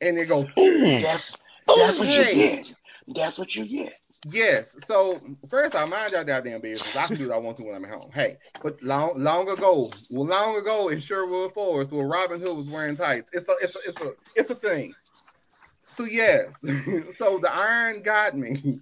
and 0.01 0.17
it 0.17 0.27
goes. 0.27 0.45
That's 0.55 1.37
that's 1.67 1.99
what 1.99 2.17
you 2.17 2.33
get. 2.33 2.73
That's 3.07 3.39
what 3.39 3.55
you 3.55 3.65
get. 3.67 3.93
Yes. 4.31 4.75
So 4.85 5.17
first, 5.49 5.75
I 5.75 5.85
mind 5.85 6.13
y'all 6.13 6.23
goddamn 6.23 6.61
business. 6.61 6.95
I 6.95 7.07
can 7.07 7.17
do 7.17 7.27
what 7.27 7.35
I 7.35 7.37
want 7.37 7.57
to 7.57 7.63
when 7.63 7.75
I'm 7.75 7.85
at 7.85 7.91
home. 7.91 8.11
Hey, 8.13 8.35
but 8.61 8.81
long 8.83 9.13
long 9.17 9.49
ago, 9.49 9.89
well, 10.09 10.27
long 10.27 10.57
ago 10.57 10.89
in 10.89 10.99
Sherwood 10.99 11.53
Forest, 11.53 11.91
where 11.91 12.05
Robin 12.05 12.41
Hood 12.41 12.57
was 12.57 12.67
wearing 12.67 12.97
tights, 12.97 13.29
it's 13.33 13.47
a 13.47 13.53
it's 13.61 13.75
a 13.75 13.79
it's 13.87 14.01
a 14.01 14.11
it's 14.35 14.49
a 14.49 14.55
thing. 14.55 14.93
So 15.91 16.03
yes, 16.03 16.59
so 17.17 17.39
the 17.39 17.49
iron 17.51 18.01
got 18.03 18.35
me. 18.37 18.79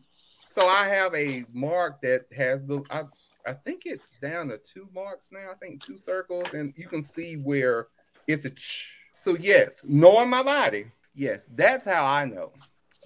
So 0.48 0.68
I 0.68 0.88
have 0.88 1.14
a 1.14 1.46
mark 1.54 2.02
that 2.02 2.26
has 2.36 2.66
the 2.66 2.84
I 2.90 3.04
I 3.46 3.54
think 3.54 3.84
it's 3.86 4.10
down 4.22 4.48
to 4.48 4.58
two 4.58 4.88
marks 4.94 5.28
now. 5.32 5.52
I 5.52 5.56
think 5.56 5.86
two 5.86 6.00
circles, 6.00 6.54
and 6.54 6.74
you 6.76 6.88
can 6.88 7.04
see 7.04 7.36
where 7.36 7.88
it's 8.28 8.46
a. 8.46 8.50
ch- 8.50 8.98
So 9.16 9.36
yes, 9.36 9.82
knowing 9.84 10.30
my 10.30 10.42
body, 10.42 10.88
yes, 11.14 11.46
that's 11.56 11.86
how 11.86 12.06
I 12.06 12.26
know. 12.26 12.54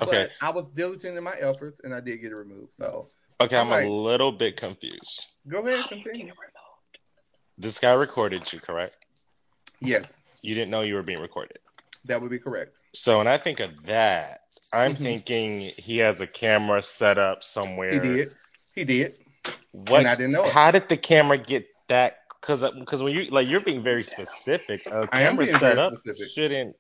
Okay. 0.01 0.27
But 0.39 0.45
I 0.45 0.49
was 0.51 0.65
diligent 0.73 1.17
in 1.17 1.23
my 1.23 1.35
efforts, 1.35 1.81
and 1.83 1.93
I 1.93 1.99
did 1.99 2.21
get 2.21 2.31
it 2.31 2.37
removed. 2.37 2.73
So 2.73 3.07
Okay, 3.41 3.55
I'm 3.55 3.67
Alright. 3.71 3.85
a 3.85 3.89
little 3.89 4.31
bit 4.31 4.57
confused. 4.57 5.33
go 5.47 5.59
ahead, 5.59 5.79
Get 5.89 6.03
continue. 6.03 6.33
This 7.57 7.79
guy 7.79 7.93
recorded 7.93 8.51
you, 8.51 8.59
correct? 8.59 8.97
Yes, 9.81 10.17
You 10.43 10.55
didn't 10.55 10.71
know 10.71 10.81
you 10.81 10.95
were 10.95 11.03
being 11.03 11.19
recorded. 11.19 11.57
that 12.05 12.21
would 12.21 12.29
be 12.31 12.39
correct. 12.39 12.75
So 12.93 13.17
when 13.17 13.27
I 13.27 13.37
think 13.37 13.59
of 13.59 13.85
that, 13.85 14.41
I'm 14.73 14.93
Mhm. 14.93 14.97
thinking 14.97 15.59
he 15.59 15.97
has 15.99 16.21
a 16.21 16.27
camera 16.27 16.81
set 16.81 17.17
up 17.17 17.43
somewhere. 17.43 18.01
He 18.01 18.15
did. 18.15 18.35
He 18.75 18.83
did. 18.83 19.17
What? 19.71 19.99
And 19.99 20.07
I 20.07 20.15
didn't 20.15 20.31
know 20.31 20.43
it. 20.45 20.51
How 20.53 20.71
did 20.71 20.89
the 20.89 20.97
camera 20.97 21.37
get 21.37 21.67
that? 21.87 22.17
Because 22.41 22.63
because 22.79 23.03
when 23.03 23.13
you 23.13 23.25
like 23.25 23.47
you're 23.47 23.59
being 23.59 23.83
very 23.83 24.03
specific. 24.03 24.85
A 24.87 25.07
I 25.11 25.21
am 25.21 25.31
camera 25.33 25.45
being 25.45 25.57
set 25.57 25.59
very 25.75 25.79
up 25.79 25.97
specific. 25.97 26.31
shouldn't. 26.33 26.75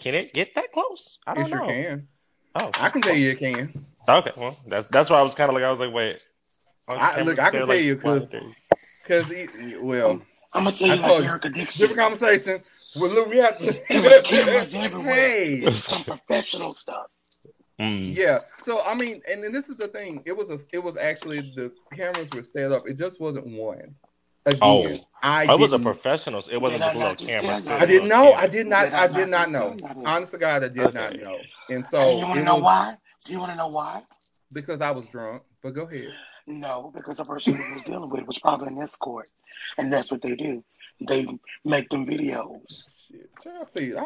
Can 0.00 0.14
it 0.14 0.32
get 0.32 0.54
that 0.54 0.72
close? 0.72 1.18
I 1.26 1.34
don't 1.34 1.44
It 1.44 1.48
sure 1.48 1.58
know. 1.60 1.66
can. 1.66 2.08
Oh, 2.54 2.70
I 2.80 2.90
can 2.90 3.02
tell 3.02 3.14
you 3.14 3.30
it 3.30 3.38
can. 3.38 3.66
okay. 4.08 4.32
Well, 4.36 4.56
that's 4.68 4.88
that's 4.88 5.08
why 5.08 5.18
I 5.18 5.22
was 5.22 5.34
kind 5.34 5.48
of 5.48 5.54
like 5.54 5.64
I 5.64 5.70
was 5.70 5.80
like, 5.80 5.92
wait. 5.92 6.22
I, 6.88 7.22
look, 7.22 7.38
I 7.38 7.50
can 7.50 7.66
tell 7.66 7.76
you 7.76 7.96
because 7.96 8.30
because 8.30 9.80
well, 9.80 10.20
I'm 10.54 10.64
gonna 10.64 10.76
tell 10.76 10.88
you 10.96 11.02
I 11.02 11.18
like. 11.18 11.24
Erica 11.24 11.48
Dixon. 11.48 11.86
different 11.86 12.00
conversation. 12.20 12.62
Well, 12.96 13.10
look, 13.10 13.28
we 13.28 13.38
have 13.38 13.56
to. 13.56 13.82
It 13.88 14.04
was 14.04 14.30
cameras 14.30 14.74
everywhere. 14.74 15.14
hey, 15.14 15.52
It's 15.62 15.84
some 15.84 16.18
professional 16.18 16.74
stuff. 16.74 17.06
Mm. 17.80 18.16
yeah. 18.16 18.38
So 18.38 18.74
I 18.86 18.94
mean, 18.94 19.20
and 19.28 19.42
then 19.42 19.52
this 19.52 19.68
is 19.68 19.78
the 19.78 19.88
thing. 19.88 20.22
It 20.26 20.36
was 20.36 20.50
a, 20.50 20.58
it 20.72 20.82
was 20.82 20.96
actually 20.96 21.40
the 21.40 21.72
cameras 21.94 22.28
were 22.34 22.42
set 22.42 22.70
up. 22.72 22.86
It 22.86 22.94
just 22.98 23.20
wasn't 23.20 23.46
one. 23.46 23.94
Oh, 24.44 24.50
Again, 24.50 24.60
Oh. 24.62 25.06
I 25.22 25.46
I 25.46 25.54
was 25.54 25.72
a 25.72 25.78
professional. 25.78 26.42
It 26.50 26.60
wasn't 26.60 26.82
just 26.82 26.94
a 26.94 26.98
little 26.98 27.14
camera. 27.14 27.60
tell? 27.60 27.76
I 27.76 27.86
didn't 27.86 28.08
know. 28.08 28.32
camera. 28.32 28.38
I 28.38 28.46
did 28.48 28.66
not. 28.66 28.92
I 28.92 29.04
I 29.04 29.06
did 29.06 29.28
not 29.28 29.50
know. 29.50 29.76
Honest 30.04 30.32
to 30.32 30.38
God, 30.38 30.64
I 30.64 30.68
did 30.68 30.78
Okay. 30.82 30.98
not 30.98 31.16
know. 31.20 31.40
And 31.70 31.86
so 31.86 32.02
and 32.02 32.18
you 32.18 32.26
want 32.26 32.38
to 32.38 32.44
know 32.44 32.54
was 32.54 32.62
why? 32.64 32.94
Do 33.24 33.32
you 33.32 33.38
want 33.38 33.52
to 33.52 33.56
know 33.56 33.68
why? 33.68 34.02
because 34.52 34.80
I 34.80 34.90
was 34.90 35.06
drunk. 35.06 35.42
But 35.62 35.74
go 35.74 35.82
ahead. 35.82 36.08
No, 36.46 36.92
because 36.94 37.18
the 37.18 37.24
person 37.24 37.54
who 37.54 37.74
was 37.74 37.84
dealing 37.84 38.10
with 38.10 38.26
was 38.26 38.38
probably 38.38 38.68
an 38.68 38.82
escort, 38.82 39.28
and 39.78 39.92
that's 39.92 40.10
what 40.10 40.22
they 40.22 40.34
do. 40.34 40.60
They 41.06 41.26
make 41.64 41.88
them 41.88 42.04
videos. 42.04 42.84
Shit, 43.08 43.30
child, 43.42 43.68
please. 43.74 43.94
I, 43.94 44.02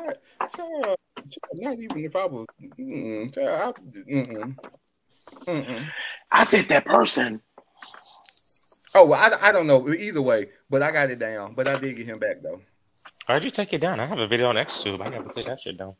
child, 0.46 0.48
child, 0.48 0.98
not 1.54 1.78
even 1.78 2.04
if 2.04 2.14
I 2.14 2.26
was. 2.26 2.46
Mm-mm, 2.78 3.34
child, 3.34 3.76
I, 3.78 4.12
mm-mm, 4.12 4.56
mm-mm. 5.46 5.82
I 6.30 6.44
said 6.44 6.68
that 6.68 6.84
person. 6.84 7.40
Oh, 8.96 9.04
well, 9.04 9.20
I, 9.20 9.48
I 9.48 9.52
don't 9.52 9.66
know 9.66 9.86
either 9.90 10.22
way, 10.22 10.46
but 10.70 10.82
I 10.82 10.90
got 10.90 11.10
it 11.10 11.18
down. 11.18 11.52
But 11.54 11.68
I 11.68 11.78
did 11.78 11.96
get 11.96 12.06
him 12.06 12.18
back 12.18 12.36
though. 12.42 12.62
Why'd 13.26 13.44
you 13.44 13.50
take 13.50 13.74
it 13.74 13.82
down? 13.82 14.00
I 14.00 14.06
have 14.06 14.18
a 14.18 14.26
video 14.26 14.46
on 14.46 14.54
XTube. 14.54 15.06
I 15.06 15.10
never 15.10 15.28
take 15.28 15.44
that 15.44 15.58
shit 15.58 15.76
down. 15.76 15.92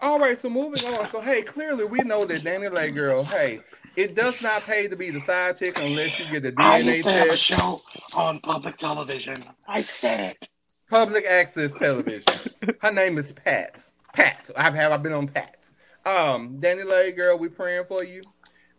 All 0.00 0.18
right, 0.18 0.36
so 0.36 0.50
moving 0.50 0.84
on. 0.84 1.08
So 1.08 1.20
hey, 1.20 1.42
clearly 1.42 1.84
we 1.84 2.00
know 2.00 2.24
that 2.24 2.42
Danny 2.42 2.68
Lay 2.68 2.90
girl. 2.90 3.22
Hey, 3.22 3.60
it 3.94 4.16
does 4.16 4.42
not 4.42 4.62
pay 4.62 4.88
to 4.88 4.96
be 4.96 5.10
the 5.10 5.20
side 5.20 5.58
chick 5.58 5.74
unless 5.76 6.18
you 6.18 6.28
get 6.28 6.42
the 6.42 6.50
DNA 6.50 6.96
used 6.96 7.04
to 7.04 7.12
have 7.12 7.22
a 7.22 7.28
test, 7.28 7.40
show 7.40 8.20
on 8.20 8.40
public 8.40 8.76
television. 8.76 9.36
I 9.68 9.82
said 9.82 10.20
it. 10.20 10.48
public 10.90 11.24
access 11.24 11.72
television. 11.74 12.24
Her 12.80 12.90
name 12.90 13.16
is 13.18 13.30
Pat. 13.30 13.80
Pat. 14.12 14.50
I've 14.56 14.74
have 14.74 14.90
I've 14.90 15.04
been 15.04 15.12
on 15.12 15.28
Pat. 15.28 15.68
Um, 16.04 16.58
Danny 16.58 16.82
Lay 16.82 17.12
girl, 17.12 17.38
we 17.38 17.48
praying 17.48 17.84
for 17.84 18.02
you. 18.02 18.22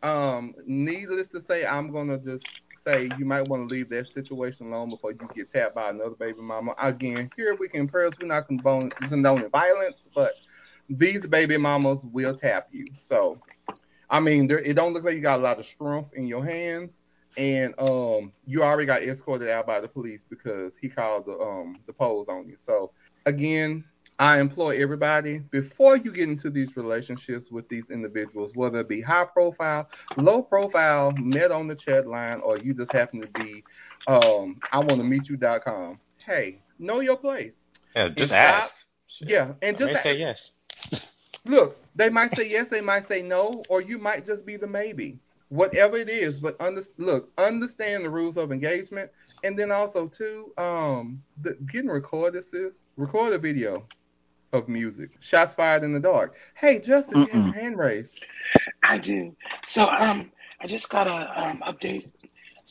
Um, 0.02 0.54
needless 0.66 1.30
to 1.32 1.40
say, 1.40 1.66
I'm 1.66 1.92
gonna 1.92 2.18
just 2.20 2.56
say 2.76 3.06
you 3.06 3.26
might 3.26 3.42
want 3.42 3.64
to 3.64 3.68
leave 3.68 3.90
that 3.90 4.08
situation 4.08 4.68
alone 4.68 4.90
before 4.92 5.12
you 5.12 5.30
get 5.34 5.50
tapped 5.50 5.76
by 5.76 5.90
another 5.90 6.16
baby 6.16 6.42
mama. 6.42 6.74
Again, 6.80 7.32
here 7.36 7.56
we 7.56 7.68
can 7.68 7.88
prayers. 7.88 8.18
We're 8.20 8.28
not 8.28 8.48
condone, 8.48 8.92
condoning 9.08 9.50
violence, 9.50 10.08
but 10.14 10.40
these 10.90 11.26
baby 11.28 11.58
mamas 11.58 12.04
will 12.04 12.36
tap 12.36 12.68
you. 12.72 12.90
So, 12.94 13.42
I 14.10 14.20
mean, 14.20 14.48
there, 14.48 14.60
it 14.60 14.76
don't 14.76 14.94
look 14.94 15.04
like 15.04 15.16
you 15.16 15.22
got 15.22 15.40
a 15.40 15.44
lot 15.44 15.60
of 15.60 15.66
strength 15.66 16.12
in 16.14 16.28
your 16.28 16.46
hands, 16.46 17.02
and 17.38 17.74
um, 17.80 18.34
you 18.46 18.64
already 18.64 18.86
got 18.86 19.04
escorted 19.04 19.50
out 19.50 19.66
by 19.68 19.80
the 19.82 19.88
police 19.88 20.26
because 20.30 20.78
he 20.78 20.90
called 20.90 21.26
the 21.26 21.38
um 21.40 21.80
the 21.88 21.94
polls 21.94 22.28
on 22.28 22.48
you. 22.48 22.56
So, 22.58 22.92
again, 23.26 23.84
I 24.20 24.40
implore 24.40 24.74
everybody 24.74 25.40
before 25.40 25.96
you 25.96 26.12
get 26.12 26.28
into 26.28 26.50
these 26.50 26.76
relationships 26.76 27.52
with 27.52 27.70
these 27.70 27.90
individuals, 27.92 28.52
whether 28.56 28.80
it 28.80 28.90
be 28.90 29.00
high 29.00 29.26
profile, 29.26 29.88
low 30.18 30.42
profile, 30.42 31.14
met 31.20 31.52
on 31.52 31.68
the 31.68 31.76
chat 31.76 32.08
line, 32.08 32.40
or 32.42 32.58
you 32.58 32.74
just 32.74 32.92
happen 32.92 33.22
to 33.22 33.28
be 33.28 33.64
um 34.08 34.60
I 34.72 34.80
want 34.80 34.98
to 34.98 35.04
meet 35.04 35.30
you.com. 35.30 36.00
Hey, 36.18 36.62
know 36.80 37.00
your 37.00 37.18
place. 37.18 37.64
Yeah, 37.96 38.10
just 38.10 38.32
stop- 38.32 38.62
ask. 38.62 38.88
Shit. 39.10 39.30
Yeah, 39.30 39.54
and 39.62 39.76
I 39.76 39.80
just 39.80 40.04
say 40.04 40.18
yes. 40.18 41.14
look, 41.46 41.76
they 41.96 42.10
might 42.10 42.36
say 42.36 42.50
yes, 42.50 42.68
they 42.68 42.82
might 42.82 43.06
say 43.06 43.22
no, 43.22 43.54
or 43.70 43.82
you 43.82 43.98
might 43.98 44.26
just 44.26 44.46
be 44.46 44.58
the 44.58 44.68
maybe. 44.68 45.20
Whatever 45.50 45.96
it 45.96 46.10
is, 46.10 46.40
but 46.40 46.60
under, 46.60 46.82
look, 46.98 47.22
understand 47.38 48.04
the 48.04 48.10
rules 48.10 48.36
of 48.36 48.52
engagement, 48.52 49.10
and 49.46 49.58
then 49.58 49.72
also 49.72 50.08
too, 50.08 50.52
um, 50.58 51.24
the, 51.42 51.54
getting 51.72 51.90
recorded, 51.90 52.44
sis, 52.44 52.84
record 52.98 53.32
a 53.32 53.38
video 53.38 53.88
of 54.54 54.68
music. 54.68 55.12
Shots 55.20 55.54
fired 55.54 55.84
in 55.84 55.94
the 55.94 56.00
dark. 56.00 56.36
Hey, 56.56 56.80
Justin, 56.80 57.22
you 57.22 57.28
have 57.34 57.46
your 57.46 57.54
hand 57.54 57.78
raised. 57.78 58.18
I 58.84 58.98
do. 58.98 59.36
So 59.66 59.86
um, 59.86 60.32
I 60.62 60.68
just 60.68 60.90
got 60.90 61.08
a 61.08 61.48
um 61.48 61.64
update 61.66 62.10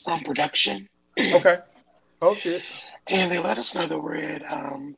from 0.05 0.23
production, 0.23 0.89
Okay. 1.19 1.59
Oh 2.23 2.35
shit. 2.35 2.63
and 3.09 3.31
they 3.31 3.39
let 3.39 3.59
us 3.59 3.75
know 3.75 3.87
that 3.87 3.99
we're 3.99 4.17
at 4.17 4.43
um 4.51 4.97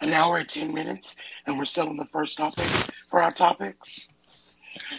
an 0.00 0.12
hour 0.12 0.38
and 0.38 0.48
ten 0.48 0.72
minutes, 0.74 1.16
and 1.46 1.58
we're 1.58 1.64
still 1.64 1.88
on 1.88 1.96
the 1.96 2.04
first 2.04 2.38
topic 2.38 2.64
for 3.10 3.22
our 3.22 3.30
topics. 3.30 4.08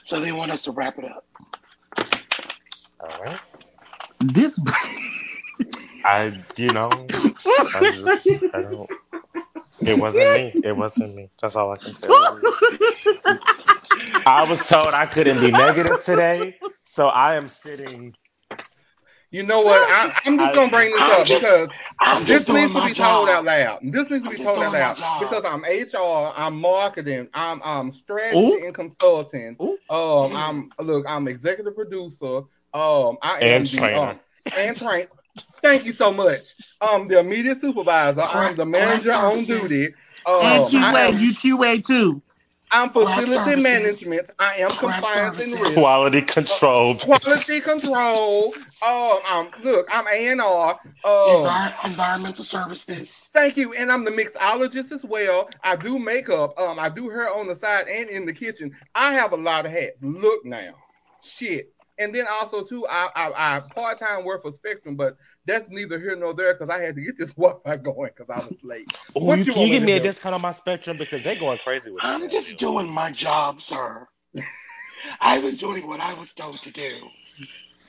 So 0.05 0.19
they 0.19 0.31
want 0.31 0.51
us 0.51 0.63
to 0.63 0.71
wrap 0.71 0.97
it 0.97 1.05
up. 1.05 1.25
All 2.99 3.23
right. 3.23 3.39
This. 4.19 4.59
I, 6.05 6.31
you 6.57 6.71
know, 6.73 6.89
I 7.75 7.91
just, 7.91 8.45
I 8.53 8.61
don't. 8.61 8.89
It 9.85 9.97
wasn't 9.97 10.33
me. 10.33 10.55
It 10.63 10.75
wasn't 10.75 11.15
me. 11.15 11.29
That's 11.41 11.55
all 11.55 11.71
I 11.71 11.77
can 11.77 11.93
say. 11.93 12.09
I 14.25 14.45
was 14.49 14.67
told 14.67 14.93
I 14.93 15.05
couldn't 15.05 15.39
be 15.39 15.51
negative 15.51 16.03
today, 16.03 16.57
so 16.83 17.07
I 17.07 17.35
am 17.35 17.47
sitting. 17.47 18.15
You 19.31 19.43
know 19.43 19.61
what? 19.61 19.79
I, 19.87 20.19
I'm 20.25 20.39
just 20.39 20.55
gonna 20.55 20.71
bring 20.71 20.91
this 20.91 21.01
I'm 21.01 21.21
up 21.21 21.27
just- 21.27 21.41
because 21.41 21.69
I'm 22.01 22.19
this 22.21 22.29
just 22.29 22.47
doing 22.47 22.61
needs 22.63 22.73
to 22.73 22.85
be 22.87 22.93
job. 22.93 23.15
told 23.17 23.29
out 23.29 23.45
loud. 23.45 23.79
This 23.83 24.09
needs 24.09 24.23
to 24.23 24.29
be 24.31 24.37
told 24.37 24.57
out 24.57 24.73
loud 24.73 24.95
because 25.19 25.45
I'm 25.45 25.61
HR, 25.63 26.33
I'm 26.35 26.59
marketing, 26.59 27.27
I'm 27.33 27.61
I'm 27.63 27.91
strategy 27.91 28.37
Ooh. 28.37 28.65
and 28.65 28.73
consulting. 28.73 29.55
Ooh. 29.61 29.77
Um, 29.89 30.31
Mm. 30.31 30.69
I'm 30.79 30.85
look, 30.85 31.05
I'm 31.07 31.27
executive 31.27 31.75
producer. 31.75 32.41
Um, 32.73 33.17
I 33.21 33.39
am 33.41 33.61
And 33.61 33.67
the 33.67 33.99
um, 33.99 34.19
and 34.57 34.77
train. 34.77 35.05
Thank 35.61 35.85
you 35.85 35.93
so 35.93 36.11
much. 36.11 36.39
Um, 36.81 37.07
the 37.07 37.19
immediate 37.19 37.57
supervisor. 37.57 38.21
I'm 38.21 38.55
the 38.55 38.65
manager 38.65 39.11
on 39.11 39.43
duty. 39.43 39.87
Um, 40.25 40.41
and 40.43 40.65
QA, 40.65 41.09
am, 41.09 41.19
you 41.19 41.31
QA 41.31 41.85
too. 41.85 42.21
I'm 42.71 42.91
facility 42.91 43.61
management. 43.61 44.29
I 44.37 44.55
am 44.57 44.71
Craft 44.71 45.03
compliance 45.03 45.43
and 45.53 45.61
risk. 45.61 45.73
Quality 45.73 46.21
control. 46.21 46.95
Quality 46.95 47.61
control. 47.61 48.53
Um, 48.85 49.17
um, 49.31 49.49
look, 49.63 49.87
I'm 49.91 50.05
A&R. 50.07 50.71
Um, 50.71 50.79
Envir- 51.03 51.85
environmental 51.85 52.43
services. 52.43 53.09
Thank 53.31 53.57
you, 53.57 53.73
and 53.73 53.91
I'm 53.91 54.03
the 54.03 54.11
mixologist 54.11 54.91
as 54.91 55.03
well. 55.03 55.49
I 55.63 55.75
do 55.75 55.97
makeup. 55.97 56.57
Um, 56.59 56.79
I 56.79 56.89
do 56.89 57.09
hair 57.09 57.33
on 57.33 57.47
the 57.47 57.55
side 57.55 57.87
and 57.87 58.09
in 58.09 58.25
the 58.25 58.33
kitchen. 58.33 58.75
I 58.93 59.13
have 59.13 59.31
a 59.31 59.37
lot 59.37 59.65
of 59.65 59.71
hats. 59.71 59.97
Look 60.01 60.45
now, 60.45 60.75
shit. 61.23 61.73
And 61.97 62.15
then 62.15 62.27
also 62.29 62.63
too, 62.63 62.87
I 62.87 63.09
I, 63.15 63.57
I 63.57 63.61
part 63.73 63.99
time 63.99 64.23
work 64.23 64.43
for 64.43 64.51
Spectrum, 64.51 64.95
but 64.95 65.17
that's 65.49 65.69
neither 65.69 65.99
here 65.99 66.15
nor 66.15 66.33
there 66.33 66.53
because 66.53 66.69
I 66.69 66.81
had 66.81 66.95
to 66.95 67.01
get 67.01 67.17
this 67.17 67.31
Wi-Fi 67.37 67.77
going 67.77 68.11
because 68.15 68.29
I 68.29 68.39
was 68.47 68.57
late. 68.63 68.87
Oh, 69.15 69.25
What 69.25 69.39
you, 69.39 69.45
you 69.45 69.53
can 69.53 69.53
you 69.53 69.59
want 69.61 69.71
me 69.71 69.77
give 69.79 69.83
me 69.83 69.93
a 69.93 69.99
discount 69.99 70.35
on 70.35 70.41
my 70.41 70.51
Spectrum 70.51 70.97
because 70.97 71.23
they're 71.23 71.35
going 71.35 71.57
crazy 71.59 71.91
with 71.91 72.05
it. 72.05 72.07
I'm 72.07 72.21
that 72.21 72.29
just 72.29 72.57
deal. 72.57 72.71
doing 72.71 72.89
my 72.89 73.11
job, 73.11 73.61
sir. 73.61 74.07
I 75.19 75.39
was 75.39 75.57
doing 75.57 75.87
what 75.87 75.99
I 75.99 76.13
was 76.13 76.33
told 76.33 76.61
to 76.63 76.71
do. 76.71 77.09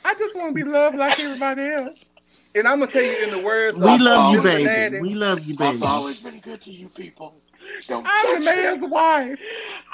I 0.05 0.15
just 0.15 0.35
want 0.35 0.57
to 0.57 0.65
be 0.65 0.69
loved 0.71 0.97
like 0.97 1.19
everybody 1.21 1.63
else. 1.67 2.11
And 2.55 2.67
I'm 2.67 2.81
gonna 2.81 2.91
tell 2.91 3.03
you 3.03 3.25
in 3.25 3.31
the 3.31 3.39
words 3.39 3.79
We 3.79 3.83
of 3.83 4.01
love 4.01 4.25
uh, 4.25 4.33
you, 4.33 4.43
Cincinnati, 4.43 4.97
baby. 4.97 5.01
We 5.01 5.15
love 5.15 5.45
you, 5.47 5.57
baby. 5.57 5.77
I've 5.77 5.83
always 5.83 6.21
been 6.21 6.41
good 6.41 6.61
to 6.63 6.71
you 6.71 6.89
people. 6.97 7.35
Don't 7.89 8.07
I'm 8.09 8.27
the 8.27 8.41
judge 8.41 8.57
me. 8.57 8.63
mayor's 8.63 8.91
wife. 8.91 9.41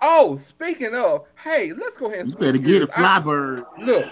Oh, 0.01 0.37
speaking 0.37 0.93
of, 0.95 1.25
hey, 1.43 1.73
let's 1.73 1.97
go 1.97 2.07
ahead 2.07 2.21
and 2.21 2.29
You 2.29 2.35
better 2.37 2.57
get 2.57 2.83
it, 2.83 2.89
gears. 2.89 2.89
I- 2.95 3.19
Flybird. 3.21 3.65
Look, 3.79 4.05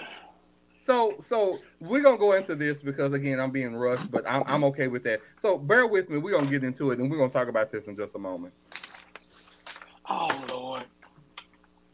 so 0.84 1.16
so 1.24 1.58
we're 1.80 2.02
gonna 2.02 2.18
go 2.18 2.32
into 2.32 2.54
this 2.56 2.78
because 2.78 3.12
again 3.12 3.38
I'm 3.38 3.50
being 3.50 3.74
rushed, 3.76 4.10
but 4.10 4.24
I'm 4.28 4.42
I'm 4.46 4.64
okay 4.64 4.88
with 4.88 5.04
that. 5.04 5.20
So 5.40 5.56
bear 5.56 5.86
with 5.86 6.10
me. 6.10 6.18
We're 6.18 6.32
gonna 6.32 6.50
get 6.50 6.64
into 6.64 6.90
it 6.90 6.98
and 6.98 7.10
we're 7.10 7.18
gonna 7.18 7.30
talk 7.30 7.48
about 7.48 7.70
this 7.70 7.86
in 7.86 7.96
just 7.96 8.14
a 8.14 8.18
moment. 8.18 8.52
Oh 10.08 10.44
Lord. 10.50 10.84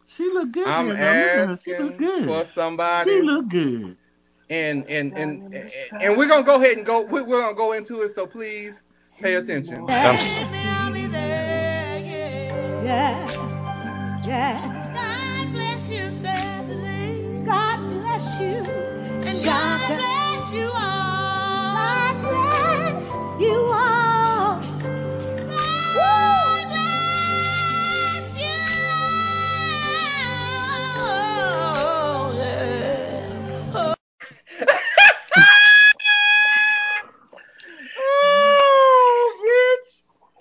She 0.06 0.24
look 0.30 0.50
good 0.52 0.66
I'm 0.66 0.88
there, 0.88 0.96
though. 0.96 1.00
Look 1.02 1.08
at 1.08 1.48
her. 1.48 1.56
She 1.58 1.72
asking 1.74 1.86
look 1.86 1.96
good. 1.98 2.24
for 2.54 3.04
She 3.04 3.20
look 3.20 3.48
good. 3.48 3.98
and 4.48 4.86
and 4.88 5.12
and 5.16 5.54
and, 5.54 5.70
and 6.00 6.16
we're 6.16 6.28
gonna 6.28 6.42
go 6.42 6.54
ahead 6.56 6.78
and 6.78 6.86
go. 6.86 7.02
we- 7.02 7.20
We're 7.22 7.40
gonna 7.42 7.54
go 7.54 7.72
into 7.72 8.00
it. 8.02 8.14
So 8.14 8.26
please 8.26 8.82
pay 9.20 9.34
attention. 9.34 9.86
I'm 9.88 10.18
Yeah, 12.84 13.46
yeah. 14.26 14.85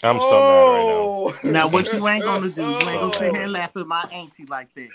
I'm 0.05 0.19
so 0.19 0.41
mad 0.41 0.71
right 0.71 0.85
now. 0.87 0.93
Oh. 0.93 1.39
Now, 1.51 1.67
what 1.69 1.91
you 1.91 2.07
ain't 2.07 2.23
gonna 2.23 2.49
do, 2.49 2.61
you 2.61 2.89
ain't 2.89 3.01
gonna 3.01 3.13
sit 3.13 3.33
here 3.33 3.43
and 3.43 3.51
Oh. 3.51 3.53
laugh 3.53 3.75
at 3.75 3.87
my 3.87 4.03
auntie 4.11 4.45
like 4.45 4.73
that. 4.75 4.89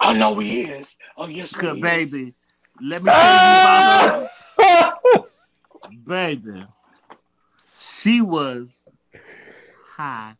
I 0.00 0.12
know 0.14 0.38
he 0.38 0.62
is. 0.62 0.98
Oh 1.16 1.26
yes, 1.28 1.54
we 1.56 1.62
Cause 1.62 1.76
is. 1.76 1.82
baby, 1.82 2.32
let 2.80 3.02
me 3.02 3.10
tell 3.10 3.34
you 3.46 3.58
about 3.58 3.84
her. 3.84 4.28
Baby, 6.06 6.66
she 7.78 8.20
was 8.20 8.82
high 9.96 10.34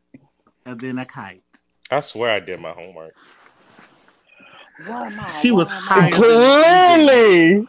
than 0.65 0.99
a 0.99 1.05
kite. 1.07 1.43
I 1.91 2.01
swear 2.01 2.31
I 2.31 2.41
did 2.41 2.61
my 2.61 2.73
homework. 2.73 3.15
Where 4.87 4.99
am 4.99 5.19
I? 5.21 5.41
She 5.41 5.51
Where 5.51 5.59
was 5.59 5.71
am 5.71 5.89
I? 5.89 6.11
higher 6.11 6.11
than 6.11 6.21
Clearly. 6.21 7.69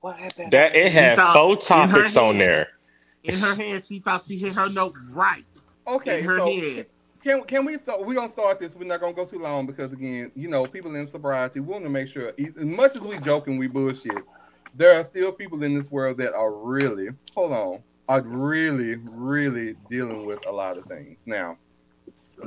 What 0.00 0.16
happened? 0.16 0.52
That 0.52 0.74
it 0.74 0.92
had 0.92 1.16
thought 1.16 1.34
four 1.34 1.52
in 1.52 1.58
her 1.90 1.96
topics 1.96 2.16
on 2.16 2.38
there. 2.38 2.68
In 3.24 3.38
her 3.38 3.54
head, 3.54 3.84
she 3.84 3.98
thought 3.98 4.24
she 4.26 4.36
hit 4.36 4.54
her 4.54 4.68
note 4.72 4.94
right. 5.12 5.46
Okay, 5.86 6.20
in 6.20 6.24
her 6.24 6.38
so 6.38 6.46
head. 6.46 6.86
can 7.22 7.42
can 7.44 7.64
we 7.64 7.76
start? 7.78 8.04
We're 8.04 8.14
gonna 8.14 8.32
start 8.32 8.60
this. 8.60 8.74
We're 8.74 8.84
not 8.84 9.00
gonna 9.00 9.12
go 9.12 9.24
too 9.24 9.38
long 9.38 9.66
because 9.66 9.92
again, 9.92 10.32
you 10.34 10.48
know, 10.48 10.66
people 10.66 10.94
in 10.94 11.06
sobriety, 11.06 11.60
we 11.60 11.66
want 11.72 11.84
to 11.84 11.90
make 11.90 12.08
sure. 12.08 12.32
As 12.38 12.56
much 12.56 12.96
as 12.96 13.02
we 13.02 13.18
joke 13.18 13.46
and 13.48 13.58
we 13.58 13.66
bullshit, 13.66 14.24
there 14.74 14.98
are 14.98 15.04
still 15.04 15.32
people 15.32 15.62
in 15.62 15.74
this 15.74 15.90
world 15.90 16.16
that 16.18 16.32
are 16.32 16.52
really, 16.52 17.08
hold 17.34 17.52
on, 17.52 17.78
are 18.08 18.22
really, 18.22 18.96
really 19.10 19.76
dealing 19.88 20.26
with 20.26 20.46
a 20.46 20.50
lot 20.50 20.76
of 20.78 20.84
things. 20.86 21.22
Now, 21.26 21.58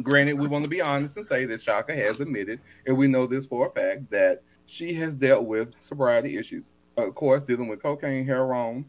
granted, 0.02 0.34
we 0.34 0.48
want 0.48 0.64
to 0.64 0.70
be 0.70 0.82
honest 0.82 1.18
and 1.18 1.26
say 1.26 1.46
that 1.46 1.62
Chaka 1.62 1.94
has 1.94 2.20
admitted, 2.20 2.60
and 2.88 2.98
we 2.98 3.08
know 3.08 3.28
this 3.28 3.46
for 3.46 3.68
a 3.68 3.72
fact, 3.72 4.10
that 4.12 4.42
she 4.66 4.94
has 4.96 5.14
dealt 5.14 5.46
with 5.46 5.74
sobriety 5.82 6.38
issues. 6.38 6.74
Of 6.98 7.16
course, 7.16 7.44
dealing 7.44 7.68
with 7.68 7.82
cocaine, 7.82 8.26
heroin, 8.26 8.86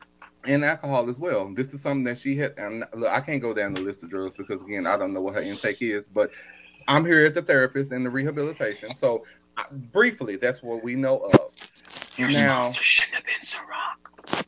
and 0.46 0.64
alcohol 0.64 1.08
as 1.08 1.18
well. 1.18 1.52
This 1.54 1.72
is 1.74 1.80
something 1.80 2.04
that 2.04 2.18
she 2.18 2.36
had. 2.36 2.54
And 2.58 2.84
look, 2.94 3.10
I 3.10 3.20
can't 3.20 3.40
go 3.42 3.54
down 3.54 3.74
the 3.74 3.80
list 3.82 4.02
of 4.02 4.10
drugs 4.10 4.34
because 4.34 4.62
again, 4.62 4.86
I 4.86 4.96
don't 4.96 5.12
know 5.12 5.20
what 5.20 5.34
her 5.34 5.42
intake 5.42 5.82
is. 5.82 6.06
But 6.06 6.30
I'm 6.88 7.04
here 7.04 7.24
at 7.24 7.34
the 7.34 7.42
therapist 7.42 7.92
and 7.92 8.04
the 8.04 8.10
rehabilitation. 8.10 8.94
So 8.96 9.24
I, 9.56 9.64
briefly, 9.70 10.36
that's 10.36 10.62
what 10.62 10.82
we 10.82 10.94
know 10.94 11.18
of. 11.18 11.50
Your 12.16 12.30
Now- 12.30 12.64
sponsor 12.64 12.82
shouldn't 12.82 13.16
have 13.16 13.24
been 13.24 13.34
Ciroc. 13.42 14.44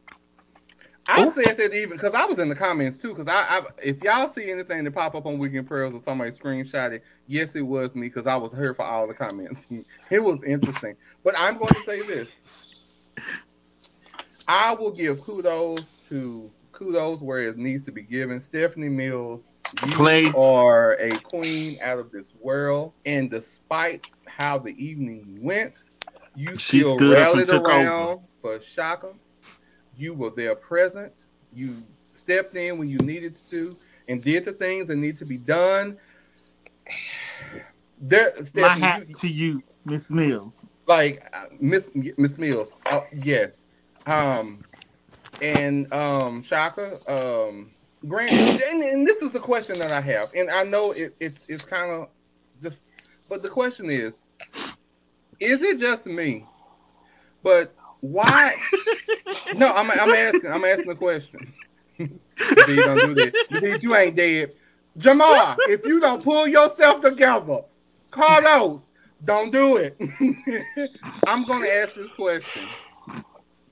I 1.09 1.31
said 1.31 1.56
that 1.59 1.73
even 1.73 1.90
because 1.97 2.14
I 2.14 2.24
was 2.24 2.39
in 2.39 2.48
the 2.48 2.55
comments 2.55 2.98
too. 2.98 3.10
Because 3.10 3.28
I, 3.28 3.59
I, 3.59 3.62
if 3.82 4.02
y'all 4.02 4.28
see 4.28 4.51
anything 4.51 4.85
that 4.85 4.90
pop 4.93 5.14
up 5.14 5.27
on 5.27 5.39
Weekend 5.39 5.68
Prayers 5.68 5.94
or 5.94 6.01
somebody 6.02 6.32
screenshot 6.32 6.93
it, 6.93 7.05
yes, 7.28 7.55
it 7.55 7.62
was 7.62 7.94
me 7.94 8.09
because 8.09 8.27
I 8.27 8.36
was 8.36 8.52
here 8.52 8.74
for 8.74 8.82
all 8.82 9.06
the 9.06 9.14
comments. 9.14 9.66
it 10.10 10.18
was 10.23 10.43
interesting. 10.43 10.97
But 11.23 11.35
I'm 11.39 11.59
going 11.59 11.73
to 11.74 11.81
say 11.82 12.02
this: 12.02 12.35
I 14.48 14.74
will 14.74 14.93
give 14.93 15.18
kudos 15.20 15.97
to 16.09 16.44
kudos 16.73 17.20
where 17.20 17.48
it 17.48 17.56
needs 17.59 17.85
to 17.85 17.93
be 17.93 18.02
given. 18.02 18.40
Stephanie 18.40 18.89
Mills, 18.89 19.48
you 19.85 19.93
Play. 19.93 20.32
are 20.36 20.93
a 20.93 21.18
queen 21.20 21.78
out 21.82 21.98
of 21.98 22.10
this 22.12 22.28
world, 22.40 22.93
and 23.05 23.31
despite 23.31 24.09
how 24.27 24.59
the 24.59 24.70
evening 24.82 25.39
went, 25.40 25.74
you 26.35 26.56
She 26.56 26.81
still 26.81 26.97
stood 26.98 27.16
up 27.18 27.35
and 27.36 27.48
rallied 27.48 27.66
around 27.66 28.20
for 28.43 28.59
Chaka. 28.59 29.12
You 29.97 30.14
were 30.14 30.31
there 30.31 30.55
present. 30.55 31.12
You 31.55 31.64
stepped 31.64 32.55
in 32.55 32.77
when 32.77 32.89
you 32.89 32.98
needed 32.98 33.36
to 33.36 33.66
and 34.09 34.23
did 34.23 34.44
the 34.44 34.52
things 34.52 34.86
that 34.89 34.97
need 34.97 35.16
to 35.16 35.27
be 35.27 35.39
done. 35.44 35.97
There, 37.98 38.35
My 38.39 38.44
Stephanie, 38.44 38.81
hat 38.82 39.09
you, 39.09 39.14
to 39.14 39.28
you, 39.28 39.62
Miss 39.86 40.10
Mills. 40.10 40.52
like 40.86 41.23
uh, 41.32 41.47
Miss 41.59 41.89
Miss 41.94 42.36
Mills. 42.36 42.68
Uh, 42.85 43.01
yes. 43.10 43.56
Um, 44.07 44.65
and 45.41 45.93
um, 45.93 46.43
Chaka. 46.43 46.87
Um, 47.09 47.70
granted, 48.07 48.62
and, 48.62 48.83
and 48.83 49.07
this 49.07 49.23
is 49.23 49.35
a 49.35 49.41
question 49.41 49.78
that 49.78 49.93
I 49.93 50.01
have, 50.01 50.27
and 50.37 50.51
I 50.51 50.65
know 50.65 50.91
it, 50.91 51.12
it's 51.20 51.51
it's 51.51 51.65
kind 51.65 51.91
of 51.91 52.09
just, 52.62 52.83
but 53.28 53.43
the 53.43 53.49
question 53.49 53.91
is, 53.91 54.19
is 55.41 55.62
it 55.62 55.78
just 55.78 56.07
me? 56.07 56.47
But 57.43 57.74
why? 58.01 58.55
no, 59.55 59.73
I'm 59.73 59.91
I'm 59.91 60.15
asking 60.15 60.51
I'm 60.51 60.65
asking 60.65 60.91
the 60.91 60.97
question. 60.97 61.53
D, 61.99 62.83
don't 62.83 63.01
do 63.01 63.15
that. 63.15 63.35
D, 63.59 63.77
you 63.81 63.95
ain't 63.95 64.16
dead. 64.16 64.53
Jamar, 64.99 65.61
if 65.66 65.85
you 65.85 66.01
don't 66.01 66.23
pull 66.24 66.47
yourself 66.47 67.03
together, 67.03 67.62
Carlos, 68.11 68.93
don't 69.24 69.51
do 69.51 69.77
it. 69.77 69.97
I'm 71.27 71.45
gonna 71.45 71.69
ask 71.69 71.95
this 71.95 72.11
question. 72.12 72.77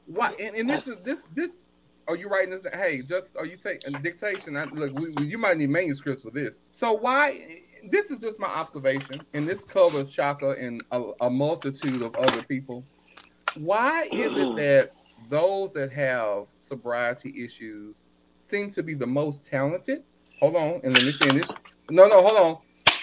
Why? 0.06 0.34
And, 0.40 0.56
and 0.56 0.70
this 0.70 0.86
is 0.88 1.02
this 1.04 1.20
this. 1.34 1.50
Are 2.08 2.16
you 2.16 2.28
writing 2.28 2.50
this? 2.50 2.66
Hey, 2.74 3.02
just 3.02 3.36
are 3.36 3.46
you 3.46 3.56
taking 3.56 4.02
dictation? 4.02 4.56
I, 4.56 4.66
look, 4.66 4.92
we, 4.94 5.10
we, 5.12 5.26
you 5.26 5.38
might 5.38 5.56
need 5.58 5.70
manuscripts 5.70 6.22
for 6.22 6.30
this. 6.32 6.60
So 6.72 6.94
why? 6.94 7.62
This 7.90 8.10
is 8.10 8.18
just 8.18 8.38
my 8.40 8.48
observation, 8.48 9.26
and 9.34 9.48
this 9.48 9.64
covers 9.64 10.10
Chaka 10.10 10.50
and 10.52 10.84
a, 10.90 11.02
a 11.22 11.30
multitude 11.30 12.02
of 12.02 12.16
other 12.16 12.42
people. 12.42 12.86
Why 13.54 14.04
is 14.12 14.36
it 14.36 14.54
that 14.56 14.96
those 15.28 15.72
that 15.74 15.92
have 15.92 16.46
sobriety 16.58 17.44
issues 17.44 18.04
seem 18.40 18.70
to 18.72 18.82
be 18.82 18.94
the 18.94 19.06
most 19.06 19.44
talented? 19.44 20.04
Hold 20.40 20.56
on, 20.56 20.80
and 20.84 20.94
let 20.94 21.04
me 21.04 21.12
finish. 21.12 21.48
No, 21.90 22.08
no, 22.08 22.22
hold 22.22 22.38
on. 22.38 22.58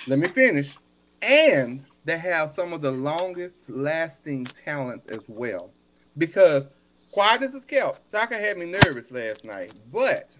Let 0.07 0.19
me 0.19 0.29
finish. 0.29 0.79
And 1.21 1.85
they 2.05 2.17
have 2.17 2.51
some 2.51 2.73
of 2.73 2.81
the 2.81 2.91
longest 2.91 3.69
lasting 3.69 4.51
talents 4.51 5.07
as 5.07 5.25
well. 5.27 5.73
Because 6.17 6.69
quiet 7.11 7.41
as 7.43 7.53
it's 7.53 7.65
kept, 7.65 8.09
Chaka 8.11 8.37
had 8.37 8.57
me 8.57 8.65
nervous 8.65 9.11
last 9.11 9.43
night, 9.43 9.73
but 9.91 10.35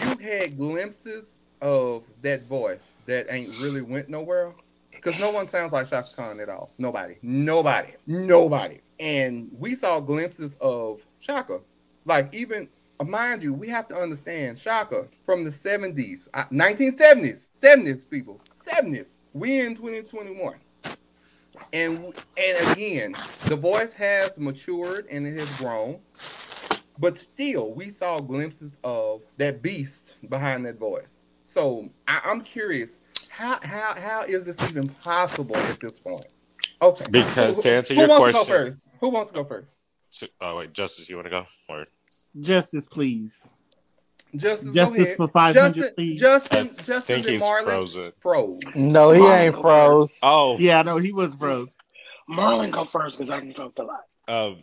you 0.00 0.16
had 0.18 0.56
glimpses 0.56 1.24
of 1.60 2.04
that 2.22 2.46
voice 2.46 2.82
that 3.06 3.26
ain't 3.30 3.48
really 3.60 3.82
went 3.82 4.08
nowhere. 4.08 4.54
Because 4.90 5.18
no 5.18 5.30
one 5.30 5.46
sounds 5.46 5.72
like 5.72 5.90
Chaka 5.90 6.08
Khan 6.14 6.40
at 6.40 6.48
all. 6.48 6.70
Nobody. 6.78 7.16
Nobody. 7.22 7.94
Nobody. 8.06 8.80
And 9.00 9.50
we 9.58 9.74
saw 9.74 10.00
glimpses 10.00 10.52
of 10.60 11.00
Chaka. 11.20 11.60
Like 12.04 12.32
even 12.32 12.68
mind 13.04 13.42
you, 13.42 13.52
we 13.52 13.68
have 13.68 13.88
to 13.88 13.96
understand 13.96 14.58
Chaka 14.58 15.06
from 15.24 15.44
the 15.44 15.50
70s, 15.50 16.28
uh, 16.34 16.44
1970s, 16.46 17.48
70s 17.60 18.08
people, 18.08 18.40
70s. 18.66 19.18
We 19.32 19.60
in 19.60 19.74
2021. 19.74 20.56
And 21.72 22.12
and 22.36 22.68
again, 22.72 23.14
the 23.46 23.56
voice 23.56 23.92
has 23.94 24.36
matured 24.38 25.06
and 25.10 25.26
it 25.26 25.38
has 25.38 25.56
grown, 25.56 25.98
but 26.98 27.18
still, 27.18 27.72
we 27.72 27.90
saw 27.90 28.18
glimpses 28.18 28.76
of 28.84 29.22
that 29.38 29.62
beast 29.62 30.14
behind 30.28 30.66
that 30.66 30.78
voice. 30.78 31.18
So 31.46 31.88
I, 32.08 32.20
I'm 32.24 32.40
curious, 32.42 32.90
how 33.30 33.58
how 33.62 33.94
how 33.98 34.22
is 34.22 34.46
this 34.46 34.70
even 34.70 34.86
possible 34.88 35.56
at 35.56 35.80
this 35.80 35.92
point? 35.98 36.26
Okay. 36.82 37.04
Because 37.10 37.54
Who- 37.56 37.62
to 37.62 37.70
answer 37.70 37.94
who 37.94 38.00
your 38.00 38.08
wants 38.08 38.26
to 38.26 38.32
go 38.32 38.44
question- 38.44 38.72
first? 38.72 38.82
Who 39.00 39.08
wants 39.10 39.32
to 39.32 39.36
go 39.36 39.44
first? 39.44 39.80
So- 40.10 40.26
Oh 40.40 40.58
wait, 40.58 40.72
Justice, 40.72 41.08
you 41.08 41.16
want 41.16 41.26
to 41.26 41.30
go? 41.30 41.46
Or 41.68 41.84
Justice, 42.40 42.86
please. 42.86 43.46
Justice, 44.36 44.74
Justice 44.74 45.14
for 45.14 45.28
500, 45.28 45.74
Justin, 45.74 45.94
please. 45.94 46.20
Justin, 46.20 46.70
I 46.78 46.82
Justin, 46.82 47.16
think 47.16 47.26
and 47.26 47.32
he's 47.34 47.42
Marlon 47.42 47.64
frozen. 47.64 48.12
froze. 48.20 48.60
No, 48.76 49.12
he 49.12 49.20
Marlon 49.20 49.38
ain't 49.46 49.54
go 49.54 49.60
froze. 49.62 50.18
Oh, 50.22 50.58
Yeah, 50.58 50.80
I 50.80 50.82
know 50.82 50.96
he 50.98 51.12
was 51.12 51.34
froze. 51.34 51.74
Marlon 52.28 52.72
go 52.72 52.84
first 52.84 53.16
because 53.18 53.30
I 53.30 53.40
can 53.40 53.52
talk 53.52 53.72
a 53.78 53.82
lot. 53.82 54.04
um, 54.28 54.56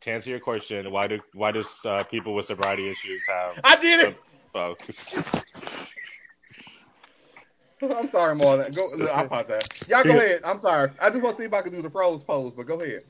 to 0.00 0.10
answer 0.10 0.30
your 0.30 0.40
question, 0.40 0.90
why 0.90 1.06
do 1.06 1.20
why 1.34 1.50
does 1.52 1.84
uh, 1.84 2.02
people 2.04 2.34
with 2.34 2.46
sobriety 2.46 2.88
issues 2.88 3.26
have? 3.28 3.56
I 3.64 3.76
did 3.76 4.00
it. 4.08 4.16
Oh, 4.54 4.74
I'm 7.82 8.08
sorry, 8.10 8.34
Marlon. 8.36 8.74
Go. 8.74 9.06
I 9.14 9.22
apologize. 9.22 9.68
Y'all 9.88 10.04
go 10.04 10.16
ahead. 10.16 10.40
I'm 10.44 10.60
sorry. 10.60 10.90
I 11.00 11.10
just 11.10 11.22
want 11.22 11.36
to 11.36 11.42
see 11.42 11.46
if 11.46 11.52
I 11.52 11.62
can 11.62 11.72
do 11.72 11.82
the 11.82 11.90
froze 11.90 12.22
pose, 12.22 12.52
but 12.56 12.66
go 12.66 12.80
ahead. 12.80 13.00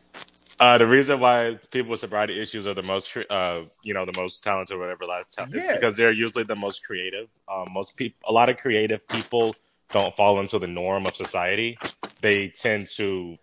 Uh, 0.60 0.76
the 0.76 0.86
reason 0.86 1.18
why 1.18 1.58
people 1.72 1.90
with 1.90 2.00
sobriety 2.00 2.38
issues 2.38 2.66
are 2.66 2.74
the 2.74 2.82
most, 2.82 3.16
uh, 3.30 3.62
you 3.82 3.94
know, 3.94 4.04
the 4.04 4.12
most 4.20 4.44
talented, 4.44 4.76
or 4.76 4.78
whatever 4.78 5.06
last 5.06 5.32
time, 5.32 5.54
is 5.54 5.66
because 5.66 5.96
they're 5.96 6.12
usually 6.12 6.44
the 6.44 6.54
most 6.54 6.84
creative. 6.84 7.28
Um, 7.50 7.72
most 7.72 7.96
people, 7.96 8.18
a 8.28 8.32
lot 8.32 8.50
of 8.50 8.58
creative 8.58 9.08
people 9.08 9.54
don't 9.90 10.14
fall 10.16 10.38
into 10.38 10.58
the 10.58 10.66
norm 10.66 11.06
of 11.06 11.16
society. 11.16 11.78
They 12.20 12.48
tend 12.48 12.88
to 12.88 13.36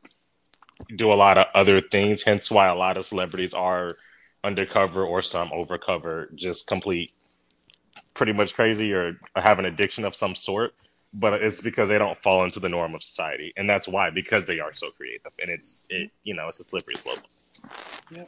do 0.96 1.12
a 1.12 1.16
lot 1.16 1.40
of 1.40 1.48
other 1.56 1.82
things. 1.82 2.22
Hence, 2.22 2.52
why 2.52 2.68
a 2.68 2.76
lot 2.76 2.98
of 2.98 3.06
celebrities 3.06 3.56
are 3.56 3.90
undercover 4.44 5.04
or 5.04 5.24
some 5.24 5.50
overcover, 5.50 6.34
just 6.36 6.68
complete, 6.68 7.12
pretty 8.14 8.34
much 8.34 8.54
crazy 8.54 8.94
or 8.94 9.20
have 9.36 9.58
an 9.58 9.66
addiction 9.66 10.06
of 10.06 10.16
some 10.16 10.36
sort. 10.36 10.76
But 11.14 11.42
it's 11.42 11.62
because 11.62 11.90
they 11.90 11.98
don't 11.98 12.18
fall 12.22 12.44
into 12.44 12.60
the 12.60 12.70
norm 12.70 12.94
of 12.94 13.02
society, 13.04 13.54
and 13.58 13.70
that's 13.70 13.88
why 13.88 14.10
because 14.12 14.46
they 14.46 14.60
are 14.60 14.74
so 14.74 14.88
creative, 14.98 15.32
and 15.40 15.50
it's 15.50 15.88
it, 15.90 16.12
you 16.24 16.36
know, 16.36 16.48
it's 16.48 16.60
a 16.60 16.64
slippery 16.64 16.96
slope. 16.98 17.20
Yep. 18.12 18.28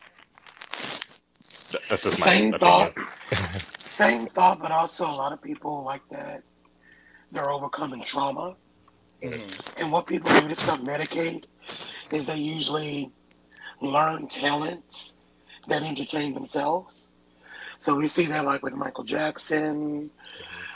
That's 1.90 2.04
just 2.04 2.18
Same 2.18 2.54
opinion. 2.54 2.60
thought. 2.60 2.94
Same 3.86 4.28
thought, 4.28 4.60
but 4.60 4.72
also 4.72 5.06
a 5.06 5.12
lot 5.12 5.34
of 5.34 5.42
people 5.42 5.84
like 5.84 6.02
that. 6.10 6.44
They're 7.32 7.52
overcoming 7.52 8.02
trauma. 8.04 8.56
Mhm. 9.24 9.78
And 9.78 9.92
what 9.92 10.08
people 10.08 10.32
do 10.40 10.48
to 10.48 10.56
self 10.56 10.80
medicate 10.82 11.46
is 12.14 12.26
they 12.26 12.38
usually 12.38 13.12
learn 13.82 14.28
talents 14.28 15.16
that 15.68 15.84
entertain 15.84 16.34
themselves. 16.34 17.10
So 17.80 17.96
we 17.96 18.08
see 18.08 18.26
that 18.28 18.46
like 18.46 18.64
with 18.64 18.74
Michael 18.74 19.04
Jackson, 19.04 20.12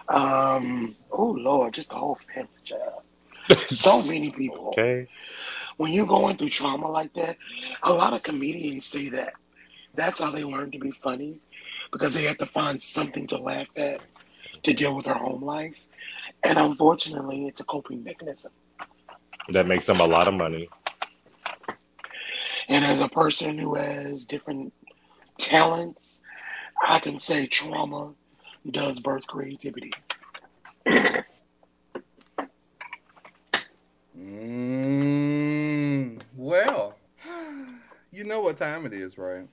Um, 0.09 0.95
oh 1.11 1.31
Lord, 1.31 1.73
just 1.73 1.89
the 1.89 1.95
whole 1.95 2.15
family, 2.15 2.49
child. 2.63 3.03
So 3.69 4.01
many 4.07 4.31
people. 4.31 4.69
Okay. 4.69 5.07
When 5.77 5.91
you're 5.91 6.07
going 6.07 6.37
through 6.37 6.49
trauma 6.49 6.89
like 6.89 7.13
that, 7.13 7.37
a 7.83 7.93
lot 7.93 8.13
of 8.13 8.23
comedians 8.23 8.85
say 8.85 9.09
that 9.09 9.33
that's 9.93 10.19
how 10.19 10.31
they 10.31 10.43
learn 10.43 10.71
to 10.71 10.79
be 10.79 10.91
funny 10.91 11.39
because 11.91 12.13
they 12.13 12.23
have 12.23 12.37
to 12.37 12.45
find 12.45 12.81
something 12.81 13.27
to 13.27 13.37
laugh 13.37 13.67
at 13.75 14.01
to 14.63 14.73
deal 14.73 14.95
with 14.95 15.05
their 15.05 15.15
home 15.15 15.43
life. 15.43 15.87
And 16.43 16.57
unfortunately, 16.57 17.47
it's 17.47 17.61
a 17.61 17.63
coping 17.63 18.03
mechanism. 18.03 18.51
That 19.49 19.67
makes 19.67 19.85
them 19.85 19.99
a 19.99 20.05
lot 20.05 20.27
of 20.27 20.33
money. 20.33 20.69
And 22.69 22.85
as 22.85 23.01
a 23.01 23.09
person 23.09 23.57
who 23.57 23.75
has 23.75 24.25
different 24.25 24.73
talents, 25.37 26.19
I 26.85 26.99
can 26.99 27.19
say 27.19 27.47
trauma 27.47 28.13
does 28.71 28.99
birth 28.99 29.27
creativity. 29.27 29.91
Mm, 34.17 36.21
well, 36.35 36.95
you 38.11 38.23
know 38.23 38.41
what 38.41 38.57
time 38.57 38.85
it 38.85 38.93
is, 38.93 39.17
right? 39.17 39.47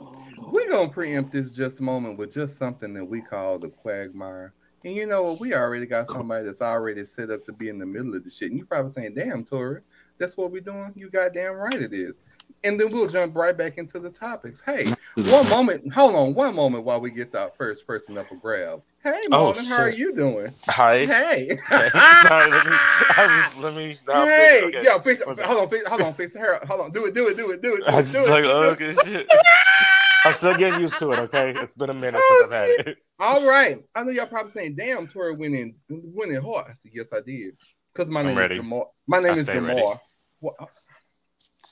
Oh, 0.00 0.16
We're 0.52 0.68
going 0.68 0.88
to 0.88 0.94
preempt 0.94 1.32
this 1.32 1.52
just 1.52 1.80
a 1.80 1.82
moment 1.82 2.18
with 2.18 2.32
just 2.32 2.58
something 2.58 2.92
that 2.94 3.04
we 3.04 3.20
call 3.20 3.58
the 3.58 3.68
quagmire. 3.68 4.52
And 4.84 4.94
you 4.94 5.06
know 5.06 5.22
what? 5.22 5.40
We 5.40 5.54
already 5.54 5.86
got 5.86 6.08
somebody 6.08 6.44
that's 6.44 6.60
already 6.60 7.04
set 7.04 7.30
up 7.30 7.42
to 7.44 7.52
be 7.52 7.70
in 7.70 7.78
the 7.78 7.86
middle 7.86 8.14
of 8.14 8.24
the 8.24 8.30
shit. 8.30 8.50
And 8.50 8.58
you 8.58 8.66
probably 8.66 8.92
saying, 8.92 9.14
damn, 9.14 9.44
Tori, 9.44 9.80
that's 10.18 10.36
what 10.36 10.50
we're 10.50 10.60
doing? 10.60 10.92
You 10.94 11.08
goddamn 11.08 11.54
right 11.54 11.80
it 11.80 11.94
is. 11.94 12.16
And 12.64 12.80
then 12.80 12.90
we'll 12.90 13.08
jump 13.08 13.36
right 13.36 13.56
back 13.56 13.76
into 13.76 14.00
the 14.00 14.08
topics. 14.08 14.62
Hey, 14.64 14.84
mm-hmm. 14.84 15.30
one 15.30 15.48
moment. 15.50 15.92
Hold 15.92 16.14
on 16.14 16.34
one 16.34 16.54
moment 16.54 16.84
while 16.84 16.98
we 16.98 17.10
get 17.10 17.30
that 17.32 17.56
first 17.58 17.86
person 17.86 18.16
up 18.16 18.28
for 18.30 18.36
grabs. 18.36 18.90
Hey, 19.02 19.20
Oh, 19.30 19.52
how 19.68 19.82
are 19.82 19.90
you 19.90 20.14
doing? 20.14 20.46
Hi. 20.68 21.04
Hey. 21.04 21.50
Okay. 21.52 21.90
Sorry. 22.22 22.50
Let 22.50 22.64
me. 22.64 22.72
I 22.72 23.44
was. 23.54 23.62
Let 23.62 23.74
me. 23.76 23.96
no, 24.08 24.24
hey, 24.24 24.62
Okay. 24.64 24.82
yo, 24.82 24.98
fix, 24.98 25.22
hold 25.22 25.38
on, 25.40 25.68
fix, 25.68 25.86
hold 25.86 26.00
on, 26.00 26.12
fix 26.14 26.32
the 26.32 26.38
hair. 26.38 26.58
Hold 26.66 26.80
on, 26.80 26.90
do 26.92 27.04
it, 27.04 27.14
do 27.14 27.28
it, 27.28 27.36
do 27.36 27.50
it, 27.50 27.60
do 27.60 27.74
it, 27.74 27.80
do 27.80 27.86
I 27.86 27.98
it, 27.98 28.02
just 28.02 28.16
it. 28.26 28.30
like, 28.30 28.44
oh, 28.44 28.74
good 28.74 28.96
shit. 29.04 29.30
I'm 30.24 30.34
still 30.34 30.54
getting 30.56 30.80
used 30.80 30.98
to 31.00 31.12
it. 31.12 31.18
Okay. 31.18 31.54
It's 31.54 31.74
been 31.74 31.90
a 31.90 31.94
minute 31.94 32.14
Oh, 32.16 32.36
since 32.40 32.54
I've 32.54 32.60
had 32.60 32.86
it. 32.86 32.96
All 33.20 33.46
right. 33.46 33.84
I 33.94 34.04
know 34.04 34.10
y'all 34.10 34.26
probably 34.26 34.52
saying, 34.52 34.76
"Damn, 34.76 35.06
Tori 35.06 35.34
went 35.38 35.54
in, 35.54 35.74
went 35.90 36.32
in 36.32 36.42
hard." 36.42 36.68
I 36.70 36.72
said, 36.72 36.92
"Yes, 36.94 37.08
I 37.12 37.20
did." 37.20 37.56
Because 37.92 38.10
my 38.10 38.20
I'm 38.20 38.34
name 38.34 38.38
is 38.38 38.58
Jamar. 38.58 38.86
My 39.06 39.20
name 39.20 39.34
is. 39.34 39.46
Jamar. 39.46 39.98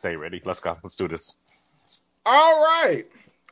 Stay 0.03 0.16
ready. 0.16 0.43
Let's 0.45 0.59
go. 0.59 0.70
Let's 0.70 0.97
do 0.97 1.07
this. 1.07 1.37
All 2.27 2.61
right. 2.61 3.07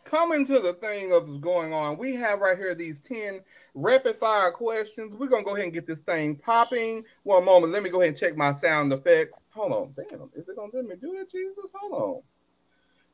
Coming 0.05 0.45
to 0.47 0.59
the 0.59 0.73
thing 0.73 1.13
of 1.13 1.29
what's 1.29 1.41
going 1.41 1.73
on, 1.73 1.97
we 1.97 2.17
have 2.17 2.41
right 2.41 2.59
here 2.59 2.75
these 2.75 2.99
10 3.05 3.43
rapid 3.77 4.19
fire 4.19 4.51
questions. 4.51 5.15
We're 5.15 5.29
going 5.29 5.45
to 5.45 5.49
go 5.49 5.55
ahead 5.55 5.67
and 5.67 5.73
get 5.73 5.87
this 5.87 6.01
thing 6.01 6.35
popping. 6.35 7.05
One 7.23 7.45
moment. 7.45 7.73
Let 7.73 7.85
me 7.85 7.91
go 7.91 8.01
ahead 8.01 8.15
and 8.15 8.19
check 8.19 8.37
my 8.37 8.53
sound 8.53 8.93
effects. 8.93 9.39
Hold 9.51 9.73
on. 9.73 9.95
Damn. 9.95 10.29
Is 10.35 10.49
it 10.49 10.57
going 10.57 10.73
to 10.73 10.79
let 10.79 10.87
me 10.87 10.97
do 11.01 11.15
it, 11.21 11.31
Jesus? 11.31 11.67
Hold 11.73 11.93
on. 11.93 12.23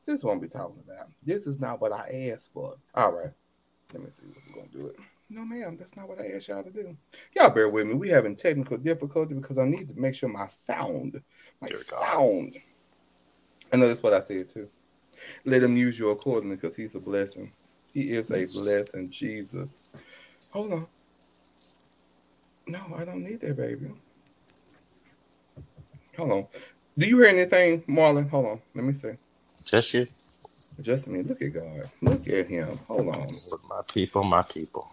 This 0.07 0.23
I'm 0.23 0.39
be 0.39 0.47
talking 0.47 0.81
about. 0.83 1.09
This 1.23 1.45
is 1.45 1.59
not 1.59 1.79
what 1.79 1.91
I 1.91 2.31
asked 2.33 2.49
for. 2.55 2.75
All 2.95 3.11
right. 3.11 3.29
Let 3.93 4.01
me 4.01 4.09
see 4.19 4.31
if 4.31 4.55
we're 4.55 4.61
going 4.61 4.71
to 4.71 4.77
do 4.79 4.87
it. 4.87 4.95
No, 5.29 5.45
ma'am. 5.45 5.77
That's 5.77 5.95
not 5.95 6.09
what 6.09 6.19
I 6.19 6.31
asked 6.35 6.47
y'all 6.47 6.63
to 6.63 6.71
do. 6.71 6.97
Y'all 7.35 7.51
bear 7.51 7.69
with 7.69 7.85
me. 7.85 7.93
We 7.93 8.09
having 8.09 8.35
technical 8.35 8.77
difficulty 8.77 9.35
because 9.35 9.59
I 9.59 9.65
need 9.65 9.89
to 9.89 9.93
make 9.93 10.15
sure 10.15 10.27
my 10.27 10.47
sound, 10.47 11.21
my 11.61 11.67
Dear 11.67 11.81
God. 11.87 12.49
I 13.71 13.77
know 13.77 13.87
that's 13.87 14.03
what 14.03 14.13
I 14.13 14.21
said 14.21 14.49
too. 14.49 14.69
Let 15.45 15.63
him 15.63 15.77
use 15.77 15.97
you 15.97 16.09
accordingly 16.11 16.57
because 16.57 16.75
he's 16.75 16.95
a 16.95 16.99
blessing. 16.99 17.51
He 17.93 18.11
is 18.11 18.29
a 18.29 18.33
blessing, 18.33 19.09
Jesus. 19.09 20.03
Hold 20.53 20.73
on. 20.73 20.85
No, 22.67 22.81
I 22.95 23.05
don't 23.05 23.23
need 23.23 23.41
that, 23.41 23.57
baby. 23.57 23.91
Hold 26.17 26.31
on. 26.31 26.47
Do 26.97 27.07
you 27.07 27.17
hear 27.19 27.27
anything, 27.27 27.81
Marlon? 27.83 28.29
Hold 28.29 28.49
on. 28.49 28.61
Let 28.75 28.85
me 28.85 28.93
see. 28.93 29.11
Just 29.65 29.93
you. 29.93 30.07
Just 30.81 31.09
me. 31.09 31.21
Look 31.23 31.41
at 31.41 31.53
God. 31.53 31.81
Look 32.01 32.27
at 32.27 32.47
him. 32.47 32.79
Hold 32.87 33.15
on. 33.15 33.27
My 33.69 33.81
people, 33.87 34.23
my 34.23 34.43
people. 34.43 34.89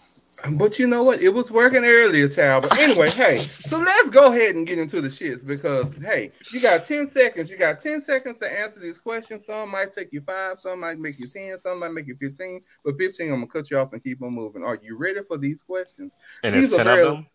But 0.59 0.79
you 0.79 0.87
know 0.87 1.03
what? 1.03 1.21
It 1.23 1.35
was 1.35 1.51
working 1.51 1.85
earlier, 1.85 2.29
child. 2.29 2.65
But 2.69 2.79
anyway, 2.79 3.09
hey, 3.11 3.39
so 3.39 3.79
let's 3.79 4.11
go 4.11 4.33
ahead 4.33 4.55
and 4.55 4.67
get 4.67 4.79
into 4.79 5.01
the 5.01 5.09
shits 5.09 5.45
because, 5.47 5.95
hey, 5.97 6.31
you 6.53 6.61
got 6.61 6.87
10 6.87 7.09
seconds. 7.09 7.51
You 7.51 7.57
got 7.57 7.81
10 7.81 8.03
seconds 8.03 8.39
to 8.39 8.61
answer 8.61 8.81
these 8.81 8.99
questions. 8.99 9.47
Some 9.47 9.71
might 9.71 9.89
take 9.95 10.13
you 10.13 10.21
five, 10.21 10.59
some 10.59 10.81
might 10.81 10.99
make 10.99 11.19
you 11.19 11.27
10, 11.27 11.59
some 11.59 11.81
might 11.81 11.93
make 11.93 12.07
you 12.07 12.17
15. 12.17 12.61
But 12.85 12.99
15, 12.99 13.27
I'm 13.27 13.35
going 13.35 13.43
to 13.43 13.47
cut 13.49 13.71
you 13.71 13.79
off 13.79 13.93
and 13.93 14.03
keep 14.03 14.23
on 14.23 14.31
moving. 14.33 14.63
Are 14.65 14.77
you 14.83 14.97
ready 14.97 15.21
for 15.27 15.37
these 15.39 15.63
questions? 15.63 16.17
And 16.43 16.55
These 16.55 16.69
it's 16.69 16.77
ten 16.77 16.87
very- 16.87 17.03
of 17.03 17.15
them. 17.17 17.27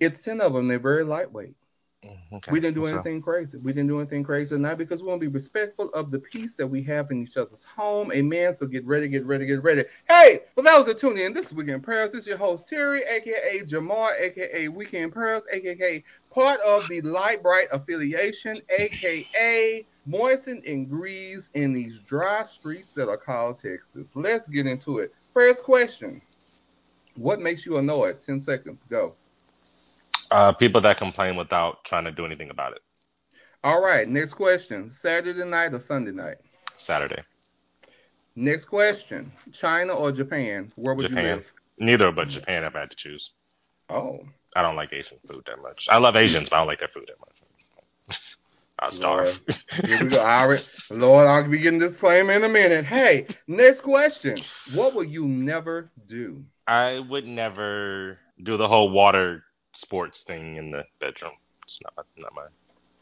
It's 0.00 0.22
10 0.22 0.40
of 0.40 0.52
them. 0.52 0.68
They're 0.68 0.78
very 0.78 1.04
lightweight. 1.04 1.56
Mm, 2.04 2.16
Okay. 2.32 2.52
We 2.52 2.60
didn't 2.60 2.76
do 2.76 2.84
So, 2.86 2.94
anything 2.94 3.20
crazy. 3.20 3.58
We 3.64 3.72
didn't 3.72 3.88
do 3.88 3.98
anything 3.98 4.22
crazy 4.22 4.54
tonight 4.54 4.78
because 4.78 5.02
we 5.02 5.08
want 5.08 5.20
to 5.20 5.28
be 5.28 5.32
respectful 5.32 5.88
of 5.90 6.10
the 6.10 6.20
peace 6.20 6.54
that 6.56 6.66
we 6.66 6.82
have 6.84 7.10
in 7.10 7.22
each 7.22 7.36
other's 7.36 7.64
home. 7.64 8.12
Amen. 8.12 8.54
So 8.54 8.66
get 8.66 8.84
ready, 8.86 9.08
get 9.08 9.24
ready, 9.26 9.46
get 9.46 9.62
ready. 9.62 9.84
Hey, 10.08 10.40
for 10.54 10.62
those 10.62 10.86
that 10.86 10.98
tune 10.98 11.18
in, 11.18 11.32
this 11.32 11.46
is 11.46 11.54
Weekend 11.54 11.82
Prayers. 11.82 12.12
This 12.12 12.22
is 12.22 12.26
your 12.28 12.36
host, 12.38 12.68
Terry, 12.68 13.02
aka 13.02 13.62
Jamar, 13.62 14.18
aka 14.20 14.68
Weekend 14.68 15.12
Prayers, 15.12 15.44
aka 15.50 16.04
part 16.30 16.60
of 16.60 16.86
the 16.88 17.00
Light 17.00 17.42
Bright 17.42 17.68
affiliation, 17.72 18.60
aka 18.68 19.86
moistened 20.06 20.64
and 20.64 20.88
greased 20.88 21.50
in 21.54 21.72
these 21.72 22.00
dry 22.00 22.42
streets 22.42 22.92
that 22.92 23.08
are 23.08 23.18
called 23.18 23.58
Texas. 23.60 24.12
Let's 24.14 24.48
get 24.48 24.66
into 24.66 24.98
it. 24.98 25.12
First 25.34 25.64
question. 25.64 26.22
What 27.16 27.40
makes 27.40 27.66
you 27.66 27.78
annoyed? 27.78 28.20
10 28.20 28.40
seconds. 28.40 28.84
Go. 28.88 29.08
Uh, 30.30 30.52
people 30.52 30.80
that 30.82 30.96
complain 30.98 31.36
without 31.36 31.84
trying 31.84 32.04
to 32.04 32.12
do 32.12 32.26
anything 32.26 32.50
about 32.50 32.72
it. 32.72 32.80
All 33.64 33.80
right. 33.80 34.08
Next 34.08 34.34
question. 34.34 34.90
Saturday 34.90 35.44
night 35.44 35.74
or 35.74 35.80
Sunday 35.80 36.12
night? 36.12 36.36
Saturday. 36.76 37.22
Next 38.36 38.66
question. 38.66 39.32
China 39.52 39.94
or 39.94 40.12
Japan? 40.12 40.72
Where 40.76 40.94
would 40.94 41.04
you 41.04 41.08
Japan. 41.08 41.36
live? 41.38 41.52
Neither, 41.78 42.12
but 42.12 42.28
Japan. 42.28 42.64
If 42.64 42.76
I 42.76 42.80
had 42.80 42.90
to 42.90 42.96
choose, 42.96 43.34
Oh, 43.90 44.20
I 44.54 44.62
don't 44.62 44.76
like 44.76 44.92
Asian 44.92 45.16
food 45.26 45.42
that 45.46 45.62
much. 45.62 45.88
I 45.90 45.98
love 45.98 46.14
Asians, 46.16 46.48
but 46.48 46.56
I 46.56 46.58
don't 46.60 46.66
like 46.68 46.78
their 46.78 46.88
food 46.88 47.08
that 47.08 47.18
much. 47.20 48.18
I'll 48.78 48.90
starve. 48.90 49.42
here 49.84 50.04
we 50.04 50.10
go. 50.10 50.22
I 50.22 50.44
already, 50.44 50.62
Lord, 50.92 51.26
I'll 51.26 51.48
be 51.48 51.58
getting 51.58 51.78
this 51.78 51.92
disclaimer 51.92 52.34
in 52.34 52.44
a 52.44 52.48
minute. 52.48 52.84
Hey, 52.84 53.26
next 53.46 53.80
question. 53.80 54.38
What 54.74 54.94
will 54.94 55.04
you 55.04 55.26
never 55.26 55.90
do? 56.06 56.44
I 56.66 56.98
would 57.00 57.26
never 57.26 58.18
do 58.42 58.56
the 58.56 58.68
whole 58.68 58.90
water 58.90 59.42
sports 59.78 60.22
thing 60.22 60.56
in 60.56 60.70
the 60.70 60.84
bedroom. 61.00 61.32
It's 61.62 61.80
not 61.82 62.06
not 62.16 62.34
mine. 62.34 62.46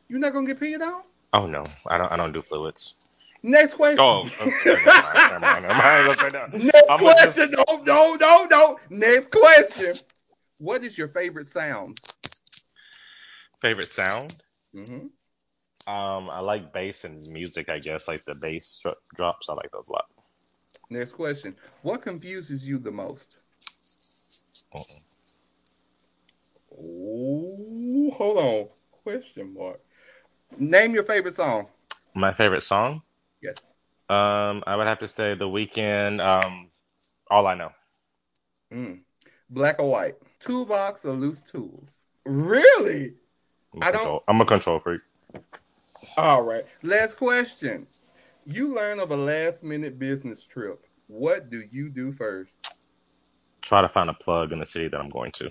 You're 0.09 0.19
not 0.21 0.33
gonna 0.33 0.47
get 0.47 0.61
peed 0.61 0.81
on? 0.81 1.03
Oh 1.33 1.47
no, 1.47 1.63
I 1.91 1.99
don't. 1.99 2.13
I 2.13 2.17
don't 2.17 2.33
do 2.33 2.43
fluids. 2.43 2.99
Next 3.45 3.75
question. 3.75 3.99
Oh, 4.01 4.29
okay, 4.41 4.53
never 4.65 4.85
mind. 4.87 5.15
Never 5.15 5.41
mind. 5.41 5.63
Never 5.63 5.69
mind. 5.69 5.83
I 5.83 5.99
ain't 5.99 6.07
gonna 6.07 6.15
say 6.15 6.31
that. 6.31 6.53
Next 6.55 6.91
I'm 6.91 7.01
gonna 7.01 7.15
just- 7.23 7.37
question. 7.37 7.65
No, 7.69 7.83
no, 7.85 8.15
no, 8.17 8.47
no. 8.47 8.79
Next 8.91 9.33
question. 9.33 9.95
What 10.61 10.85
is 10.85 10.97
your 10.97 11.09
favorite 11.09 11.49
sound? 11.49 11.99
Favorite 13.61 13.89
sound? 13.89 14.35
hmm 14.75 15.07
Um, 15.93 16.31
I 16.31 16.41
like 16.41 16.73
bass 16.73 17.05
and 17.05 17.21
music. 17.33 17.69
I 17.69 17.79
guess 17.79 18.09
like 18.09 18.25
the 18.25 18.37
bass 18.41 18.81
dro- 18.83 18.95
drops. 19.15 19.49
I 19.49 19.55
like 19.55 19.71
those 19.71 19.89
a 19.89 19.93
lot. 19.93 20.07
Next 20.91 21.13
question. 21.13 21.57
What 21.83 22.03
confuses 22.03 22.65
you 22.67 22.79
the 22.79 22.93
most? 22.93 23.45
Mm-mm. 24.75 25.06
Oh, 26.79 28.11
hold 28.15 28.39
on. 28.39 28.69
Question 29.03 29.55
mark. 29.55 29.81
Name 30.59 30.95
your 30.95 31.05
favorite 31.05 31.35
song. 31.35 31.67
My 32.15 32.33
favorite 32.33 32.63
song? 32.63 33.03
Yes. 33.43 33.57
Um, 34.09 34.63
I 34.67 34.77
would 34.77 34.87
have 34.87 35.01
to 35.01 35.09
say 35.09 35.35
The 35.35 35.45
Weeknd. 35.47 36.21
Um, 36.21 36.69
All 37.31 37.47
I 37.47 37.55
Know. 37.55 37.73
Mm. 38.73 39.01
Black 39.51 39.79
or 39.79 39.91
white? 39.91 40.15
Toolbox 40.41 41.05
or 41.05 41.13
loose 41.13 41.41
tools? 41.43 42.03
Really? 42.25 43.15
I'm 43.75 43.83
I 43.83 43.93
don't- 43.93 44.23
I'm 44.29 44.41
a 44.41 44.45
control 44.45 44.79
freak. 44.79 45.03
All 46.17 46.43
right. 46.43 46.65
Last 46.83 47.17
question. 47.17 47.79
You 48.47 48.75
learn 48.75 49.01
of 49.01 49.11
a 49.11 49.17
last 49.17 49.63
minute 49.63 49.99
business 49.99 50.45
trip. 50.45 50.85
What 51.09 51.51
do 51.51 51.65
you 51.71 51.89
do 51.89 52.13
first? 52.13 52.93
Try 53.61 53.81
to 53.81 53.89
find 53.89 54.09
a 54.09 54.15
plug 54.15 54.53
in 54.53 54.61
the 54.61 54.67
city 54.67 54.89
that 54.89 55.01
I'm 55.01 55.09
going 55.09 55.33
to. 55.33 55.51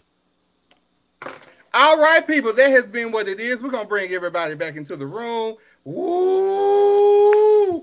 All 1.78 2.00
right, 2.00 2.26
people, 2.26 2.54
that 2.54 2.72
has 2.72 2.88
been 2.88 3.12
what 3.12 3.28
it 3.28 3.38
is. 3.38 3.62
We're 3.62 3.70
gonna 3.70 3.86
bring 3.86 4.14
everybody 4.14 4.56
back 4.56 4.78
into 4.78 4.96
the 4.96 5.06
room. 5.06 5.56
Woo! 5.84 7.82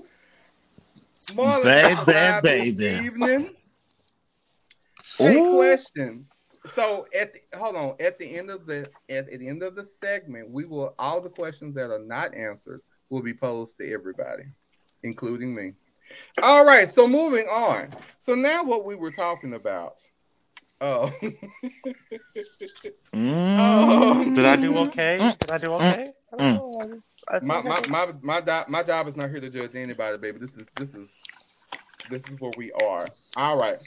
Marlon 1.35 1.61
Baby, 1.61 1.95
subscribe 1.95 2.43
this 2.43 2.81
evening. 2.81 3.51
Hey, 5.19 5.37
Ooh. 5.37 5.51
question. 5.51 6.25
So 6.73 7.05
at 7.13 7.33
the, 7.33 7.41
hold 7.55 7.75
on, 7.75 7.95
at 7.99 8.17
the 8.17 8.35
end 8.35 8.49
of 8.49 8.65
the 8.65 8.89
at, 9.09 9.29
at 9.29 9.39
the 9.39 9.47
end 9.47 9.61
of 9.61 9.75
the 9.75 9.85
segment, 9.85 10.49
we 10.49 10.65
will 10.65 10.95
all 10.97 11.21
the 11.21 11.29
questions 11.29 11.75
that 11.75 11.91
are 11.91 12.03
not 12.03 12.33
answered 12.33 12.81
will 13.11 13.21
be 13.21 13.35
posed 13.35 13.77
to 13.79 13.93
everybody, 13.93 14.45
including 15.03 15.53
me. 15.53 15.73
All 16.41 16.65
right, 16.65 16.91
so 16.91 17.07
moving 17.07 17.45
on. 17.45 17.93
So 18.17 18.33
now 18.33 18.63
what 18.63 18.85
we 18.85 18.95
were 18.95 19.11
talking 19.11 19.53
about. 19.53 20.01
Oh. 20.83 21.13
Mm. 23.13 23.57
oh 23.59 24.23
mm. 24.25 24.35
Did 24.35 24.45
I 24.45 24.55
do 24.55 24.75
okay? 24.79 25.17
Did 25.17 25.49
I 25.51 25.57
do 25.59 25.73
okay? 25.73 26.11
I 26.33 26.37
don't. 26.37 26.59
Mm. 26.59 27.01
I 27.29 27.39
my 27.39 27.61
my 27.61 27.81
my 27.87 28.13
my, 28.21 28.65
my 28.67 28.83
job 28.83 29.07
is 29.07 29.15
not 29.15 29.29
here 29.29 29.39
to 29.39 29.49
judge 29.49 29.75
anybody, 29.75 30.17
baby. 30.17 30.39
This 30.39 30.53
is 30.55 30.65
this 30.75 30.89
is 30.95 31.17
this 32.09 32.27
is 32.27 32.41
where 32.41 32.51
we 32.57 32.71
are. 32.71 33.07
All 33.37 33.57
right. 33.57 33.77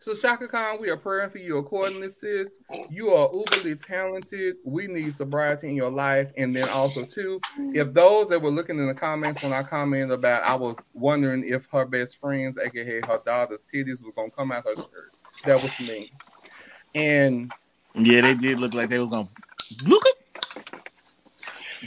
So 0.00 0.14
Chaka 0.14 0.48
Khan, 0.48 0.80
we 0.80 0.88
are 0.88 0.96
praying 0.96 1.30
for 1.30 1.38
you 1.38 1.58
accordingly, 1.58 2.08
sis. 2.08 2.50
You 2.90 3.10
are 3.10 3.28
uberly 3.28 3.80
talented. 3.86 4.56
We 4.64 4.86
need 4.86 5.14
sobriety 5.14 5.68
in 5.68 5.76
your 5.76 5.90
life, 5.90 6.32
and 6.36 6.56
then 6.56 6.68
also 6.70 7.02
too, 7.04 7.38
if 7.74 7.92
those 7.92 8.28
that 8.30 8.40
were 8.40 8.50
looking 8.50 8.78
in 8.78 8.86
the 8.86 8.94
comments 8.94 9.42
when 9.42 9.52
I 9.52 9.62
commented 9.62 10.12
about, 10.12 10.42
I 10.42 10.54
was 10.56 10.76
wondering 10.94 11.44
if 11.46 11.66
her 11.72 11.84
best 11.84 12.16
friends, 12.16 12.58
aka 12.58 13.00
her 13.06 13.18
daughter's 13.24 13.62
titties, 13.72 14.04
was 14.04 14.14
gonna 14.16 14.30
come 14.30 14.52
out 14.52 14.64
her 14.64 14.74
skirt. 14.74 15.12
That 15.44 15.62
was 15.62 15.70
me. 15.80 16.12
And 16.94 17.52
Yeah, 17.94 18.20
they 18.22 18.34
did 18.34 18.60
look 18.60 18.74
like 18.74 18.88
they 18.90 18.98
was 18.98 19.08
gonna 19.08 19.26
look 19.86 20.04
at. 20.06 20.14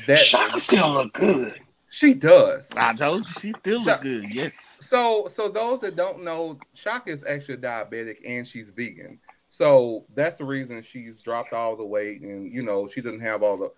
that 0.07 0.19
Chaka 0.19 0.59
still 0.59 0.91
look 0.91 1.13
good. 1.13 1.53
she 1.89 2.13
does. 2.13 2.67
I 2.75 2.93
told 2.93 3.25
you 3.25 3.33
she 3.39 3.51
still 3.51 3.81
look 3.81 4.01
good. 4.01 4.33
Yes. 4.33 4.53
So, 4.81 5.27
so 5.31 5.47
those 5.49 5.81
that 5.81 5.95
don't 5.95 6.23
know, 6.23 6.59
Chaka 6.75 7.09
is 7.11 7.23
actually 7.25 7.57
diabetic 7.57 8.17
and 8.25 8.47
she's 8.47 8.69
vegan. 8.69 9.19
So 9.47 10.05
that's 10.15 10.37
the 10.39 10.45
reason 10.45 10.81
she's 10.81 11.21
dropped 11.21 11.53
all 11.53 11.75
the 11.75 11.85
weight, 11.85 12.21
and 12.21 12.51
you 12.51 12.63
know 12.63 12.87
she 12.87 13.01
doesn't 13.01 13.21
have 13.21 13.43
all 13.43 13.57
the. 13.57 13.71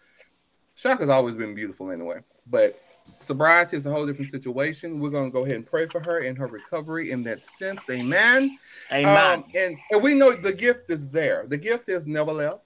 Chaka's 0.77 1.09
always 1.09 1.35
been 1.35 1.53
beautiful 1.55 1.91
anyway, 1.91 2.19
but 2.47 2.79
sobriety 3.21 3.77
is 3.77 3.85
a 3.85 3.91
whole 3.91 4.05
different 4.05 4.31
situation. 4.31 4.99
We're 4.99 5.09
gonna 5.09 5.31
go 5.31 5.43
ahead 5.45 5.55
and 5.55 5.65
pray 5.65 5.87
for 5.87 5.99
her 6.01 6.19
and 6.19 6.37
her 6.37 6.47
recovery 6.47 7.11
in 7.11 7.23
that 7.23 7.39
sense. 7.39 7.89
Amen. 7.89 8.57
Amen. 8.91 9.39
Um, 9.39 9.45
and 9.55 9.77
and 9.91 10.03
we 10.03 10.13
know 10.13 10.33
the 10.33 10.53
gift 10.53 10.89
is 10.89 11.09
there. 11.09 11.45
The 11.47 11.57
gift 11.57 11.89
is 11.89 12.05
never 12.05 12.33
left, 12.33 12.65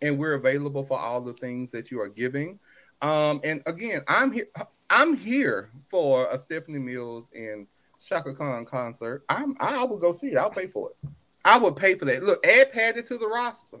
and 0.00 0.18
we're 0.18 0.34
available 0.34 0.84
for 0.84 0.98
all 0.98 1.20
the 1.20 1.34
things 1.34 1.70
that 1.70 1.90
you 1.90 2.00
are 2.00 2.08
giving. 2.08 2.58
Um, 3.00 3.40
and 3.44 3.62
again, 3.66 4.02
I'm 4.08 4.32
here. 4.32 4.46
I'm 4.90 5.16
here 5.16 5.70
for 5.90 6.28
a 6.30 6.38
Stephanie 6.38 6.78
Mills 6.78 7.30
and 7.34 7.66
Chaka 8.04 8.34
Khan 8.34 8.64
concert. 8.64 9.24
I'm 9.28 9.56
I 9.60 9.84
will 9.84 9.98
go 9.98 10.12
see 10.12 10.28
it. 10.28 10.36
I'll 10.36 10.50
pay 10.50 10.66
for 10.66 10.90
it. 10.90 11.10
I 11.44 11.58
would 11.58 11.76
pay 11.76 11.96
for 11.96 12.04
that. 12.04 12.22
Look, 12.22 12.46
add 12.46 12.72
Patty 12.72 13.02
to 13.02 13.18
the 13.18 13.26
roster. 13.26 13.78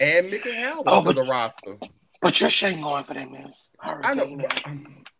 Add 0.00 0.30
Miki 0.30 0.52
Howard 0.52 0.84
Oh, 0.86 1.02
to 1.04 1.12
the 1.12 1.22
roster. 1.22 1.76
Patricia 2.22 2.68
ain't 2.68 2.82
going 2.82 3.04
for 3.04 3.14
that 3.14 3.30
mess. 3.30 3.68
I 3.80 3.88
already 3.90 4.08
I 4.08 4.14
tell 4.14 4.28
you 4.28 4.36
know. 4.36 4.48
that. 4.48 4.62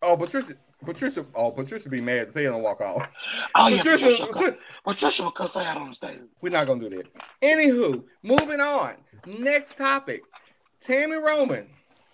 Oh, 0.02 0.16
Patricia. 0.16 0.54
Patricia. 0.84 1.26
Oh, 1.34 1.50
Patricia 1.50 1.88
be 1.88 2.00
mad 2.00 2.28
to 2.28 2.32
say 2.32 2.46
and 2.46 2.62
walk 2.62 2.80
off. 2.80 3.06
Oh 3.54 3.68
yeah, 3.68 3.78
Patricia, 3.78 4.06
Patricia. 4.06 4.26
Patricia, 4.26 4.56
Patricia 4.84 5.22
will 5.22 5.30
cuss 5.30 5.56
out 5.56 5.76
on 5.76 5.88
the 5.88 5.94
stage. 5.94 6.20
We're 6.40 6.50
not 6.50 6.66
gonna 6.66 6.88
do 6.88 6.96
that. 6.96 7.06
Anywho, 7.42 8.02
moving 8.22 8.60
on. 8.60 8.94
Next 9.26 9.76
topic. 9.76 10.22
Tammy 10.80 11.16
Roman. 11.16 11.68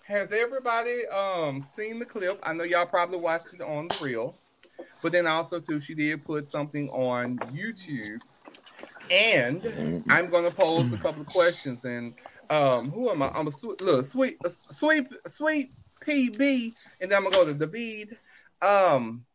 Has 0.05 0.31
everybody 0.31 1.05
um 1.07 1.67
seen 1.75 1.99
the 1.99 2.05
clip? 2.05 2.39
I 2.41 2.53
know 2.53 2.63
y'all 2.63 2.87
probably 2.87 3.19
watched 3.19 3.53
it 3.53 3.61
on 3.61 3.87
the 3.87 3.95
reel, 4.01 4.35
but 5.03 5.11
then 5.11 5.27
also 5.27 5.59
too, 5.59 5.79
she 5.79 5.93
did 5.93 6.25
put 6.25 6.49
something 6.49 6.89
on 6.89 7.37
YouTube, 7.37 8.19
and 9.11 10.03
I'm 10.09 10.31
gonna 10.31 10.49
pose 10.49 10.91
a 10.93 10.97
couple 10.97 11.21
of 11.21 11.27
questions. 11.27 11.83
And 11.85 12.13
um, 12.49 12.89
who 12.91 13.09
am 13.09 13.21
I? 13.21 13.29
I'm 13.29 13.47
a 13.47 13.51
sweet, 13.51 13.81
look, 13.81 14.05
sweet, 14.05 14.37
sweet, 14.69 15.07
sweet 15.27 15.71
PB, 16.03 17.01
and 17.01 17.11
then 17.11 17.17
I'm 17.17 17.23
gonna 17.23 17.35
go 17.35 17.45
to 17.45 17.65
David. 17.67 18.17
Um, 18.61 19.25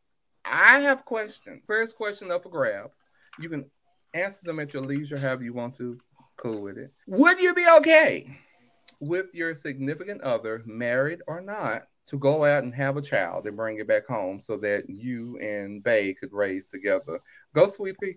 I 0.45 0.81
have 0.81 1.05
questions. 1.05 1.63
First 1.67 1.97
question 1.97 2.31
up 2.31 2.43
for 2.43 2.49
grabs. 2.49 2.99
You 3.39 3.49
can 3.49 3.71
answer 4.15 4.41
them 4.43 4.61
at 4.61 4.73
your 4.73 4.83
leisure, 4.83 5.19
however 5.19 5.45
you 5.45 5.53
want 5.53 5.75
to. 5.77 5.99
Cool 6.37 6.63
with 6.63 6.79
it. 6.79 6.93
Would 7.07 7.41
you 7.41 7.55
be 7.55 7.67
okay 7.79 8.39
with 9.01 9.27
your 9.33 9.55
significant 9.55 10.21
other, 10.23 10.63
married 10.67 11.21
or 11.27 11.41
not, 11.41 11.85
to 12.07 12.19
go 12.19 12.45
out 12.45 12.65
and 12.65 12.75
have 12.75 12.97
a 12.97 13.03
child 13.03 13.47
and 13.47 13.57
bring 13.57 13.79
it 13.79 13.87
back 13.87 14.07
home 14.07 14.41
so 14.43 14.57
that 14.59 14.91
you 14.91 15.39
and 15.39 15.83
Bay 15.83 16.15
could 16.15 16.33
raise 16.33 16.67
together? 16.67 17.21
Go, 17.55 17.69
Sweet 17.69 17.97
Pea. 18.01 18.17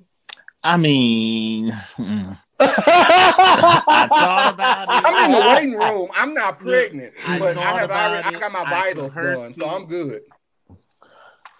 I 0.64 0.78
mean, 0.78 1.72
mm. 1.98 2.40
I 2.60 4.08
thought 4.10 4.54
about 4.54 4.90
it. 4.90 5.06
I'm 5.06 5.26
in 5.26 5.32
the 5.32 5.48
waiting 5.48 5.78
room. 5.78 6.10
I'm 6.16 6.34
not 6.34 6.60
pregnant, 6.60 7.14
I 7.26 7.40
but 7.40 7.50
I 7.50 7.54
thought 7.54 7.80
have 7.80 7.90
about 7.90 8.12
already, 8.12 8.36
I 8.36 8.40
got 8.40 8.52
my 8.52 8.64
I 8.64 8.70
vitals 8.70 9.16
rehearsed 9.16 9.42
done, 9.42 9.54
so. 9.54 9.68
I'm 9.68 9.86
good. 9.86 10.22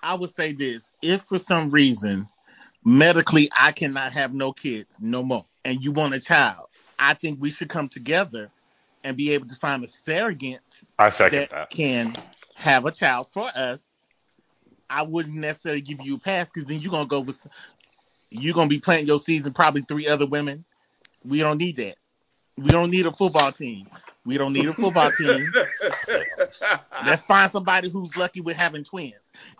I 0.04 0.16
would 0.16 0.30
say 0.30 0.54
this: 0.54 0.92
if 1.02 1.22
for 1.24 1.38
some 1.38 1.70
reason 1.70 2.28
medically 2.84 3.50
I 3.58 3.72
cannot 3.72 4.14
have 4.14 4.34
no 4.34 4.54
kids 4.54 4.90
no 5.00 5.22
more, 5.22 5.46
and 5.66 5.84
you 5.84 5.92
want 5.92 6.16
a 6.16 6.20
child, 6.20 6.68
I 6.98 7.14
think 7.14 7.40
we 7.40 7.52
should 7.52 7.70
come 7.70 7.90
together 7.90 8.50
and 9.04 9.16
be 9.16 9.32
able 9.32 9.48
to 9.48 9.56
find 9.56 9.84
a 9.84 9.88
surrogate 9.88 10.60
I 10.98 11.10
second 11.10 11.40
that 11.40 11.50
that. 11.50 11.70
can 11.70 12.16
have 12.56 12.86
a 12.86 12.92
child 12.92 13.28
for 13.34 13.50
us. 13.56 13.88
I 14.90 15.04
wouldn't 15.04 15.36
necessarily 15.36 15.82
give 15.82 16.00
you 16.04 16.16
a 16.16 16.20
pass 16.20 16.50
because 16.50 16.66
then 16.68 16.80
you're 16.80 16.92
gonna 16.92 17.06
go 17.06 17.20
with 17.20 17.46
you're 18.30 18.54
gonna 18.54 18.70
be 18.70 18.80
planting 18.80 19.08
your 19.08 19.20
seeds 19.20 19.46
and 19.46 19.56
probably 19.56 19.82
three 19.82 20.08
other 20.08 20.26
women. 20.26 20.66
We 21.28 21.40
don't 21.40 21.58
need 21.58 21.78
that. 21.78 21.96
We 22.58 22.70
don't 22.70 22.92
need 22.92 23.06
a 23.06 23.12
football 23.12 23.52
team. 23.52 23.88
We 24.26 24.38
don't 24.38 24.54
need 24.54 24.68
a 24.68 24.74
football 24.74 25.12
team. 25.12 25.54
Let's 27.06 27.24
find 27.24 27.50
somebody 27.52 27.90
who's 27.90 28.16
lucky 28.18 28.42
with 28.42 28.58
having 28.58 28.84
twins. 28.84 29.14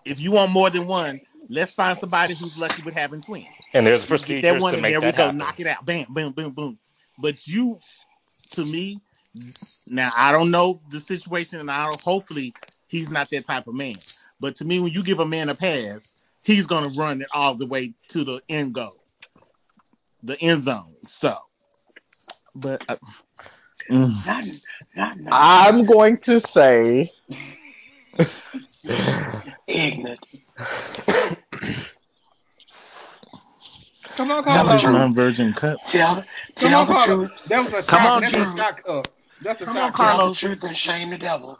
If 0.04 0.20
you 0.20 0.32
want 0.32 0.50
more 0.50 0.70
than 0.70 0.86
one, 0.86 1.20
let's 1.48 1.72
find 1.72 1.96
somebody 1.96 2.34
who's 2.34 2.58
lucky 2.58 2.82
with 2.84 2.94
having 2.94 3.20
twins. 3.20 3.46
And 3.72 3.86
there's 3.86 4.04
Get 4.04 4.08
procedures 4.08 4.52
that 4.52 4.60
one 4.60 4.72
to 4.72 4.76
and 4.76 4.82
make 4.82 4.92
there 4.92 5.00
we 5.00 5.06
that 5.06 5.16
go. 5.16 5.22
happen. 5.24 5.38
Knock 5.38 5.60
it 5.60 5.66
out. 5.66 5.86
Bam, 5.86 6.06
boom, 6.10 6.32
boom, 6.32 6.50
boom. 6.50 6.78
But 7.18 7.46
you, 7.46 7.76
to 8.52 8.64
me, 8.64 8.98
now 9.90 10.10
I 10.16 10.32
don't 10.32 10.50
know 10.50 10.80
the 10.90 11.00
situation, 11.00 11.60
and 11.60 11.70
I 11.70 11.84
don't, 11.84 12.00
hopefully 12.00 12.54
he's 12.88 13.08
not 13.08 13.30
that 13.30 13.46
type 13.46 13.66
of 13.66 13.74
man. 13.74 13.94
But 14.40 14.56
to 14.56 14.64
me, 14.64 14.80
when 14.80 14.92
you 14.92 15.02
give 15.02 15.20
a 15.20 15.26
man 15.26 15.48
a 15.48 15.54
pass, 15.54 16.16
he's 16.48 16.66
gonna 16.66 16.88
run 16.88 17.20
it 17.20 17.28
all 17.32 17.54
the 17.54 17.66
way 17.66 17.92
to 18.08 18.24
the 18.24 18.40
end 18.48 18.74
goal, 18.74 19.04
the 20.22 20.40
end 20.40 20.62
zone. 20.64 20.94
So, 21.06 21.36
but 22.54 22.82
uh, 22.88 22.96
mm, 23.90 24.14
Not, 24.26 24.44
not, 24.96 25.20
not 25.20 25.34
I'm 25.34 25.84
going 25.86 26.18
to 26.18 26.40
say 26.40 27.12
ignorant. 29.68 30.20
Come 34.16 34.30
on, 34.30 34.42
Tell 34.48 34.66
the 34.66 34.74
Carlos. 34.74 34.82
truth. 34.82 34.96
non-virgin 34.98 35.52
cup. 35.52 35.80
Tell, 35.86 36.24
Come 36.56 36.74
tell 36.74 36.74
on, 36.74 36.86
the 36.86 36.94
Carlos. 36.94 37.20
truth. 37.20 37.42
That 37.48 37.64
was 37.64 37.72
a 37.74 37.82
Come 37.86 38.06
shot. 38.06 38.06
on, 38.06 38.22
That's 38.22 38.32
Drew. 38.32 38.42
a 38.42 38.46
shot 38.56 38.82
cup. 38.84 39.08
That's 39.40 39.62
a 39.62 39.66
Come 39.66 39.76
shot 39.76 39.92
on, 39.92 39.92
cup. 39.94 39.94
Tell 39.94 40.20
the 40.20 40.30
Carlos. 40.30 40.32
truth 40.32 40.64
and 40.64 40.76
shame 40.76 41.10
the 41.10 41.18
devil. 41.18 41.58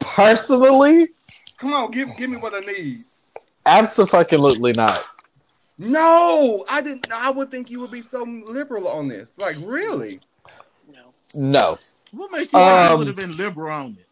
personally, 0.00 1.06
Come 1.62 1.74
on, 1.74 1.90
give 1.92 2.16
give 2.16 2.28
me 2.28 2.38
what 2.38 2.54
I 2.54 2.60
need. 2.60 3.06
absolutely 3.66 4.72
not. 4.72 5.04
No, 5.78 6.64
I 6.68 6.82
didn't. 6.82 7.10
I 7.12 7.30
would 7.30 7.50
think 7.50 7.70
you 7.70 7.80
would 7.80 7.90
be 7.90 8.02
so 8.02 8.22
liberal 8.24 8.88
on 8.88 9.08
this. 9.08 9.38
Like, 9.38 9.56
really? 9.60 10.20
No. 10.86 11.14
No. 11.34 11.76
What 12.12 12.32
makes 12.32 12.52
you 12.52 12.62
think 12.62 12.82
he 12.82 12.90
Um, 12.90 12.98
would 12.98 13.06
have 13.06 13.16
been 13.16 13.36
liberal 13.36 13.70
on 13.72 13.86
it? 13.90 14.06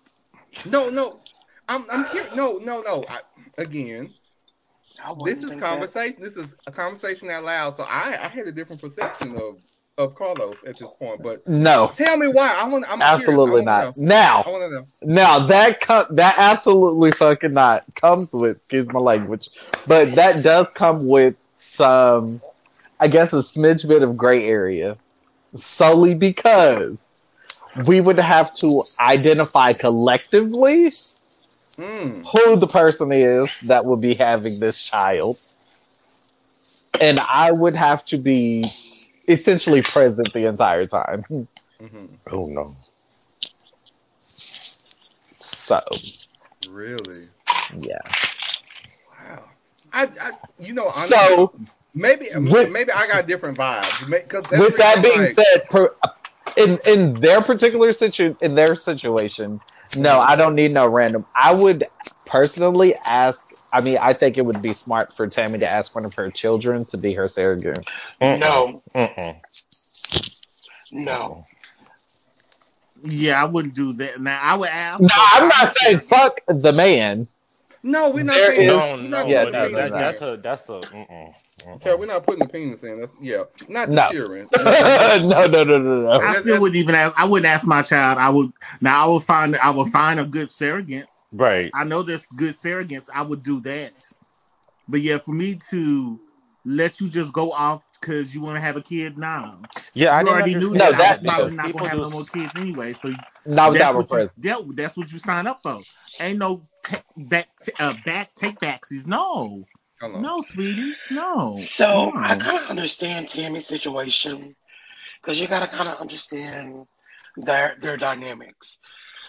No, 0.65 0.89
no. 0.89 1.21
I'm 1.69 1.87
I'm 1.91 2.05
curious. 2.07 2.35
No, 2.35 2.59
no, 2.59 2.83
no. 2.83 3.05
I, 3.09 3.21
again, 3.59 4.15
I 5.03 5.15
this 5.25 5.39
is 5.43 5.45
think 5.49 5.61
that. 5.69 5.69
conversation. 5.69 6.19
This 6.21 6.37
is 6.37 6.59
a 6.67 6.73
conversation 6.73 7.31
out 7.31 7.45
loud. 7.45 7.77
So 7.77 7.85
I 7.85 8.19
I 8.25 8.29
had 8.29 8.47
a 8.47 8.53
different 8.53 8.81
perception 8.83 9.37
of 9.37 9.61
of 9.99 10.15
Carlos 10.15 10.57
at 10.67 10.79
this 10.79 10.93
point. 10.99 11.23
But 11.23 11.47
No. 11.47 11.93
tell 11.95 12.17
me 12.17 12.29
why. 12.29 12.49
I 12.53 12.69
want. 12.69 12.85
I'm 12.89 13.03
Absolutely 13.03 13.63
curious. 13.63 13.99
Not. 13.99 14.07
Now, 14.07 14.45
want 14.47 14.71
to 14.71 15.07
know. 15.07 15.15
now 15.15 15.47
that 15.47 15.81
com- 15.81 16.07
that 16.17 16.35
absolutely 16.39 17.13
fucking 17.13 17.53
not 17.53 17.85
comes 17.95 18.33
with 18.33 18.59
excuse 18.59 18.91
my 18.93 19.01
language, 19.01 19.51
but 19.87 20.15
that 20.17 20.43
does 20.43 20.69
come 20.75 21.07
with 21.07 21.39
some, 21.57 22.41
I 22.99 23.09
guess, 23.09 23.33
a 23.33 23.37
smidge 23.37 23.87
bit 23.87 24.03
of 24.03 24.17
gray 24.17 24.45
area, 24.47 24.95
solely 25.55 26.15
because 26.15 27.07
we 27.87 28.01
would 28.01 28.19
have 28.19 28.55
to 28.57 28.83
identify 29.01 29.73
collectively 29.73 30.89
Mm. 31.79 32.25
who 32.27 32.57
the 32.57 32.67
person 32.67 33.11
is 33.13 33.61
that 33.69 33.85
would 33.87 34.01
be 34.03 34.15
having 34.15 34.59
this 34.61 34.83
child, 34.85 35.39
and 37.01 37.19
I 37.19 37.53
would 37.53 37.75
have 37.75 38.05
to 38.07 38.19
be 38.19 38.67
essentially 39.31 39.83
present 39.83 40.33
the 40.33 40.47
entire 40.47 40.87
time. 40.87 41.25
hmm 41.81 42.07
Oh 42.31 42.47
no. 42.49 42.75
So 44.19 45.81
Really? 46.63 47.29
yeah. 47.79 48.15
Wow. 49.11 49.45
I, 49.93 50.03
I 50.21 50.33
you 50.59 50.73
know 50.75 50.87
honestly, 50.89 51.41
So 51.41 51.55
maybe 51.95 52.31
with- 52.35 52.71
maybe 52.71 52.93
I 52.93 53.07
got 53.07 53.27
different 53.27 53.59
vibes. 53.59 54.09
That's 54.51 54.69
with 54.69 54.77
that 54.79 55.03
being 55.03 55.27
like, 55.27 55.27
said, 55.27 55.65
per, 55.71 55.91
in 56.57 56.79
in 56.87 57.21
their 57.21 57.43
particular 57.43 57.93
situ 57.93 58.35
in 58.41 58.55
their 58.55 58.75
situation, 58.75 59.61
no, 59.95 60.21
I 60.21 60.37
don't 60.37 60.55
need 60.55 60.73
no 60.73 60.87
random. 60.87 61.27
I 61.35 61.55
would 61.55 61.85
personally 62.27 62.95
ask 63.05 63.43
I 63.73 63.81
mean, 63.81 63.99
I 64.01 64.13
think 64.15 64.39
it 64.39 64.43
would 64.45 64.63
be 64.63 64.73
smart 64.73 65.15
for 65.17 65.27
Tammy 65.27 65.59
to 65.61 65.69
ask 65.69 65.95
one 65.95 66.05
of 66.05 66.15
her 66.15 66.31
children 66.31 66.85
to 66.87 66.99
be 66.99 67.15
her 67.15 67.29
surrogate. 67.29 67.87
No, 68.21 68.67
Mm-mm. 68.95 69.37
no. 70.93 71.43
Yeah, 73.03 73.41
I 73.43 73.47
wouldn't 73.47 73.75
do 73.75 73.93
that. 73.95 74.21
Now 74.21 74.39
I 74.43 74.57
would 74.57 74.69
ask. 74.69 75.01
No, 75.01 75.09
I'm 75.15 75.49
not 75.49 75.75
saying 75.77 76.01
fuck 76.01 76.41
the 76.49 76.73
man. 76.73 77.29
No, 77.83 78.11
we're 78.11 78.25
not 78.25 78.35
There 78.35 78.53
saying 78.53 78.67
No, 78.67 78.97
no, 78.97 79.07
not 79.09 79.27
Yeah, 79.27 79.45
no, 79.45 79.69
that, 79.71 79.73
penis 79.73 79.91
no. 79.91 79.99
that's 79.99 80.23
a 80.23 80.37
that's 80.43 80.69
a. 80.69 80.73
Mm-mm. 80.73 81.35
Yeah, 81.85 81.95
Mm-mm. 81.95 81.99
we're 81.99 82.07
not 82.07 82.25
putting 82.25 82.41
the 82.41 82.47
penis 82.47 82.83
in. 82.83 83.01
That's, 83.01 83.15
yeah, 83.21 83.45
not 83.69 83.93
the 83.93 83.97
No. 83.97 84.11
children. 84.11 84.49
no, 84.55 85.47
no, 85.47 85.65
no, 85.65 85.65
no, 85.65 86.01
no. 86.03 86.11
I 86.21 86.35
still 86.35 86.59
wouldn't 86.61 86.77
even 86.77 86.95
ask. 86.95 87.15
I 87.19 87.25
wouldn't 87.27 87.47
ask 87.47 87.67
my 87.67 87.83
child. 87.83 88.19
I 88.19 88.29
would 88.31 88.53
now. 88.83 89.07
I 89.07 89.13
would 89.13 89.23
find. 89.23 89.57
I 89.57 89.71
would 89.71 89.89
find 89.89 90.21
a 90.21 90.25
good 90.25 90.51
surrogate. 90.51 91.07
Right. 91.33 91.71
I 91.75 91.85
know 91.85 92.03
there's 92.03 92.25
good 92.39 92.55
surrogates. 92.55 93.09
I 93.15 93.23
would 93.23 93.43
do 93.43 93.61
that. 93.61 93.93
But 94.89 95.01
yeah, 95.01 95.19
for 95.19 95.33
me 95.33 95.59
to 95.71 96.21
let 96.65 97.01
you 97.01 97.09
just 97.09 97.33
go 97.33 97.53
off 97.53 97.85
because 98.01 98.35
you 98.35 98.43
want 98.43 98.57
to 98.57 98.61
have 98.61 98.77
a 98.77 98.83
kid 98.83 99.17
now, 99.17 99.57
Yeah, 99.95 100.17
I 100.17 100.21
you 100.21 100.27
didn't 100.27 100.35
already 100.35 100.55
knew 100.55 100.67
understand 100.67 100.79
No, 100.79 100.99
that, 100.99 101.23
that- 101.23 101.31
I 101.31 101.41
was 101.43 101.55
probably 101.55 101.57
not 101.57 101.73
gonna 101.73 101.89
have 101.89 101.99
no 101.99 102.11
more 102.11 102.25
kids 102.25 102.53
anyway. 102.57 102.93
So 102.95 103.09
Not 103.47 103.75
that's 103.75 103.95
what 103.95 104.03
request. 104.03 104.35
you 104.37 104.43
that, 104.51 104.77
that's 104.77 104.97
what 104.97 105.13
you 105.13 105.19
sign 105.19 105.47
up 105.47 105.61
for. 105.63 105.81
Ain't 106.19 106.39
no 106.39 106.67
ta- 106.85 107.03
back 107.17 107.49
uh, 107.79 107.95
back 108.05 108.35
take 108.35 108.59
backsies. 108.61 109.07
No, 109.07 109.65
no, 110.03 110.43
sweetie, 110.43 110.95
no. 111.11 111.55
So 111.57 112.11
no. 112.11 112.13
I 112.15 112.35
kind 112.37 112.59
of 112.65 112.69
understand 112.69 113.29
Tammy's 113.29 113.67
situation 113.67 114.55
because 115.23 115.41
you 115.41 115.47
got 115.47 115.61
to 115.69 115.75
kind 115.77 115.89
of 115.89 115.99
understand 115.99 116.75
their 117.37 117.77
their 117.81 117.97
dynamics. 117.97 118.79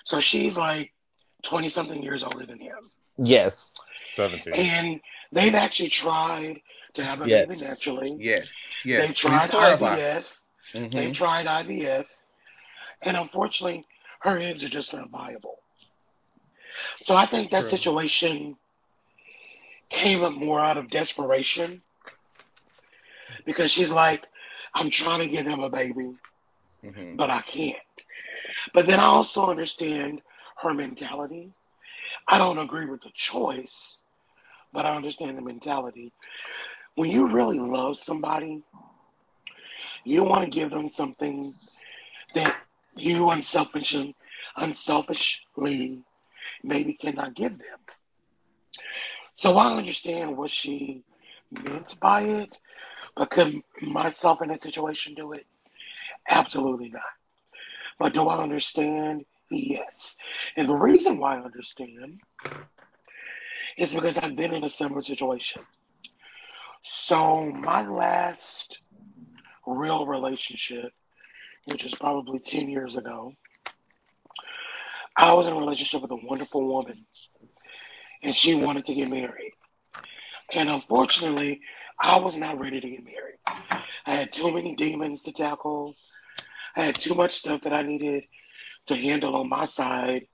So 0.03 0.19
she's 0.19 0.57
like 0.57 0.91
twenty 1.41 1.69
something 1.69 2.01
years 2.01 2.23
older 2.23 2.45
than 2.45 2.59
him, 2.59 2.91
Yes. 3.17 3.73
Seventeen. 3.97 4.53
and 4.53 5.01
they've 5.31 5.55
actually 5.55 5.89
tried 5.89 6.61
to 6.93 7.03
have 7.03 7.21
a 7.21 7.27
Yes. 7.29 7.47
baby 7.47 7.61
naturally. 7.61 8.15
Yes, 8.19 8.47
yes. 8.83 9.05
They've 9.07 9.15
tried 9.15 9.49
Please 9.49 9.57
clarify. 9.57 9.95
IVF. 9.97 10.37
Mhm. 10.73 10.91
They've 10.91 11.13
tried 11.13 11.47
IVF, 11.47 12.07
and 13.03 13.17
unfortunately, 13.17 13.83
her 14.21 14.37
eggs 14.39 14.63
are 14.63 14.69
just 14.69 14.93
not 14.93 15.09
viable. 15.09 15.57
So 17.03 17.15
I 17.15 17.25
think 17.25 17.51
that 17.51 17.61
True. 17.61 17.69
situation 17.69 18.57
came 19.89 20.23
up 20.23 20.33
more 20.33 20.59
out 20.59 20.77
of 20.77 20.89
desperation 20.89 21.81
because 23.45 23.71
she's 23.71 23.91
like, 23.91 24.25
I'm 24.73 24.89
trying 24.89 25.19
to 25.19 25.27
give 25.27 25.45
him 25.45 25.61
a 25.61 25.69
baby, 25.69 26.15
Mhm. 26.83 27.17
but 27.17 27.29
I 27.29 27.41
can't. 27.41 27.77
But 28.73 28.85
then 28.85 28.99
I 28.99 29.05
also 29.05 29.47
understand 29.49 30.21
her 30.61 30.73
mentality. 30.73 31.51
I 32.27 32.37
don't 32.37 32.59
agree 32.59 32.85
with 32.85 33.01
the 33.01 33.11
choice, 33.13 34.01
but 34.73 34.85
I 34.85 34.95
understand 34.95 35.37
the 35.37 35.41
mentality. 35.41 36.11
When 36.95 37.09
you 37.09 37.27
really 37.27 37.59
love 37.59 37.97
somebody, 37.97 38.63
you 40.03 40.23
want 40.23 40.43
to 40.43 40.49
give 40.49 40.71
them 40.71 40.87
something 40.87 41.53
that 42.35 42.55
you 42.95 43.29
unselfishly, 43.29 44.15
unselfishly 44.55 46.03
maybe 46.63 46.93
cannot 46.93 47.35
give 47.35 47.57
them. 47.57 47.79
So 49.35 49.57
I 49.57 49.75
understand 49.75 50.37
what 50.37 50.49
she 50.49 51.03
meant 51.51 51.99
by 51.99 52.23
it, 52.23 52.59
but 53.15 53.31
could 53.31 53.61
myself 53.81 54.41
in 54.41 54.49
that 54.49 54.61
situation 54.61 55.15
do 55.15 55.33
it? 55.33 55.45
Absolutely 56.29 56.89
not. 56.89 57.01
But 57.97 58.13
do 58.13 58.27
I 58.27 58.41
understand? 58.41 59.25
Yes. 59.51 60.15
And 60.55 60.67
the 60.67 60.75
reason 60.75 61.17
why 61.17 61.37
I 61.37 61.43
understand 61.43 62.21
is 63.77 63.93
because 63.93 64.17
I've 64.17 64.35
been 64.35 64.53
in 64.53 64.63
a 64.63 64.69
similar 64.69 65.01
situation. 65.01 65.61
So 66.83 67.51
my 67.51 67.87
last 67.87 68.79
real 69.67 70.05
relationship, 70.05 70.93
which 71.65 71.83
was 71.83 71.93
probably 71.93 72.39
10 72.39 72.69
years 72.69 72.95
ago, 72.95 73.33
I 75.17 75.33
was 75.33 75.47
in 75.47 75.53
a 75.53 75.59
relationship 75.59 76.01
with 76.01 76.11
a 76.11 76.25
wonderful 76.25 76.65
woman, 76.65 77.05
and 78.23 78.33
she 78.33 78.55
wanted 78.55 78.85
to 78.85 78.93
get 78.93 79.09
married. 79.09 79.53
And 80.53 80.69
unfortunately, 80.69 81.61
I 81.99 82.19
was 82.19 82.37
not 82.37 82.59
ready 82.59 82.79
to 82.79 82.89
get 82.89 83.03
married. 83.03 83.39
I 84.05 84.15
had 84.15 84.31
too 84.31 84.51
many 84.51 84.75
demons 84.75 85.23
to 85.23 85.33
tackle. 85.33 85.95
I 86.75 86.85
had 86.85 86.95
too 86.95 87.15
much 87.15 87.33
stuff 87.33 87.61
that 87.61 87.73
I 87.73 87.83
needed 87.83 88.23
to 88.91 88.97
handle 88.97 89.35
on 89.35 89.49
my 89.49 89.65
side 89.65 90.27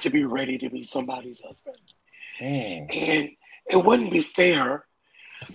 to 0.00 0.10
be 0.10 0.24
ready 0.24 0.58
to 0.58 0.70
be 0.70 0.84
somebody's 0.84 1.40
husband. 1.40 1.76
Mm. 2.40 2.96
And 2.96 3.30
it 3.70 3.84
wouldn't 3.84 4.10
be 4.10 4.22
fair 4.22 4.84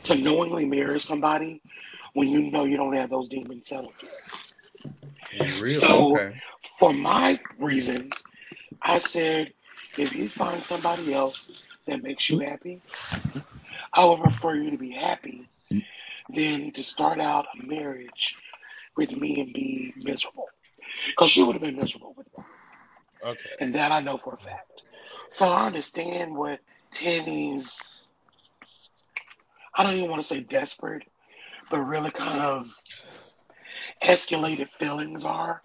to 0.06 0.16
knowingly 0.16 0.66
marry 0.66 1.00
somebody 1.00 1.62
when 2.14 2.30
you 2.30 2.52
know 2.52 2.64
you 2.64 2.78
don't 2.78 2.96
have 2.96 3.10
those 3.10 3.30
demons 3.30 3.68
settled? 3.68 3.94
So- 5.66 6.18
okay. 6.18 6.42
For 6.80 6.94
my 6.94 7.40
reasons, 7.60 8.14
I 8.82 9.00
said, 9.00 9.54
if 9.98 10.14
you 10.16 10.30
find 10.30 10.62
somebody 10.64 11.14
else 11.14 11.68
that 11.86 12.02
makes 12.02 12.30
you 12.30 12.40
happy, 12.40 12.82
I 13.92 14.06
would 14.06 14.22
prefer 14.22 14.56
you 14.56 14.72
to 14.72 14.78
be 14.78 14.92
happy 14.92 15.48
than 16.30 16.72
to 16.72 16.84
start 16.84 17.20
out 17.20 17.48
a 17.54 17.66
marriage 17.66 18.38
with 18.96 19.16
me 19.16 19.42
and 19.42 19.54
be 19.54 19.94
miserable. 19.98 20.48
Because 21.08 21.30
she 21.30 21.44
would 21.44 21.54
have 21.54 21.62
been 21.62 21.76
miserable 21.76 22.14
with 22.18 22.28
me. 22.38 22.44
Okay. 23.24 23.50
And 23.60 23.76
that 23.76 23.92
I 23.92 24.02
know 24.02 24.18
for 24.18 24.34
a 24.34 24.38
fact. 24.38 24.84
So 25.30 25.48
I 25.48 25.66
understand 25.66 26.36
what 26.36 26.60
Tammy's, 26.92 27.78
I 29.76 29.84
don't 29.84 29.96
even 29.96 30.10
want 30.10 30.22
to 30.22 30.28
say 30.28 30.42
desperate, 30.42 31.04
but 31.70 31.80
really 31.80 32.12
kind 32.12 32.40
of 32.40 32.68
escalated 34.04 34.70
feelings 34.70 35.26
are. 35.26 35.62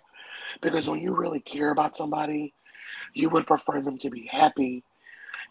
Because 0.60 0.88
when 0.88 1.00
you 1.00 1.14
really 1.14 1.40
care 1.40 1.70
about 1.70 1.96
somebody, 1.96 2.54
you 3.14 3.28
would 3.30 3.46
prefer 3.46 3.80
them 3.80 3.98
to 3.98 4.10
be 4.10 4.26
happy 4.26 4.82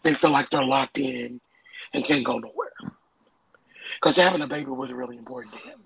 than 0.02 0.14
feel 0.14 0.30
like 0.30 0.48
they're 0.50 0.64
locked 0.64 0.98
in 0.98 1.40
and 1.92 2.04
can't 2.04 2.24
go 2.24 2.38
nowhere. 2.38 2.72
Because 3.94 4.16
having 4.16 4.42
a 4.42 4.46
baby 4.46 4.70
was 4.70 4.92
really 4.92 5.16
important 5.16 5.54
to 5.54 5.60
him. 5.60 5.78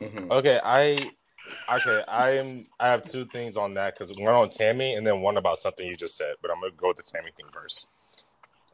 Mhm. 0.00 0.30
Okay, 0.30 0.60
I 0.62 1.12
okay, 1.72 2.02
I 2.08 2.30
am 2.32 2.66
I 2.78 2.88
have 2.88 3.02
two 3.02 3.24
things 3.24 3.56
on 3.56 3.74
that 3.74 3.94
because 3.94 4.16
one 4.16 4.34
on 4.34 4.48
Tammy 4.48 4.94
and 4.94 5.06
then 5.06 5.20
one 5.20 5.36
about 5.36 5.58
something 5.58 5.86
you 5.86 5.96
just 5.96 6.16
said, 6.16 6.34
but 6.42 6.50
I'm 6.50 6.60
gonna 6.60 6.72
go 6.76 6.88
with 6.88 6.98
the 6.98 7.02
Tammy 7.02 7.30
thing 7.36 7.46
first. 7.52 7.88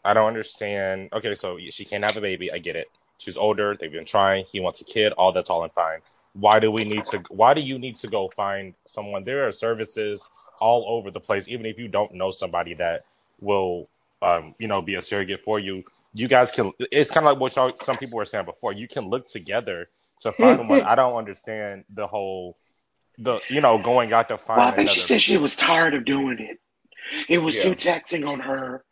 I 0.04 0.14
don't 0.14 0.26
understand. 0.26 1.10
Okay, 1.12 1.34
so 1.34 1.58
she 1.70 1.84
can't 1.84 2.04
have 2.04 2.16
a 2.16 2.20
baby. 2.20 2.52
I 2.52 2.58
get 2.58 2.76
it. 2.76 2.90
She's 3.18 3.36
older. 3.36 3.74
They've 3.78 3.92
been 3.92 4.04
trying. 4.04 4.44
He 4.44 4.60
wants 4.60 4.80
a 4.80 4.84
kid. 4.84 5.12
All 5.12 5.32
that's 5.32 5.50
all 5.50 5.64
and 5.64 5.72
fine. 5.72 6.00
Why 6.34 6.60
do 6.60 6.70
we 6.70 6.84
need 6.84 7.04
to? 7.06 7.18
Why 7.30 7.54
do 7.54 7.60
you 7.60 7.78
need 7.78 7.96
to 7.96 8.08
go 8.08 8.28
find 8.28 8.74
someone? 8.84 9.24
There 9.24 9.46
are 9.46 9.52
services 9.52 10.28
all 10.60 10.84
over 10.88 11.10
the 11.10 11.20
place. 11.20 11.48
Even 11.48 11.66
if 11.66 11.78
you 11.78 11.88
don't 11.88 12.14
know 12.14 12.30
somebody 12.30 12.74
that 12.74 13.00
will, 13.40 13.88
um, 14.22 14.52
you 14.58 14.68
know, 14.68 14.80
be 14.82 14.94
a 14.94 15.02
surrogate 15.02 15.40
for 15.40 15.58
you, 15.58 15.82
you 16.14 16.28
guys 16.28 16.50
can. 16.50 16.72
It's 16.78 17.10
kind 17.10 17.26
of 17.26 17.32
like 17.32 17.40
what 17.40 17.56
y'all, 17.56 17.72
some 17.80 17.96
people 17.96 18.16
were 18.16 18.24
saying 18.24 18.44
before. 18.44 18.72
You 18.72 18.86
can 18.86 19.08
look 19.08 19.26
together 19.26 19.88
to 20.20 20.32
find 20.32 20.68
one. 20.68 20.82
I 20.86 20.94
don't 20.94 21.14
understand 21.14 21.84
the 21.92 22.06
whole, 22.06 22.56
the 23.18 23.40
you 23.48 23.60
know, 23.60 23.78
going 23.78 24.12
out 24.12 24.28
to 24.28 24.36
find 24.36 24.58
Well, 24.58 24.68
I 24.68 24.72
think 24.72 24.90
she 24.90 25.00
said 25.00 25.20
she 25.20 25.36
was 25.36 25.56
tired 25.56 25.94
of 25.94 26.04
doing 26.04 26.38
it. 26.38 26.58
It 27.28 27.38
was 27.38 27.54
Yeah. 27.56 27.62
too 27.62 27.74
taxing 27.74 28.24
on 28.24 28.40
her 28.40 28.82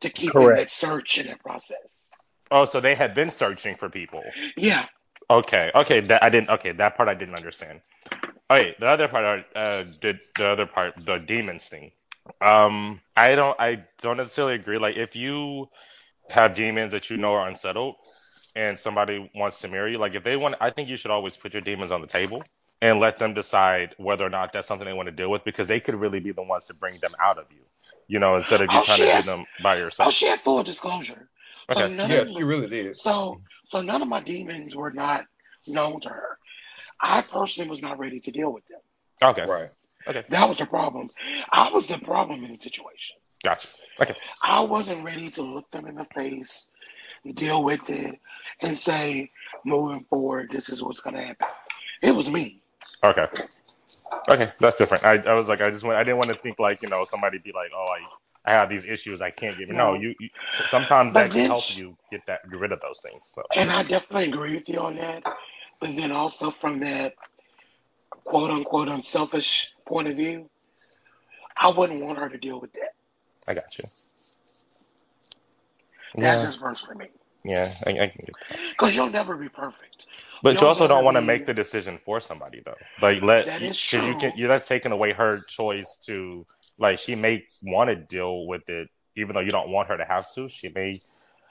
to 0.00 0.10
keep 0.10 0.34
in 0.34 0.40
Correct. 0.40 0.58
that 0.58 0.70
search 0.70 1.18
and 1.18 1.28
that 1.28 1.40
process. 1.40 2.10
Oh, 2.50 2.64
so 2.64 2.80
they 2.80 2.94
had 2.94 3.14
been 3.14 3.30
searching 3.30 3.76
for 3.76 3.88
people. 3.88 4.24
Yeah. 4.56 4.86
Okay, 5.30 5.70
okay, 5.74 6.00
that 6.00 6.24
I 6.24 6.28
didn't. 6.28 6.50
Okay, 6.50 6.72
that 6.72 6.96
part 6.96 7.08
I 7.08 7.14
didn't 7.14 7.36
understand. 7.36 7.80
Okay, 8.50 8.74
the 8.80 8.86
other 8.88 9.06
part, 9.06 9.46
uh, 9.54 9.84
did 10.00 10.18
the 10.36 10.48
other 10.50 10.66
part, 10.66 10.96
the 10.96 11.18
demons 11.18 11.68
thing. 11.68 11.92
Um, 12.40 12.98
I 13.16 13.36
don't, 13.36 13.58
I 13.60 13.84
don't 14.02 14.16
necessarily 14.16 14.56
agree. 14.56 14.78
Like, 14.78 14.96
if 14.96 15.14
you 15.14 15.68
have 16.30 16.56
demons 16.56 16.92
that 16.92 17.10
you 17.10 17.16
know 17.16 17.34
are 17.34 17.46
unsettled, 17.46 17.94
and 18.56 18.78
somebody 18.78 19.30
wants 19.34 19.60
to 19.60 19.68
marry 19.68 19.92
you, 19.92 19.98
like 19.98 20.14
if 20.14 20.24
they 20.24 20.36
want, 20.36 20.56
I 20.60 20.70
think 20.70 20.88
you 20.88 20.96
should 20.96 21.10
always 21.10 21.36
put 21.36 21.52
your 21.54 21.62
demons 21.62 21.92
on 21.92 22.00
the 22.00 22.06
table 22.06 22.42
and 22.82 22.98
let 22.98 23.18
them 23.18 23.34
decide 23.34 23.94
whether 23.98 24.24
or 24.24 24.30
not 24.30 24.52
that's 24.52 24.66
something 24.66 24.86
they 24.86 24.92
want 24.92 25.06
to 25.06 25.12
deal 25.12 25.30
with, 25.30 25.44
because 25.44 25.68
they 25.68 25.80
could 25.80 25.94
really 25.94 26.20
be 26.20 26.32
the 26.32 26.42
ones 26.42 26.66
to 26.66 26.74
bring 26.74 26.98
them 27.00 27.12
out 27.22 27.38
of 27.38 27.46
you. 27.50 27.60
You 28.08 28.18
know, 28.18 28.36
instead 28.36 28.60
of 28.60 28.72
you 28.72 28.78
Oh, 28.78 28.84
trying 28.84 28.98
she 28.98 29.06
to 29.06 29.22
do 29.22 29.22
them 29.22 29.46
by 29.62 29.74
Oh, 29.76 29.78
yourself. 29.78 30.12
she 30.12 30.26
had 30.26 30.40
full 30.40 30.62
disclosure. 30.62 31.28
So 31.70 31.80
Okay. 31.80 31.94
none 31.94 32.10
Yeah, 32.10 32.20
of 32.22 32.28
she 32.28 32.42
really 32.42 32.68
did. 32.68 32.96
So, 32.96 33.40
so 33.64 33.82
none 33.82 34.02
of 34.02 34.08
my 34.08 34.20
demons 34.20 34.74
were 34.74 34.90
not 34.90 35.24
known 35.68 36.00
to 36.00 36.08
her. 36.08 36.38
I 37.00 37.22
personally 37.22 37.70
was 37.70 37.82
not 37.82 37.98
ready 37.98 38.20
to 38.20 38.30
deal 38.30 38.52
with 38.52 38.64
them. 38.66 38.80
Okay, 39.22 39.44
Right. 39.46 39.70
Okay. 40.08 40.24
That 40.30 40.48
was 40.48 40.58
the 40.58 40.66
problem. 40.66 41.08
I 41.52 41.70
was 41.70 41.86
the 41.86 41.98
problem 41.98 42.44
in 42.44 42.52
the 42.52 42.58
situation. 42.58 43.16
gotcha. 43.44 43.68
Okay, 44.00 44.14
I 44.42 44.64
wasn't 44.64 45.04
ready 45.04 45.30
to 45.30 45.42
look 45.42 45.70
them 45.70 45.86
in 45.86 45.94
the 45.96 46.06
face, 46.14 46.72
deal 47.34 47.62
with 47.62 47.88
it, 47.90 48.18
and 48.60 48.76
say, 48.76 49.30
moving 49.64 50.04
forward, 50.08 50.50
this 50.50 50.68
is 50.68 50.82
what's 50.82 51.00
going 51.00 51.16
to 51.16 51.22
happen. 51.22 51.46
It 52.02 52.12
was 52.12 52.30
me. 52.30 52.60
Okay. 53.04 53.24
Okay, 54.28 54.46
that's 54.58 54.76
different. 54.76 55.04
I, 55.04 55.16
I 55.30 55.34
was 55.34 55.48
like, 55.48 55.60
I 55.60 55.70
just 55.70 55.84
went, 55.84 55.98
I 55.98 56.04
didn't 56.04 56.18
want 56.18 56.30
to 56.30 56.36
think 56.36 56.58
like, 56.58 56.82
you 56.82 56.88
know, 56.88 57.04
somebody 57.04 57.38
be 57.38 57.52
like, 57.52 57.70
oh, 57.74 57.86
I, 57.86 58.50
I 58.50 58.52
have 58.52 58.68
these 58.68 58.84
issues. 58.84 59.20
I 59.20 59.30
can't 59.30 59.56
get. 59.58 59.70
No, 59.70 59.92
No. 59.92 59.94
you. 59.94 60.14
you 60.18 60.28
sometimes 60.68 61.14
But 61.14 61.24
that 61.24 61.30
can 61.32 61.46
help 61.46 61.64
you 61.76 61.96
get 62.10 62.24
that 62.26 62.40
get 62.50 62.58
rid 62.58 62.72
of 62.72 62.80
those 62.80 63.00
things. 63.00 63.32
So 63.34 63.42
And 63.54 63.70
I 63.70 63.82
definitely 63.82 64.28
agree 64.28 64.54
with 64.56 64.68
you 64.68 64.78
on 64.80 64.96
that. 64.96 65.22
But 65.80 65.96
then 65.96 66.12
also 66.12 66.50
from 66.50 66.80
that 66.80 67.14
quote 68.24 68.50
unquote 68.50 68.88
unselfish 68.88 69.70
point 69.86 70.08
of 70.08 70.16
view, 70.16 70.48
I 71.56 71.68
wouldn't 71.68 72.04
want 72.04 72.18
her 72.18 72.28
to 72.28 72.38
deal 72.38 72.60
with 72.60 72.72
that. 72.74 72.94
I 73.46 73.54
got 73.54 73.78
you. 73.78 73.84
That's 76.16 76.42
Yeah, 76.42 76.50
just 76.58 76.60
for 76.86 76.94
me. 76.94 77.06
yeah, 77.44 77.66
I, 77.86 77.90
I 77.90 78.06
can 78.08 78.24
get. 78.26 78.36
Because 78.70 78.96
you'll 78.96 79.10
never 79.10 79.36
be 79.36 79.48
perfect. 79.48 80.06
But 80.42 80.60
you 80.60 80.60
You'll 80.60 80.68
also 80.68 80.86
don't 80.86 81.04
want 81.04 81.16
to 81.16 81.22
be. 81.22 81.26
make 81.26 81.46
the 81.46 81.54
decision 81.54 81.98
for 81.98 82.20
somebody 82.20 82.60
though. 82.64 82.76
Like 83.00 83.22
let 83.22 83.46
That 83.46 83.62
is 83.62 83.78
because 83.90 84.06
you 84.06 84.14
can 84.14 84.32
true. 84.32 84.36
you 84.36 84.48
that's 84.48 84.66
taking 84.68 84.92
away 84.92 85.12
her 85.12 85.40
choice 85.48 85.98
to 86.06 86.46
like 86.78 86.98
she 86.98 87.14
may 87.14 87.44
want 87.62 87.88
to 87.90 87.96
deal 87.96 88.46
with 88.46 88.68
it 88.68 88.88
even 89.16 89.34
though 89.34 89.40
you 89.40 89.50
don't 89.50 89.70
want 89.70 89.88
her 89.88 89.96
to 89.96 90.04
have 90.04 90.30
to. 90.34 90.48
She 90.48 90.68
may, 90.68 91.00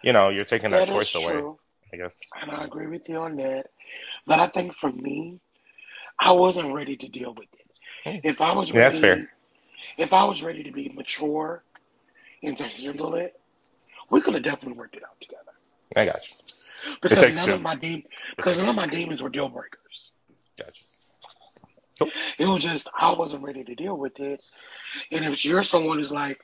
you 0.03 0.13
know, 0.13 0.29
you're 0.29 0.45
taking 0.45 0.71
that 0.71 0.85
That 0.85 0.85
choice 0.85 1.15
away. 1.15 1.33
true. 1.33 1.59
I 1.93 1.97
guess. 1.97 2.13
And 2.41 2.51
I 2.51 2.65
agree 2.65 2.87
with 2.87 3.09
you 3.09 3.17
on 3.17 3.35
that. 3.37 3.67
But 4.27 4.39
I 4.39 4.47
think 4.47 4.75
for 4.75 4.91
me, 4.91 5.39
I 6.19 6.31
wasn't 6.31 6.73
ready 6.73 6.97
to 6.97 7.07
deal 7.07 7.33
with 7.33 7.47
it. 7.53 7.67
Hmm. 8.05 8.17
If 8.23 8.41
I 8.41 8.53
was 8.55 8.71
Yeah, 8.71 8.79
that's 8.81 8.99
fair. 8.99 9.23
if 9.97 10.13
I 10.13 10.25
was 10.25 10.43
ready 10.43 10.63
to 10.63 10.71
be 10.71 10.89
mature 10.89 11.63
and 12.43 12.57
to 12.57 12.63
handle 12.65 13.15
it, 13.15 13.38
we 14.11 14.21
could 14.21 14.33
have 14.33 14.43
definitely 14.43 14.77
worked 14.77 14.95
it 14.95 15.03
out 15.03 15.19
together. 15.19 15.51
I 15.95 16.05
got 16.05 16.19
you. 16.29 16.37
Because 17.01 17.35
none 17.35 17.45
two. 17.45 17.53
of 17.53 17.61
my 17.61 17.75
de- 17.75 18.05
because 18.37 18.57
none 18.57 18.69
of 18.69 18.75
my 18.75 18.87
demons 18.87 19.21
were 19.21 19.29
deal 19.29 19.49
breakers. 19.49 20.11
Got 20.57 20.67
you. 20.67 20.85
Cool. 21.99 22.11
It 22.37 22.47
was 22.47 22.63
just 22.63 22.89
I 22.97 23.13
wasn't 23.13 23.43
ready 23.43 23.63
to 23.63 23.75
deal 23.75 23.97
with 23.97 24.19
it. 24.19 24.41
And 25.11 25.25
if 25.25 25.43
you're 25.43 25.63
someone 25.63 25.97
who's 25.97 26.11
like, 26.11 26.39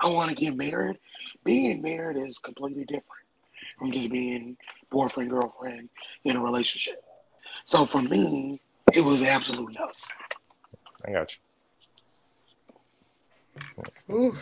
I 0.00 0.08
want 0.08 0.30
to 0.30 0.36
get 0.36 0.56
married, 0.56 0.98
being 1.44 1.82
married 1.82 2.16
is 2.16 2.38
completely 2.38 2.84
different 2.84 3.04
from 3.78 3.90
just 3.90 4.10
being 4.10 4.56
boyfriend 4.90 5.30
girlfriend 5.30 5.88
in 6.24 6.36
a 6.36 6.40
relationship. 6.40 7.02
So 7.64 7.84
for 7.84 8.00
me, 8.00 8.60
it 8.94 9.04
was 9.04 9.22
absolute 9.22 9.74
no. 9.78 9.88
I 11.06 11.12
got 11.12 11.34
you. 14.08 14.14
Ooh. 14.14 14.38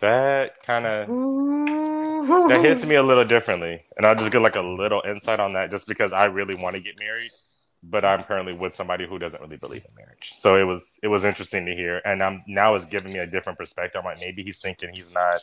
That 0.00 0.62
kind 0.62 0.86
of 0.86 1.08
mm-hmm. 1.08 2.48
that 2.48 2.64
hits 2.64 2.84
me 2.86 2.94
a 2.94 3.02
little 3.02 3.24
differently, 3.24 3.80
and 3.96 4.06
I'll 4.06 4.14
just 4.14 4.30
get 4.30 4.40
like 4.40 4.56
a 4.56 4.60
little 4.60 5.02
insight 5.08 5.40
on 5.40 5.54
that, 5.54 5.70
just 5.70 5.88
because 5.88 6.12
I 6.12 6.26
really 6.26 6.54
want 6.62 6.76
to 6.76 6.82
get 6.82 6.98
married, 6.98 7.32
but 7.82 8.04
I'm 8.04 8.22
currently 8.22 8.56
with 8.56 8.74
somebody 8.74 9.06
who 9.06 9.18
doesn't 9.18 9.40
really 9.40 9.56
believe 9.56 9.84
in 9.88 9.96
marriage. 9.96 10.32
So 10.34 10.56
it 10.56 10.64
was 10.64 11.00
it 11.02 11.08
was 11.08 11.24
interesting 11.24 11.66
to 11.66 11.74
hear, 11.74 12.00
and 12.04 12.22
I'm 12.22 12.44
now 12.46 12.74
it's 12.76 12.84
giving 12.84 13.12
me 13.12 13.18
a 13.18 13.26
different 13.26 13.58
perspective. 13.58 13.98
I'm 13.98 14.04
like 14.04 14.20
maybe 14.20 14.42
he's 14.42 14.58
thinking 14.58 14.90
he's 14.94 15.10
not, 15.12 15.40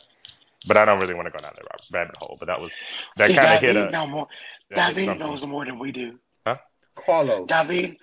but 0.68 0.78
I 0.78 0.86
don't 0.86 1.00
really 1.00 1.16
want 1.16 1.28
to 1.28 1.32
go 1.32 1.40
down 1.40 1.52
that 1.56 1.82
rabbit 1.92 2.16
hole. 2.18 2.38
But 2.40 2.48
that 2.48 2.62
was 2.62 2.72
that 3.18 3.32
kind 3.36 3.56
of 3.56 3.60
hit 3.60 3.74
David 3.74 3.90
a 3.90 3.92
know 3.92 4.08
more. 4.08 4.28
that 4.72 4.96
David 4.96 5.20
knows 5.20 5.46
more 5.46 5.66
than 5.66 5.80
we 5.80 5.92
do. 5.92 6.18
Huh? 6.48 6.58
Carlos. 6.96 7.48
David, 7.48 7.98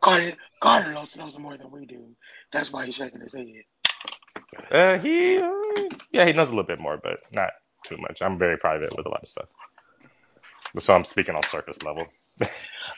Car- 0.00 0.32
Carlos 0.60 1.16
knows 1.16 1.38
more 1.38 1.56
than 1.56 1.70
we 1.70 1.86
do. 1.86 2.08
That's 2.52 2.72
why 2.72 2.86
he's 2.86 2.94
shaking 2.94 3.20
his 3.20 3.34
head. 3.34 3.46
Uh, 4.70 4.98
he 4.98 5.38
uh, 5.38 5.88
yeah 6.10 6.24
he 6.26 6.32
knows 6.32 6.48
a 6.48 6.50
little 6.50 6.64
bit 6.64 6.80
more, 6.80 6.98
but 7.02 7.18
not 7.32 7.50
too 7.84 7.96
much. 7.98 8.20
I'm 8.20 8.38
very 8.38 8.56
private 8.56 8.96
with 8.96 9.06
a 9.06 9.08
lot 9.08 9.22
of 9.22 9.28
stuff, 9.28 9.48
so 10.78 10.94
I'm 10.94 11.04
speaking 11.04 11.34
on 11.34 11.42
surface 11.44 11.82
level. 11.82 12.04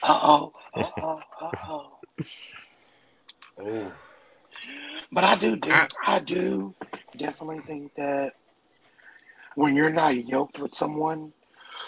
Uh 0.03 0.21
oh, 0.23 0.53
uh 0.75 0.91
oh, 1.03 1.21
uh 1.41 1.51
oh. 1.69 1.99
Oh. 3.61 3.93
But 5.11 5.25
I 5.25 5.35
do, 5.35 5.57
de- 5.57 5.73
I, 5.73 5.89
I 6.07 6.19
do 6.21 6.75
definitely 7.17 7.61
think 7.67 7.95
that 7.97 8.35
when 9.57 9.75
you're 9.75 9.91
not 9.91 10.15
yoked 10.17 10.61
with 10.61 10.75
someone 10.75 11.33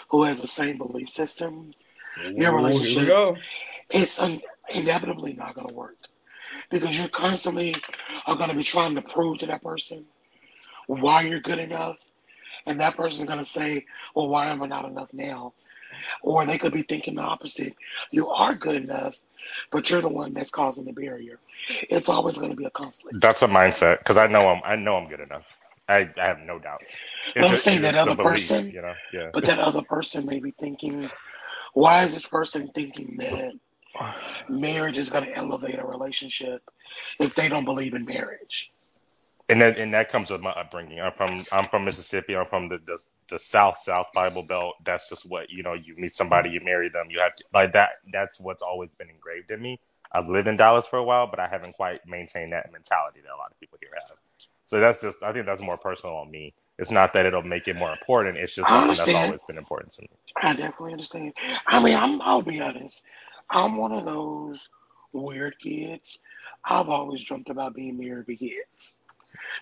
who 0.09 0.23
has 0.23 0.41
the 0.41 0.47
same 0.47 0.77
belief 0.77 1.09
system, 1.09 1.71
your 2.17 2.27
ooh, 2.27 2.35
here 2.35 2.51
we 2.51 2.55
relationship 2.55 3.07
go. 3.07 3.37
it's 3.89 4.19
un- 4.19 4.41
inevitably 4.69 5.33
not 5.33 5.55
going 5.55 5.67
to 5.67 5.73
work 5.73 5.95
because 6.71 6.97
you're 6.97 7.09
constantly 7.09 7.75
are 8.25 8.35
going 8.35 8.49
to 8.49 8.55
be 8.55 8.63
trying 8.63 8.95
to 8.95 9.01
prove 9.01 9.39
to 9.39 9.47
that 9.47 9.63
person 9.63 10.05
why 10.87 11.21
you're 11.21 11.39
good 11.39 11.59
enough, 11.59 11.97
and 12.65 12.79
that 12.79 12.97
person's 12.97 13.27
going 13.27 13.39
to 13.39 13.45
say, 13.45 13.85
"Well, 14.15 14.29
why 14.29 14.47
am 14.47 14.63
I 14.63 14.67
not 14.67 14.85
enough 14.85 15.09
now?" 15.13 15.53
Or 16.21 16.45
they 16.45 16.57
could 16.57 16.73
be 16.73 16.83
thinking 16.83 17.15
the 17.15 17.21
opposite: 17.21 17.75
you 18.11 18.29
are 18.29 18.55
good 18.55 18.75
enough, 18.75 19.17
but 19.71 19.89
you're 19.89 20.01
the 20.01 20.09
one 20.09 20.33
that's 20.33 20.49
causing 20.49 20.85
the 20.85 20.93
barrier. 20.93 21.37
It's 21.69 22.09
always 22.09 22.37
going 22.37 22.51
to 22.51 22.57
be 22.57 22.65
a 22.65 22.71
conflict. 22.71 23.21
That's 23.21 23.41
a 23.41 23.47
mindset 23.47 23.99
because 23.99 24.17
I 24.17 24.27
know 24.27 24.49
I'm 24.49 24.61
I 24.65 24.75
know 24.75 24.95
I'm 24.95 25.07
good 25.09 25.21
enough. 25.21 25.45
I, 25.87 26.09
I 26.17 26.27
have 26.27 26.39
no 26.39 26.59
doubts. 26.59 26.97
It's 27.35 27.49
I'm 27.49 27.57
saying 27.57 27.81
that 27.81 27.95
other 27.95 28.15
belief, 28.15 28.33
person, 28.33 28.71
you 28.71 28.81
know. 28.81 28.93
Yeah. 29.13 29.29
but 29.33 29.45
that 29.45 29.59
other 29.59 29.81
person 29.81 30.25
may 30.25 30.39
be 30.39 30.51
thinking, 30.51 31.09
why 31.73 32.05
is 32.05 32.13
this 32.13 32.25
person 32.25 32.71
thinking 32.73 33.17
that 33.19 33.51
marriage 34.49 34.97
is 34.97 35.09
going 35.09 35.25
to 35.25 35.35
elevate 35.35 35.79
a 35.79 35.85
relationship 35.85 36.61
if 37.19 37.35
they 37.35 37.49
don't 37.49 37.65
believe 37.65 37.93
in 37.93 38.05
marriage? 38.05 38.69
And 39.49 39.59
that 39.59 39.77
and 39.77 39.93
that 39.93 40.09
comes 40.09 40.31
with 40.31 40.41
my 40.41 40.51
upbringing. 40.51 41.01
I'm 41.01 41.11
from 41.13 41.45
I'm 41.51 41.65
from 41.65 41.83
Mississippi. 41.83 42.35
I'm 42.35 42.45
from 42.45 42.69
the 42.69 42.77
the, 42.77 42.97
the 43.29 43.39
South 43.39 43.77
South 43.77 44.07
Bible 44.13 44.43
Belt. 44.43 44.75
That's 44.85 45.09
just 45.09 45.29
what 45.29 45.49
you 45.49 45.61
know. 45.63 45.73
You 45.73 45.95
meet 45.97 46.15
somebody, 46.15 46.51
you 46.51 46.61
marry 46.63 46.89
them. 46.89 47.07
You 47.09 47.19
have 47.19 47.35
to 47.35 47.43
like 47.53 47.73
that. 47.73 47.89
That's 48.13 48.39
what's 48.39 48.61
always 48.61 48.95
been 48.95 49.09
engraved 49.09 49.51
in 49.51 49.61
me. 49.61 49.79
I've 50.13 50.29
lived 50.29 50.47
in 50.47 50.57
Dallas 50.57 50.87
for 50.87 50.97
a 50.97 51.03
while, 51.03 51.27
but 51.27 51.39
I 51.39 51.47
haven't 51.49 51.73
quite 51.73 51.99
maintained 52.05 52.53
that 52.53 52.71
mentality 52.71 53.21
that 53.21 53.33
a 53.33 53.37
lot 53.37 53.51
of 53.51 53.59
people 53.59 53.77
here 53.81 53.91
have. 53.95 54.17
So 54.65 54.79
that's 54.79 55.01
just 55.01 55.21
I 55.21 55.33
think 55.33 55.45
that's 55.45 55.61
more 55.61 55.77
personal 55.77 56.15
on 56.15 56.31
me. 56.31 56.53
It's 56.77 56.91
not 56.91 57.13
that 57.13 57.25
it'll 57.25 57.43
make 57.43 57.67
it 57.67 57.75
more 57.75 57.91
important. 57.91 58.37
It's 58.37 58.55
just 58.55 58.69
something 58.69 58.95
that's 58.95 59.07
always 59.13 59.39
been 59.47 59.57
important 59.57 59.91
to 59.93 60.01
me. 60.03 60.09
I 60.35 60.53
definitely 60.53 60.93
understand. 60.93 61.33
I 61.67 61.83
mean, 61.83 61.95
I'm, 61.95 62.21
I'll 62.21 62.41
be 62.41 62.59
honest. 62.61 63.03
I'm 63.51 63.77
one 63.77 63.91
of 63.91 64.05
those 64.05 64.69
weird 65.13 65.59
kids. 65.59 66.19
I've 66.63 66.89
always 66.89 67.23
dreamt 67.23 67.49
about 67.49 67.75
being 67.75 67.97
married 67.97 68.27
with 68.27 68.39
kids. 68.39 68.95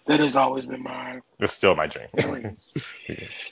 That 0.07 0.19
has 0.19 0.35
always 0.35 0.65
been 0.65 0.83
my 0.83 1.19
It's 1.39 1.53
still 1.53 1.75
my 1.75 1.87
dream. 1.87 2.07
dream. 2.17 2.53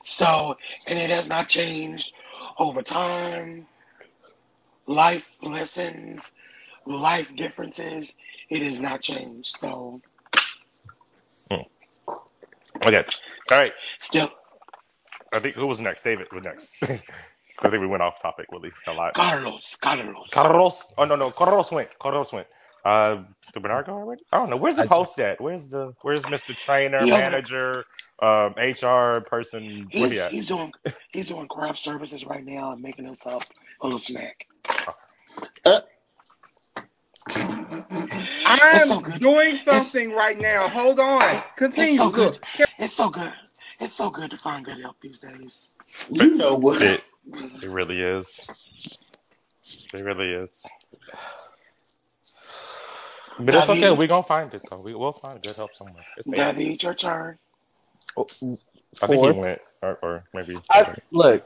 So, 0.03 0.55
and 0.88 0.97
it 0.99 1.09
has 1.09 1.30
not 1.30 1.47
changed 1.49 2.14
over 2.57 2.81
time. 2.81 3.68
Life 4.88 5.43
lessons, 5.43 6.31
life 6.85 7.35
differences, 7.35 8.14
it 8.49 8.61
has 8.61 8.80
not 8.80 9.01
changed. 9.01 9.57
So, 9.59 9.99
hmm. 11.51 11.61
okay. 12.85 13.03
All 13.51 13.59
right. 13.59 13.73
still, 13.99 14.30
I 15.34 15.39
think 15.39 15.55
who 15.55 15.68
was 15.68 15.81
next? 15.81 16.03
David 16.03 16.27
was 16.31 16.43
next. 16.43 16.84
I 17.60 17.70
think 17.70 17.82
we 17.82 17.88
went 17.88 18.04
off 18.04 18.22
topic 18.22 18.48
really 18.52 18.72
a 18.88 18.94
lot. 18.94 19.14
Carlos, 19.14 19.76
Carlos. 19.82 20.30
Carlos. 20.32 20.94
Oh 20.98 21.06
no 21.06 21.16
no. 21.16 21.32
Carlos 21.32 21.72
went. 21.72 21.90
Carlos 22.00 22.32
went. 22.32 22.48
Uh, 22.86 23.22
did 23.54 23.64
Bernard 23.64 23.88
go 23.88 23.94
already? 23.94 24.22
I 24.32 24.38
don't 24.38 24.50
know. 24.50 24.58
Where's 24.58 24.76
the 24.76 24.82
I 24.84 24.86
just- 24.86 24.92
post 24.94 25.20
at? 25.20 25.42
Where's 25.42 25.70
the 25.70 25.94
Where's 26.04 26.22
Mr. 26.24 26.56
Trainer, 26.56 27.00
He 27.04 27.12
over 27.12 27.22
there. 27.22 27.32
manager, 27.32 27.84
um, 28.22 28.54
HR 28.58 29.22
person? 29.28 29.88
He's 29.92 30.12
he 30.12 30.20
at? 30.20 30.32
he's 30.32 30.48
doing 30.48 30.72
he's 31.12 31.28
doing 31.30 31.48
craft 31.48 31.80
services 31.80 32.26
right 32.26 32.46
now 32.46 32.72
and 32.74 32.82
making 32.82 33.08
us 33.08 33.26
up 33.26 33.44
a 33.82 33.86
little 33.88 34.00
snack. 34.00 34.48
It's 37.30 38.88
so 38.88 38.96
I'm 38.96 39.02
good. 39.04 39.20
doing 39.20 39.58
something 39.58 40.12
right 40.12 40.40
now. 40.40 40.68
Hold 40.70 41.00
on. 41.00 41.42
Continue. 41.58 41.90
It's 41.90 41.98
so 41.98 42.10
good. 42.10 42.40
Look. 42.60 42.70
It's 42.80 42.94
so 42.94 43.10
good. 43.10 43.32
It's 43.80 43.94
so 43.94 44.10
good 44.10 44.32
to 44.32 44.38
find 44.38 44.66
good 44.66 44.78
help 44.80 45.00
these 45.02 45.20
days. 45.20 45.70
You 46.10 46.38
know 46.38 46.56
what? 46.56 46.82
It, 46.82 47.04
it 47.62 47.70
really 47.70 48.02
is. 48.02 48.48
It 49.94 50.04
really 50.04 50.32
is. 50.32 50.66
But 53.40 53.56
it's 53.56 53.70
okay. 53.70 53.91
We're 53.91 54.08
gonna 54.08 54.24
find 54.24 54.54
it 54.54 54.62
though. 54.70 54.82
We 54.82 54.95
will 54.95 55.14
find 55.14 55.41
good 55.41 55.56
help 55.56 55.76
somewhere. 55.76 56.06
It's 56.18 56.28
there. 56.28 56.54
David, 56.54 56.82
your 56.82 56.94
turn. 56.95 57.38
I 59.02 59.08
think 59.08 59.22
he 59.22 59.32
went, 59.32 59.62
or, 59.84 59.99
or 60.02 60.24
maybe. 60.34 60.60
I, 60.72 60.95
look, 61.12 61.45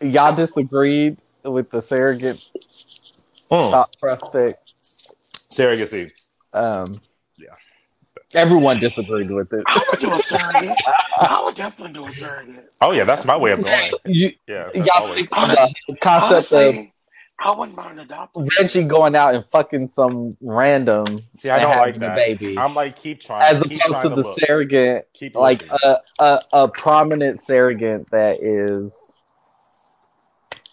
y'all 0.00 0.34
disagreed 0.34 1.16
with 1.44 1.70
the 1.70 1.80
surrogate 1.80 2.42
Mm. 3.50 3.70
thought 3.70 3.90
prospect. 4.00 4.72
Surrogacy. 5.50 6.10
Um, 6.54 6.94
Yeah. 6.94 7.11
Everyone 8.34 8.78
disagreed 8.78 9.30
with 9.30 9.52
it. 9.52 9.64
I 9.66 9.84
would 9.90 10.00
do 10.00 10.12
a 10.14 10.18
surrogate. 10.18 10.78
I 11.18 11.42
would 11.44 11.54
definitely 11.56 11.94
do 11.94 12.06
a 12.06 12.12
surrogate. 12.12 12.68
Oh 12.80 12.92
yeah, 12.92 13.04
that's 13.04 13.24
my 13.24 13.36
way 13.36 13.52
of 13.52 13.62
going. 13.62 13.92
You, 14.06 14.32
Yeah, 14.48 14.70
y'all 14.74 15.06
speak 15.06 15.36
on 15.36 15.48
the 15.48 15.96
concept 16.02 16.52
of 16.52 16.74
I 17.44 17.50
wouldn't 17.50 17.76
mind 17.76 17.98
adopting. 18.00 18.48
Reggie 18.58 18.84
going 18.84 19.14
out 19.16 19.34
and 19.34 19.44
fucking 19.50 19.88
some 19.88 20.36
random 20.40 21.18
See, 21.18 21.50
I 21.50 21.58
don't 21.58 21.76
like 21.76 21.94
having 21.94 22.00
that. 22.00 22.14
baby, 22.14 22.56
I'm 22.56 22.74
like, 22.74 22.96
keep 22.96 23.20
trying. 23.20 23.54
as 23.54 23.60
keep 23.62 23.78
opposed 23.78 23.90
trying 23.90 24.08
to 24.10 24.14
to 24.14 24.14
the 24.16 24.22
look. 24.22 24.38
surrogate, 24.38 25.08
Keep 25.14 25.36
like 25.36 25.64
a, 25.84 25.96
a 26.18 26.40
a 26.52 26.68
prominent 26.68 27.40
surrogate 27.42 28.10
that 28.10 28.42
is 28.42 28.94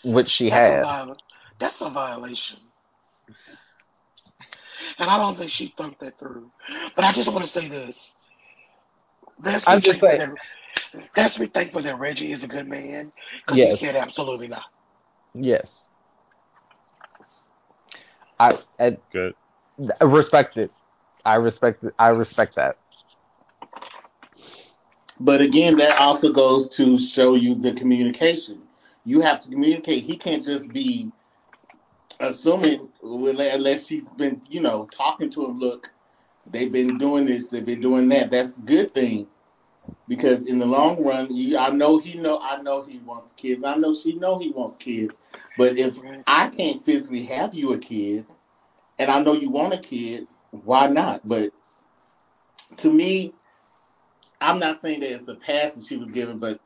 which 0.03 0.29
she 0.29 0.49
That's 0.49 0.69
a 0.69 0.71
had. 0.71 0.81
viol- 0.81 1.17
That's 1.59 1.81
a 1.81 1.89
violation. 1.89 2.59
And 4.99 5.09
I 5.09 5.17
don't 5.17 5.37
think 5.37 5.49
she 5.49 5.67
thought 5.67 5.99
that 5.99 6.19
through. 6.19 6.51
But 6.95 7.05
I 7.05 7.13
just 7.13 7.31
want 7.31 7.45
to 7.45 7.51
say 7.51 7.67
this. 7.67 8.15
Let's 9.43 9.67
I'm 9.67 9.81
just 9.81 9.99
thankful 9.99 10.11
that 10.17 10.29
let's 11.17 11.37
be 11.37 11.45
thankful 11.47 11.81
that 11.81 11.99
Reggie 11.99 12.31
is 12.31 12.43
a 12.43 12.47
good 12.47 12.67
man 12.67 13.11
because 13.45 13.61
Yes. 13.61 13.69
he 13.71 13.71
said 13.71 13.95
absolutely 13.95 14.47
not. 14.47 14.63
Yes. 15.33 15.89
I, 18.39 18.57
I 18.79 18.97
Good. 19.11 19.35
I 20.01 20.05
respect 20.05 20.57
it. 20.57 20.71
I 21.25 21.35
respect 21.35 21.83
it. 21.83 21.93
I 21.99 22.09
respect 22.09 22.55
that. 22.55 22.77
But 25.19 25.41
again, 25.41 25.77
that 25.77 25.99
also 25.99 26.31
goes 26.31 26.69
to 26.77 26.97
show 26.97 27.35
you 27.35 27.55
the 27.55 27.73
communication. 27.73 28.63
You 29.03 29.21
have 29.21 29.39
to 29.41 29.49
communicate. 29.49 30.03
He 30.03 30.17
can't 30.17 30.43
just 30.43 30.71
be 30.73 31.11
assuming 32.19 32.89
unless 33.01 33.87
she's 33.87 34.09
been, 34.11 34.41
you 34.49 34.61
know, 34.61 34.87
talking 34.91 35.29
to 35.31 35.45
him. 35.45 35.59
Look, 35.59 35.91
they've 36.49 36.71
been 36.71 36.97
doing 36.97 37.25
this. 37.25 37.47
They've 37.47 37.65
been 37.65 37.81
doing 37.81 38.09
that. 38.09 38.31
That's 38.31 38.57
a 38.57 38.61
good 38.61 38.93
thing 38.93 39.27
because 40.07 40.47
in 40.47 40.59
the 40.59 40.65
long 40.65 41.03
run, 41.03 41.33
you, 41.33 41.57
I 41.57 41.69
know 41.69 41.99
he 41.99 42.19
know. 42.19 42.39
I 42.41 42.61
know 42.61 42.83
he 42.83 42.99
wants 42.99 43.33
kids. 43.35 43.63
I 43.63 43.75
know 43.75 43.93
she 43.93 44.13
know 44.15 44.39
he 44.39 44.51
wants 44.51 44.77
kids. 44.77 45.13
But 45.57 45.77
if 45.77 45.99
I 46.27 46.47
can't 46.47 46.83
physically 46.85 47.23
have 47.23 47.53
you 47.53 47.73
a 47.73 47.77
kid, 47.77 48.25
and 48.97 49.09
I 49.09 49.21
know 49.21 49.33
you 49.33 49.49
want 49.49 49.73
a 49.73 49.77
kid, 49.77 50.27
why 50.51 50.87
not? 50.87 51.27
But 51.27 51.51
to 52.77 52.91
me, 52.91 53.33
I'm 54.41 54.59
not 54.59 54.79
saying 54.79 55.01
that 55.01 55.11
it's 55.11 55.27
a 55.27 55.35
pass 55.35 55.75
that 55.75 55.85
she 55.85 55.97
was 55.97 56.09
given, 56.11 56.39
but 56.39 56.59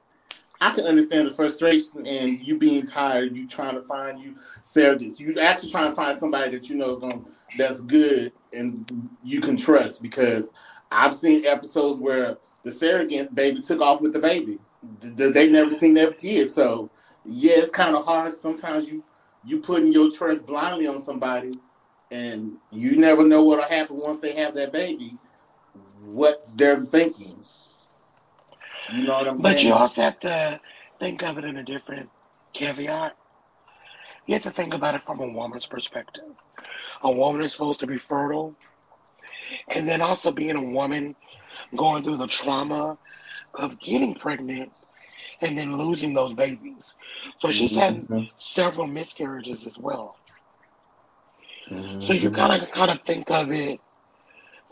I 0.64 0.76
can 0.76 0.85
understand 0.85 1.27
the 1.27 1.35
frustration 1.35 2.07
and 2.07 2.40
you 2.40 2.57
being 2.57 2.88
tired, 2.88 3.35
you 3.35 3.48
trying 3.48 3.76
to 3.76 3.84
find 3.84 4.19
you 4.19 4.35
surrogates. 4.64 5.19
You 5.19 5.40
actually 5.40 5.72
trying 5.72 5.91
to 5.91 5.95
find 5.95 6.18
somebody 6.19 6.52
that 6.52 6.69
you 6.69 6.77
know 6.77 6.91
is 6.94 6.99
going 6.99 7.26
that's 7.57 7.81
good 7.81 8.34
and 8.53 9.10
you 9.23 9.41
can 9.41 9.57
trust 9.57 10.02
because 10.02 10.53
I've 10.91 11.15
seen 11.15 11.45
episodes 11.45 11.99
where 11.99 12.38
the 12.64 12.72
surrogate 12.72 13.35
baby 13.35 13.61
took 13.61 13.81
off 13.81 14.02
with 14.02 14.14
the 14.14 14.19
baby. 14.19 14.60
Th- 15.02 15.15
th- 15.18 15.34
They 15.34 15.49
never 15.49 15.72
seen 15.72 15.95
their 15.95 16.14
kid, 16.14 16.49
so 16.52 16.91
yeah, 17.26 17.56
it's 17.57 17.72
kind 17.72 17.95
of 17.95 18.06
hard. 18.06 18.34
Sometimes 18.35 18.90
you 18.90 19.03
you 19.44 19.60
putting 19.60 19.94
your 19.94 20.11
trust 20.11 20.45
blindly 20.48 20.88
on 20.88 21.03
somebody, 21.03 21.60
and 22.11 22.53
you 22.72 22.98
never 22.98 23.26
know 23.26 23.44
what'll 23.44 23.65
happen 23.65 23.99
once 23.99 24.22
they 24.22 24.34
have 24.34 24.56
that 24.56 24.73
baby. 24.73 25.19
What 25.73 26.38
they're 26.56 26.84
thinking. 26.85 27.44
You 28.88 29.03
know 29.03 29.14
what 29.14 29.27
I'm 29.27 29.39
But 29.39 29.61
saying? 29.61 29.64
you 29.64 29.73
also 29.73 30.01
have 30.03 30.19
to 30.19 30.60
think 30.99 31.23
of 31.23 31.38
it 31.38 31.45
in 31.45 31.57
a 31.57 31.64
different 31.64 32.11
caveat. 32.53 33.14
You 34.27 34.34
have 34.35 34.43
to 34.43 34.51
think 34.51 34.73
about 34.73 34.95
it 34.95 35.01
from 35.01 35.19
a 35.19 35.27
woman's 35.31 35.65
perspective. 35.68 36.23
A 37.03 37.11
woman 37.11 37.41
is 37.41 37.51
supposed 37.51 37.80
to 37.81 37.88
be 37.88 37.97
fertile, 37.97 38.55
and 39.68 39.88
then 39.88 40.01
also 40.01 40.31
being 40.31 40.55
a 40.55 40.61
woman 40.61 41.15
going 41.76 42.03
through 42.03 42.18
the 42.18 42.27
trauma 42.27 42.97
of 43.53 43.80
getting 43.80 44.15
pregnant 44.15 44.72
and 45.41 45.57
then 45.57 45.77
losing 45.77 46.14
those 46.14 46.34
babies. 46.34 46.95
So 47.39 47.51
she's 47.51 47.76
had 47.76 48.03
Mhm. 48.10 48.30
several 48.35 48.88
miscarriages 48.88 49.65
as 49.68 49.77
well. 49.77 50.18
So 51.99 52.14
Mhm. 52.14 52.14
you 52.14 52.31
kind 52.31 52.61
of 52.64 52.72
kind 52.72 52.91
of 52.91 53.01
think 53.01 53.30
of 53.31 53.51
it 53.51 53.80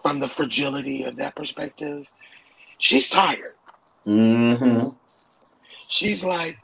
from 0.02 0.20
the 0.20 0.28
fragility 0.28 1.04
of 1.04 1.18
that 1.18 1.36
perspective. 1.36 2.06
She's 2.80 3.10
tired. 3.10 3.56
Mhm. 4.06 4.98
She's 5.76 6.24
like, 6.24 6.58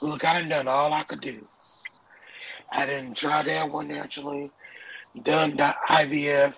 look, 0.00 0.24
I 0.24 0.40
done 0.40 0.48
done 0.48 0.68
all 0.68 0.92
I 0.92 1.02
could 1.02 1.20
do. 1.20 1.32
I 2.72 2.86
didn't 2.86 3.16
try 3.16 3.42
that 3.42 3.70
one 3.70 3.88
naturally. 3.88 4.50
Done 5.22 5.56
the 5.56 5.74
IVF. 5.88 6.54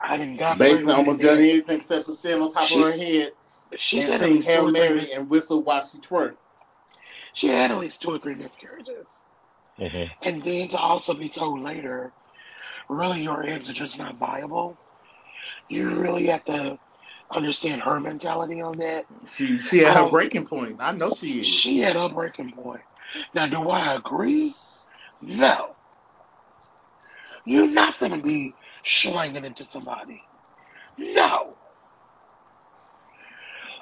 I 0.00 0.16
didn't 0.16 0.36
got 0.36 0.58
Basically, 0.58 0.92
pregnant 0.92 0.98
almost 0.98 1.20
again. 1.20 1.36
done 1.36 1.38
anything 1.38 1.76
except 1.80 2.06
for 2.06 2.14
stand 2.14 2.42
on 2.42 2.50
top 2.50 2.70
of 2.72 2.80
her 2.80 2.92
head 2.92 3.32
She 3.76 4.00
and 4.00 4.02
said 4.02 4.22
at 4.22 4.30
sing 4.30 4.42
Hail. 4.42 4.70
Mary 4.70 5.12
and 5.12 5.28
whistle 5.28 5.62
while 5.62 5.82
she 5.86 5.98
twerk. 6.00 6.36
she 7.34 7.48
had 7.48 7.70
at 7.70 7.78
least 7.78 8.02
two 8.02 8.10
or 8.10 8.18
three 8.18 8.34
miscarriages, 8.34 9.06
hmm 9.78 10.04
and 10.22 10.42
then 10.42 10.68
to 10.68 10.78
also 10.78 11.14
be 11.14 11.28
told 11.28 11.60
later, 11.62 12.12
really 12.88 13.22
your 13.22 13.42
eggs 13.44 13.68
are 13.68 13.74
just 13.74 13.98
not 13.98 14.16
viable. 14.16 14.78
You 15.68 15.90
really 15.90 16.26
have 16.26 16.44
to 16.44 16.78
understand 17.32 17.82
her 17.82 18.00
mentality 18.00 18.60
on 18.62 18.78
that. 18.78 19.06
She 19.26 19.58
she 19.58 19.84
at 19.84 19.94
her 19.94 20.04
Oh. 20.04 20.10
breaking 20.10 20.46
point. 20.46 20.76
I 20.80 20.92
know 20.92 21.10
she 21.10 21.40
is. 21.40 21.46
She 21.46 21.78
had 21.78 21.96
a 21.96 22.08
breaking 22.08 22.52
point. 22.52 22.82
Now, 23.34 23.46
do 23.46 23.68
I 23.70 23.94
agree? 23.94 24.56
No. 25.22 25.76
You're 27.44 27.68
not 27.68 27.98
gonna 27.98 28.18
be 28.22 28.56
slanging 28.84 29.44
into 29.44 29.64
somebody. 29.64 30.22
No. 30.98 31.56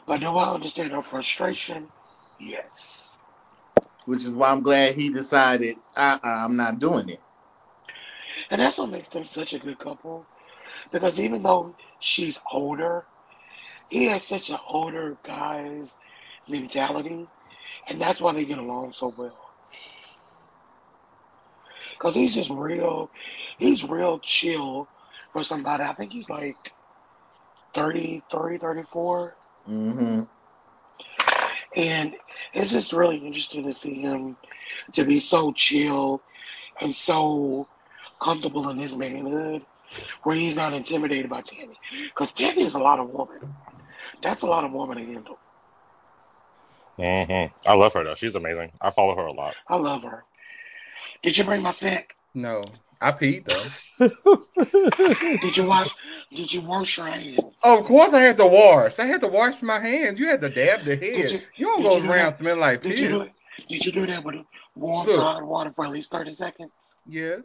But 0.06 0.20
do 0.20 0.28
I 0.28 0.50
understand 0.52 0.92
her 0.92 1.02
frustration? 1.02 1.90
Yes. 2.38 3.18
Which 4.06 4.24
is 4.24 4.32
why 4.32 4.50
I'm 4.50 4.62
glad 4.62 4.94
he 4.94 5.10
decided 5.10 5.78
uh 5.96 6.18
uh 6.22 6.28
I'm 6.28 6.56
not 6.56 6.78
doing 6.78 7.08
it. 7.10 7.22
And 8.50 8.60
that's 8.60 8.78
what 8.78 8.90
makes 8.90 9.08
them 9.10 9.24
such 9.24 9.54
a 9.54 9.60
good 9.60 9.78
couple. 9.78 10.28
Because 10.92 11.20
even 11.20 11.42
though 11.42 11.76
she's 12.00 12.40
older, 12.52 13.06
he 13.90 14.06
has 14.06 14.22
such 14.22 14.50
an 14.50 14.58
older 14.66 15.16
guy's 15.24 15.96
mentality. 16.48 17.26
And 17.88 18.00
that's 18.00 18.20
why 18.20 18.32
they 18.32 18.44
get 18.44 18.58
along 18.58 18.92
so 18.92 19.12
well. 19.16 19.36
Because 21.92 22.14
he's 22.14 22.34
just 22.34 22.50
real, 22.50 23.10
he's 23.58 23.84
real 23.84 24.18
chill 24.20 24.88
for 25.32 25.42
somebody. 25.42 25.82
I 25.82 25.92
think 25.92 26.12
he's 26.12 26.30
like 26.30 26.72
33, 27.74 28.58
34. 28.58 29.36
Mm-hmm. 29.68 30.22
And 31.76 32.14
it's 32.52 32.72
just 32.72 32.92
really 32.92 33.18
interesting 33.18 33.64
to 33.64 33.72
see 33.72 34.00
him 34.00 34.36
to 34.92 35.04
be 35.04 35.18
so 35.18 35.52
chill 35.52 36.22
and 36.80 36.94
so 36.94 37.68
comfortable 38.20 38.68
in 38.70 38.78
his 38.78 38.96
manhood 38.96 39.64
where 40.22 40.36
he's 40.36 40.56
not 40.56 40.72
intimidated 40.72 41.28
by 41.28 41.42
Tammy. 41.42 41.78
Because 42.04 42.32
Tammy 42.32 42.62
is 42.62 42.74
a 42.74 42.78
lot 42.78 42.98
of 42.98 43.10
woman. 43.10 43.54
That's 44.22 44.42
a 44.42 44.46
lot 44.46 44.64
of 44.64 44.72
woman 44.72 44.98
to 44.98 45.04
handle. 45.04 45.38
hmm 46.96 47.68
I 47.68 47.74
love 47.74 47.94
her 47.94 48.04
though. 48.04 48.14
She's 48.14 48.34
amazing. 48.34 48.72
I 48.80 48.90
follow 48.90 49.16
her 49.16 49.26
a 49.26 49.32
lot. 49.32 49.54
I 49.68 49.76
love 49.76 50.02
her. 50.02 50.24
Did 51.22 51.36
you 51.38 51.44
bring 51.44 51.62
my 51.62 51.70
snack? 51.70 52.14
No, 52.34 52.62
I 53.00 53.12
peed 53.12 53.46
though. 53.46 53.64
Did 55.42 55.56
you 55.56 55.64
wash? 55.66 55.90
Did 56.34 56.52
you 56.52 56.60
wash 56.62 56.96
your 56.98 57.06
hands? 57.08 57.38
Of 57.62 57.84
course, 57.86 58.12
I 58.14 58.20
had 58.20 58.36
to 58.38 58.46
wash. 58.46 58.98
I 58.98 59.06
had 59.06 59.20
to 59.22 59.28
wash 59.28 59.62
my 59.62 59.80
hands. 59.80 60.18
You 60.20 60.28
had 60.28 60.40
to 60.42 60.48
dab 60.48 60.84
the 60.84 60.96
head. 60.96 61.14
Did 61.14 61.30
You, 61.32 61.38
you- 61.56 61.66
don't 61.66 61.82
go 61.82 61.96
you 61.96 62.02
around 62.10 62.32
that? 62.32 62.38
smelling 62.38 62.60
like 62.60 62.82
Did 62.82 62.92
piss. 62.92 63.00
you 63.00 63.08
do 63.08 63.20
it? 63.22 63.30
Did 63.68 63.84
you 63.86 63.92
do 63.92 64.06
that 64.06 64.24
with 64.24 64.36
warm 64.74 65.06
Look. 65.06 65.16
hot 65.20 65.44
water 65.46 65.70
for 65.70 65.84
at 65.84 65.90
least 65.90 66.10
thirty 66.10 66.30
seconds? 66.30 66.70
Yes. 67.06 67.40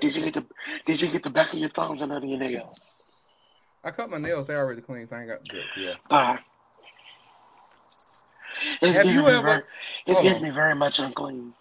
Did 0.00 0.16
you 0.16 0.22
get 0.24 0.34
the 0.34 0.46
Did 0.86 1.00
you 1.00 1.08
get 1.08 1.22
the 1.22 1.30
back 1.30 1.52
of 1.52 1.58
your 1.58 1.68
thumbs 1.68 2.02
and 2.02 2.10
under 2.12 2.26
your 2.26 2.38
nails? 2.38 2.99
I 3.82 3.90
cut 3.90 4.10
my 4.10 4.18
nails. 4.18 4.46
They 4.46 4.54
already 4.54 4.82
clean. 4.82 5.08
So 5.08 5.16
I 5.16 5.20
ain't 5.20 5.28
got 5.28 5.44
to 5.44 5.54
do 5.54 5.60
it. 5.60 5.66
Yeah. 5.76 5.94
Bye. 6.08 6.38
It's 8.82 8.96
Have 8.96 9.06
you 9.06 9.22
me 9.22 9.32
ever- 9.32 9.42
very, 9.42 9.62
It's 10.06 10.18
Hold 10.18 10.22
getting 10.24 10.38
on. 10.38 10.42
me 10.44 10.50
very 10.50 10.74
much 10.74 10.98
unclean. 10.98 11.54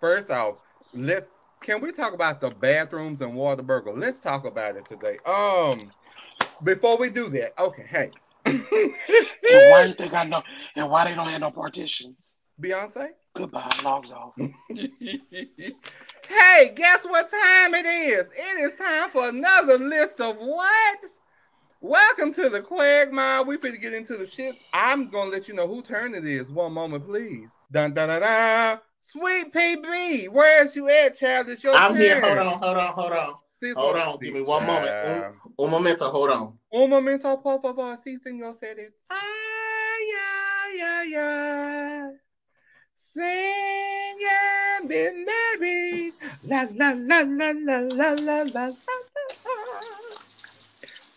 First 0.00 0.30
off, 0.30 0.56
let's 0.92 1.28
can 1.62 1.80
we 1.80 1.90
talk 1.90 2.12
about 2.12 2.40
the 2.40 2.50
bathrooms 2.50 3.22
in 3.22 3.32
Whataburger? 3.32 3.98
Let's 3.98 4.20
talk 4.20 4.44
about 4.44 4.76
it 4.76 4.86
today. 4.86 5.18
Um, 5.24 5.90
before 6.62 6.98
we 6.98 7.08
do 7.08 7.28
that, 7.30 7.58
okay, 7.58 7.86
hey. 7.88 8.10
And 8.44 9.70
why 9.70 9.82
ain't 9.84 9.98
they 9.98 10.08
got 10.08 10.28
no? 10.28 10.42
And 10.76 10.90
why 10.90 11.08
they 11.08 11.14
don't 11.16 11.28
have 11.28 11.40
no 11.40 11.50
partitions? 11.50 12.36
Beyonce? 12.60 13.08
Goodbye. 13.34 13.70
Logs 13.82 14.10
off. 14.10 14.34
hey, 14.68 14.84
guess 16.74 17.04
what 17.04 17.30
time 17.30 17.74
it 17.74 17.86
is? 17.86 18.28
It 18.36 18.60
is 18.60 18.76
time 18.76 19.08
for 19.08 19.28
another 19.28 19.78
list 19.78 20.20
of 20.20 20.36
what? 20.38 20.98
Welcome 21.88 22.34
to 22.34 22.48
the 22.48 22.62
Quagmire. 22.62 23.44
We 23.44 23.58
finna 23.58 23.80
get 23.80 23.92
into 23.92 24.16
the 24.16 24.24
shits. 24.24 24.56
I'm 24.72 25.08
gonna 25.08 25.30
let 25.30 25.46
you 25.46 25.54
know 25.54 25.68
who 25.68 25.82
turn 25.82 26.16
it 26.16 26.26
is. 26.26 26.50
One 26.50 26.72
moment, 26.72 27.06
please. 27.06 27.48
Dun 27.70 27.94
dun 27.94 28.08
dun 28.08 28.22
dun. 28.22 28.80
Sweet 29.02 29.54
PB, 29.54 30.30
where's 30.30 30.74
you 30.74 30.88
at, 30.88 31.16
child? 31.16 31.48
It's 31.48 31.62
your 31.62 31.76
I'm 31.76 31.92
turn. 31.92 32.00
here. 32.02 32.20
Hold 32.20 32.38
on, 32.38 32.58
hold 32.58 32.76
on, 32.76 32.92
hold 32.92 33.12
on. 33.12 33.34
Sí, 33.62 33.72
Hold 33.72 33.94
oh, 33.94 34.00
on. 34.00 34.18
Give 34.18 34.34
me 34.34 34.42
one 34.42 34.66
moment. 34.66 34.90
Un, 34.90 35.34
un 35.60 35.70
momento. 35.70 36.10
Hold 36.10 36.30
on. 36.30 36.58
Un 36.72 36.90
momento, 36.90 37.40
por 37.40 37.62
favor, 37.62 37.96
sí, 38.04 38.18
señor, 38.18 38.58
said 38.58 38.78
it. 38.78 38.92
Ay, 39.08 40.10
ay, 40.18 40.80
ay, 40.80 41.14
ay. 41.14 42.10
Sing 42.96 44.26
and 44.80 44.88
be 44.88 45.24
merry. 45.24 46.12
La, 46.48 46.66
la, 46.74 46.94
la, 46.96 47.20
la, 47.20 47.52
la, 47.52 47.78
la, 47.78 48.12
la, 48.14 48.42
la. 48.42 48.72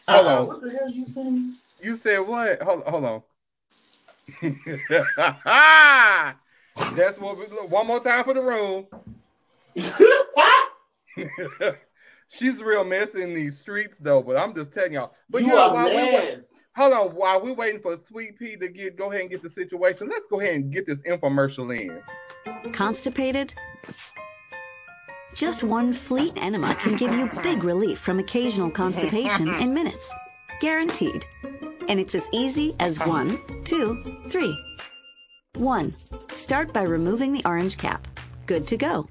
Hold 0.10 0.26
Uh-uh. 0.26 0.40
on. 0.40 0.48
What 0.48 0.62
the 0.62 0.72
hell 0.72 0.90
you 0.90 1.06
saying? 1.14 1.54
You 1.82 1.96
said 1.96 2.20
what? 2.20 2.62
Hold, 2.64 2.84
hold 2.84 3.06
on. 3.06 3.22
That's 6.96 7.20
what 7.20 7.38
we 7.38 7.46
look. 7.48 7.70
One 7.70 7.88
more 7.88 8.00
time 8.00 8.24
for 8.24 8.34
the 8.34 8.42
room. 8.42 8.88
She's 12.32 12.62
real 12.62 12.84
messy 12.84 13.22
in 13.22 13.34
these 13.34 13.60
streets 13.60 13.98
though, 14.00 14.22
but 14.22 14.38
I'm 14.38 14.56
just 14.56 14.74
telling 14.74 14.94
y'all. 14.94 15.14
But 15.30 15.44
you 15.44 15.50
yeah, 15.50 15.70
a 15.70 15.74
while 15.74 15.90
we 15.90 15.96
wait, 15.96 16.40
hold 16.76 16.94
on, 16.94 17.10
while 17.16 17.42
we're 17.42 17.54
waiting 17.54 17.82
for 17.82 17.98
Sweet 17.98 18.38
Pea 18.38 18.56
to 18.58 18.68
get 18.68 18.98
go 18.98 19.12
ahead 19.12 19.22
and 19.22 19.30
get 19.30 19.42
the 19.42 19.50
situation, 19.50 20.10
let's 20.10 20.28
go 20.30 20.40
ahead 20.40 20.56
and 20.56 20.72
get 20.72 20.86
this 20.86 21.00
infomercial 21.02 21.76
in. 21.78 22.02
Constipated? 22.72 23.54
Just 25.34 25.64
one 25.64 25.94
fleet 25.94 26.34
enema 26.38 26.76
can 26.76 26.98
give 26.98 27.14
you 27.14 27.30
big 27.44 27.64
relief 27.64 28.00
from 28.00 28.20
occasional 28.20 28.72
constipation 28.72 29.48
in 29.48 29.74
minutes. 29.74 30.12
Guaranteed. 30.60 31.26
And 31.88 32.00
it's 32.00 32.16
as 32.16 32.28
easy 32.32 32.76
as 32.80 33.00
one, 33.00 33.40
two, 33.64 34.04
three. 34.30 34.58
One, 35.56 35.94
start 36.34 36.74
by 36.74 36.84
removing 36.84 37.34
the 37.34 37.44
orange 37.46 37.78
cap. 37.78 38.08
Good 38.46 38.68
to 38.70 38.78
go. 38.78 39.08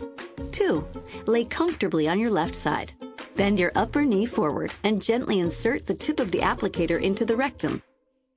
Two, 0.52 0.86
lay 1.26 1.44
comfortably 1.44 2.08
on 2.08 2.18
your 2.18 2.30
left 2.30 2.54
side. 2.54 2.92
Bend 3.36 3.58
your 3.58 3.72
upper 3.76 4.04
knee 4.04 4.26
forward 4.26 4.72
and 4.82 5.00
gently 5.00 5.38
insert 5.38 5.86
the 5.86 5.94
tip 5.94 6.18
of 6.18 6.32
the 6.32 6.40
applicator 6.40 7.00
into 7.00 7.24
the 7.24 7.36
rectum, 7.36 7.82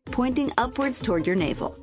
pointing 0.05 0.51
upwards 0.57 0.99
toward 0.99 1.25
your 1.25 1.35
navel. 1.35 1.75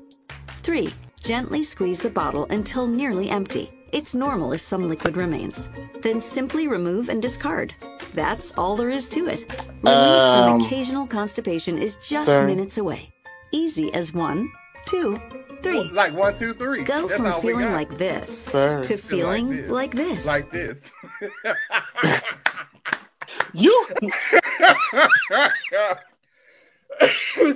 3. 0.63 0.93
Gently 1.23 1.65
squeeze 1.65 1.99
the 1.99 2.11
bottle 2.11 2.47
until 2.47 2.87
nearly 2.87 3.29
empty. 3.29 3.73
It's 3.93 4.15
normal 4.15 4.53
if 4.53 4.61
some 4.61 4.89
liquid 4.89 5.17
remains. 5.17 5.69
Then 6.03 6.21
simply 6.21 6.69
remove 6.69 7.09
and 7.09 7.23
discard. 7.23 7.75
That's 8.15 8.53
all 8.53 8.77
there 8.77 8.91
is 8.91 9.09
to 9.11 9.27
it. 9.29 9.41
Relief 9.83 9.87
Um, 9.87 10.59
from 10.59 10.67
occasional 10.67 11.07
constipation 11.07 11.79
is 11.79 11.97
just 11.97 12.27
sir. 12.27 12.47
minutes 12.47 12.79
away. 12.79 13.13
Easy 13.53 13.93
as 13.95 14.13
one, 14.13 14.51
two, 14.87 15.21
three. 15.63 15.85
Like 15.91 16.13
one, 16.15 16.37
two, 16.37 16.53
three. 16.55 16.83
Go 16.85 17.07
That's 17.09 17.21
from 17.21 17.41
feeling 17.41 17.73
like 17.73 17.97
this 17.97 18.47
Sir. 18.47 18.83
to 18.83 18.97
feeling 18.97 19.51
this. 19.51 19.71
like 19.71 19.93
this. 19.93 20.27
like 20.27 20.53
this. 20.53 20.79
You 23.53 23.87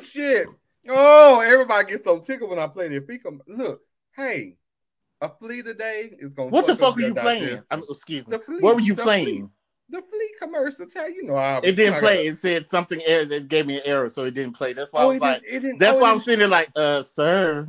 Shit. 0.00 0.48
Oh, 0.88 1.40
everybody 1.40 1.90
gets 1.92 2.04
so 2.04 2.18
tickled 2.18 2.50
when 2.50 2.58
I 2.58 2.66
play 2.66 2.88
their 2.88 3.02
fecal. 3.02 3.38
Look, 3.46 3.80
hey, 4.16 4.56
a 5.22 5.28
flea 5.38 5.62
today 5.62 6.10
is 6.18 6.32
gonna. 6.32 6.50
what 6.50 6.66
the 6.66 6.74
fuck 6.76 6.82
up 6.82 6.88
fuck 6.88 6.96
were 6.96 7.02
you 7.02 7.14
playing? 7.14 7.62
I 7.70 7.76
mean, 7.76 7.84
excuse 7.88 8.26
me. 8.26 8.36
The 8.36 8.42
flea, 8.42 8.58
What 8.60 8.74
were 8.74 8.80
you 8.80 8.94
the 8.94 9.02
playing? 9.04 9.50
The 9.88 10.02
flea 10.02 10.30
commercial. 10.40 10.86
Tell 10.86 11.08
you 11.10 11.22
know 11.24 11.36
I. 11.36 11.58
It 11.58 11.76
didn't 11.76 11.94
I 11.94 12.00
play. 12.00 12.26
It 12.26 12.40
said 12.40 12.66
something 12.66 13.00
error 13.06 13.24
that 13.26 13.48
gave 13.48 13.66
me 13.66 13.76
an 13.76 13.82
error, 13.84 14.08
so 14.08 14.24
it 14.24 14.34
didn't 14.34 14.54
play. 14.54 14.72
That's 14.72 14.92
why 14.92 15.02
Oh, 15.02 15.04
I 15.04 15.06
was 15.08 15.16
it 15.16 15.20
like, 15.20 15.42
didn't, 15.42 15.54
it 15.54 15.60
didn't, 15.60 15.78
that's 15.78 15.96
oh, 15.96 16.00
why 16.00 16.08
it 16.10 16.12
I'm 16.12 16.18
sitting 16.18 16.38
there 16.40 16.48
like, 16.48 16.70
uh, 16.76 17.02
sir, 17.02 17.68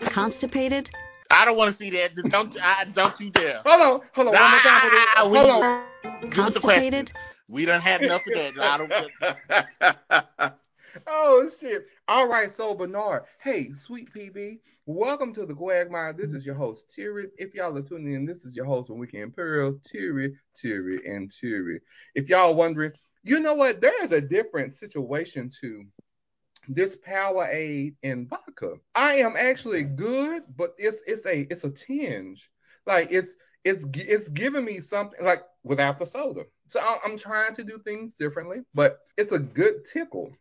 Constipated? 0.00 0.90
I 1.30 1.44
don't 1.44 1.56
want 1.56 1.70
to 1.70 1.76
see 1.76 1.90
that. 1.90 2.14
Don't, 2.30 2.56
I, 2.62 2.84
don't 2.92 3.18
you 3.20 3.30
dare. 3.30 3.60
Hold 3.64 3.80
on, 3.80 4.00
hold 4.14 4.28
on, 4.28 4.34
one 4.34 4.50
more 4.50 4.60
time. 4.60 4.80
Ah, 5.16 5.28
we- 5.30 5.38
Hold 5.38 5.50
on. 5.50 5.84
Give 6.22 6.30
us 6.30 6.34
Constipated? 6.34 6.62
questions. 6.62 7.12
We 7.48 7.64
done 7.66 7.80
had 7.80 8.02
enough 8.02 8.22
of 8.26 8.34
that. 8.34 8.58
I 8.60 8.78
don't. 10.38 10.52
oh 11.06 11.50
shit! 11.60 11.86
All 12.08 12.26
right, 12.26 12.50
so 12.50 12.72
Bernard, 12.72 13.24
hey, 13.38 13.70
sweet 13.84 14.10
PB, 14.14 14.60
welcome 14.86 15.34
to 15.34 15.44
the 15.44 15.52
Quagmire. 15.52 16.14
This 16.14 16.32
is 16.32 16.46
your 16.46 16.54
host 16.54 16.86
Terry. 16.90 17.28
If 17.36 17.54
y'all 17.54 17.76
are 17.76 17.82
tuning 17.82 18.14
in, 18.14 18.24
this 18.24 18.46
is 18.46 18.56
your 18.56 18.64
host 18.64 18.88
from 18.88 18.96
Weekend 18.96 19.36
Pearls, 19.36 19.76
Terry, 19.84 20.34
Terry, 20.56 21.02
and 21.06 21.30
Terry. 21.30 21.82
If 22.14 22.30
y'all 22.30 22.54
wondering, 22.54 22.92
you 23.24 23.40
know 23.40 23.52
what? 23.52 23.82
There 23.82 24.02
is 24.02 24.10
a 24.12 24.22
different 24.22 24.72
situation 24.74 25.50
to 25.60 25.84
this 26.66 26.96
Powerade 26.96 27.94
and 28.02 28.26
vodka. 28.26 28.76
I 28.94 29.16
am 29.16 29.34
actually 29.36 29.82
good, 29.82 30.44
but 30.56 30.74
it's 30.78 31.00
it's 31.06 31.26
a 31.26 31.40
it's 31.50 31.64
a 31.64 31.70
tinge. 31.70 32.48
Like 32.86 33.08
it's 33.10 33.34
it's 33.64 33.84
it's 33.94 34.30
giving 34.30 34.64
me 34.64 34.80
something 34.80 35.22
like 35.22 35.42
without 35.62 35.98
the 35.98 36.06
soda. 36.06 36.44
So 36.68 36.80
I'm 37.04 37.18
trying 37.18 37.54
to 37.56 37.64
do 37.64 37.78
things 37.84 38.14
differently, 38.14 38.62
but 38.72 39.00
it's 39.18 39.32
a 39.32 39.38
good 39.38 39.84
tickle. 39.84 40.32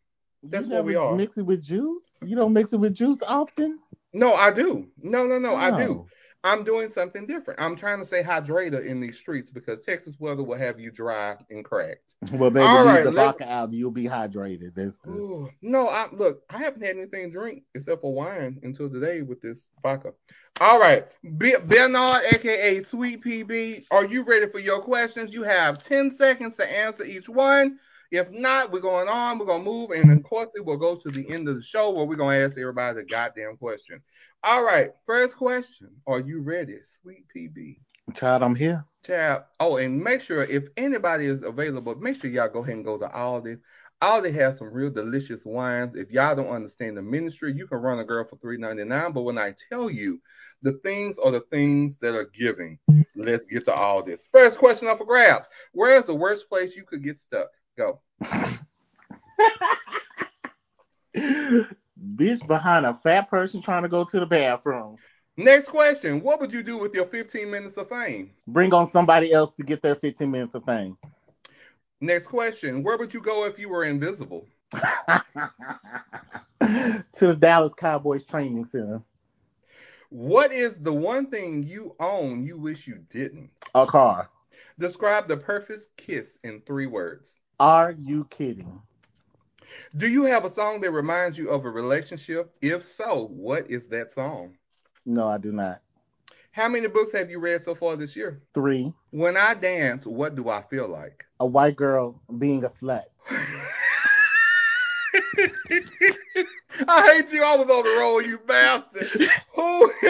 That's 0.49 0.67
what 0.67 0.85
we 0.85 0.95
are. 0.95 1.15
Mix 1.15 1.37
it 1.37 1.45
with 1.45 1.61
juice. 1.61 2.03
You 2.21 2.35
don't 2.35 2.53
mix 2.53 2.73
it 2.73 2.77
with 2.77 2.93
juice 2.93 3.21
often. 3.27 3.79
No, 4.13 4.33
I 4.33 4.51
do. 4.51 4.87
No, 5.01 5.25
no, 5.25 5.37
no, 5.39 5.55
I 5.55 5.85
do. 5.85 6.07
I'm 6.43 6.63
doing 6.63 6.89
something 6.89 7.27
different. 7.27 7.59
I'm 7.59 7.75
trying 7.75 7.99
to 7.99 8.05
say 8.05 8.23
hydrator 8.23 8.85
in 8.85 9.01
these 9.01 9.17
streets 9.17 9.49
because 9.49 9.81
Texas 9.81 10.15
weather 10.19 10.43
will 10.43 10.57
have 10.57 10.79
you 10.79 10.91
dry 10.91 11.35
and 11.49 11.65
cracked. 11.65 12.15
Well, 12.31 12.51
baby, 12.51 12.65
All 12.65 12.85
right, 12.85 13.03
the 13.03 13.11
vodka 13.11 13.51
out. 13.51 13.73
You'll 13.73 13.91
be 13.91 14.05
hydrated. 14.05 14.73
That's. 14.75 14.99
Ooh, 15.07 15.49
no, 15.61 15.89
I 15.89 16.07
look, 16.13 16.43
I 16.49 16.59
haven't 16.59 16.83
had 16.83 16.95
anything 16.95 17.31
to 17.31 17.37
drink 17.37 17.63
except 17.75 18.01
for 18.01 18.13
wine 18.13 18.59
until 18.63 18.89
today 18.89 19.23
with 19.23 19.41
this 19.41 19.67
vodka. 19.83 20.13
All 20.61 20.79
right, 20.79 21.05
Be- 21.37 21.57
Bernard, 21.65 22.23
aka 22.31 22.81
Sweet 22.81 23.23
PB, 23.23 23.85
are 23.91 24.05
you 24.05 24.23
ready 24.23 24.47
for 24.47 24.59
your 24.59 24.81
questions? 24.81 25.33
You 25.33 25.43
have 25.43 25.83
10 25.83 26.11
seconds 26.11 26.55
to 26.57 26.71
answer 26.71 27.03
each 27.03 27.29
one. 27.29 27.77
If 28.11 28.31
not, 28.31 28.71
we're 28.71 28.79
going 28.79 29.09
on, 29.09 29.37
we're 29.37 29.45
gonna 29.45 29.63
move, 29.63 29.91
and 29.91 30.11
of 30.11 30.23
course, 30.23 30.49
it 30.55 30.63
will 30.63 30.77
go 30.77 30.95
to 30.95 31.09
the 31.09 31.29
end 31.29 31.47
of 31.47 31.55
the 31.55 31.61
show 31.61 31.91
where 31.91 32.05
we're 32.05 32.15
gonna 32.15 32.37
ask 32.37 32.57
everybody 32.57 32.99
the 32.99 33.05
goddamn 33.05 33.57
question. 33.57 34.01
All 34.43 34.63
right, 34.63 34.91
first 35.05 35.35
question. 35.35 35.89
Are 36.05 36.19
you 36.19 36.41
ready, 36.41 36.77
Sweet 37.01 37.25
PB? 37.35 37.79
Child, 38.15 38.43
I'm 38.43 38.55
here. 38.55 38.85
Child. 39.05 39.43
Oh, 39.59 39.77
and 39.77 40.01
make 40.01 40.21
sure 40.21 40.43
if 40.43 40.65
anybody 40.77 41.25
is 41.25 41.43
available, 41.43 41.95
make 41.95 42.15
sure 42.21 42.29
y'all 42.29 42.49
go 42.49 42.63
ahead 42.63 42.75
and 42.75 42.85
go 42.85 42.97
to 42.97 43.07
Aldi. 43.07 43.59
Aldi 44.01 44.33
has 44.35 44.59
some 44.59 44.71
real 44.71 44.91
delicious 44.91 45.43
wines. 45.43 45.95
If 45.95 46.11
y'all 46.11 46.35
don't 46.35 46.49
understand 46.49 46.97
the 46.97 47.01
ministry, 47.01 47.53
you 47.53 47.67
can 47.67 47.79
run 47.79 47.99
a 47.99 48.05
girl 48.05 48.25
for 48.25 48.37
$3.99. 48.37 49.13
But 49.13 49.23
when 49.23 49.37
I 49.37 49.55
tell 49.69 49.89
you 49.89 50.21
the 50.61 50.73
things 50.83 51.17
are 51.17 51.31
the 51.31 51.41
things 51.51 51.97
that 51.97 52.15
are 52.15 52.29
giving, 52.33 52.77
let's 53.15 53.47
get 53.47 53.65
to 53.65 53.73
all 53.73 54.03
this. 54.03 54.27
First 54.31 54.59
question 54.59 54.87
up 54.87 54.99
for 54.99 55.05
grabs. 55.05 55.47
Where 55.73 55.97
is 55.97 56.05
the 56.05 56.15
worst 56.15 56.47
place 56.47 56.75
you 56.75 56.83
could 56.85 57.03
get 57.03 57.17
stuck? 57.17 57.47
Go. 57.77 57.99
Bitch 61.15 62.47
behind 62.47 62.85
a 62.85 62.99
fat 63.03 63.29
person 63.29 63.61
trying 63.61 63.83
to 63.83 63.89
go 63.89 64.03
to 64.03 64.19
the 64.19 64.25
bathroom. 64.25 64.97
Next 65.37 65.67
question. 65.67 66.21
What 66.21 66.39
would 66.41 66.51
you 66.51 66.63
do 66.63 66.77
with 66.77 66.93
your 66.95 67.05
15 67.05 67.49
minutes 67.49 67.77
of 67.77 67.89
fame? 67.89 68.31
Bring 68.47 68.73
on 68.73 68.91
somebody 68.91 69.31
else 69.31 69.53
to 69.55 69.63
get 69.63 69.83
their 69.83 69.95
15 69.95 70.29
minutes 70.29 70.55
of 70.55 70.65
fame. 70.65 70.97
Next 72.01 72.27
question. 72.27 72.81
Where 72.83 72.97
would 72.97 73.13
you 73.13 73.21
go 73.21 73.45
if 73.45 73.59
you 73.59 73.69
were 73.69 73.83
invisible? 73.83 74.47
to 76.61 77.03
the 77.19 77.35
Dallas 77.35 77.73
Cowboys 77.77 78.25
training 78.25 78.65
center. 78.71 79.01
What 80.09 80.51
is 80.51 80.75
the 80.77 80.93
one 80.93 81.29
thing 81.29 81.63
you 81.63 81.95
own 81.99 82.43
you 82.43 82.57
wish 82.57 82.87
you 82.87 83.03
didn't? 83.11 83.51
A 83.75 83.85
car. 83.85 84.29
Describe 84.79 85.27
the 85.27 85.37
perfect 85.37 85.85
kiss 85.97 86.37
in 86.43 86.61
three 86.61 86.87
words. 86.87 87.39
Are 87.59 87.95
you 88.03 88.27
kidding? 88.29 88.81
Do 89.95 90.07
you 90.07 90.23
have 90.23 90.45
a 90.45 90.49
song 90.49 90.79
that 90.81 90.91
reminds 90.91 91.39
you 91.39 91.49
of 91.49 91.65
a 91.65 91.69
relationship? 91.71 92.53
If 92.61 92.85
so, 92.85 93.29
what 93.31 93.69
is 93.69 93.87
that 93.87 94.11
song? 94.11 94.55
No, 95.07 95.27
I 95.27 95.39
do 95.39 95.51
not. 95.51 95.81
How 96.51 96.67
many 96.67 96.87
books 96.87 97.11
have 97.13 97.31
you 97.31 97.39
read 97.39 97.63
so 97.63 97.73
far 97.73 97.95
this 97.95 98.15
year? 98.15 98.41
Three. 98.53 98.93
When 99.09 99.37
I 99.37 99.55
dance, 99.55 100.05
what 100.05 100.35
do 100.35 100.49
I 100.49 100.61
feel 100.69 100.87
like? 100.87 101.25
A 101.39 101.47
white 101.47 101.75
girl 101.75 102.21
being 102.37 102.63
a 102.63 102.69
slut. 102.69 103.05
I 106.87 107.13
hate 107.13 107.31
you. 107.33 107.43
I 107.43 107.55
was 107.55 107.69
on 107.69 107.83
the 107.83 107.97
roll, 107.99 108.21
you 108.21 108.37
bastard. 108.45 109.09
Who? 109.55 109.91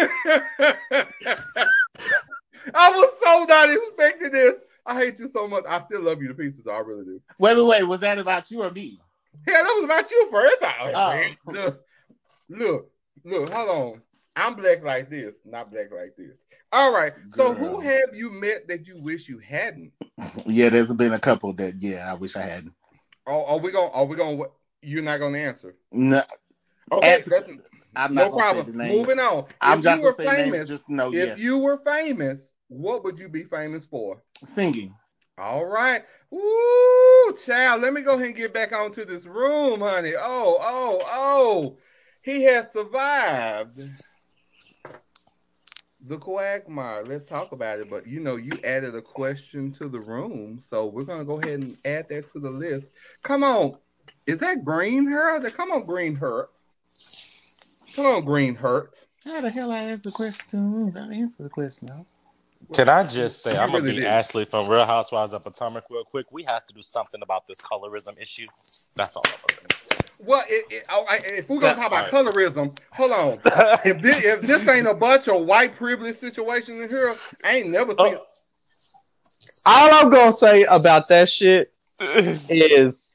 I 2.74 2.92
was 2.92 3.10
so 3.24 3.46
not 3.46 3.70
expecting 3.70 4.32
this. 4.32 4.60
I 4.88 4.96
hate 4.96 5.20
you 5.20 5.28
so 5.28 5.48
much. 5.48 5.66
I 5.68 5.82
still 5.82 6.02
love 6.02 6.22
you 6.22 6.30
to 6.30 6.34
pieces. 6.34 6.64
though. 6.64 6.72
I 6.72 6.80
really 6.80 7.06
do. 7.06 7.22
Wait, 7.38 7.58
wait, 7.58 7.66
wait. 7.68 7.84
Was 7.84 8.00
that 8.00 8.18
about 8.18 8.50
you 8.50 8.64
or 8.64 8.72
me? 8.72 9.00
Yeah, 9.48 9.62
that 9.64 9.74
was 9.76 9.84
about 9.84 10.10
you 10.10 10.28
first. 10.32 10.64
I, 10.64 10.92
Oh. 10.96 11.24
oh. 11.48 11.52
Look, 11.54 11.82
look, 12.50 12.92
look, 13.24 13.50
hold 13.50 13.70
on. 13.70 14.02
I'm 14.36 14.56
black 14.56 14.84
like 14.84 15.10
this, 15.10 15.36
not 15.46 15.72
black 15.72 15.92
like 15.92 16.16
this. 16.18 16.38
All 16.72 16.92
right. 16.94 17.14
So 17.36 17.54
who 17.54 17.80
have 17.80 18.14
you 18.14 18.30
met 18.32 18.68
that 18.68 18.88
you 18.88 19.02
wish 19.02 19.28
you 19.30 19.40
hadn't? 19.40 19.92
Yeah, 20.46 20.70
there's 20.70 20.94
been 20.94 21.14
a 21.14 21.20
couple 21.20 21.54
that 21.54 21.76
yeah, 21.82 22.10
I 22.10 22.16
wish 22.16 22.36
I 22.36 22.42
hadn't. 22.42 22.74
Are, 23.26 23.44
are 23.46 23.58
we 23.60 23.72
going? 23.72 23.92
To, 23.92 23.96
are 23.98 24.06
we 24.06 24.16
going? 24.16 24.38
To, 24.38 24.46
you're 24.82 25.04
not 25.04 25.20
going 25.20 25.34
to 25.34 25.40
answer. 25.40 25.76
No, 25.92 26.22
Okay. 26.92 27.24
I'm 27.96 28.14
no 28.14 28.24
not 28.24 28.32
gonna 28.32 28.42
problem. 28.42 28.66
say 28.66 28.72
the 28.72 28.78
name. 28.78 28.98
Moving 28.98 29.20
on. 29.20 29.46
I'm 29.60 29.80
if 29.80 29.86
not 29.86 29.98
you 29.98 30.04
were 30.04 30.12
gonna 30.14 30.30
say 30.30 30.36
famous, 30.36 30.54
names. 30.54 30.70
Just 30.70 30.90
know, 30.90 31.08
if 31.08 31.14
yes. 31.14 31.40
you 31.40 31.58
were 31.58 31.78
famous, 31.80 32.52
what 32.68 33.04
would 33.04 33.18
you 33.18 33.28
be 33.28 33.44
famous 33.44 33.86
for? 33.86 34.22
Singing. 34.46 34.94
All 35.38 35.66
right. 35.66 36.04
Woo, 36.30 37.38
child. 37.46 37.82
Let 37.82 37.94
me 37.94 38.02
go 38.02 38.14
ahead 38.14 38.28
and 38.28 38.36
get 38.36 38.54
back 38.54 38.74
onto 38.74 39.06
this 39.06 39.26
room, 39.26 39.82
honey. 39.82 40.14
Oh, 40.18 40.58
oh, 40.60 41.02
oh. 41.06 41.78
He 42.22 42.44
has 42.44 42.72
survived 42.72 43.80
the 46.06 46.18
quagmire. 46.18 47.04
Let's 47.06 47.26
talk 47.26 47.52
about 47.52 47.80
it. 47.80 47.90
But 47.90 48.08
you 48.08 48.20
know, 48.20 48.36
you 48.36 48.52
added 48.64 48.96
a 48.96 49.02
question 49.02 49.72
to 49.74 49.88
the 49.88 50.00
room, 50.00 50.60
so 50.60 50.86
we're 50.88 51.04
gonna 51.04 51.26
go 51.26 51.40
ahead 51.40 51.60
and 51.60 51.78
add 51.86 52.10
that 52.10 52.32
to 52.32 52.40
the 52.40 52.50
list. 52.50 52.92
Come 53.24 53.44
on. 53.44 53.78
Is 54.26 54.40
that 54.40 54.66
Green 54.66 55.06
Hurt? 55.06 55.54
Come 55.56 55.72
on, 55.72 55.86
Green 55.86 56.16
Hurt. 56.16 56.50
Come 57.96 58.06
on, 58.06 58.26
Green 58.26 58.56
Hurt. 58.56 59.06
How 59.24 59.42
the 59.42 59.50
hell 59.50 59.72
I 59.72 59.80
answer 59.80 60.10
the 60.10 60.12
question? 60.12 60.94
I 60.96 61.14
answer 61.14 61.44
the 61.44 61.50
question. 61.50 61.90
Can 62.74 62.90
I 62.90 63.04
just 63.06 63.42
say, 63.42 63.58
I'm 63.58 63.72
gonna 63.72 63.84
be. 63.84 64.06
Ashley 64.06 64.46
from 64.46 64.68
Real 64.68 64.86
Housewives 64.86 65.34
of 65.34 65.44
Potomac 65.44 65.86
real 65.90 66.04
quick. 66.04 66.32
We 66.32 66.44
have 66.44 66.66
to 66.66 66.74
do 66.74 66.82
something 66.82 67.22
about 67.22 67.48
this 67.48 67.62
colorism 67.62 68.20
issue. 68.20 68.48
That's 68.96 69.16
all 69.16 69.24
I'm 69.26 69.32
gonna 69.48 70.26
Well, 70.26 70.44
it, 70.50 70.66
it, 70.70 70.88
oh, 70.90 71.06
I, 71.08 71.20
if 71.24 71.50
we're 71.50 71.60
gonna 71.60 71.76
talk 71.76 71.88
about 71.88 72.10
part. 72.10 72.28
colorism, 72.28 72.78
hold 72.92 73.12
on. 73.12 73.40
If 73.86 74.02
this, 74.02 74.26
if 74.26 74.42
this 74.42 74.68
ain't 74.68 74.88
a 74.88 74.94
bunch 74.94 75.28
of 75.28 75.46
white 75.46 75.76
privilege 75.76 76.18
situations 76.18 76.78
in 76.80 76.90
here, 76.90 77.14
I 77.46 77.58
ain't 77.58 77.70
never 77.70 77.92
seen. 77.92 78.16
Oh. 78.16 78.26
All 79.66 79.94
I'm 79.94 80.10
gonna 80.10 80.34
say 80.34 80.64
about 80.64 81.08
that 81.10 81.30
shit 81.30 81.72
is 82.00 83.06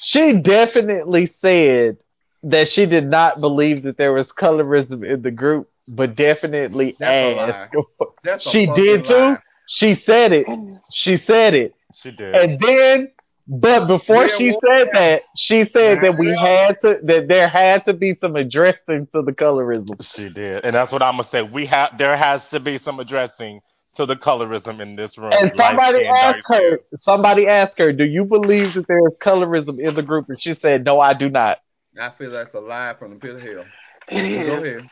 she 0.00 0.32
definitely 0.34 1.26
said 1.26 1.98
that 2.44 2.68
she 2.68 2.86
did 2.86 3.08
not 3.08 3.40
believe 3.40 3.82
that 3.82 3.96
there 3.96 4.12
was 4.12 4.32
colorism 4.32 5.04
in 5.04 5.22
the 5.22 5.30
group, 5.30 5.70
but 5.88 6.16
definitely 6.16 6.96
That's 6.98 7.22
a 7.22 7.28
asked. 7.30 7.74
She 8.38 8.66
did 8.66 9.04
too. 9.06 9.36
lie. 9.36 9.38
She 9.66 9.94
said 9.94 10.32
it. 10.32 10.46
She 10.92 11.16
said 11.16 11.54
it. 11.54 11.74
she 11.92 12.10
did. 12.10 12.34
And 12.34 12.58
then, 12.60 13.08
but 13.48 13.86
before 13.86 14.28
Yeah, 14.28 14.28
she 14.28 14.50
well, 14.50 14.60
said 14.66 14.90
yeah. 14.92 14.92
that, 14.92 15.22
she 15.36 15.64
said 15.64 16.02
that 16.02 16.16
we 16.18 16.28
Yeah. 16.28 16.42
had 16.42 16.80
to, 16.80 17.00
that 17.04 17.28
there 17.28 17.48
had 17.48 17.84
to 17.86 17.92
be 17.94 18.14
some 18.14 18.36
addressing 18.36 19.06
to 19.12 19.22
the 19.22 19.32
colorism. 19.32 19.98
She 20.02 20.28
did, 20.28 20.64
and 20.64 20.74
that's 20.74 20.92
what 20.92 21.02
I'm 21.02 21.14
gonna 21.14 21.24
say. 21.24 21.42
We 21.42 21.66
have 21.66 21.96
there 21.98 22.16
has 22.16 22.50
to 22.50 22.60
be 22.60 22.76
some 22.78 23.00
addressing 23.00 23.60
to 23.94 24.06
the 24.06 24.16
colorism 24.16 24.80
in 24.80 24.96
this 24.96 25.18
room. 25.18 25.40
And 25.40 25.52
somebody 25.56 26.06
asked 26.06 26.48
her, 26.48 26.78
dark-skinned. 26.78 26.80
somebody 26.94 27.46
asked 27.46 27.78
her, 27.78 27.92
do 27.92 28.04
you 28.04 28.24
believe 28.24 28.74
that 28.74 28.86
there 28.88 29.06
is 29.08 29.16
colorism 29.18 29.78
in 29.80 29.94
the 29.94 30.02
group? 30.02 30.26
And 30.28 30.38
she 30.40 30.54
said, 30.54 30.84
no, 30.84 31.00
I 31.00 31.14
do 31.14 31.28
not. 31.28 31.58
I 32.00 32.10
feel 32.10 32.30
that's 32.30 32.54
a 32.54 32.60
lie 32.60 32.94
from 32.94 33.12
the 33.12 33.16
pit 33.20 33.36
of 33.36 33.42
hell. 33.42 33.66
it 34.08 34.24
But 34.30 34.44
go 34.44 34.62
is. 34.62 34.84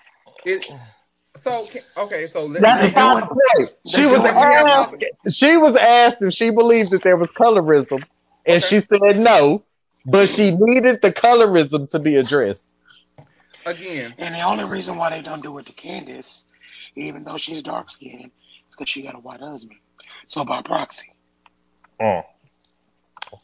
Ahead. 0.47 0.65
It, 0.65 0.73
so 1.21 1.51
can- 1.51 2.05
okay, 2.07 2.25
so 2.27 2.45
let, 2.47 2.61
That's 2.63 2.81
They 2.83 2.89
the 2.89 2.95
final 2.95 3.21
doing- 3.21 3.29
point. 3.57 3.73
She 3.87 4.07
was 4.07 4.21
doing 4.21 4.35
asked, 4.35 5.05
she 5.31 5.57
was 5.57 5.77
asked 5.77 6.17
if 6.21 6.33
she 6.33 6.51
believed 6.51 6.91
that 6.93 7.03
there 7.03 7.17
was 7.17 7.31
colorism, 7.33 8.03
and 8.47 8.63
Okay. 8.63 8.81
she 8.81 8.81
said 8.81 9.19
no, 9.19 9.65
but 10.07 10.29
she 10.29 10.53
needed 10.53 11.01
the 11.03 11.13
colorism 11.13 11.89
to 11.91 11.99
be 11.99 12.17
addressed. 12.17 12.65
again. 13.67 14.15
And 14.19 14.35
the 14.35 14.45
only 14.45 14.65
reason 14.71 14.97
why 14.97 15.11
they 15.11 15.23
don't 15.23 15.43
do 15.43 15.57
it 15.59 15.65
to 15.67 15.75
Candace, 15.75 16.49
even 16.97 17.25
though 17.25 17.39
she's 17.39 17.63
dark 17.63 17.89
skinned, 17.91 18.31
is 18.37 18.51
because 18.73 18.89
she 18.91 19.03
got 19.03 19.15
a 19.15 19.19
white 19.19 19.41
husband. 19.41 19.81
So 20.27 20.45
by 20.45 20.61
proxy. 20.63 21.13
Oh. 22.01 22.23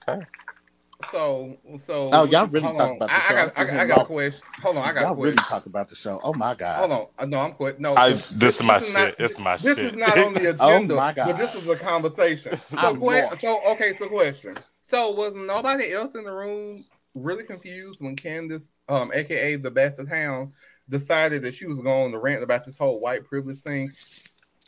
Okay. 0.09 0.23
So 1.11 1.57
so. 1.85 2.09
Oh, 2.13 2.25
y'all 2.25 2.47
really 2.47 2.61
talk 2.67 2.81
on. 2.81 2.97
about 2.97 3.09
the 3.09 3.13
I, 3.13 3.17
I 3.17 3.21
show. 3.21 3.35
got 3.35 3.59
I'm 3.59 3.67
I, 3.67 3.71
got- 3.71 3.81
I 3.81 3.87
got 3.87 4.01
a 4.03 4.05
question. 4.05 4.41
Hold 4.63 4.77
on, 4.77 4.85
I 4.85 4.93
got 4.93 5.01
Y'all 5.03 5.13
a 5.13 5.15
really 5.17 5.37
question. 5.37 5.51
talk 5.51 5.67
about 5.67 5.89
the 5.89 5.95
show. 5.97 6.21
Oh 6.23 6.35
my 6.35 6.55
god. 6.55 6.79
Hold 6.79 6.93
on. 6.93 7.07
Uh, 7.19 7.27
No, 7.27 7.41
I'm 7.41 7.53
quit. 7.53 7.81
No, 7.81 7.93
I- 7.93 8.11
this, 8.11 8.31
this 8.31 8.57
is 8.57 8.63
my 8.63 8.77
is 8.77 8.95
not- 8.95 9.09
shit. 9.09 9.21
It's 9.21 9.39
my 9.39 9.57
this 9.57 9.77
shit. 9.77 9.87
is 9.87 9.97
not 9.97 10.19
on 10.19 10.35
the 10.35 10.41
agenda. 10.51 10.63
Oh 10.63 10.77
agenda. 10.77 10.95
my 10.95 11.13
God. 11.13 11.27
But 11.27 11.39
this 11.39 11.55
is 11.55 11.69
a 11.69 11.85
conversation. 11.85 12.55
So, 12.57 12.77
I'm 12.79 12.95
que- 12.99 13.05
lost. 13.07 13.41
so 13.41 13.61
okay. 13.73 13.95
So 13.97 14.09
question. 14.09 14.55
So 14.83 15.11
was 15.13 15.35
nobody 15.35 15.93
else 15.93 16.15
in 16.15 16.25
the 16.25 16.33
room 16.33 16.85
really 17.15 17.45
confused 17.45 18.01
when 18.01 18.15
Candace, 18.17 18.69
um, 18.89 19.11
aka 19.15 19.57
the 19.57 19.71
best 19.71 19.99
of 19.99 20.09
town, 20.09 20.53
decided 20.89 21.43
that 21.43 21.55
she 21.55 21.67
was 21.67 21.81
going 21.81 22.13
to 22.13 22.19
rant 22.19 22.43
about 22.43 22.65
this 22.65 22.77
whole 22.77 23.01
white 23.01 23.25
privilege 23.25 23.61
thing? 23.63 23.89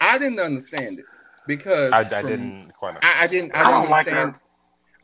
I 0.00 0.18
didn't 0.18 0.40
understand 0.40 0.98
it 0.98 1.04
because 1.46 1.92
I, 1.92 2.00
I 2.00 2.04
from- 2.04 2.30
didn't 2.30 2.72
quite. 2.74 2.96
I, 3.02 3.24
I 3.24 3.26
didn't. 3.28 3.54
I, 3.54 3.60
I 3.60 3.64
didn't 3.64 3.82
don't 3.82 3.90
like 3.90 4.06
understand. 4.08 4.34
her. 4.34 4.40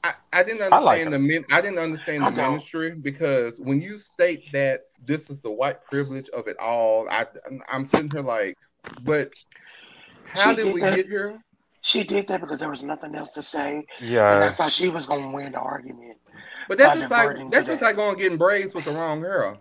I, 0.05 0.15
I 0.33 0.43
didn't 0.45 0.63
I 0.73 0.79
like 0.81 1.03
understand 1.03 1.13
the 1.13 1.19
min- 1.19 1.47
I 1.51 1.61
didn't 1.61 1.79
understand 1.79 2.23
I 2.23 2.29
the 2.29 2.33
don't. 2.33 2.55
ministry 2.55 2.93
because 2.95 3.59
when 3.59 3.81
you 3.83 3.99
state 3.99 4.51
that 4.53 4.83
this 5.05 5.31
is 5.31 5.43
the 5.43 5.51
white 5.51 5.85
privilege 5.85 6.29
of 6.31 6.49
it 6.49 6.59
all, 6.59 7.09
I 7.11 7.27
I'm 7.69 7.87
sitting 7.87 8.11
here 8.11 8.23
like, 8.23 8.57
but 9.03 9.33
how 10.29 10.53
She 10.53 10.57
did 10.57 10.65
did 10.65 10.75
we 10.75 10.81
that. 10.81 10.95
get 10.95 11.07
here? 11.07 11.41
She 11.83 12.05
did 12.05 12.29
that 12.29 12.41
because 12.41 12.59
there 12.59 12.71
was 12.71 12.83
nothing 12.83 13.15
else 13.15 13.33
to 13.35 13.43
say. 13.43 13.85
And 14.27 14.41
Yeah. 14.41 14.41
that's 14.41 14.59
how 14.59 14.69
she 14.69 14.89
was 14.89 15.07
going 15.07 15.31
to 15.31 15.37
win 15.37 15.53
the 15.53 15.59
argument. 15.61 16.19
But 16.69 16.79
that's 16.79 16.95
just 16.95 17.11
like 17.11 17.33
that's 17.51 17.67
just 17.67 17.81
that. 17.81 17.83
like 17.83 17.97
going 17.97 18.19
getting 18.19 18.39
braids 18.39 18.75
with 18.75 18.85
the 18.85 18.93
wrong 18.93 19.21
girl. 19.21 19.59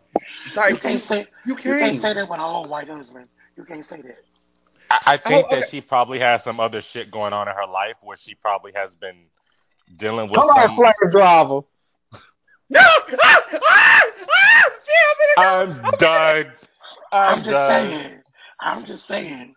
Type 0.54 0.74
You 0.74 0.78
can't 0.78 1.00
say 1.02 1.28
you 1.46 1.56
you 1.64 1.76
can't 1.76 1.96
can't. 1.96 1.96
say 1.96 2.14
that 2.14 2.30
with 2.30 2.40
all 2.40 2.68
white 2.70 2.90
husband. 2.90 3.28
You 3.58 3.66
can't 3.66 3.86
say 3.86 4.02
that. 4.02 4.18
I, 4.90 5.00
I 5.08 5.18
oh, 5.26 5.30
think 5.30 5.42
Oh, 5.50 5.56
okay. 5.56 5.62
that 5.62 5.66
she 5.66 5.82
probably 5.82 6.20
has 6.20 6.44
some 6.44 6.60
other 6.60 6.82
shit 6.82 7.12
going 7.12 7.34
on 7.34 7.48
in 7.48 7.56
her 7.56 7.68
life 7.68 7.98
where 8.02 8.18
she 8.18 8.36
probably 8.36 8.74
has 8.76 8.96
been 8.96 9.28
dealing 9.96 10.30
with 10.30 10.40
Come 10.40 10.50
on, 10.50 10.68
some. 10.70 10.76
slave 10.78 11.12
driver. 11.12 11.62
No! 12.70 12.80
Ah! 12.82 13.44
Ah! 13.64 14.02
Ah! 15.38 15.64
I'm 15.64 15.70
done. 16.00 16.52
I'm, 17.12 17.30
I'm 17.30 17.30
just 17.36 17.46
done. 17.46 17.88
saying. 17.88 18.22
I'm 18.62 18.86
just 18.86 19.06
saying. 19.06 19.56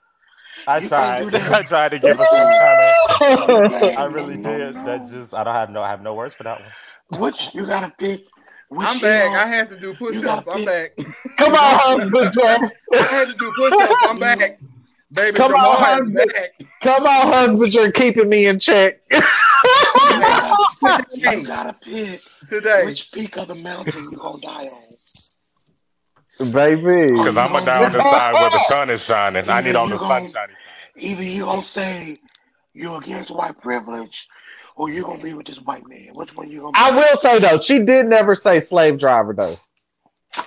I 0.67 0.79
You 0.79 0.89
tried. 0.89 1.35
I 1.35 1.63
tried 1.63 1.89
to 1.93 1.99
give 1.99 2.17
her 2.17 2.25
some 2.25 2.47
kind 2.47 3.83
of. 3.83 3.99
I 3.99 4.05
really 4.05 4.37
no, 4.37 4.57
did. 4.59 4.75
no, 4.77 4.85
That 4.85 5.07
just. 5.07 5.35
I 5.35 5.43
don't 5.45 5.55
have 5.55 5.71
no. 5.71 5.83
I 5.83 5.89
have 5.89 6.03
no 6.03 6.15
words 6.15 6.35
for 6.35 6.45
that 6.45 6.61
one. 6.61 7.21
Which 7.21 7.55
you 7.55 7.67
gotta 7.67 7.93
pick. 7.99 8.27
Which 8.69 8.87
I'm 8.87 9.01
back. 9.01 9.31
heel- 9.31 9.39
I 9.41 9.47
had 9.47 9.71
to 9.71 9.81
do 9.81 9.95
push-ups. 9.95 10.47
I'm 10.53 10.65
back. 10.65 10.97
Come 11.39 11.55
on, 11.55 12.01
husband 12.01 12.33
Jack. 12.33 12.73
I 12.95 13.03
had 13.03 13.29
to 13.29 13.35
do 13.35 13.53
push-ups. 13.59 13.95
I'm 14.03 14.17
back. 14.21 14.59
Baby 15.13 15.39
Come 15.39 15.55
on, 15.55 15.77
husband. 15.83 16.33
back. 16.33 16.53
Come 16.83 17.07
on, 17.07 17.33
husband, 17.33 17.75
you're 17.75 17.93
keeping 17.93 18.29
me 18.29 18.47
in 18.47 18.59
check. 18.59 19.01
You 20.11 20.19
gotta, 20.21 21.05
Today. 21.11 21.37
you 21.39 21.47
gotta 21.47 21.73
pick 21.85 22.21
Today. 22.49 22.83
which 22.87 23.13
peak 23.13 23.37
of 23.37 23.49
the 23.49 23.55
mountain 23.55 24.11
you 24.11 24.17
gonna 24.17 24.41
die 24.41 24.49
on. 24.67 24.83
Baby. 26.55 27.13
Because 27.13 27.37
I'm 27.37 27.53
gonna 27.53 27.67
die 27.67 27.85
on 27.85 27.93
the 27.93 28.03
side 28.03 28.33
where 28.35 28.51
the 28.51 28.59
sun 28.61 28.89
is 28.91 29.05
shining. 29.05 29.49
I 29.49 29.61
need 29.61 29.77
on 29.77 29.91
the 29.91 29.99
sunshiny 29.99 30.29
side. 30.33 30.49
Either 30.97 31.23
you 31.23 31.45
gonna 31.45 31.63
say 31.63 32.17
you're 32.73 32.99
against 32.99 33.31
white 33.31 33.61
privilege, 33.61 34.29
or 34.77 34.89
you 34.89 35.03
gonna 35.03 35.23
be 35.23 35.35
with 35.35 35.47
this 35.47 35.61
white 35.61 35.87
man. 35.87 36.09
Which 36.15 36.35
one 36.35 36.51
you 36.51 36.61
gonna? 36.61 36.73
Be? 36.73 36.79
I 36.79 36.91
will 36.97 37.17
say 37.19 37.39
though, 37.39 37.59
she 37.61 37.81
did 37.81 38.07
never 38.07 38.35
say 38.35 38.61
slave 38.61 38.99
driver 38.99 39.35
though. 39.35 39.55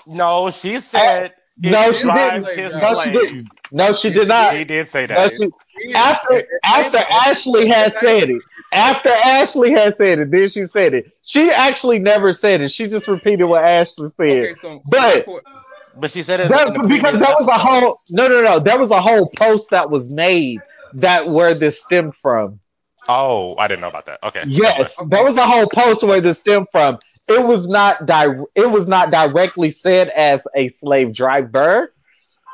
No, 0.07 0.49
she 0.49 0.79
said 0.79 1.33
it 1.61 1.71
No, 1.71 1.91
she 1.91 2.03
didn't. 2.03 2.81
No, 2.81 2.95
she 3.01 3.11
didn't. 3.11 3.47
No, 3.71 3.93
she 3.93 4.09
did 4.11 4.27
not. 4.27 4.53
She 4.53 4.63
did 4.65 4.87
say 4.87 5.07
No, 5.07 5.15
that. 5.15 5.33
she, 5.35 5.93
after 5.93 6.43
after 6.63 6.97
Ashley 6.97 7.67
had 7.67 7.93
said 7.99 8.29
it, 8.29 8.41
after 8.71 9.09
Ashley 9.09 9.71
had 9.71 9.95
said 9.97 10.19
it, 10.19 10.31
then 10.31 10.47
she 10.47 10.65
said 10.65 10.93
it. 10.93 11.13
She 11.23 11.49
actually 11.51 11.99
never 11.99 12.33
said 12.33 12.61
it. 12.61 12.71
She 12.71 12.87
just 12.87 13.07
repeated 13.07 13.45
what 13.45 13.63
Ashley 13.63 14.09
said. 14.21 14.43
Okay, 14.43 14.55
so 14.61 14.81
But- 14.87 15.25
But 15.95 16.09
she 16.11 16.23
said 16.23 16.39
it 16.39 16.49
That- 16.49 16.73
because 16.73 16.87
previous 16.87 17.19
that 17.19 17.35
was 17.39 17.47
a 17.47 17.57
whole 17.57 17.97
no 18.11 18.27
no 18.27 18.41
no 18.41 18.59
that 18.59 18.79
was 18.79 18.89
a 18.91 18.99
whole 19.01 19.29
post 19.37 19.67
that 19.71 19.89
was 19.91 20.11
made 20.11 20.59
that 20.93 21.29
where 21.29 21.53
this 21.53 21.79
stemmed 21.81 22.15
from. 22.21 22.59
Oh, 23.07 23.55
I 23.57 23.67
didn't 23.67 23.81
know 23.81 23.89
about 23.89 24.05
that. 24.05 24.19
Okay. 24.23 24.43
Yes, 24.47 24.95
Okay. 24.97 25.09
that 25.09 25.23
was 25.23 25.35
a 25.37 25.45
whole 25.45 25.67
post 25.67 26.03
where 26.03 26.21
this 26.21 26.39
stemmed 26.39 26.67
from. 26.71 26.97
It 27.29 27.41
was 27.43 27.67
not 27.67 28.05
di- 28.05 28.35
it 28.55 28.69
was 28.69 28.87
not 28.87 29.11
directly 29.11 29.69
said 29.69 30.09
as 30.09 30.45
a 30.55 30.67
slave 30.69 31.13
driver. 31.13 31.93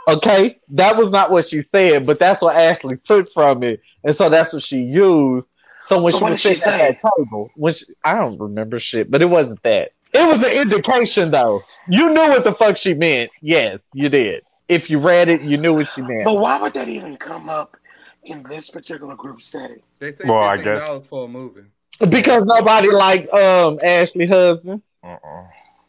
Okay, 0.08 0.60
that 0.70 0.98
was 0.98 1.12
not 1.12 1.30
what 1.32 1.46
she 1.48 1.64
said, 1.72 2.06
but 2.08 2.18
that's 2.20 2.42
what 2.42 2.56
Ashley 2.56 2.98
took 2.98 3.32
from 3.32 3.62
it, 3.64 3.82
and 4.04 4.16
so 4.16 4.30
that's 4.30 4.54
what 4.54 4.64
she 4.64 4.80
used. 4.82 5.48
So 5.84 6.02
when 6.04 6.14
So 6.14 6.18
she 6.20 6.24
what 6.24 6.32
was 6.32 6.44
did 6.44 6.58
she 6.58 6.64
at 6.70 6.78
that 7.02 7.12
table, 7.18 7.50
which 7.56 7.84
I 8.04 8.16
don't 8.16 8.38
remember 8.40 8.80
shit, 8.80 9.10
but 9.10 9.22
it 9.22 9.26
wasn't 9.30 9.62
that. 9.64 9.90
It 10.14 10.28
was 10.28 10.44
an 10.44 10.52
indication 10.52 11.32
though. 11.32 11.62
You 11.88 12.10
knew 12.10 12.30
what 12.30 12.44
the 12.44 12.54
fuck 12.54 12.78
she 12.78 12.94
meant. 12.94 13.32
Yes, 13.42 13.88
you 13.94 14.10
did. 14.10 14.44
If 14.68 14.90
you 14.90 15.00
read 15.00 15.30
it, 15.30 15.42
you 15.42 15.58
knew 15.58 15.74
what 15.76 15.88
she 15.88 16.02
meant. 16.02 16.26
But 16.26 16.36
why 16.40 16.62
would 16.62 16.74
that 16.74 16.88
even 16.88 17.18
come 17.18 17.50
up 17.50 17.76
in 18.24 18.44
this 18.44 18.70
particular 18.70 19.16
group 19.16 19.42
setting? 19.42 19.82
They 20.00 20.12
say 20.12 20.26
Well, 20.26 20.38
I 20.38 20.58
guess- 20.58 20.86
dollars 20.88 21.06
for 21.08 21.26
a 21.26 21.28
movie. 21.28 21.62
Because 22.08 22.46
nobody 22.46 22.90
like 22.92 23.32
um 23.34 23.80
Ashley 23.84 24.26
husband. 24.26 24.82
Uh-uh. 25.04 25.44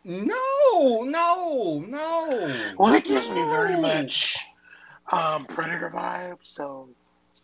No, 0.04 1.02
no, 1.04 1.84
no. 1.86 2.72
Well, 2.78 2.94
it 2.94 3.04
gives 3.04 3.28
me 3.28 3.34
very 3.34 3.78
much 3.80 4.38
um, 5.12 5.44
predator 5.44 5.90
vibes. 5.94 6.38
So 6.46 6.88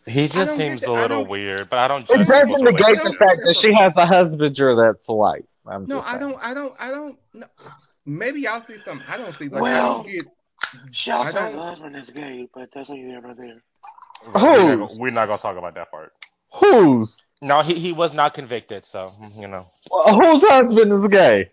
He 0.05 0.21
just 0.27 0.55
seems 0.55 0.83
a 0.85 0.91
little 0.91 1.25
weird, 1.25 1.69
but 1.69 1.79
I 1.79 1.87
don't 1.87 2.09
It 2.09 2.27
doesn't 2.27 2.47
people's 2.47 2.61
negate 2.63 2.79
the 2.79 2.85
relationships. 2.85 3.17
fact 3.17 3.39
that 3.45 3.55
she 3.55 3.73
has 3.73 3.91
a 3.95 4.05
husbander 4.05 4.75
that's 4.75 5.07
white. 5.07 5.45
I'm 5.67 5.85
No, 5.85 5.97
just 5.97 6.07
I 6.07 6.17
don't. 6.17 6.37
I 6.41 6.53
don't. 6.53 6.73
I 6.79 6.89
don't. 6.89 7.17
No. 7.33 7.45
Maybe 8.05 8.41
y'all 8.41 8.63
see 8.65 8.77
something 8.83 9.05
I 9.07 9.17
don't 9.17 9.35
see. 9.35 9.49
Like 9.49 9.61
Well- 9.61 10.03
don't 10.03 10.27
she 10.91 11.11
also 11.11 11.39
has 11.39 11.53
a 11.53 11.59
husband 11.63 11.95
that's 11.95 12.09
gay, 12.09 12.47
but 12.53 12.69
that's 12.73 12.89
neither 12.89 13.07
here 13.07 13.21
nor 13.21 13.35
there. 13.35 13.61
We're 14.33 14.39
Who? 14.39 14.47
not, 14.77 14.87
gonna- 14.87 14.99
we're 14.99 15.11
not 15.11 15.25
gonna 15.27 15.37
talk 15.37 15.57
about 15.57 15.75
that 15.75 15.91
part. 15.91 16.11
Whose 16.55 17.21
No, 17.41 17.61
he 17.61 17.75
he 17.75 17.93
was 17.93 18.13
not 18.13 18.33
convicted, 18.33 18.85
so 18.85 19.09
you 19.39 19.47
know. 19.47 19.63
whose 19.91 20.43
husband 20.43 20.91
is 20.93 21.07
gay? 21.09 21.49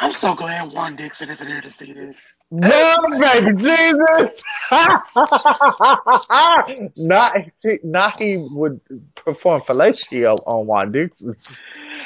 I'm 0.00 0.12
so 0.12 0.32
glad 0.34 0.72
Juan 0.72 0.94
Dixon 0.94 1.28
isn't 1.28 1.46
here 1.46 1.60
to 1.60 1.70
see 1.70 1.92
this. 1.92 2.36
No, 2.52 2.96
baby 3.20 3.50
Jesus. 3.50 4.42
not, 7.00 7.36
not 7.82 8.20
he 8.20 8.36
would 8.36 8.80
perform 9.16 9.60
fellatio 9.62 10.36
on 10.46 10.66
Juan 10.66 10.92
Dixon. 10.92 11.34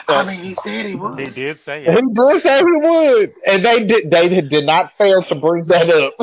I 0.09 0.27
mean, 0.27 0.43
he 0.43 0.55
said 0.55 0.87
he 0.87 0.95
would. 0.95 1.19
He 1.19 1.35
did 1.35 1.59
say 1.59 1.85
it. 1.85 1.95
He 1.95 2.15
did 2.15 2.41
say 2.41 2.59
he 2.61 2.65
would, 2.65 3.35
and 3.47 3.63
they 3.63 3.85
did. 3.85 4.11
They 4.11 4.41
did 4.41 4.65
not 4.65 4.97
fail 4.97 5.23
to 5.25 5.35
bring 5.35 5.65
that 5.65 5.91
up. 5.91 6.15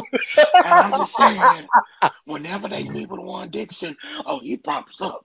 And 0.63 0.73
I'm 0.73 0.91
just 0.91 1.13
saying, 1.17 1.67
whenever 2.25 2.67
they 2.67 2.83
meet 2.83 3.09
with 3.09 3.19
Juan 3.19 3.51
Dixon, 3.51 3.95
oh, 4.25 4.39
he 4.39 4.57
pops 4.57 5.01
up. 5.01 5.23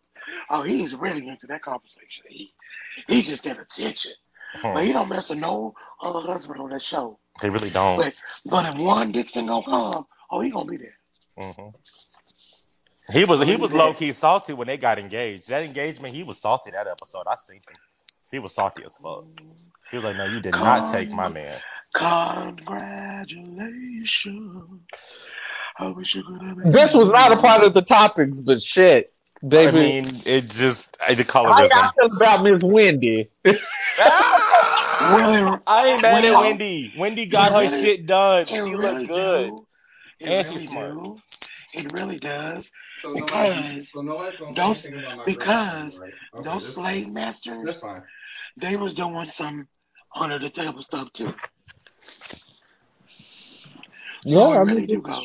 Oh, 0.50 0.62
he's 0.62 0.94
really 0.94 1.26
into 1.26 1.46
that 1.46 1.62
conversation. 1.62 2.26
He 2.28 2.52
he 3.08 3.22
just 3.22 3.46
at 3.46 3.58
attention. 3.58 4.12
Hmm. 4.56 4.74
But 4.74 4.84
he 4.84 4.92
don't 4.92 5.08
mess 5.08 5.30
with 5.30 5.38
no 5.38 5.74
other 6.00 6.20
husband 6.20 6.60
on 6.60 6.70
that 6.70 6.82
show. 6.82 7.18
He 7.42 7.48
really 7.48 7.70
don't. 7.70 7.96
But 7.96 8.14
but 8.46 8.74
if 8.74 8.82
Juan 8.82 9.12
Dixon 9.12 9.46
gonna 9.46 9.64
come, 9.64 10.04
oh, 10.30 10.40
he 10.40 10.50
gonna 10.50 10.70
be 10.70 10.76
there. 10.76 10.96
hmm 11.38 11.68
He 13.12 13.24
was 13.24 13.42
he 13.42 13.56
was 13.56 13.72
low 13.72 13.92
key 13.92 14.12
salty 14.12 14.52
when 14.52 14.68
they 14.68 14.76
got 14.76 14.98
engaged. 14.98 15.48
That 15.48 15.62
engagement, 15.62 16.14
he 16.14 16.22
was 16.22 16.40
salty 16.40 16.70
that 16.70 16.86
episode. 16.86 17.24
I 17.26 17.34
seen 17.36 17.56
him. 17.56 17.74
He 18.30 18.38
was 18.38 18.54
salty 18.54 18.84
as 18.84 18.98
fuck. 18.98 19.24
He 19.90 19.96
was 19.96 20.04
like, 20.04 20.16
"No, 20.16 20.26
you 20.26 20.40
did 20.40 20.54
not 20.54 20.88
take 20.88 21.12
my 21.12 21.28
man." 21.28 21.52
Congratulations. 21.94 24.70
I 25.78 25.88
wish 25.88 26.14
you 26.14 26.22
could 26.22 26.42
have 26.42 26.56
been 26.56 26.72
This 26.72 26.94
was 26.94 27.10
not 27.10 27.32
a 27.32 27.36
part 27.36 27.64
of 27.64 27.74
the 27.74 27.82
topics, 27.82 28.40
but 28.40 28.62
shit, 28.62 29.12
I 29.42 29.46
baby. 29.46 29.78
mean, 29.78 30.04
it 30.04 30.42
just 30.50 30.96
uh, 31.02 31.12
the 31.14 31.24
How 31.24 31.44
colorism. 31.44 31.70
y'all 31.70 32.08
feel 32.08 32.16
about 32.16 32.42
Miss 32.44 32.62
Wendy? 32.64 33.28
I 35.66 35.82
ain't 35.86 36.02
mad 36.02 36.24
at 36.24 36.38
Wendy. 36.40 36.92
Wendy 36.96 37.26
got 37.26 37.52
her 37.52 37.60
really- 37.60 37.82
shit 37.82 38.06
done. 38.06 38.46
She 38.46 38.58
really 38.60 38.78
looked 39.06 39.12
good. 39.12 39.50
do. 39.50 39.66
It 40.20 40.26
And 40.28 40.46
really 40.46 40.58
she's 40.60 40.68
smart. 40.68 40.94
do. 40.94 41.20
It 41.74 41.92
really 42.00 42.16
does. 42.16 42.70
So 43.02 43.12
Because 43.14 43.90
so 43.92 44.00
nobody's 44.00 44.38
gonna 44.40 44.54
say 44.56 44.62
those- 44.62 44.84
anything 44.86 45.12
about 45.12 45.26
because 45.26 46.00
right? 46.00 46.12
Okay, 46.38 46.48
Those 46.50 46.74
slave 46.74 47.04
fine. 47.04 47.12
masters, 47.14 47.80
fine. 47.80 48.02
they 48.56 48.76
was 48.76 48.94
doing 48.94 49.24
some 49.26 49.68
under 50.16 50.38
the 50.38 50.48
table 50.48 50.80
stuff 50.80 51.12
too. 51.12 51.34
Yeah, 54.24 54.38
it 54.38 54.52
I 54.52 54.58
really 54.60 54.86
mean, 54.86 55.00
do 55.00 55.02
go. 55.02 55.20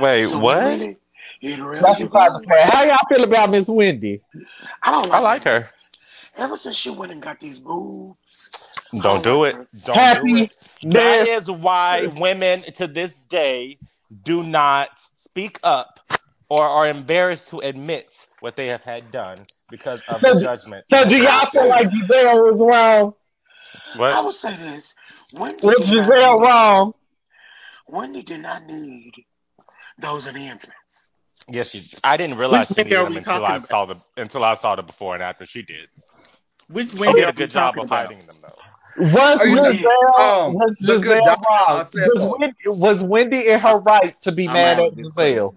Wait, 0.00 0.26
So 0.28 0.38
what? 0.38 0.58
It 0.58 0.66
really, 0.66 0.74
it 0.74 0.78
really 0.80 0.96
That's 1.40 1.98
do 1.98 2.04
beside 2.06 2.34
the 2.34 2.40
point. 2.40 2.60
How 2.60 2.84
y'all 2.84 2.98
feel 3.08 3.24
about 3.24 3.50
Miss 3.50 3.68
Wendy? 3.68 4.22
I 4.82 4.90
don't 4.90 5.08
like, 5.08 5.12
I 5.12 5.18
like 5.20 5.44
her. 5.44 5.68
Ever 6.38 6.56
since 6.56 6.74
she 6.76 6.90
went 6.90 7.12
and 7.12 7.22
got 7.22 7.40
these 7.40 7.58
boobs, 7.58 8.50
Don't 9.02 9.22
do 9.22 9.44
it. 9.44 9.56
Don't 9.84 10.26
do 10.26 10.36
it. 10.36 10.50
That 10.92 11.24
Miss- 11.24 11.48
why 11.50 12.06
women 12.06 12.64
to 12.74 12.86
this 12.86 13.20
day 13.20 13.78
do 14.22 14.42
not 14.42 15.00
speak 15.14 15.58
up 15.64 16.00
or 16.48 16.62
are 16.62 16.88
embarrassed 16.88 17.48
to 17.48 17.60
admit 17.60 18.28
what 18.40 18.56
they 18.56 18.68
have 18.68 18.82
had 18.82 19.10
done 19.10 19.36
because 19.70 20.02
of 20.08 20.20
So 20.20 20.34
the 20.34 20.40
do- 20.40 20.44
judgment. 20.44 20.88
So 20.88 21.08
do 21.08 21.16
y'all 21.16 21.46
feel 21.46 21.68
like 21.68 21.88
Gizelle 21.88 22.52
was 22.52 22.62
wrong? 22.62 23.14
What? 23.96 24.12
I 24.12 24.16
What? 24.16 24.24
would 24.26 24.34
say 24.34 24.54
this: 24.56 25.32
Wendy 25.38 25.66
Was 25.66 25.88
did, 25.88 25.96
not 25.96 26.06
Gizelle 26.06 26.38
need, 26.38 26.44
wrong? 26.44 26.94
Wendy 27.88 28.22
did 28.22 28.42
not 28.42 28.66
need 28.66 29.12
those 29.98 30.26
enhancements. 30.26 30.78
Yes, 31.50 31.70
she. 31.70 31.82
I 32.02 32.16
didn't 32.16 32.38
realize 32.38 32.68
she 32.68 32.82
needed 32.82 33.04
them 33.04 33.16
until 33.16 33.44
I 33.44 33.56
about? 33.56 33.60
saw 33.62 33.86
the 33.86 33.96
until 34.16 34.44
I 34.44 34.54
saw 34.54 34.76
the 34.76 34.82
before 34.82 35.14
and 35.14 35.22
after. 35.22 35.46
She 35.46 35.62
did. 35.62 35.88
Which 36.70 36.90
She 36.90 37.12
did 37.12 37.28
a 37.28 37.32
good 37.32 37.50
job 37.50 37.78
of 37.78 37.84
about? 37.84 38.06
hiding 38.06 38.26
them 38.26 38.36
though. 38.42 38.48
Was 38.96 39.38
Wendy, 39.40 39.78
Gizelle, 39.78 40.20
um, 40.20 40.54
was 40.54 40.76
the 40.80 40.98
good 41.00 41.18
Gizelle 41.18 41.26
wrong? 41.26 41.86
Was. 41.92 42.36
Wendy, 42.38 42.54
was 42.66 43.02
Wendy 43.02 43.48
in 43.48 43.60
her 43.60 43.78
right 43.80 44.20
to 44.22 44.32
be 44.32 44.46
I'm 44.46 44.54
mad 44.54 44.78
at 44.78 44.86
of 44.86 44.96
this 44.96 45.12
Gizelle? 45.12 45.54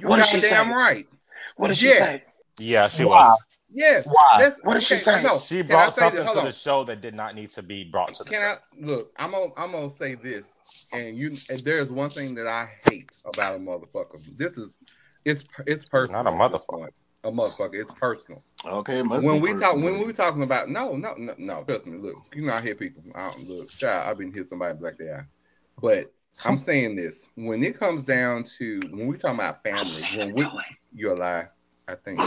You 0.00 0.08
What 0.08 0.16
did 0.16 0.24
she 0.26 0.40
goddamn 0.40 0.68
say? 0.68 0.74
right. 0.74 1.08
What 1.56 1.68
did 1.68 1.76
she 1.76 1.90
say? 1.92 2.22
Yeah, 2.58 2.88
she 2.88 3.04
Why? 3.04 3.20
was. 3.20 3.58
Yes. 3.72 4.06
Why? 4.06 4.38
That's, 4.38 4.58
What 4.62 4.74
did 4.74 4.82
she 4.82 4.94
okay, 4.94 5.02
say? 5.02 5.22
No, 5.22 5.38
She 5.38 5.62
brought 5.62 5.92
something 5.92 6.24
this? 6.24 6.32
To 6.32 6.38
on. 6.38 6.44
the 6.44 6.52
show 6.52 6.84
that 6.84 7.00
did 7.00 7.14
not 7.14 7.34
need 7.34 7.50
to 7.50 7.62
be 7.62 7.84
brought 7.84 8.14
to 8.14 8.24
the 8.24 8.30
Can 8.30 8.40
show. 8.40 8.46
I 8.46 8.56
look? 8.78 9.12
I'm 9.16 9.30
gonna 9.32 9.52
I'm 9.56 9.72
gonna 9.72 9.90
say 9.90 10.14
this, 10.14 10.46
and 10.94 11.16
you. 11.18 11.28
And 11.50 11.58
there's 11.64 11.90
one 11.90 12.08
thing 12.10 12.34
that 12.36 12.46
I 12.46 12.68
hate 12.84 13.10
about 13.24 13.56
a 13.56 13.58
motherfucker. 13.58 14.20
This 14.36 14.56
is 14.56 14.76
it's 15.24 15.44
it's 15.66 15.84
personal. 15.88 16.22
Not 16.22 16.32
a 16.32 16.36
motherfucker. 16.36 16.88
A 17.24 17.30
motherfucker. 17.30 17.74
It's 17.74 17.92
personal. 17.92 18.42
Okay, 18.64 19.00
it 19.00 19.04
must 19.04 19.24
when 19.24 19.36
be 19.42 19.52
we 19.52 19.58
talk, 19.58 19.76
when 19.76 20.06
we 20.06 20.12
talking 20.12 20.42
about 20.42 20.68
no, 20.68 20.90
no, 20.92 21.14
no, 21.18 21.34
no. 21.38 21.62
Trust 21.62 21.86
me. 21.86 21.98
Look, 21.98 22.16
you 22.34 22.42
know 22.42 22.54
I 22.54 22.60
hear 22.62 22.74
people. 22.74 23.02
I 23.14 23.30
don't 23.32 23.48
look. 23.48 23.68
Child, 23.70 24.08
I've 24.08 24.18
been 24.18 24.32
here 24.32 24.44
somebody 24.44 24.78
black 24.78 24.96
they 24.96 25.10
eye. 25.10 25.24
But 25.80 26.12
I'm 26.46 26.56
saying 26.56 26.96
this 26.96 27.28
when 27.34 27.62
it 27.64 27.78
comes 27.78 28.04
down 28.04 28.44
to 28.58 28.80
when 28.90 29.06
we 29.06 29.16
talking 29.16 29.38
about 29.38 29.62
family. 29.62 30.02
When 30.16 30.32
we, 30.34 30.46
you're 30.94 31.14
a 31.14 31.18
lie. 31.18 31.48
I 31.88 31.94
think. 31.96 32.20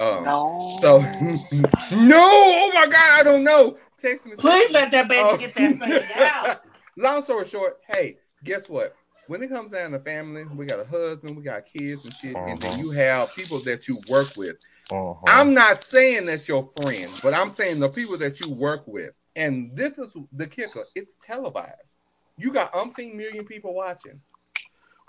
Um, 0.00 0.24
No. 0.24 0.58
So 0.58 0.98
no, 1.96 2.30
oh 2.30 2.70
my 2.74 2.86
God, 2.86 3.20
I 3.20 3.22
don't 3.22 3.44
know. 3.44 3.78
Text 3.98 4.26
me. 4.26 4.32
Please 4.36 4.70
let 4.70 4.90
that 4.90 5.08
baby 5.08 5.22
Oh. 5.28 5.36
get 5.36 5.54
that 5.54 5.78
thing 5.78 6.02
out. 6.16 6.62
Long 6.96 7.22
story 7.22 7.46
short, 7.46 7.78
hey, 7.86 8.18
guess 8.42 8.68
what? 8.68 8.94
When 9.28 9.42
it 9.42 9.48
comes 9.48 9.72
down 9.72 9.90
to 9.90 9.98
family, 9.98 10.44
we 10.44 10.66
got 10.66 10.78
a 10.78 10.84
husband, 10.84 11.36
we 11.36 11.42
got 11.42 11.66
kids 11.66 12.04
and 12.04 12.12
shit, 12.14 12.36
and 12.36 12.58
then 12.60 12.70
Mhm. 12.70 12.78
you 12.78 12.90
have 12.92 13.34
people 13.34 13.58
that 13.60 13.88
you 13.88 13.96
work 14.08 14.28
with. 14.36 14.56
Mhm. 14.90 15.18
I'm 15.26 15.54
not 15.54 15.82
saying 15.82 16.26
that's 16.26 16.46
your 16.46 16.70
friend, 16.70 17.20
but 17.22 17.34
I'm 17.34 17.50
saying 17.50 17.80
the 17.80 17.88
people 17.88 18.16
that 18.18 18.40
you 18.40 18.54
work 18.60 18.86
with. 18.86 19.12
And 19.34 19.74
this 19.74 19.98
is 19.98 20.10
the 20.32 20.46
kicker. 20.46 20.84
It's 20.94 21.14
televised. 21.24 21.98
You 22.36 22.52
got 22.52 22.72
umpteen 22.72 23.14
million 23.14 23.44
people 23.44 23.74
watching. 23.74 24.20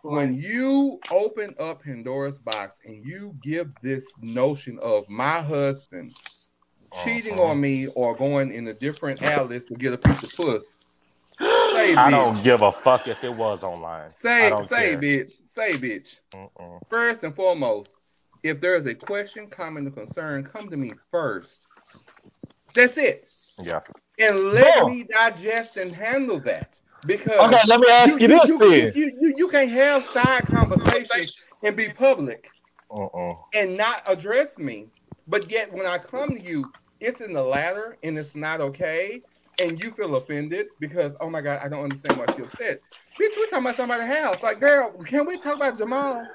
When 0.02 0.36
you 0.36 1.00
open 1.12 1.56
up 1.60 1.84
Pandora's 1.84 2.38
box 2.38 2.80
and 2.86 3.06
you 3.06 3.36
give 3.42 3.70
this 3.82 4.06
notion 4.22 4.80
of 4.80 5.08
my 5.10 5.42
husband 5.42 6.12
cheating 7.04 7.36
Mhm. 7.36 7.50
on 7.50 7.62
me 7.62 7.88
or 7.96 8.16
going 8.16 8.52
in 8.54 8.68
a 8.68 8.74
different 8.74 9.22
outlets 9.24 9.66
to 9.66 9.76
get 9.76 9.94
a 9.94 9.98
piece 9.98 10.24
of 10.24 10.34
puss, 10.34 10.78
say 11.78 11.96
I 11.98 12.12
don't 12.12 12.44
give 12.44 12.62
a 12.62 12.72
fuck 12.72 13.08
if 13.08 13.24
it 13.24 13.34
was 13.34 13.64
online. 13.64 14.12
Say 14.22 14.56
say 14.58 14.96
care. 14.96 14.98
bitch. 14.98 15.34
Say 15.48 15.78
bitch. 15.78 16.20
Mm-mm. 16.36 16.82
First 16.90 17.24
and 17.24 17.36
foremost, 17.36 17.98
if 18.44 18.62
there 18.62 18.76
is 18.76 18.86
a 18.88 18.96
question, 18.96 19.50
comment, 19.50 19.88
or 19.88 19.92
concern, 19.92 20.44
come 20.44 20.70
to 20.70 20.78
me 20.78 20.96
first. 21.12 21.68
That's 22.76 22.98
it. 22.98 23.30
Yeah. 23.64 23.82
And 24.20 24.54
let 24.54 24.78
Yeah. 24.78 24.84
me 24.84 25.04
digest 25.04 25.78
and 25.78 25.94
handle 25.94 26.40
that. 26.42 26.80
Because 27.06 27.54
Okay, 27.54 27.62
let 27.68 27.80
me 27.80 27.88
ask 27.90 28.18
you, 28.18 28.28
this 28.28 28.30
you, 28.44 28.60
then. 28.60 28.94
you, 28.94 29.12
you, 29.20 29.34
you 29.38 29.50
can't 29.50 29.72
have 29.72 30.06
side 30.06 30.46
conversations 30.48 31.34
and 31.64 31.76
be 31.76 31.90
public 31.90 32.54
Mm-mm. 32.92 33.36
and 33.54 33.78
not 33.78 34.04
address 34.08 34.58
me. 34.58 34.90
But 35.28 35.50
yet 35.52 35.72
when 35.74 35.86
I 35.86 35.98
come 36.00 36.36
to 36.36 36.42
you, 36.42 36.72
it's 37.00 37.22
in 37.22 37.34
the 37.34 37.44
latter 37.44 37.98
and 38.04 38.18
it's 38.18 38.36
not 38.36 38.62
okay. 38.62 39.24
And 39.60 39.82
you 39.84 39.92
feel 39.92 40.16
offended 40.16 40.68
because, 40.80 41.16
oh 41.20 41.30
my 41.30 41.42
God, 41.42 41.60
I 41.64 41.68
don't 41.68 41.84
understand 41.84 42.20
why 42.20 42.26
she 42.36 42.44
upset. 42.44 42.80
Bitch, 43.20 43.32
we're 43.38 43.46
talking 43.48 43.60
about 43.60 43.76
somebody's 43.76 44.08
house. 44.08 44.44
Like, 44.44 44.60
girl, 44.60 44.92
can 45.06 45.26
we 45.26 45.38
talk 45.38 45.56
about 45.56 45.78
Jamal? 45.78 46.28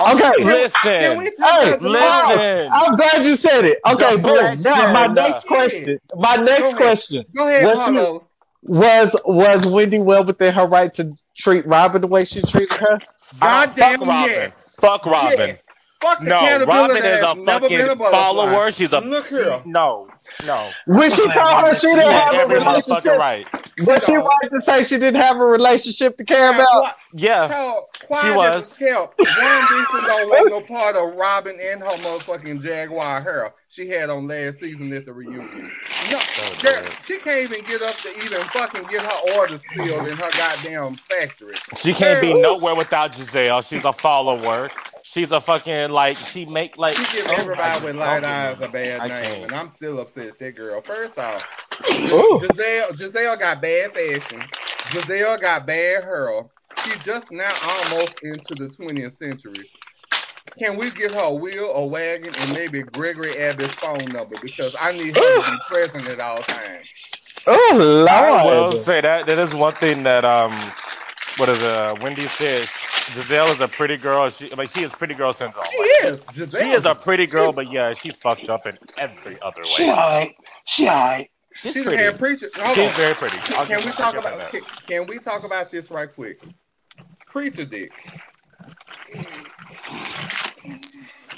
Okay, 0.00 0.20
Can 0.20 0.34
we 0.38 0.44
Listen. 0.44 1.32
talk 1.38 1.62
Hey, 1.62 1.68
about 1.68 1.80
Jamal? 1.80 2.36
Listen. 2.36 2.70
I'm 2.72 2.96
glad 2.96 3.24
you 3.26 3.36
said 3.36 3.64
it. 3.64 3.78
Okay, 3.86 4.16
boom. 4.16 4.58
Now 4.58 4.92
my 4.92 5.06
next 5.06 5.46
question. 5.46 5.96
My 6.16 6.36
next 6.36 6.60
ahead. 6.74 6.76
question 6.76 7.24
Go 7.34 7.48
ahead, 7.48 7.64
Was 7.64 7.84
she- 7.86 8.26
was 8.62 9.14
was 9.24 9.66
Wendy 9.68 10.00
well 10.00 10.24
within 10.24 10.52
her 10.52 10.66
right 10.66 10.92
to 10.94 11.12
treat 11.38 11.64
Robyn 11.66 12.00
the 12.00 12.08
way 12.08 12.24
she 12.24 12.42
treated 12.42 12.72
her? 12.76 12.98
I 13.40 13.66
don't- 13.66 13.74
fuck 13.76 14.00
Robyn. 14.00 14.30
yes. 14.30 14.76
Fuck 14.80 15.06
Robyn. 15.06 15.38
Yes. 15.38 15.62
Fuck 16.02 16.20
the 16.20 16.26
No, 16.28 16.64
Robyn 16.66 16.96
is 16.98 17.22
a 17.22 17.34
never 17.36 17.66
a 17.66 17.68
fucking 17.68 17.96
follower. 17.96 18.70
She's 18.72 18.92
a 18.92 19.00
Look 19.00 19.24
she- 19.26 19.36
here. 19.36 19.62
no, 19.64 20.08
no. 20.46 20.70
When 20.86 21.10
she 21.10 21.22
told 21.22 21.36
her 21.36 21.74
she 21.74 21.86
didn't 21.86 22.12
have 22.12 22.50
a 22.50 22.54
relationship, 22.54 23.04
motherfucking 23.04 23.18
right. 23.18 23.46
was 23.86 24.04
she 24.04 24.12
don't. 24.12 24.50
to 24.50 24.60
say 24.62 24.84
she 24.84 24.98
didn't 24.98 25.20
have 25.20 25.36
a 25.36 25.44
relationship 25.44 26.16
to 26.18 26.24
care 26.24 26.52
about? 26.52 26.94
Yeah. 27.12 27.48
Hell, 27.48 27.88
She 28.20 28.30
was. 28.30 28.72
as 28.72 28.76
hell. 28.76 29.12
Juan 29.18 29.78
Dixon 29.78 30.00
don't 30.06 30.28
want 30.30 30.50
no 30.50 30.60
part 30.62 30.96
of 30.96 31.14
Robyn 31.14 31.58
and 31.60 31.80
her 31.80 31.96
motherfucking 31.98 32.62
Jaguar 32.62 33.22
hair 33.22 33.54
she 33.68 33.88
had 33.88 34.08
on 34.08 34.26
last 34.26 34.60
season 34.60 34.92
at 34.94 35.04
the 35.04 35.12
reunion. 35.12 35.70
No, 36.10 36.18
girl, 36.62 36.82
she 37.04 37.18
can't 37.18 37.50
even 37.50 37.64
get 37.66 37.82
up 37.82 37.94
to 37.96 38.08
even 38.24 38.40
fucking 38.44 38.84
get 38.84 39.02
her 39.02 39.36
orders 39.36 39.60
filled 39.74 40.06
in 40.08 40.16
her 40.16 40.30
goddamn 40.32 40.94
factory. 40.96 41.54
She 41.76 41.92
can't 41.92 42.20
be 42.22 42.32
nowhere 42.32 42.74
without 42.74 43.12
Gizelle. 43.12 43.66
She's 43.66 43.84
a 43.84 43.92
follower. 43.92 44.70
She's 45.08 45.30
a 45.30 45.40
fucking 45.40 45.90
like 45.90 46.16
she 46.16 46.44
make 46.46 46.76
like 46.76 46.96
She 46.96 47.04
give 47.16 47.30
oh, 47.30 47.36
everybody 47.36 47.84
with 47.86 47.94
light 47.96 48.24
eyes 48.24 48.60
a 48.60 48.68
bad 48.68 49.02
I 49.02 49.08
name, 49.08 49.24
can't. 49.24 49.44
and 49.44 49.54
I'm 49.54 49.68
still 49.70 50.00
upset 50.00 50.26
at 50.26 50.38
that 50.40 50.56
girl. 50.56 50.80
First 50.82 51.16
off, 51.18 51.42
Ooh. 52.12 52.40
Gizelle, 52.42 52.90
Gizelle 52.90 53.38
got 53.38 53.62
bad 53.62 53.92
fashion. 53.92 54.40
Gizelle 54.90 55.40
got 55.40 55.66
bad 55.66 56.02
hair. 56.02 56.42
She's 56.74 56.98
just 57.00 57.30
now 57.30 57.52
almost 57.62 58.14
into 58.22 58.54
the 58.56 58.68
20th 58.68 59.16
century. 59.16 59.70
Can 60.58 60.76
we 60.76 60.90
get 60.90 61.12
her 61.12 61.20
a 61.20 61.32
wheel, 61.34 61.70
a 61.72 61.86
wagon, 61.86 62.34
and 62.36 62.52
maybe 62.52 62.82
Gregory 62.82 63.36
Abbott's 63.36 63.76
phone 63.76 64.10
number? 64.12 64.36
Because 64.38 64.74
I 64.78 64.92
need 64.92 65.14
her 65.14 65.34
to 65.34 65.42
be 65.42 65.58
present 65.58 66.08
at 66.08 66.20
all 66.20 66.42
times. 66.42 66.88
Oh 67.46 67.72
Lord! 67.76 68.08
I 68.10 68.44
will 68.44 68.72
Lord. 68.72 68.72
say 68.72 69.00
that 69.00 69.26
that 69.26 69.38
is 69.38 69.54
one 69.54 69.72
thing 69.74 70.02
that 70.04 70.24
um, 70.24 70.52
what 71.38 71.48
is 71.48 71.62
it? 71.62 71.70
Uh, 71.70 71.94
Wendy 72.00 72.26
says 72.26 72.85
Gizelle 73.12 73.52
is 73.52 73.60
a 73.60 73.68
pretty 73.68 73.96
girl. 73.96 74.28
She 74.30 74.48
like 74.50 74.68
she 74.68 74.82
is 74.82 74.92
pretty 74.92 75.14
girl 75.14 75.32
syndrome. 75.32 75.64
She 75.70 75.78
Like, 75.78 75.90
is. 76.14 76.24
Gizelle. 76.26 76.58
She 76.60 76.70
is 76.70 76.84
a 76.86 76.94
pretty 76.94 77.26
girl, 77.26 77.52
but 77.52 77.70
yeah, 77.72 77.92
she's 77.94 78.18
fucked 78.18 78.48
up 78.48 78.66
in 78.66 78.76
every 78.98 79.40
other 79.40 79.60
way. 79.60 79.66
She 79.66 79.84
alright. 79.90 80.30
She 80.66 80.88
alright. 80.88 81.30
She's 81.54 81.72
She's 81.74 81.86
pretty. 81.86 82.02
had 82.02 82.18
preacher. 82.18 82.48
Hold 82.56 82.74
She's 82.76 82.90
on. 82.92 82.96
very 82.96 83.14
pretty. 83.14 83.38
I'll 83.54 83.64
Can 83.66 83.84
we 83.84 83.92
talk 83.92 84.14
about 84.16 84.50
can, 84.50 84.60
can 84.86 85.06
we 85.06 85.18
talk 85.18 85.44
about 85.44 85.70
this 85.70 85.90
right 85.90 86.12
quick? 86.12 86.38
Preacher 87.26 87.64
dick. 87.64 87.92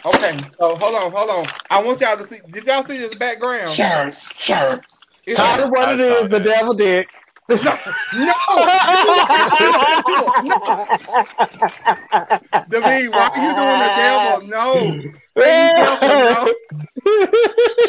Okay, 0.04 0.34
so 0.58 0.76
hold 0.76 0.94
on, 0.94 1.12
hold 1.12 1.30
on. 1.30 1.46
I 1.70 1.82
want 1.82 2.00
y'all 2.00 2.16
to 2.16 2.26
see. 2.26 2.38
Did 2.50 2.64
y'all 2.64 2.84
see 2.84 2.98
this 2.98 3.14
background? 3.16 3.68
Sure, 3.68 4.10
sure. 4.10 4.80
It's- 5.26 5.36
Call 5.36 5.60
it 5.60 5.68
what 5.70 5.88
I 5.88 5.92
it 5.94 6.28
the 6.30 6.40
devil 6.40 6.72
dick. 6.74 7.08
No, 7.48 7.56
no. 7.56 7.64
David, 12.68 13.08
why 13.10 13.30
are 13.32 13.40
you 13.40 13.54
doing 13.54 13.78
the 13.78 13.92
devil? 13.96 14.46
No, 14.46 15.00
devil, 15.34 16.08
no, 16.08 16.52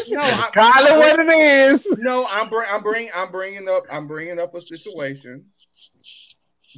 no. 0.08 0.20
I, 0.22 0.50
Call 0.54 0.86
it 0.86 0.98
what 0.98 1.18
it 1.18 1.28
is. 1.32 1.86
No, 1.98 2.26
I'm 2.26 2.48
bring, 2.48 2.66
I'm 2.70 2.82
bring, 2.82 3.10
I'm 3.14 3.30
bringing 3.30 3.68
up 3.68 3.84
I'm 3.90 4.06
bringing 4.06 4.38
up 4.38 4.54
a 4.54 4.62
situation 4.62 5.44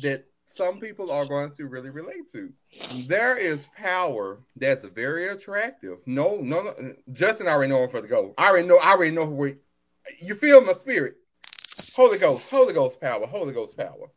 that 0.03 0.25
some 0.47 0.81
people 0.81 1.11
are 1.11 1.25
going 1.25 1.53
to 1.53 1.67
really 1.67 1.91
relate 1.91 2.31
to. 2.33 2.53
There 3.07 3.37
is 3.37 3.61
power 3.77 4.41
that's 4.57 4.85
very 4.85 5.29
attractive. 5.29 5.99
No, 6.07 6.39
no, 6.41 6.63
no. 6.63 6.95
Justin 7.13 7.47
I 7.47 7.53
already 7.53 7.73
know 7.73 7.87
where 7.87 8.03
the 8.03 8.09
go. 8.09 8.35
I 8.37 8.49
already 8.51 8.67
know. 8.67 8.79
I 8.79 8.93
already 8.93 9.15
know 9.15 9.27
where. 9.27 9.57
You 10.19 10.35
feel 10.35 10.61
my 10.63 10.73
spirit. 10.73 11.15
Holy 11.94 12.19
Ghost, 12.19 12.51
Holy 12.51 12.73
Ghost 12.73 13.01
power, 13.01 13.27
Holy 13.27 13.52
Ghost 13.52 13.77
power. 13.77 14.10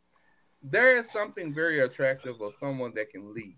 There 0.62 0.96
is 0.96 1.10
something 1.10 1.54
very 1.54 1.80
attractive 1.80 2.40
of 2.40 2.54
someone 2.58 2.92
that 2.94 3.10
can 3.10 3.34
lead. 3.34 3.56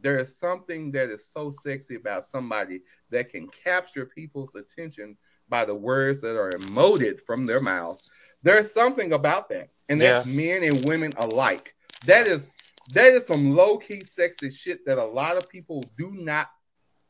There 0.00 0.18
is 0.18 0.36
something 0.38 0.90
that 0.92 1.10
is 1.10 1.26
so 1.26 1.50
sexy 1.50 1.94
about 1.94 2.24
somebody 2.24 2.80
that 3.10 3.30
can 3.30 3.48
capture 3.64 4.06
people's 4.06 4.54
attention 4.54 5.16
by 5.48 5.64
the 5.64 5.74
words 5.74 6.20
that 6.22 6.36
are 6.36 6.50
emoted 6.50 7.20
from 7.20 7.46
their 7.46 7.60
mouth. 7.60 8.00
There's 8.42 8.72
something 8.72 9.12
about 9.12 9.48
that, 9.50 9.68
and 9.88 10.00
that's 10.00 10.36
men 10.36 10.64
and 10.64 10.84
women 10.86 11.12
alike. 11.18 11.74
That 12.06 12.26
is 12.26 12.50
that 12.94 13.12
is 13.12 13.26
some 13.26 13.52
low 13.52 13.78
key 13.78 14.00
sexy 14.00 14.50
shit 14.50 14.84
that 14.86 14.98
a 14.98 15.04
lot 15.04 15.36
of 15.36 15.48
people 15.48 15.84
do 15.98 16.12
not 16.12 16.48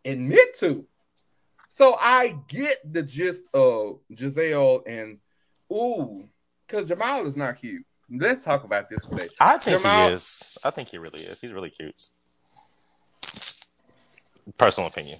admit 0.04 0.58
to. 0.58 0.86
So 1.70 1.96
I 1.98 2.36
get 2.48 2.80
the 2.92 3.02
gist 3.02 3.44
of 3.54 4.00
Gizelle 4.12 4.82
and 4.86 5.18
ooh, 5.72 6.28
because 6.72 6.88
Jamal 6.88 7.26
is 7.26 7.36
not 7.36 7.60
cute. 7.60 7.84
Let's 8.10 8.44
talk 8.44 8.64
about 8.64 8.88
this 8.88 9.04
today. 9.06 9.28
I 9.40 9.58
think 9.58 9.80
Jamal- 9.80 10.08
he 10.08 10.12
is. 10.14 10.58
I 10.64 10.70
think 10.70 10.88
he 10.88 10.98
really 10.98 11.20
is. 11.20 11.40
He's 11.40 11.52
really 11.52 11.70
cute. 11.70 11.94
Personal 14.56 14.88
opinion. 14.88 15.18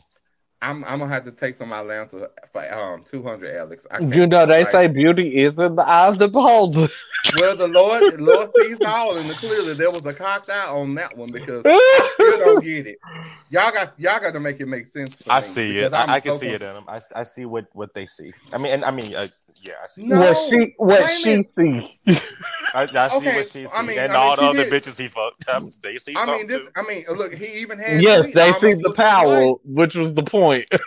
I'm 0.63 0.85
I'm 0.85 1.01
gonna 1.01 1.13
have 1.13 1.25
to 1.25 1.33
take 1.33 1.57
some 1.57 1.73
of 1.73 1.81
Atlanta 1.81 2.31
for 2.53 2.73
um 2.75 3.05
200, 3.05 3.57
Alex. 3.57 3.87
I 3.91 3.99
can't- 3.99 4.15
You 4.15 4.27
know 4.27 4.47
they 4.47 4.63
like- 4.63 4.71
say 4.73 4.87
beauty 4.87 5.39
is 5.43 5.59
in 5.59 5.75
the 5.77 5.83
eye 5.83 6.07
of 6.09 6.19
the 6.19 6.29
beholder. 6.29 6.89
Well, 7.41 7.57
the 7.57 7.69
Lord, 7.69 8.03
the 8.05 8.19
Lord 8.19 8.49
sees 8.61 8.79
all, 8.85 9.17
and 9.17 9.29
clearly 9.31 9.75
there 9.75 9.91
was 9.91 10.07
a 10.07 10.13
cocked 10.13 10.51
eye 10.51 10.69
on 10.69 10.95
that 10.97 11.17
one 11.17 11.31
because 11.33 11.63
I 11.67 12.11
still 12.15 12.39
don't 12.45 12.65
get 12.65 12.87
it. 12.87 12.99
Y'all 13.51 13.73
got 13.73 13.99
y'all 13.99 14.21
got 14.21 14.33
to 14.35 14.41
make 14.41 14.61
it 14.61 14.67
make 14.67 14.87
sense. 14.87 15.17
For 15.17 15.33
I 15.33 15.39
me, 15.39 15.43
see 15.43 15.79
it. 15.79 15.93
I'm 15.93 16.09
I, 16.11 16.15
I 16.15 16.21
can 16.21 16.33
so 16.33 16.39
see 16.39 16.49
it 16.49 16.63
in 16.63 16.75
them. 16.75 16.85
I, 16.89 17.01
I 17.15 17.23
see 17.23 17.45
what, 17.45 17.67
what 17.73 17.93
they 17.95 18.07
see. 18.07 18.33
I 18.53 18.59
mean, 18.59 18.73
and 18.73 18.85
I 18.85 18.91
mean, 18.91 19.15
uh, 19.15 19.27
yeah, 19.63 19.75
I 19.83 19.87
see. 19.89 20.05
No, 20.05 20.21
what 20.21 20.37
she 20.37 20.75
what 20.79 21.11
she 21.11 21.43
sees. 21.45 22.03
I, 22.75 22.83
I 22.95 23.09
see 23.09 23.17
Okay, 23.19 23.35
what 23.37 23.45
she 23.45 23.51
sees, 23.51 23.71
I 23.75 23.83
mean- 23.83 23.99
and 23.99 24.13
I 24.13 24.15
mean, 24.15 24.17
all 24.17 24.37
the 24.37 24.43
other 24.43 24.69
did- 24.71 24.73
bitches 24.85 24.99
he 24.99 25.09
fucked 25.09 25.49
up, 25.49 25.63
they 25.83 25.97
see 25.99 26.15
I 26.17 26.25
something 26.25 26.39
mean, 26.39 26.47
this. 26.49 26.57
too. 26.61 26.69
I 26.77 26.83
mean, 26.89 27.05
look, 27.19 27.33
he 27.35 27.47
even 27.61 27.79
had. 27.79 28.01
yes, 28.03 28.25
three- 28.25 28.33
they 28.35 28.41
almost 28.43 28.61
see 28.61 28.67
looked 28.69 28.83
the 28.83 28.89
just 28.89 28.99
like- 28.99 29.09
power, 29.11 29.53
which 29.65 29.95
was 29.95 30.15
the 30.15 30.23
point. 30.23 30.67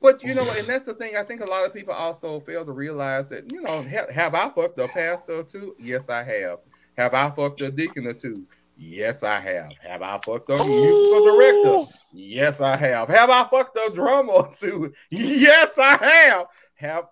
But 0.00 0.22
you 0.22 0.32
know? 0.34 0.48
And 0.48 0.68
that's 0.68 0.86
the 0.86 0.94
thing. 0.94 1.16
I 1.18 1.24
think 1.24 1.40
a 1.40 1.44
lot 1.50 1.66
of 1.66 1.74
people 1.74 1.92
also 1.92 2.38
fail 2.38 2.64
to 2.64 2.70
realize 2.70 3.28
that 3.30 3.50
you 3.52 3.62
know 3.62 3.82
have, 3.82 4.08
have 4.10 4.34
I 4.34 4.48
fucked 4.50 4.78
a 4.78 4.86
pastor 4.86 5.40
or 5.40 5.42
two? 5.42 5.74
Yes, 5.80 6.08
I 6.08 6.22
have. 6.22 6.60
Have 6.96 7.14
I 7.14 7.28
fucked 7.30 7.60
a 7.62 7.70
deacon 7.72 8.06
or 8.06 8.12
two? 8.14 8.32
Yes, 8.78 9.24
I 9.24 9.40
have. 9.40 9.72
Have 9.82 10.02
I 10.02 10.18
fucked 10.24 10.50
a 10.50 10.52
musical 10.52 11.24
director? 11.24 11.84
Yes, 12.14 12.60
I 12.60 12.76
have. 12.76 13.08
Have 13.08 13.28
I 13.28 13.48
fucked 13.48 13.76
a 13.76 13.90
drummer 13.92 14.32
or 14.34 14.52
two? 14.56 14.92
Yes, 15.10 15.76
I 15.78 15.96
have. 15.96 16.46
Have 16.76 17.06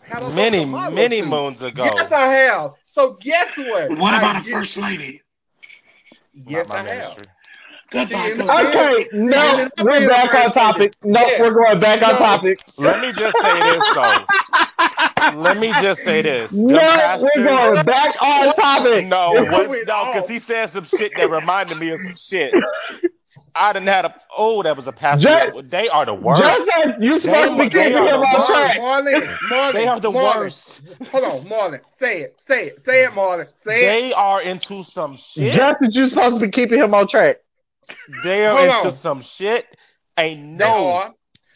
have 0.00 0.24
I 0.24 0.34
many 0.34 0.64
a 0.64 0.66
model 0.66 0.92
or 0.92 0.96
many 0.96 1.22
moons 1.22 1.62
ago. 1.62 1.84
Yes, 1.84 2.10
I 2.10 2.26
have. 2.26 2.70
So 2.96 3.14
guess 3.20 3.54
what? 3.58 3.90
What 3.98 4.14
I 4.14 4.18
about 4.20 4.36
a 4.36 4.48
first 4.50 4.78
lady? 4.78 5.20
Yes, 6.32 6.70
I 6.70 6.82
my 6.82 6.88
have. 6.94 7.18
Goodbye, 7.90 8.30
Okay, 8.30 9.06
no, 9.12 9.68
we're 9.82 10.08
back 10.08 10.34
on 10.34 10.50
topic. 10.50 10.94
No, 11.04 11.20
Yeah. 11.20 11.42
we're 11.42 11.50
going 11.52 11.78
back 11.78 12.00
on 12.02 12.16
topic. 12.16 12.56
Let 12.78 13.00
me 13.02 13.12
just 13.12 13.36
say 13.38 13.62
this 13.62 13.84
though. 13.94 14.24
Let 15.38 15.58
me 15.58 15.72
just 15.82 16.04
say 16.04 16.22
this. 16.22 16.52
Them 16.52 16.68
No, 16.68 16.78
pastors- 16.78 17.30
we're 17.36 17.44
going 17.44 17.84
back 17.84 18.14
on 18.22 18.54
topic. 18.54 19.06
No, 19.08 19.36
It 19.36 19.50
what, 19.52 19.68
no, 19.86 20.06
because 20.06 20.26
he 20.26 20.38
said 20.38 20.64
some 20.70 20.84
shit 20.84 21.12
that 21.18 21.28
reminded 21.30 21.76
me 21.76 21.90
of 21.90 22.00
some 22.00 22.16
shit. 22.16 22.54
I 23.54 23.72
didn't 23.72 23.88
have 23.88 24.04
a. 24.06 24.14
Oh, 24.36 24.62
that 24.62 24.76
was 24.76 24.86
a 24.88 24.92
pastor. 24.92 25.28
Just- 25.28 25.70
they 25.70 25.88
are 25.88 26.04
the 26.04 26.14
worst. 26.14 26.42
Justin, 26.42 27.02
you 27.02 27.18
supposed 27.18 27.52
to 27.52 27.58
be 27.58 27.70
keeping 27.70 27.94
are 27.94 27.98
him 27.98 28.20
the 28.20 28.26
on 28.26 28.34
worst. 28.38 28.50
track. 28.50 28.78
Marlon, 28.78 29.26
Marlon, 29.50 29.72
they 29.72 29.86
are 29.88 30.00
the 30.00 30.10
Marlon. 30.10 30.38
worst. 30.38 30.82
Hold 31.10 31.24
on, 31.24 31.30
Marlon. 31.30 31.80
Say 31.98 32.20
it. 32.22 32.40
Say 32.46 32.62
it. 32.64 32.84
Say 32.84 33.04
it, 33.04 33.10
Marlon. 33.12 33.44
Say 33.44 33.78
it. 33.78 33.86
They 33.86 34.12
are 34.12 34.42
into 34.42 34.84
some 34.84 35.16
shit. 35.16 35.54
Justin, 35.54 35.90
you 35.90 36.06
supposed 36.06 36.38
to 36.40 36.46
be 36.46 36.50
keeping 36.50 36.78
him 36.80 36.92
on 36.94 37.06
track. 37.08 37.36
They 38.24 38.46
are 38.46 38.56
Hold 38.56 38.68
into 38.68 38.86
on. 38.86 38.92
some 38.92 39.22
shit. 39.22 39.66
Ain't 40.18 40.58
They 40.58 40.64
no 40.64 41.10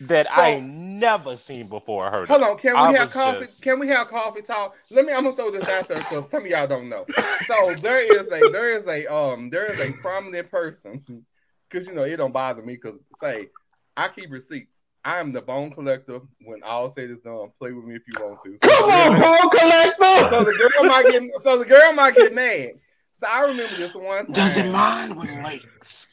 that 0.08 0.26
So- 0.26 0.32
I 0.32 0.60
never 0.60 1.36
seen 1.36 1.68
before 1.68 2.06
or 2.06 2.10
heard 2.10 2.28
Hold 2.28 2.42
on, 2.42 2.56
can 2.58 2.74
I 2.76 2.90
we 2.92 2.96
have 2.98 3.10
coffee? 3.12 3.40
just- 3.40 3.62
Can 3.62 3.78
we 3.78 3.88
have 3.88 4.08
coffee 4.08 4.40
talk? 4.42 4.74
Let 4.92 5.04
me. 5.06 5.12
I'm 5.12 5.24
gonna 5.24 5.34
throw 5.34 5.50
this 5.50 5.68
out 5.68 5.88
there 5.88 5.98
because 5.98 6.30
some 6.30 6.40
of 6.42 6.46
y'all 6.46 6.66
don't 6.66 6.88
know. 6.88 7.04
So 7.46 7.74
there 7.82 8.00
is 8.00 8.26
a 8.32 8.50
there 8.50 8.68
is 8.68 8.86
a 8.86 9.12
um 9.12 9.50
there 9.50 9.64
is 9.72 9.78
a 9.80 9.92
prominent 10.00 10.50
person 10.50 11.24
because 11.70 11.86
you 11.86 11.94
know 11.94 12.02
it 12.02 12.16
don't 12.16 12.32
bother 12.32 12.62
me 12.62 12.74
because 12.74 12.98
say 13.14 13.48
I 13.96 14.08
keep 14.08 14.30
receipts. 14.30 14.76
I 15.04 15.20
am 15.20 15.32
the 15.32 15.40
bone 15.40 15.70
collector. 15.72 16.20
When 16.44 16.62
all 16.62 16.92
said 16.92 17.10
is 17.10 17.20
done, 17.20 17.50
play 17.58 17.72
with 17.72 17.84
me 17.84 17.96
if 17.96 18.02
you 18.06 18.14
want 18.22 18.42
to. 18.42 18.56
So 18.58 18.68
Come 18.68 18.90
the 18.90 18.92
on, 18.92 19.18
girl- 19.18 19.32
bone 19.40 19.50
collector. 19.50 20.28
So 20.30 20.44
the 20.44 20.52
girl 20.52 20.84
might 20.84 21.08
get 21.08 21.22
so 21.42 21.58
the 21.58 21.64
girl 21.64 21.92
might 21.92 22.16
get 22.16 22.34
mad. 22.34 22.72
So 23.18 23.26
I 23.26 23.40
remember 23.42 23.76
this 23.76 23.94
one 23.94 24.26
time. 24.26 24.34
Does 24.34 24.56
it 24.56 24.70
mind 24.70 25.16
with 25.16 25.30
lakes? 25.30 26.08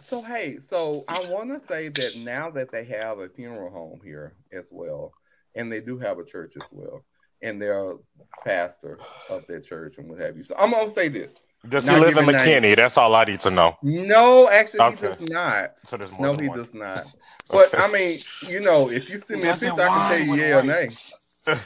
So 0.00 0.22
hey, 0.22 0.58
so 0.58 1.04
I 1.08 1.20
want 1.20 1.50
to 1.50 1.66
say 1.66 1.88
that 1.90 2.16
now 2.16 2.50
that 2.50 2.70
they 2.72 2.84
have 2.84 3.18
a 3.20 3.28
funeral 3.28 3.70
home 3.70 4.00
here 4.02 4.34
as 4.52 4.66
well, 4.70 5.14
and 5.54 5.70
they 5.70 5.80
do 5.80 5.98
have 5.98 6.18
a 6.18 6.24
church 6.24 6.56
as 6.56 6.64
well, 6.72 7.04
and 7.42 7.60
they're 7.62 7.92
a 7.92 7.96
pastor 8.44 8.98
of 9.28 9.46
their 9.46 9.60
church 9.60 9.98
and 9.98 10.08
what 10.08 10.18
have 10.20 10.36
you. 10.36 10.42
So 10.42 10.54
I'm 10.58 10.72
gonna 10.72 10.90
say 10.90 11.08
this. 11.08 11.32
Does 11.68 11.86
he 11.88 11.96
live 11.98 12.16
in 12.16 12.24
McKinney? 12.24 12.60
names. 12.62 12.76
That's 12.76 12.96
all 12.98 13.14
I 13.14 13.24
need 13.24 13.40
to 13.40 13.50
know. 13.50 13.76
No, 13.82 14.48
actually, 14.48 14.80
Okay. 14.80 14.96
he 14.96 15.06
does 15.24 15.30
not. 15.30 15.74
So 15.84 15.96
there's 15.96 16.12
more 16.12 16.28
No, 16.28 16.32
than 16.34 16.42
he 16.44 16.48
one. 16.48 16.58
does 16.58 16.74
not. 16.74 17.06
But 17.50 17.78
I 17.78 17.90
mean, 17.90 18.12
you 18.48 18.60
know, 18.60 18.90
if 18.90 19.10
you 19.10 19.18
send 19.18 19.42
me 19.42 19.48
a 19.48 19.52
Does 19.52 19.60
picture, 19.60 19.80
I 19.80 19.88
can 19.88 20.08
tell 20.10 20.36
you 20.36 20.42
yeah 20.42 20.58
or 20.58 20.62
nay. 20.62 20.88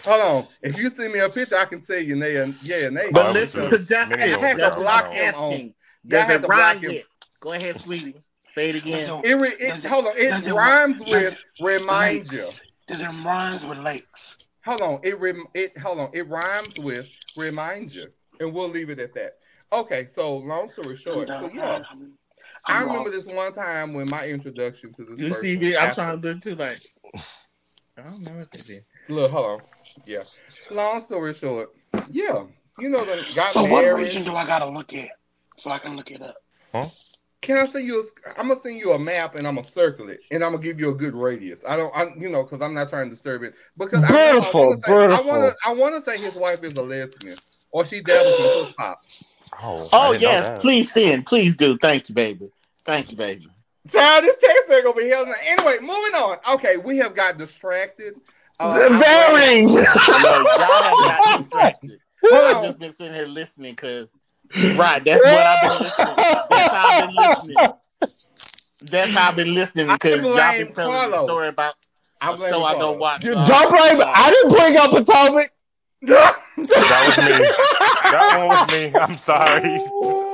Hold 0.04 0.20
on. 0.22 0.46
If 0.62 0.78
you 0.78 0.90
send 0.90 1.12
me 1.12 1.18
a 1.18 1.28
picture, 1.28 1.56
I 1.58 1.64
can 1.64 1.80
tell 1.82 1.98
you 1.98 2.14
nay 2.14 2.36
or 2.36 2.46
yeah 2.64 2.86
or 2.86 2.90
nay. 2.92 3.06
Oh, 3.06 3.10
But 3.12 3.22
that 3.24 3.32
listen 3.34 3.60
good. 3.68 3.70
to 3.80 3.86
Justin. 3.88 4.20
I 4.20 4.26
had 4.26 4.52
to 4.52 4.58
Justin, 4.58 4.82
block 4.82 5.04
I'm 5.06 5.10
him 5.12 5.34
on- 5.34 5.52
asking, 5.52 5.74
Does 6.06 6.22
had 6.22 6.30
it 6.30 6.34
to 6.34 6.46
block 6.46 6.58
rhyme 6.58 6.78
him. 6.82 7.02
Go 7.40 7.52
ahead, 7.52 7.80
sweetie. 7.80 8.14
Say 8.54 8.68
it 8.70 8.76
again. 8.76 8.96
Does 9.06 9.24
It, 9.24 9.34
re- 9.34 9.48
it 9.58 9.60
it- 9.60 9.84
hold 9.84 10.06
on. 10.06 10.16
It 10.16 10.28
does 10.30 10.46
it- 10.46 10.52
rhymes 10.54 11.00
with 11.00 11.32
it- 11.34 11.44
remind 11.60 12.32
you. 12.32 12.46
Does 12.86 13.00
it 13.00 13.08
rhymes 13.24 13.64
with 13.66 13.78
lakes? 13.78 14.38
Hold 14.64 14.82
on. 14.82 15.00
It 15.02 15.18
rem- 15.18 15.46
it 15.54 15.76
hold 15.78 15.98
on. 15.98 16.10
It 16.12 16.28
rhymes 16.28 16.78
with 16.78 17.08
remind 17.36 17.92
you, 17.92 18.06
and 18.38 18.52
we'll 18.54 18.68
leave 18.68 18.88
it 18.90 19.00
at 19.00 19.14
that. 19.14 19.38
Okay. 19.72 20.08
So 20.14 20.36
long 20.38 20.68
story 20.70 20.96
short, 20.96 21.28
so 21.34 21.50
yeah, 21.54 21.80
I'm, 21.90 22.12
I 22.66 22.78
I'm 22.78 22.86
remember 22.86 23.10
this 23.10 23.26
one 23.26 23.52
time 23.52 23.92
when 23.92 24.08
my 24.08 24.26
introduction 24.26 24.92
to 24.94 25.04
this 25.04 25.20
You 25.20 25.28
person. 25.28 25.42
see 25.42 25.56
me? 25.58 25.76
I'm 25.76 25.88
after- 25.88 26.02
trying 26.02 26.20
to 26.20 26.32
do 26.32 26.38
it 26.38 26.42
too. 26.42 26.54
Like, 26.56 26.78
I 27.98 28.02
don't 28.02 28.24
know 28.24 28.38
what 28.38 28.50
they 28.52 28.58
did. 28.60 28.82
Look, 29.08 29.30
hold 29.30 29.46
on. 29.46 29.60
Yeah. 30.06 30.22
Long 30.70 31.02
story 31.02 31.34
short, 31.34 31.70
yeah. 32.10 32.44
You 32.78 32.88
know, 32.88 33.04
the 33.04 33.24
got 33.34 33.52
So 33.52 33.64
what 33.64 33.84
region 33.94 34.24
do 34.24 34.34
I 34.34 34.46
gotta 34.46 34.66
look 34.66 34.92
at 34.94 35.10
so 35.58 35.70
I 35.70 35.78
can 35.78 35.96
look 35.96 36.10
it 36.10 36.22
up? 36.22 36.36
Huh? 36.72 36.84
Can 37.42 37.58
I 37.58 37.66
send 37.66 37.86
you? 37.86 38.00
A, 38.00 38.40
I'm 38.40 38.48
gonna 38.48 38.60
send 38.60 38.78
you 38.78 38.92
a 38.92 38.98
map 38.98 39.34
and 39.36 39.46
I'm 39.46 39.56
gonna 39.56 39.66
circle 39.66 40.08
it 40.08 40.20
and 40.30 40.42
I'm 40.44 40.52
gonna 40.52 40.62
give 40.62 40.78
you 40.80 40.90
a 40.90 40.94
good 40.94 41.14
radius. 41.14 41.62
I 41.66 41.76
don't, 41.76 41.94
I, 41.94 42.14
you 42.16 42.28
know, 42.30 42.42
because 42.44 42.60
I'm 42.60 42.74
not 42.74 42.88
trying 42.88 43.06
to 43.06 43.10
disturb 43.10 43.42
it. 43.42 43.54
Because 43.76 44.02
Beautiful, 44.06 44.10
I, 44.10 44.46
I 44.46 44.52
want 44.52 44.70
to 44.70 44.76
say, 44.78 44.98
I 45.10 45.20
beautiful. 45.20 45.26
want 45.26 45.42
to, 45.42 45.56
I 45.64 45.72
want 45.72 45.94
to 45.96 46.02
say 46.02 46.18
his 46.18 46.34
wife 46.36 46.62
is 46.62 46.76
a 46.76 46.82
lesbian 46.82 47.38
or 47.72 47.86
she 47.86 48.00
dabbles 48.00 48.38
in 48.38 48.66
hip 48.66 48.74
hop. 48.78 48.96
Oh, 49.62 49.88
Oh 49.92 50.12
yes, 50.12 50.60
please 50.60 50.92
send, 50.92 51.26
please 51.26 51.56
do. 51.56 51.76
Thank 51.78 52.08
you, 52.08 52.14
baby. 52.14 52.50
Thank 52.84 53.10
you, 53.10 53.16
baby. 53.16 53.48
Child, 53.90 54.24
this 54.24 54.36
text 54.36 54.70
ain't 54.70 54.84
gonna 54.84 54.96
be 54.96 55.08
held. 55.08 55.28
Anyway, 55.44 55.78
moving 55.80 56.14
on. 56.14 56.38
Okay, 56.52 56.76
we 56.76 56.98
have 56.98 57.16
got 57.16 57.36
distracted. 57.38 58.14
Uh, 58.60 58.72
oh, 58.74 58.94
I'm 58.94 59.00
Very. 59.00 59.64
No, 59.64 59.74
y'all 59.74 60.82
have 60.82 60.98
got 60.98 61.38
distracted. 61.38 62.00
I've 62.32 62.56
on. 62.56 62.62
just 62.62 62.78
been 62.78 62.92
sitting 62.92 63.14
here 63.14 63.26
listening 63.26 63.72
because, 63.72 64.12
right, 64.76 65.04
that's 65.04 65.24
what 65.24 65.46
I've 65.46 65.60
been 65.60 65.80
listening. 65.80 66.16
That's 66.50 66.72
how 66.72 66.88
I've 66.88 67.06
been 67.08 67.16
listening. 67.16 67.56
That's 68.90 69.12
how 69.12 69.28
I've 69.28 69.36
been 69.36 69.54
listening 69.54 69.88
because 69.88 70.22
y'all 70.22 70.58
been 70.58 70.72
telling 70.72 71.10
the 71.10 71.24
story 71.24 71.48
about 71.48 71.74
I'm 72.20 72.34
a 72.34 72.36
blaming 72.36 72.54
show 72.54 72.64
I 72.64 72.78
don't 72.78 72.98
watch. 72.98 73.24
You 73.24 73.32
so 73.32 73.44
don't 73.46 73.70
blame 73.70 73.98
me. 73.98 74.04
I 74.06 74.30
didn't 74.30 74.52
bring 74.52 74.76
up 74.76 74.92
Potomac. 76.06 76.42
That 76.88 77.04
was 77.04 77.18
me. 77.18 77.50
That 78.10 78.32
one 78.32 78.48
was 78.48 78.66
me. 78.66 78.94
I'm 78.98 79.16
sorry. 79.18 79.80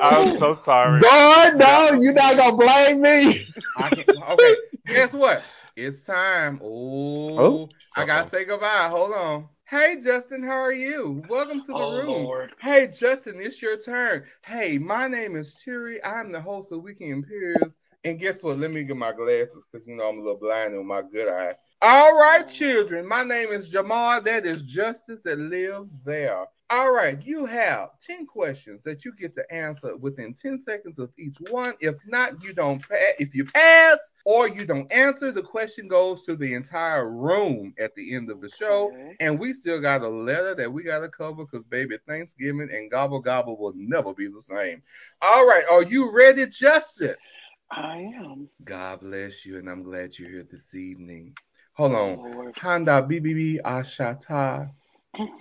I'm 0.01 0.31
so 0.31 0.53
sorry. 0.53 1.01
Darn, 1.01 1.59
no, 1.59 1.93
you're 2.01 2.13
not 2.13 2.37
gonna 2.37 2.57
blame 2.57 3.01
me. 3.03 3.47
I 3.77 3.91
okay, 4.33 4.55
guess 4.87 5.13
what? 5.13 5.45
It's 5.77 6.03
time. 6.03 6.61
Oh, 6.63 7.39
Oh. 7.39 7.69
I 7.95 8.05
gotta 8.05 8.29
say 8.29 8.45
goodbye. 8.45 8.89
Hold 8.91 9.13
on. 9.13 9.49
Hey, 9.65 9.99
Justin, 10.03 10.43
how 10.43 10.57
are 10.59 10.73
you? 10.73 11.25
Welcome 11.29 11.61
to 11.63 11.67
the 11.69 11.75
Oh, 11.75 11.91
room. 11.91 12.09
Lord. 12.09 12.53
Hey, 12.61 12.89
Justin, 12.89 13.41
it's 13.41 13.61
your 13.63 13.77
turn. 13.79 14.25
Hey, 14.45 14.79
my 14.79 15.09
name 15.09 15.37
is 15.37 15.55
Terry. 15.65 16.03
I'm 16.03 16.33
the 16.33 16.41
host 16.41 16.73
of 16.73 16.83
Weekend 16.83 17.27
Peers. 17.29 17.79
And 18.05 18.19
guess 18.19 18.43
what? 18.43 18.59
Let 18.59 18.73
me 18.73 18.85
get 18.85 18.97
my 18.97 19.13
glasses 19.13 19.67
because 19.71 19.87
you 19.87 19.97
know 19.97 20.09
I'm 20.09 20.19
a 20.19 20.23
little 20.23 20.39
blind 20.39 20.75
in 20.75 20.87
my 20.87 21.03
good 21.03 21.29
eye. 21.29 21.55
All 21.81 22.19
right, 22.19 22.49
children. 22.49 23.07
My 23.07 23.23
name 23.23 23.53
is 23.53 23.73
Jamar. 23.73 24.25
That 24.25 24.45
is 24.45 24.65
Justice 24.65 25.23
that 25.23 25.39
lives 25.39 25.91
there. 26.05 26.47
All 26.71 26.91
right, 26.93 27.25
you 27.25 27.47
have 27.47 27.91
10 28.01 28.27
questions 28.27 28.83
that 28.83 29.05
you 29.05 29.13
get 29.15 29.37
to 29.37 29.55
answer 29.55 29.97
within 29.97 30.35
10 30.35 30.59
seconds 30.59 30.99
of 30.99 31.11
each 31.17 31.37
one. 31.51 31.75
If 31.81 31.95
not, 32.05 32.43
you 32.43 32.53
don't 32.53 32.87
pass. 32.87 33.15
If 33.21 33.33
you 33.33 33.45
pass 33.45 33.97
or 34.25 34.49
you 34.49 34.67
don't 34.67 34.91
answer, 34.93 35.31
the 35.31 35.41
question 35.41 35.87
goes 35.87 36.23
to 36.23 36.35
the 36.35 36.53
entire 36.53 37.09
room 37.09 37.73
at 37.79 37.95
the 37.95 38.13
end 38.13 38.29
of 38.29 38.41
the 38.41 38.49
show. 38.49 38.89
Okay. 38.93 39.17
And 39.21 39.39
we 39.39 39.53
still 39.53 39.81
got 39.81 40.03
a 40.03 40.09
letter 40.09 40.57
that 40.57 40.71
we 40.73 40.83
got 40.83 40.99
to 40.99 41.09
cover 41.09 41.45
because, 41.45 41.65
baby, 41.65 41.97
Thanksgiving 42.09 42.71
and 42.73 42.91
Gobble 42.91 43.21
Gobble 43.21 43.57
will 43.57 43.75
never 43.77 44.13
be 44.13 44.27
the 44.27 44.43
same. 44.43 44.83
All 45.23 45.47
right, 45.47 45.65
are 45.71 45.85
you 45.85 46.11
ready, 46.11 46.45
Justice? 46.49 47.23
I 47.71 47.99
am. 48.17 48.49
God 48.65 49.01
bless 49.01 49.47
you, 49.47 49.59
and 49.59 49.71
I'm 49.71 49.85
glad 49.85 50.19
you're 50.19 50.29
here 50.29 50.47
this 50.51 50.75
evening. 50.75 51.35
Hold 51.79 51.95
on. 51.95 52.53
Handa 52.61 53.09
BBB 53.09 53.63
Ashata. 53.63 54.69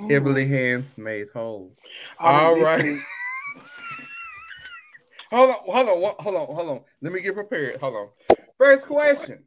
Heavily 0.08 0.48
hands 0.48 0.94
made 0.96 1.28
whole. 1.34 1.76
All 2.20 2.56
right. 2.60 3.00
Hold 5.30 5.50
on, 5.50 5.56
hold 5.66 5.90
on, 5.90 6.16
hold 6.20 6.36
on, 6.38 6.56
hold 6.56 6.70
on. 6.70 6.82
Let 7.02 7.12
me 7.12 7.20
get 7.20 7.34
prepared. 7.34 7.82
Hold 7.82 7.96
on. 7.96 8.08
First 8.58 8.86
question. 8.86 9.44